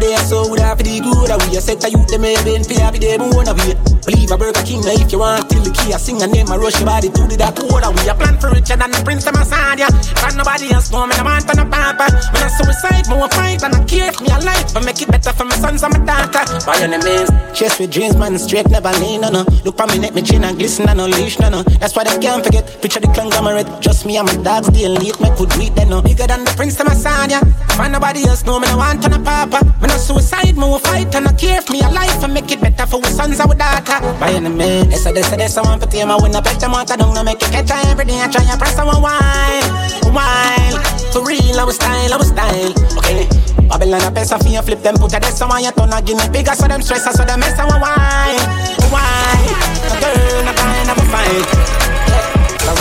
Pray 0.09 0.25
so 0.25 0.41
good 0.49 0.57
for 0.57 0.81
the 0.81 0.97
good 1.05 1.29
we 1.45 1.53
a 1.53 1.61
set 1.61 1.85
a 1.85 1.89
youth 1.93 2.09
them 2.09 2.25
head 2.25 2.41
in 2.49 2.65
pay 2.65 2.81
day 2.97 3.13
more 3.21 3.45
of 3.45 3.61
it. 3.69 3.77
Believe 4.09 4.33
a 4.33 4.37
Burger 4.41 4.65
King 4.65 4.81
now 4.81 4.97
if 4.97 5.11
you 5.13 5.21
want 5.21 5.45
till 5.53 5.61
the 5.61 5.69
key 5.69 5.93
I 5.93 6.01
sing 6.01 6.17
a 6.17 6.25
name 6.25 6.49
I 6.49 6.57
rush 6.57 6.81
your 6.81 6.89
body 6.89 7.13
to 7.13 7.29
the 7.29 7.37
that 7.37 7.53
water. 7.61 7.93
we 7.93 8.09
a 8.09 8.17
plan 8.17 8.41
for 8.41 8.49
richer 8.49 8.73
than 8.73 8.89
the 8.89 9.05
prince 9.05 9.29
of 9.29 9.37
Massadia. 9.37 9.85
Can 10.17 10.33
nobody 10.33 10.73
else 10.73 10.89
know 10.89 11.05
me 11.05 11.13
no 11.13 11.29
want 11.29 11.45
on 11.45 11.61
a 11.61 11.65
papa. 11.69 12.09
When 12.33 12.41
I 12.41 12.49
suicide, 12.49 13.05
more 13.05 13.29
fight 13.29 13.61
and 13.61 13.77
I 13.77 13.85
care 13.85 14.09
for 14.09 14.25
me 14.25 14.33
a 14.33 14.41
life 14.41 14.73
but 14.73 14.81
make 14.81 14.97
it 14.97 15.13
better 15.13 15.29
for 15.29 15.45
my 15.45 15.53
sons 15.61 15.85
and 15.85 15.93
my 15.93 16.01
daughter. 16.01 16.41
By 16.65 16.81
enemies, 16.81 17.29
chase 17.53 17.77
with 17.77 17.93
dreams 17.93 18.17
man 18.17 18.33
straight 18.41 18.65
never 18.73 18.89
lean 18.97 19.21
no 19.21 19.29
no. 19.29 19.45
Look 19.61 19.77
for 19.77 19.85
me 19.93 20.01
neck 20.01 20.17
me 20.17 20.25
chin 20.25 20.41
and 20.41 20.57
glisten 20.57 20.89
and 20.89 20.97
no 20.97 21.05
leash 21.05 21.37
no 21.37 21.53
no. 21.53 21.61
That's 21.77 21.93
why 21.93 22.09
they 22.09 22.17
can't 22.17 22.41
forget. 22.41 22.65
Picture 22.81 22.97
the 22.97 23.13
conglomerate, 23.13 23.69
just 23.77 24.09
me 24.09 24.17
and 24.17 24.25
my 24.25 24.33
dogs 24.41 24.73
deal 24.73 24.89
late 24.89 25.21
make 25.21 25.37
food 25.37 25.53
weed 25.53 25.77
then 25.77 25.93
no. 25.93 26.01
Bigger 26.01 26.25
than 26.25 26.49
the 26.49 26.53
prince 26.57 26.81
of 26.81 26.89
Massadia. 26.89 27.45
Find 27.77 27.93
nobody 27.93 28.25
else 28.25 28.41
know 28.41 28.57
me 28.57 28.65
no 28.73 28.77
want 28.81 29.05
on 29.05 29.13
a 29.13 29.21
papa. 29.21 29.61
When 29.77 29.91
I 29.91 29.98
suicide, 29.99 30.55
more 30.55 30.79
fight 30.79 31.13
and 31.15 31.27
I 31.27 31.33
care 31.33 31.61
for 31.61 31.73
me 31.73 31.81
a 31.81 31.89
life 31.89 32.23
and 32.23 32.33
make 32.33 32.51
it 32.51 32.61
better 32.61 32.85
for 32.85 33.03
our 33.03 33.11
sons 33.11 33.39
and 33.39 33.51
our 33.51 33.55
daughter. 33.55 33.99
By 34.19 34.31
any 34.31 34.49
means, 34.49 34.89
they 34.89 34.97
say 34.97 35.11
they 35.11 35.21
say 35.21 35.37
they 35.37 35.47
someone 35.47 35.79
for 35.79 35.87
team. 35.87 36.09
I 36.09 36.15
win 36.15 36.35
a 36.35 36.41
bet 36.41 36.59
them 36.59 36.73
out. 36.73 36.89
I 36.91 36.95
don't 36.95 37.13
know 37.13 37.23
make 37.23 37.41
it 37.41 37.51
catch 37.51 37.71
every 37.71 38.05
day. 38.05 38.21
I 38.21 38.27
try 38.31 38.43
and 38.43 38.59
press 38.59 38.75
someone 38.75 39.01
wine, 39.01 39.67
wine. 40.15 40.75
For 41.11 41.25
real, 41.25 41.59
I 41.59 41.63
was 41.63 41.75
style, 41.75 42.13
I 42.13 42.17
was 42.17 42.29
style. 42.29 42.73
Okay. 42.97 43.27
Babylon 43.69 44.01
a 44.01 44.09
pesa 44.09 44.41
for 44.41 44.49
you 44.49 44.61
flip 44.63 44.81
them 44.81 44.95
put 44.95 45.13
a 45.13 45.19
desk 45.19 45.45
you 45.45 45.71
turn 45.71 45.93
a 45.93 46.01
give 46.01 46.17
me 46.17 46.27
bigger 46.33 46.55
so 46.55 46.67
them 46.67 46.81
stress 46.81 47.05
so 47.05 47.23
them 47.23 47.39
mess 47.39 47.53
and 47.59 47.69
wine, 47.69 48.41
wine. 48.89 49.53
No 49.85 49.95
girl, 50.01 50.43
no 50.45 50.53
guy, 50.57 50.83
never 50.89 51.05
find. 51.13 51.88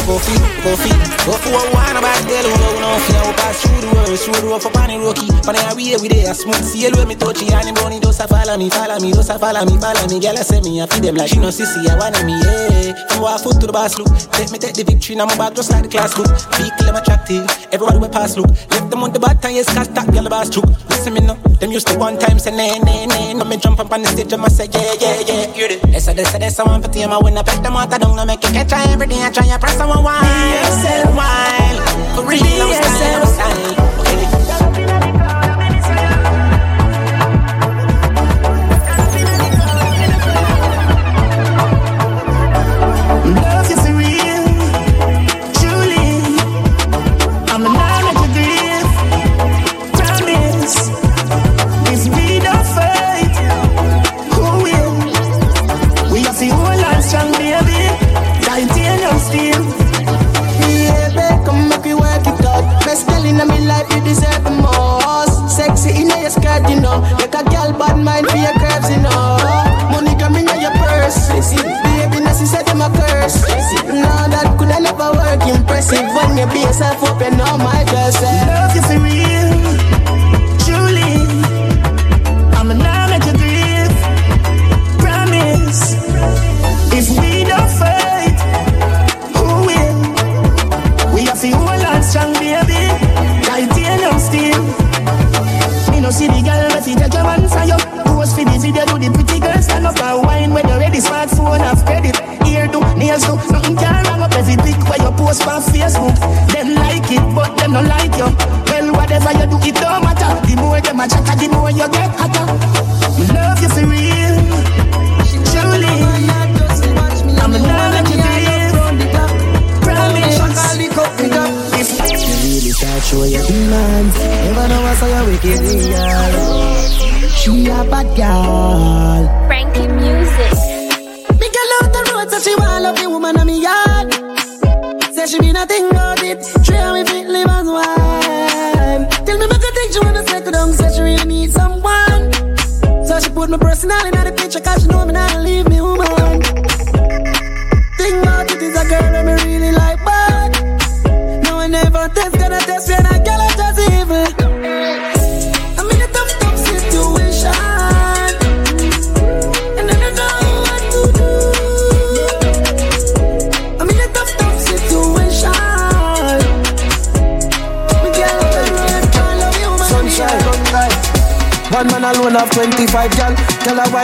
Go 0.08 0.16
feed, 0.24 0.40
go 0.64 0.72
feed. 0.80 0.96
Go 1.28 1.36
for 1.36 1.52
a 1.52 1.62
wine 1.76 1.96
about 2.00 2.24
girl 2.24 2.46
who 2.48 2.56
know 2.56 2.80
no 2.80 2.90
fear. 3.04 3.20
We 3.28 3.32
pass 3.36 3.60
through 3.60 3.84
the 3.84 4.48
world, 4.48 4.62
the 4.64 4.70
pani 4.72 4.96
rookie. 4.96 5.28
Pani 5.44 5.60
a 5.60 5.76
we 5.76 5.92
every 5.92 6.08
day, 6.08 6.24
a 6.24 6.32
smooth 6.32 6.64
seal 6.64 6.92
with 6.96 7.06
me 7.06 7.14
touchy 7.14 7.52
and 7.52 7.68
him 7.68 7.74
brownie. 7.76 8.00
Those 8.00 8.20
a 8.20 8.26
follow 8.26 8.56
me, 8.56 8.70
follow 8.72 8.98
me, 8.98 9.12
those 9.12 9.28
a 9.28 9.38
follow 9.38 9.60
me, 9.68 9.76
follow 9.76 10.08
me. 10.08 10.16
Girl 10.18 10.38
I 10.38 10.42
say 10.42 10.60
me, 10.64 10.80
I 10.80 10.86
feed 10.88 11.04
them 11.04 11.16
like 11.20 11.28
she 11.28 11.36
no 11.36 11.52
sissy, 11.52 11.84
I 11.84 11.94
want 12.00 12.16
me, 12.24 12.40
yeah. 12.40 13.36
Foot 13.38 13.60
to 13.60 13.66
the 13.66 13.72
boss 13.72 13.98
look, 13.98 14.08
take 14.32 14.50
me 14.50 14.58
take 14.58 14.74
the 14.74 14.82
victory, 14.82 15.14
now 15.14 15.26
my 15.26 15.36
back 15.36 15.54
just 15.54 15.70
like 15.70 15.84
the 15.84 15.90
class 15.90 16.16
book. 16.16 16.32
People 16.56 16.86
them 16.88 16.96
attractive, 16.96 17.44
everybody 17.70 17.98
we 18.00 18.08
pass 18.08 18.36
look. 18.36 18.48
Left 18.48 18.88
them 18.88 19.04
on 19.04 19.12
the 19.12 19.20
bad 19.20 19.42
time, 19.42 19.54
yes, 19.54 19.68
cast 19.68 19.94
that 19.94 20.10
girl 20.10 20.24
the 20.24 20.30
boss 20.30 20.48
troop. 20.48 20.64
Listen 20.88 21.12
me 21.12 21.20
now, 21.20 21.34
them 21.60 21.70
used 21.70 21.86
to 21.88 21.98
one 21.98 22.18
time 22.18 22.38
say 22.38 22.50
nay, 22.50 22.78
nay, 22.80 23.04
nay. 23.06 23.34
Now 23.34 23.44
me 23.44 23.58
jump 23.58 23.78
up 23.78 23.92
on 23.92 24.02
the 24.02 24.08
stage 24.08 24.32
and 24.32 24.42
I 24.42 24.48
say 24.48 24.66
yeah, 24.72 24.94
yeah, 24.98 25.20
yeah. 25.28 25.52
Hear 25.52 25.68
it. 25.70 25.82
They 25.82 26.00
say, 26.00 26.14
they 26.14 26.24
say, 26.24 26.38
they 26.38 26.48
say, 26.48 26.64
one 26.64 26.80
for 26.80 26.88
team, 26.88 27.10
I 27.12 27.18
win 27.18 27.36
a 27.36 27.44
bet 27.44 27.62
them 27.62 27.76
out, 27.76 27.92
I 27.92 27.98
don't 27.98 28.16
know, 28.16 28.24
make 28.24 28.42
you 28.42 28.50
catch 28.50 28.72
every 28.72 29.06
day, 29.06 29.22
I 29.22 29.30
try 29.30 29.46
to 29.46 29.58
press. 29.58 29.78
Wine, 30.00 30.27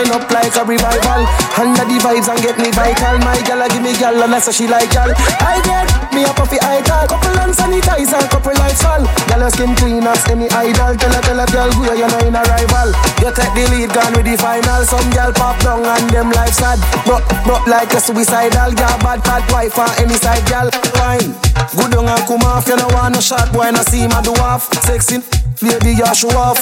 Gal 0.04 0.20
up 0.20 0.30
like 0.30 0.52
a 0.56 0.64
revival. 0.64 1.24
Under 1.56 1.84
the 1.88 1.96
vibes 1.96 2.28
and 2.28 2.40
get 2.44 2.58
me 2.60 2.68
vital. 2.76 3.16
My 3.24 3.40
gal 3.48 3.64
give 3.68 3.80
me 3.80 3.96
gal 3.96 4.20
and 4.20 4.34
I 4.34 4.38
say 4.38 4.52
she 4.52 4.66
like 4.68 4.92
gal. 4.92 5.08
I 5.40 5.64
get 5.64 5.88
me 6.12 6.24
a 6.24 6.32
puffy 6.36 6.60
idol. 6.60 7.08
Couple 7.08 7.32
hand 7.40 7.56
sanitizer, 7.56 8.20
couple 8.28 8.52
lifestyle. 8.60 9.04
Gal 9.32 9.40
your 9.40 9.50
skin 9.50 9.72
clean 9.76 10.04
as 10.04 10.20
any 10.28 10.50
idol. 10.52 10.92
Tell 11.00 11.08
her, 11.08 11.22
tell 11.24 11.40
her, 11.40 11.48
girl, 11.48 11.70
who 11.72 11.88
you 11.88 12.04
know 12.04 12.20
in 12.20 12.36
a 12.36 12.42
rival. 12.44 12.92
You 13.24 13.32
take 13.32 13.54
the 13.56 13.64
lead, 13.72 13.90
gone 13.96 14.12
with 14.12 14.28
the 14.28 14.36
final. 14.36 14.84
Some 14.84 15.08
gal 15.08 15.32
pop 15.32 15.56
down 15.64 15.88
and 15.88 16.10
them 16.12 16.28
life 16.36 16.52
sad. 16.52 16.76
But, 17.08 17.24
but 17.48 17.64
like 17.64 17.88
a 17.96 18.00
suicidal. 18.00 18.76
Gal 18.76 18.98
bad, 19.00 19.24
bad 19.24 19.44
wife 19.48 19.78
or 19.80 19.88
any 19.96 20.20
side 20.20 20.44
gal. 20.44 20.68
Fine. 21.00 21.32
Good 21.80 21.96
on 21.96 22.12
and 22.12 22.24
come 22.28 22.44
off. 22.44 22.68
You 22.68 22.76
know 22.76 22.92
want 22.92 23.16
no 23.16 23.20
shot 23.24 23.48
boy, 23.56 23.72
no 23.72 23.80
see 23.88 24.04
my 24.04 24.20
off. 24.44 24.68
Sexy, 24.84 25.24
baby, 25.64 25.96
you 25.96 26.08
show 26.12 26.28
off 26.36 26.60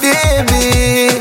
baby. 0.00 1.18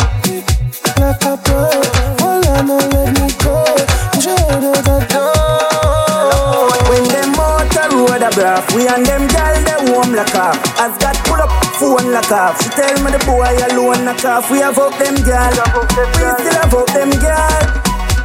Like 8.62 8.74
we 8.74 8.88
and 8.88 9.06
them 9.06 9.28
gal 9.28 9.56
they 9.64 9.92
warm 9.92 10.14
like 10.14 10.34
off. 10.36 10.58
As 10.80 10.98
God 10.98 11.16
pull 11.26 11.42
up, 11.42 11.52
phone 11.76 12.12
like 12.12 12.32
off. 12.32 12.62
She 12.62 12.70
tell 12.70 12.96
me 13.04 13.12
the 13.12 13.20
boy 13.26 13.54
alone 13.70 14.06
knock 14.06 14.24
off. 14.24 14.50
We 14.50 14.60
have 14.60 14.78
up 14.80 14.98
them 14.98 15.16
gal, 15.26 15.52
we 15.52 16.26
still 16.40 16.56
have 16.56 16.74
up 16.74 16.88
them 16.88 17.10
gal. 17.22 17.64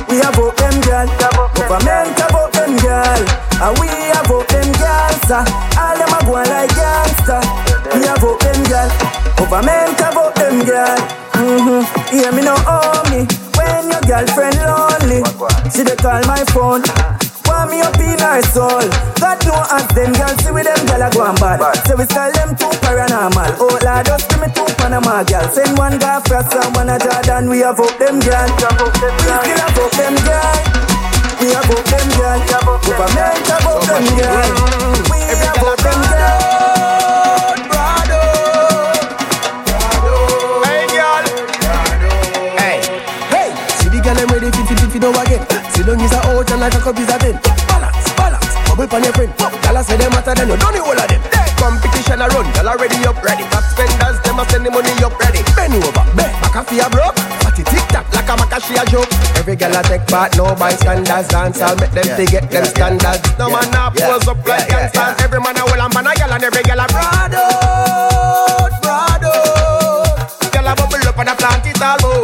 We 0.09 0.17
have 0.23 0.39
up 0.39 0.57
them 0.57 0.81
gal, 0.83 1.07
government 1.19 2.19
have 2.21 2.35
up 2.35 2.53
them 2.53 2.77
gal, 2.79 3.23
and 3.61 3.79
we 3.81 3.89
have 4.15 4.31
up 4.31 4.47
them 4.49 4.73
gal. 4.73 5.13
Sir. 5.27 5.45
All 5.77 5.99
them 5.99 6.15
a 6.15 6.21
go 6.25 6.33
like 6.33 6.71
gangster. 6.75 7.66
We 7.95 8.03
have 8.07 8.23
up 8.25 8.39
them 8.41 8.61
gal, 8.65 8.89
government 9.39 9.99
have 10.01 10.17
up 10.17 10.35
them 10.35 10.65
gal. 10.65 10.97
Mm-hmm. 11.37 11.83
Hear 12.17 12.33
me 12.33 12.43
now, 12.43 12.57
oh 12.67 13.03
me. 13.13 13.27
When 13.57 13.91
your 13.93 14.03
girlfriend 14.09 14.57
lonely, 14.65 15.21
she 15.73 15.85
dey 15.85 15.97
call 15.97 16.21
my 16.27 16.43
phone. 16.53 16.83
Want 17.47 17.71
me 17.71 17.81
up 17.81 17.95
in 18.03 18.19
her 18.19 18.43
soul. 18.53 18.83
God 19.23 19.39
know 19.47 19.63
ask 19.71 19.95
them 19.95 20.13
girl, 20.13 20.35
see 20.43 20.51
with 20.51 20.67
them 20.67 20.83
girl 20.87 21.03
a 21.07 21.09
go 21.15 21.23
and 21.31 21.39
bad. 21.39 21.61
So 21.87 21.95
we 21.97 22.05
call 22.07 22.31
them 22.33 22.57
too 22.57 22.73
paranormal. 22.83 23.57
Oh 23.63 23.79
Lord, 23.85 24.05
just 24.07 24.29
give 24.29 24.41
me 24.41 24.49
two 24.53 24.67
Panama 24.77 25.23
girl. 25.25 25.47
Send 25.55 25.79
one 25.79 25.99
guy 25.99 26.21
frost 26.27 26.53
and 26.55 26.75
one 26.75 26.91
a 26.91 26.99
Jordan. 26.99 27.49
We 27.49 27.61
have 27.61 27.79
up 27.79 27.95
them 27.99 28.19
girl. 28.21 28.49
We 28.51 29.31
still 29.31 29.61
have 29.63 29.79
up 29.79 29.93
them 29.95 30.15
girl. 30.27 30.55
We 31.39 31.49
have 31.55 31.71
them 31.71 32.09
girl. 32.19 32.39
Government 32.83 33.47
up 33.53 33.83
them 33.87 34.05
girl. 34.19 34.51
We 35.13 35.21
have 35.39 35.63
up 35.63 35.79
them 35.79 36.01
girl. 36.11 36.56
A 46.61 46.65
and 46.65 46.75
like 46.75 46.87
a 46.87 47.01
is 47.01 47.11
a 47.13 47.17
ten. 47.19 47.37
Balance, 47.69 48.09
balance. 48.17 48.53
Bubble 48.69 48.89
pon 48.89 49.05
your 49.05 49.13
friend. 49.13 49.33
I 49.77 49.83
say 49.83 49.97
them 49.97 50.13
hotter 50.13 50.35
than 50.35 50.49
you. 50.49 50.57
Don't 50.57 50.75
you 50.75 50.85
all 50.85 50.97
of 50.97 51.09
them. 51.09 51.21
Competition 51.61 52.21
a 52.21 52.29
run. 52.33 52.49
Girl 52.57 52.69
already 52.73 52.97
up 53.05 53.21
ready. 53.21 53.45
Top 53.53 53.65
spenders 53.69 54.17
them 54.25 54.41
a 54.41 54.45
send 54.49 54.65
the 54.65 54.71
money 54.71 54.93
up 55.05 55.13
ready. 55.21 55.45
Bend 55.53 55.77
over, 55.77 56.05
bend 56.17 56.33
back 56.41 56.57
a 56.57 56.63
fear 56.65 56.89
broke. 56.89 57.17
Fatty 57.45 57.63
tick 57.69 57.85
tock 57.93 58.09
like 58.17 58.29
a 58.29 58.35
maca 58.41 58.59
she 58.65 58.73
a 58.77 58.85
joke. 58.89 59.11
Every 59.37 59.57
girl 59.57 59.77
a 59.77 59.83
take 59.85 60.07
part, 60.09 60.37
no 60.37 60.55
by 60.57 60.73
standards. 60.73 61.29
Dance 61.29 61.61
I'll 61.61 61.77
make 61.77 61.93
them 61.93 62.09
forget 62.17 62.49
them 62.49 62.65
standards. 62.65 63.21
No 63.37 63.53
man 63.53 63.69
a 63.77 63.93
pose 63.93 64.29
up 64.29 64.41
like 64.49 64.69
gangsters. 64.69 65.21
Every 65.21 65.41
man 65.41 65.61
a 65.61 65.65
well 65.69 65.83
and 65.85 65.93
man 65.93 66.09
a 66.09 66.13
girl 66.17 66.33
and 66.33 66.45
every 66.45 66.65
girl 66.65 66.81
a 66.81 66.87
brado, 66.89 67.45
brado. 68.81 69.35
Girl 70.53 70.69
a 70.69 70.73
bubble 70.73 71.05
up 71.05 71.17
Nobody 71.17 71.33
plant 71.37 71.67
it 71.67 71.83
all 71.83 72.16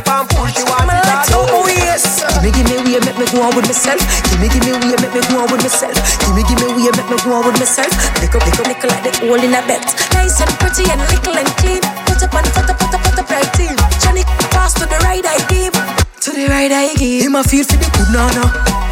Nobody 0.00 0.08
farm 0.08 0.26
push 0.32 0.56
you 0.56 0.64
it 0.64 0.72
all 0.72 0.88
out. 0.88 1.28
Oh 1.52 1.68
yes. 1.68 2.24
Gimme 2.40 2.52
gimme 2.56 2.76
way, 2.88 3.00
make 3.04 3.18
me 3.20 3.26
go 3.28 3.44
on 3.44 3.52
with 3.52 3.68
myself. 3.68 4.00
Gimme 4.32 4.48
gimme 4.48 4.72
way, 4.80 4.96
make 4.96 5.12
me 5.12 5.20
go 5.28 5.44
on 5.44 5.52
with 5.52 5.60
myself. 5.60 5.92
Gimme 6.24 6.42
gimme 6.48 6.72
way, 6.72 6.88
make 6.96 7.10
me 7.10 7.16
go 7.20 7.36
on 7.36 7.44
with 7.44 7.58
myself. 7.60 7.92
Lick 8.20 8.32
up, 8.32 8.44
lick 8.48 8.56
up, 8.56 8.66
lick 8.66 8.80
like 8.80 9.04
the 9.04 9.12
hole 9.20 9.36
in 9.36 9.52
a 9.52 9.60
bed. 9.68 9.84
Nice 10.16 10.40
and 10.40 10.52
pretty 10.56 10.88
and 10.88 11.00
little 11.12 11.36
and 11.36 11.50
clean. 11.60 11.82
Put 12.08 12.22
up 12.24 12.32
on 12.32 12.44
the 12.44 12.50
put 12.56 12.70
up, 12.70 12.76
put 12.80 12.94
up, 12.96 13.00
put 13.04 13.18
up 13.20 13.28
right 13.28 13.50
team. 13.52 13.76
Johnny, 14.00 14.24
pass 14.56 14.72
to 14.80 14.88
the 14.88 14.96
right 15.04 15.24
I 15.24 15.36
give. 15.52 15.76
To 15.76 16.30
the 16.32 16.48
right 16.48 16.72
I 16.72 16.96
give. 16.96 17.28
Him 17.28 17.36
a 17.36 17.44
feel 17.44 17.64
for 17.64 17.76
the 17.76 17.88
good 17.92 18.10
nana, 18.14 18.44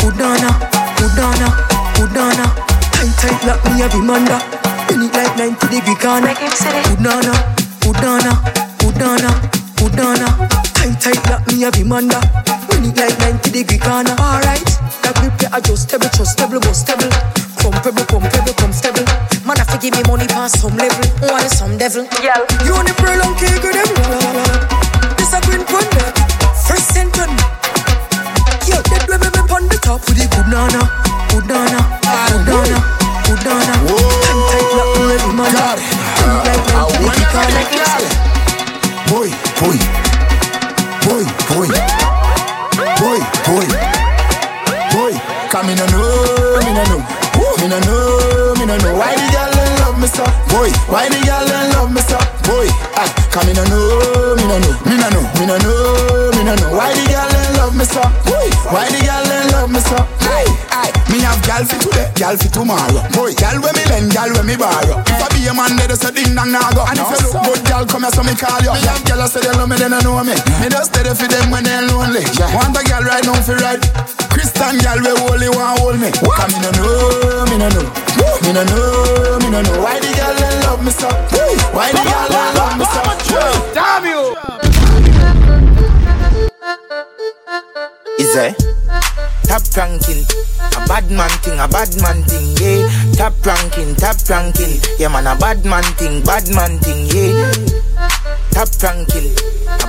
good 0.04 0.16
nana, 0.20 0.50
good 1.00 1.14
nana, 1.16 1.48
good 1.96 2.12
nana. 2.12 2.46
Tight 2.92 3.14
tight 3.16 3.40
like 3.48 3.62
me 3.64 3.80
a 3.80 3.88
be 3.88 4.00
manda. 4.04 4.36
Bring 4.92 5.08
it 5.08 5.14
like 5.16 5.32
90 5.40 5.72
degree 5.72 5.96
corner. 5.96 6.36
Good 6.36 6.52
good 6.84 7.00
nana, 7.00 7.32
good 7.80 7.96
nana, 7.96 8.32
good 8.76 9.57
nana. 9.86 10.26
Tight 10.74 10.98
tight 10.98 11.22
like 11.30 11.46
me 11.46 11.64
a 11.64 11.70
be 11.70 11.84
manda. 11.84 12.18
Bring 12.66 12.90
it 12.90 12.96
like 12.98 13.18
90 13.18 13.50
degree 13.50 13.78
corner. 13.78 14.14
Alright, 14.18 14.66
that 15.06 15.14
grip 15.22 15.38
ya 15.38 15.48
adjustable, 15.54 16.10
trustable, 16.10 16.58
bustable. 16.58 17.10
Comparable, 17.62 18.04
comparable, 18.10 18.54
comfortable. 18.58 19.06
Man, 19.46 19.58
I 19.60 19.64
forgive 19.70 19.94
me 19.94 20.02
money 20.10 20.26
past 20.26 20.58
some 20.60 20.74
level. 20.74 20.98
Want 21.22 21.46
some 21.50 21.78
devil? 21.78 22.02
Yeah. 22.18 22.38
You 22.66 22.74
on 22.74 22.86
the 22.86 22.94
pearl 22.98 23.22
and 23.22 23.34
cake 23.38 23.62
with 23.62 23.78
them. 23.78 23.90
This 25.14 25.32
a 25.34 25.38
green 25.46 25.62
pun 25.62 25.86
there. 25.94 26.12
First 26.66 26.90
sentence. 26.94 27.38
Yo, 28.66 28.82
that 28.82 29.06
way 29.06 29.18
me 29.18 29.30
on 29.54 29.64
the 29.70 29.78
top 29.78 30.02
with 30.10 30.18
the 30.18 30.26
good 30.26 30.48
nana, 30.50 30.82
good 31.30 31.46
nana, 31.46 31.80
good 32.34 32.42
nana, 32.50 32.78
good 33.26 33.42
nana. 33.46 33.74
Tight 34.26 34.42
tight 34.50 34.70
like 34.74 34.90
me 34.98 35.14
every 35.14 35.32
man. 35.38 35.54
Like 35.54 35.78
me 36.98 37.10
every 37.10 37.26
corner. 37.30 38.27
Boy, 39.08 39.30
boy, 39.60 39.78
boy, 41.08 41.24
boy, 41.48 41.66
boy, 43.00 43.18
boy, 43.48 43.66
boy. 44.92 45.12
Come 45.48 45.70
in 45.70 45.80
and 45.80 45.90
know, 45.90 46.60
me 46.60 46.72
no 46.76 46.84
know, 46.84 47.00
me 47.56 47.66
no 47.68 47.78
know, 47.80 48.54
me 48.60 48.66
no 48.66 48.76
know. 48.76 48.94
Why 49.00 49.16
the 49.16 49.24
girl 49.32 49.48
love 49.80 49.98
me 49.98 50.06
so? 50.08 50.24
Boy, 50.52 50.70
why 50.92 51.08
the 51.08 51.16
girl 51.24 51.48
love 51.72 51.90
me 51.90 52.02
so? 52.04 52.18
Boy, 52.44 52.68
ah, 53.00 53.08
come 53.32 53.48
in 53.48 53.56
and 53.56 53.70
know, 53.70 54.36
me 54.36 54.44
no 54.44 54.58
know, 54.60 54.76
me 54.84 54.96
no 55.00 55.08
know, 55.08 55.24
me 55.40 55.46
no 55.46 55.56
know, 55.56 56.30
me 56.36 56.44
no 56.44 56.54
know. 56.54 56.76
Why 56.76 56.92
the 56.92 57.04
girl 57.08 57.32
love 57.56 57.74
me 57.74 57.84
so? 57.88 58.02
Boy, 58.28 58.52
why 58.68 58.92
the 58.92 59.00
girl 59.00 59.24
love 59.56 59.70
me 59.72 59.80
so? 59.80 59.96
Hey, 60.28 60.44
hey, 60.82 60.90
me 61.10 61.18
have 61.24 61.40
gal 61.42 61.64
for 61.64 61.78
today, 61.82 62.10
gal 62.14 62.36
for 62.36 62.50
tomorrow. 62.52 63.02
Boy, 63.14 63.34
gal 63.34 63.58
when 63.60 63.74
me 63.74 63.84
lend, 63.90 64.12
gal 64.12 64.30
when 64.34 64.46
me 64.46 64.56
borrow. 64.56 65.02
If 65.06 65.22
I 65.22 65.28
be 65.34 65.46
a 65.48 65.52
man, 65.54 65.76
they 65.76 65.86
just 65.88 66.02
say 66.02 66.12
ding 66.12 66.34
dong 66.34 66.52
now 66.52 66.70
go. 66.74 66.84
And 66.86 66.98
if 66.98 67.08
you 67.08 67.18
look 67.30 67.42
good, 67.44 67.60
gal 67.66 67.84
come 67.86 68.02
here 68.06 68.14
so 68.14 68.22
me 68.22 68.34
call 68.34 68.60
you. 68.62 68.72
Me 68.74 68.82
have 68.86 69.04
gal 69.04 69.22
say 69.26 69.40
they 69.42 69.52
love 69.54 69.68
me, 69.68 69.76
they 69.76 69.88
don't 69.88 70.02
know 70.04 70.20
me. 70.22 70.34
Me 70.62 70.66
just 70.70 70.94
steady 70.94 71.12
for 71.14 71.28
them 71.28 71.50
when 71.50 71.64
they 71.64 71.80
lonely. 71.88 72.22
Want 72.54 72.76
a 72.76 72.82
gal 72.86 73.02
right 73.02 73.24
now 73.24 73.38
for 73.42 73.56
right. 73.58 73.80
Christian 74.30 74.78
gal 74.78 74.98
we 75.02 75.10
only 75.28 75.48
want 75.50 75.78
hold 75.80 75.98
me. 75.98 76.10
Come 76.14 76.52
me 76.54 76.58
no 76.62 76.70
know, 76.78 77.46
me 77.50 77.56
no 77.58 77.68
know, 77.68 77.86
me 78.44 78.50
no 78.54 78.62
know, 78.62 79.38
me 79.42 79.48
no 79.50 79.60
know. 79.62 79.82
Why 79.82 79.98
the 79.98 80.10
gal 80.14 80.34
them 80.36 80.54
love 80.66 80.82
me 80.84 80.92
so? 80.92 81.08
Why 81.74 81.90
the 81.90 82.02
gal 82.06 82.28
them 82.28 82.54
love 82.54 82.78
me 82.78 82.84
so? 82.86 83.02
Damn 83.74 84.06
you! 84.06 84.36
Is 88.18 88.34
it? 88.34 88.58
Top 89.46 89.62
ranking, 89.76 90.26
a 90.76 90.86
bad 90.86 91.10
man 91.10 91.30
thing, 91.40 91.58
a 91.58 91.68
bad 91.68 91.88
man 92.02 92.22
thing, 92.24 92.56
yeah. 92.60 92.82
Top 93.14 93.34
ranking, 93.46 93.94
top 93.94 94.16
ranking, 94.28 94.80
yeah 94.98 95.08
man, 95.08 95.26
a 95.26 95.36
bad 95.38 95.64
man 95.64 95.84
thing, 95.94 96.22
bad 96.24 96.48
man 96.50 96.78
thing, 96.80 97.06
yeah. 97.14 97.52
Top 98.50 98.68
ranking, 98.82 99.32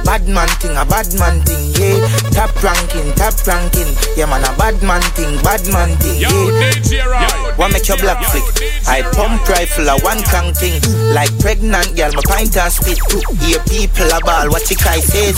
bad 0.10 0.28
man 0.28 0.50
thing, 0.58 0.76
a 0.76 0.84
bad 0.86 1.06
man 1.22 1.40
thing, 1.46 1.70
yeah. 1.78 2.02
Top 2.34 2.50
ranking, 2.64 3.14
top 3.14 3.38
ranking, 3.46 3.94
yeah 4.18 4.26
man, 4.26 4.42
a 4.42 4.50
bad 4.58 4.82
man 4.82 5.02
thing, 5.14 5.38
bad 5.46 5.62
man 5.70 5.94
thing, 6.02 6.18
yeah. 6.18 7.54
What 7.58 7.72
make 7.72 7.88
your 7.88 7.98
black 7.98 8.18
flick? 8.26 8.42
I 8.88 9.04
pump 9.14 9.48
rifle 9.48 9.88
a 9.88 10.00
one 10.02 10.24
crank 10.24 10.58
thing, 10.58 10.82
like 11.14 11.30
pregnant 11.38 11.96
girl, 11.96 12.12
my 12.14 12.24
pint 12.26 12.58
and 12.58 12.74
spit. 12.74 12.98
Hear 13.38 13.62
people 13.70 14.10
a 14.10 14.20
ball, 14.26 14.50
what 14.50 14.66
you 14.72 14.78
guys 14.78 15.06
says. 15.06 15.38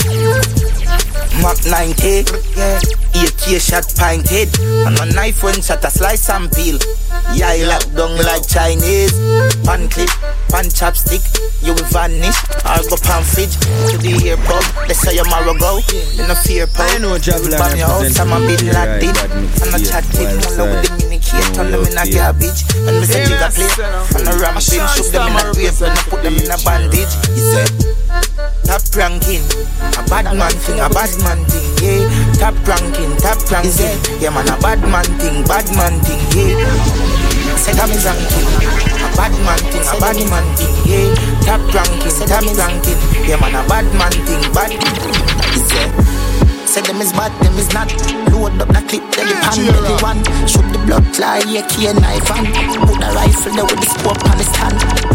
Mach 1.42 1.60
90, 1.68 2.24
yeah. 2.56 2.80
AK 3.12 3.60
shot 3.60 3.84
pint 3.96 4.28
head. 4.28 4.48
And 4.86 4.98
a 4.98 5.06
knife 5.14 5.42
when 5.42 5.60
shot 5.60 5.84
a 5.84 5.90
slice 5.90 6.28
and 6.30 6.50
peel. 6.52 6.78
Yeah, 7.34 7.48
I 7.48 7.64
lock 7.64 7.84
down 7.94 8.16
like 8.24 8.46
Chinese. 8.48 9.12
Pan 9.64 9.88
clip, 9.88 10.10
pan 10.48 10.66
chopstick. 10.72 11.22
You 11.62 11.74
will 11.74 11.88
vanish. 11.92 12.36
I'll 12.64 12.84
go 12.88 12.96
pan 12.96 13.22
fridge 13.22 13.56
to 13.92 13.98
the 13.98 14.30
airport. 14.30 14.61
They 14.88 14.94
say 14.94 15.20
marrow 15.28 15.54
go. 15.54 15.80
In 16.18 16.30
a 16.30 16.34
fear 16.34 16.66
pole. 16.66 16.86
I 16.86 16.98
know 16.98 17.18
Javelin 17.18 17.58
Bam 17.58 17.76
your 17.76 17.88
house, 17.88 18.18
I'm 18.18 18.32
a 18.32 18.38
bit 18.46 18.62
like 18.70 19.02
it. 19.02 19.16
And 19.62 19.74
a 19.74 19.78
chat 19.78 20.06
it. 20.18 20.30
Mulla 20.42 20.70
with 20.70 20.82
the 20.84 20.90
minicate. 21.00 21.54
Turn 21.54 21.70
them 21.70 21.86
in 21.86 21.96
a 21.96 22.04
garbage. 22.08 22.66
And 22.86 22.96
me 23.00 23.06
say 23.06 23.24
jigga 23.24 23.48
play. 23.52 23.70
And 24.18 24.28
a 24.28 24.32
ram 24.38 24.54
bin. 24.54 24.84
Shoot 24.94 25.12
them 25.12 25.30
in 25.30 25.36
a 25.36 25.52
grave. 25.52 25.80
And 25.82 25.96
I 25.96 26.02
put 26.08 26.22
them 26.22 26.36
in 26.36 26.50
a 26.50 26.58
bandage. 26.60 27.14
He 27.34 27.40
said. 27.40 27.70
Top 28.64 28.82
ranking, 28.94 29.42
a 29.98 30.02
bad 30.08 30.24
man 30.36 30.52
thing, 30.64 30.80
a 30.80 30.88
bad 30.88 31.10
man 31.22 31.44
thing, 31.46 31.66
yeah. 31.82 32.08
Top 32.38 32.54
ranking, 32.66 33.16
top 33.18 33.38
ranking, 33.50 33.98
yeah 34.20 34.30
man, 34.30 34.48
a 34.48 34.56
bad 34.60 34.80
man 34.88 35.04
thing, 35.18 35.44
bad 35.44 35.66
man 35.76 36.00
thing, 36.00 36.20
yeah. 36.32 37.21
Say 37.58 37.72
that 37.74 37.88
me 37.88 37.96
ranking, 38.02 38.48
a 39.02 39.08
bad 39.16 39.32
man 39.44 39.60
thing, 39.70 39.84
a 39.86 39.94
bad 40.00 40.18
man 40.30 40.46
thing, 40.56 40.74
yeah. 40.86 41.14
Top 41.44 41.62
ranking, 41.72 42.14
top 42.26 42.44
ranking, 42.56 43.00
yeah 43.26 43.38
man, 43.40 43.54
a 43.54 43.62
bad 43.68 43.86
man 43.94 44.12
thing, 44.26 44.42
bad. 44.52 44.72
Yeah. 45.72 45.90
Say 46.66 46.80
them 46.82 47.00
is 47.00 47.12
bad, 47.12 47.32
them 47.44 47.58
is 47.58 47.72
not. 47.74 47.92
Load 48.32 48.60
up 48.60 48.68
the 48.68 48.80
clip, 48.88 49.04
then 49.12 49.28
the 49.28 49.36
pan, 49.44 49.56
belly 49.68 49.94
one. 50.02 50.20
Shoot 50.48 50.66
the 50.72 50.78
blood 50.86 51.04
fly, 51.14 51.42
yeah, 51.46 51.66
key 51.68 51.86
and 51.86 52.00
knife 52.00 52.30
and 52.32 52.48
put 52.88 52.98
the 52.98 53.12
rifle 53.14 53.52
there 53.52 53.64
with 53.64 53.80
the 53.80 53.86
scope 53.86 54.24
on 54.24 54.38
the 54.38 54.44
stand. 54.44 55.11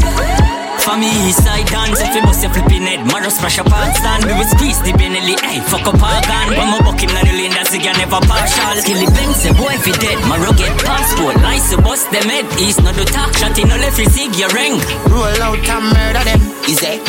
For 0.87 0.95
me, 0.95 1.11
east 1.27 1.43
side 1.43 1.67
dance, 1.67 1.99
if 1.99 2.15
you 2.15 2.23
bust 2.23 2.39
your 2.39 2.47
flipping 2.55 2.87
head, 2.87 3.03
Maros 3.11 3.35
smash 3.35 3.59
up 3.59 3.67
and 3.67 3.91
stand. 3.91 4.23
We 4.23 4.31
will 4.31 4.47
squeeze 4.47 4.79
the 4.79 4.95
Benelli, 4.95 5.35
hey, 5.43 5.59
fuck 5.67 5.83
up 5.83 5.99
our 5.99 6.23
gun. 6.23 6.55
When 6.55 6.71
my 6.71 6.79
buck 6.79 7.03
him, 7.03 7.11
na 7.11 7.27
the 7.27 7.35
lane, 7.35 7.51
that's 7.51 7.75
the 7.75 7.83
never 7.83 8.23
partial. 8.23 8.71
Kill 8.87 9.03
the 9.03 9.11
Benz, 9.11 9.43
boy, 9.59 9.75
if 9.75 9.83
he 9.83 9.91
dead, 9.99 10.15
Maro 10.31 10.55
get 10.55 10.71
passport. 10.87 11.35
Nice, 11.43 11.75
to 11.75 11.83
bust 11.83 12.07
them 12.15 12.31
head, 12.31 12.47
east, 12.55 12.79
no 12.79 12.95
do 12.95 13.03
talk, 13.03 13.35
shot 13.35 13.59
in, 13.59 13.67
no 13.67 13.75
left, 13.75 13.99
sig 13.99 14.31
your 14.39 14.47
ring. 14.55 14.79
Roll 15.11 15.35
out 15.43 15.59
and 15.59 15.91
murder 15.91 16.23
them, 16.23 16.39
is 16.71 16.79
it? 16.79 17.03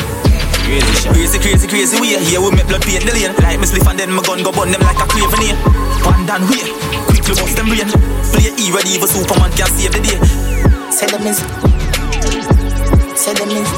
Crazy, 1.15 1.39
crazy, 1.39 1.71
crazy 1.71 1.97
way. 2.03 2.19
Here 2.19 2.43
we 2.43 2.51
make 2.51 2.67
blood 2.67 2.83
paint 2.83 3.07
the 3.07 3.15
lane. 3.15 3.31
Like 3.47 3.63
me 3.63 3.67
spliff 3.71 3.87
and 3.87 3.95
then 3.95 4.11
my 4.11 4.27
gun 4.27 4.43
go 4.43 4.51
burn 4.51 4.75
them 4.75 4.83
like 4.83 4.99
a 4.99 5.07
craven 5.07 5.39
here. 5.39 5.55
One 6.03 6.27
down 6.27 6.43
way, 6.51 6.67
quickly 7.07 7.31
bust 7.31 7.55
them 7.55 7.71
brain. 7.71 7.87
Play 8.35 8.51
E 8.59 8.75
ready 8.75 8.99
for 8.99 9.07
Superman 9.07 9.55
can 9.55 9.71
save 9.71 9.95
the 9.95 10.03
day. 10.03 10.19
Say 10.91 11.07
them 11.07 11.31
is. 11.31 11.68
Say 13.29 13.35
them 13.35 13.51
is. 13.51 13.69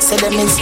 Say 0.00 0.16
them 0.16 0.34
is. 0.34 0.54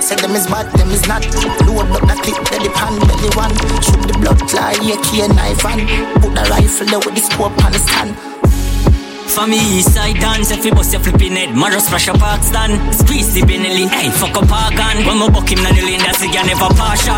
Say 0.00 0.14
them 0.14 0.36
is 0.36 0.46
bad, 0.46 0.72
them 0.78 0.90
is 0.92 1.08
not. 1.08 1.26
Load 1.66 1.90
up 1.90 2.06
the 2.06 2.14
clip, 2.22 2.38
then 2.50 2.62
the 2.62 2.70
pan, 2.70 2.94
belly 3.00 3.30
one. 3.34 3.50
Shoot 3.82 4.06
the 4.06 4.18
blood 4.20 4.48
fly, 4.48 4.74
and 4.78 5.34
knife 5.34 5.64
and 5.64 6.22
put 6.22 6.36
the 6.36 6.46
rifle 6.48 6.86
there 6.86 7.00
with 7.00 7.16
the 7.16 7.20
scope 7.20 7.64
on 7.64 7.72
the 7.72 7.80
stand. 7.80 8.35
For 9.28 9.46
me, 9.46 9.58
east 9.78 9.92
side 9.92 10.16
dance, 10.16 10.50
if 10.50 10.64
you 10.64 10.72
bust 10.72 10.92
your 10.92 11.02
flipping 11.02 11.36
head, 11.36 11.54
Maros 11.54 11.86
splash 11.86 12.08
up 12.08 12.18
park 12.18 12.42
stand. 12.42 12.72
Squeeze 12.94 13.34
the 13.34 13.42
Benelli, 13.42 13.88
hey, 13.88 14.10
fuck 14.10 14.36
up 14.36 14.50
our 14.50 14.70
gun. 14.72 15.04
When 15.04 15.18
my 15.18 15.28
buck 15.28 15.50
him, 15.50 15.62
na 15.62 15.70
the 15.72 15.82
lane, 15.84 16.00
that's 16.00 16.20
the 16.20 16.28
guy 16.28 16.46
never 16.46 16.72
partial. 16.72 17.14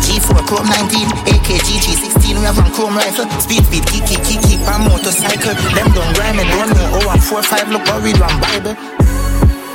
G4 0.00 0.46
Chrome 0.48 0.66
19, 0.66 1.08
AKG, 1.28 1.68
G16, 1.84 2.40
we 2.40 2.44
have 2.46 2.56
one 2.56 2.72
Chrome 2.72 2.96
rifle. 2.96 3.28
Speed, 3.40 3.64
speed, 3.68 3.84
kick, 3.86 4.04
kick, 4.08 4.24
kick, 4.24 4.40
kick, 4.42 4.60
and 4.64 4.82
motorcycle. 4.88 5.54
Them 5.76 5.92
don't 5.92 6.10
grind 6.16 6.38
me, 6.38 6.44
don't 6.48 6.72
know. 6.72 7.04
Oh, 7.04 7.10
I'm 7.10 7.20
4 7.20 7.42
5, 7.42 7.68
look, 7.70 7.84
read 8.02 8.18
one 8.18 8.40
Bible. 8.40 8.97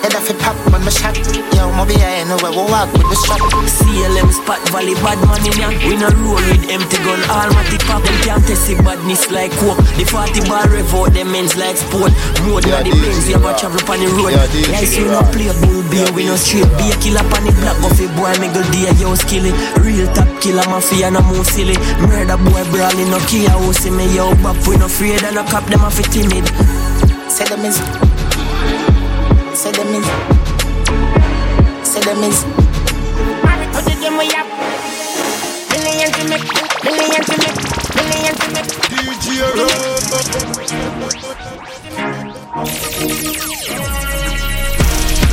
Head 0.03 0.19
off 0.19 0.27
a 0.27 0.35
pop 0.35 0.59
when 0.67 0.83
my 0.83 0.91
shot. 0.91 1.15
Yo, 1.55 1.71
my 1.71 1.87
be 1.87 1.95
I 1.95 2.27
know 2.27 2.35
where 2.43 2.51
we 2.51 2.59
walk 2.67 2.91
with 2.91 3.07
the 3.07 3.15
strap. 3.23 3.39
CLM 3.71 4.35
spot 4.35 4.59
valley 4.67 4.99
bad 4.99 5.15
man 5.23 5.39
in 5.47 5.55
ya. 5.55 5.71
We 5.87 5.95
no 5.95 6.11
roll 6.19 6.35
with 6.43 6.67
empty 6.67 6.99
gun, 7.07 7.23
almighty 7.31 7.79
pop. 7.87 8.03
Them 8.03 8.11
can't 8.19 8.43
test 8.43 8.67
the 8.67 8.75
badness 8.83 9.31
like 9.31 9.55
coke. 9.63 9.79
The 9.95 10.03
40 10.03 10.43
bar 10.51 10.67
revolt, 10.67 11.15
them 11.15 11.31
ends 11.31 11.55
like 11.55 11.79
sport. 11.79 12.11
More 12.43 12.59
than 12.59 12.83
the 12.83 12.91
Benz, 12.99 13.31
you 13.31 13.39
ever 13.39 13.55
travel 13.55 13.79
on 13.79 14.03
the 14.03 14.11
road. 14.11 14.35
Like 14.75 14.91
you 14.91 15.07
no 15.07 15.23
play 15.31 15.55
bull 15.63 15.79
beer, 15.87 16.11
we 16.11 16.27
no 16.27 16.35
straight 16.35 16.67
beer. 16.75 16.99
Kill 16.99 17.15
up 17.15 17.31
on 17.31 17.47
the 17.47 17.55
block 17.63 17.79
of 17.87 17.95
a 17.95 18.05
boy, 18.19 18.35
me 18.43 18.51
go 18.51 18.59
day, 18.75 18.91
yo 18.99 19.15
skilly. 19.15 19.55
Real 19.79 20.11
top 20.11 20.27
killer, 20.43 20.67
mafia, 20.67 21.15
no 21.15 21.23
move 21.31 21.47
silly. 21.47 21.79
Murder 22.03 22.35
boy 22.43 22.59
brawling, 22.75 23.07
no 23.07 23.23
key, 23.31 23.47
I 23.47 23.55
see 23.71 23.87
me, 23.87 24.11
yo, 24.11 24.35
but 24.43 24.59
we 24.67 24.75
no 24.75 24.91
afraid, 24.91 25.23
and 25.23 25.39
no 25.39 25.47
cop 25.47 25.63
them 25.71 25.87
off 25.87 25.95
timid. 26.11 26.43
Say 27.31 27.47
them 27.47 27.63
is. 27.63 27.79
Say 29.55 29.71
them 29.71 29.93
is. 29.93 30.05
Say 31.87 32.01
them 32.01 32.23
is. 32.23 32.43
Married 33.45 33.71
to 33.71 33.81
the 33.85 33.95
game 34.01 34.17
we 34.17 34.25
have. 34.33 34.49
Million 35.69 36.11
to 36.11 36.23
make. 36.27 36.41
Million 36.83 37.21
to 37.21 37.35
make. 37.37 37.57
Million 37.93 38.33
to 38.33 38.47
make. 38.49 38.69
DJ 38.89 39.27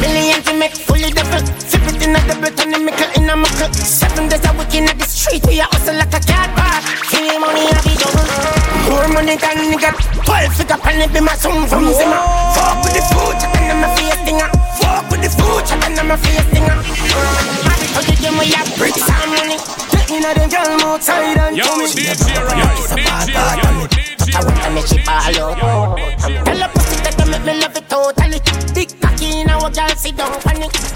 Million 0.01 0.43
to 0.43 0.53
make. 0.53 0.75
Fully 0.77 1.11
double. 1.13 1.47
Sip 1.59 1.81
it 1.89 2.03
in 2.03 2.15
a 2.15 2.21
double. 2.29 2.55
Turn 2.55 2.73
the 2.73 2.79
maker 2.79 3.09
in 3.17 3.31
a 3.31 3.37
mucker. 3.37 3.73
Seven 3.73 4.29
days 4.29 4.45
a 4.45 4.53
week 4.53 4.75
in 4.75 4.85
the 4.85 5.05
street. 5.07 5.47
We 5.47 5.61
are 5.61 5.69
hustle 5.73 5.97
like 5.97 6.13
a 6.13 6.21
cat 6.21 6.55
back. 6.55 6.85
Give 7.11 7.41
money, 7.41 7.67
I 7.67 7.81
be 7.83 7.97
double. 7.97 8.60
More 8.91 9.07
money 9.15 9.37
than 9.39 9.71
nigga. 9.71 9.95
Twelve 10.27 10.53
figure 10.59 10.77
pan 10.83 11.01
it 11.01 11.13
be 11.15 11.21
my 11.21 11.35
son 11.39 11.63
from 11.71 11.87
Zimmer. 11.95 12.19
Fuck 12.59 12.83
with 12.83 12.99
the 12.99 13.03
food, 13.07 13.39
and 13.55 13.71
I'm 13.71 13.87
a 13.87 13.89
face 13.95 14.19
dinger. 14.27 14.51
Fuck 14.83 15.07
with 15.11 15.23
the 15.23 15.31
food, 15.31 15.63
and 15.71 15.95
I'm 15.95 16.11
a 16.11 16.17
face 16.19 16.51
dinger. 16.51 16.75
Happy 17.71 17.87
to 17.87 18.01
the 18.03 18.15
game, 18.19 18.35
we 18.35 18.51
have 18.51 18.67
bricks 18.77 19.07
and 19.07 19.31
money. 19.31 19.59
Taking 19.95 20.27
a 20.27 20.35
them 20.35 20.51
girl 20.51 20.91
outside 20.91 21.39
and 21.39 21.57
Yo, 21.57 21.65
DJ 21.95 22.35
Ryan, 22.43 22.67
DJ 22.99 23.31
Ryan, 23.31 23.87
DJ 23.87 24.35
I 24.35 24.43
want 24.43 24.59
to 24.59 24.71
make 24.75 24.91
it 24.91 25.07
all 25.07 25.63
out. 25.63 25.99
Tell 26.19 26.63
a 26.63 26.69
pussy 26.75 26.97
that 27.07 27.15
I 27.15 27.25
make 27.31 27.45
me 27.47 27.61
love 27.63 27.77
it 27.79 27.87
totally. 27.89 28.41
Big 28.75 28.91
cocky 29.01 29.41
in 29.41 29.51
our 29.51 29.71
girl, 29.71 29.95
sit 29.95 30.17
down 30.17 30.35
on 30.35 30.63
it. 30.63 30.91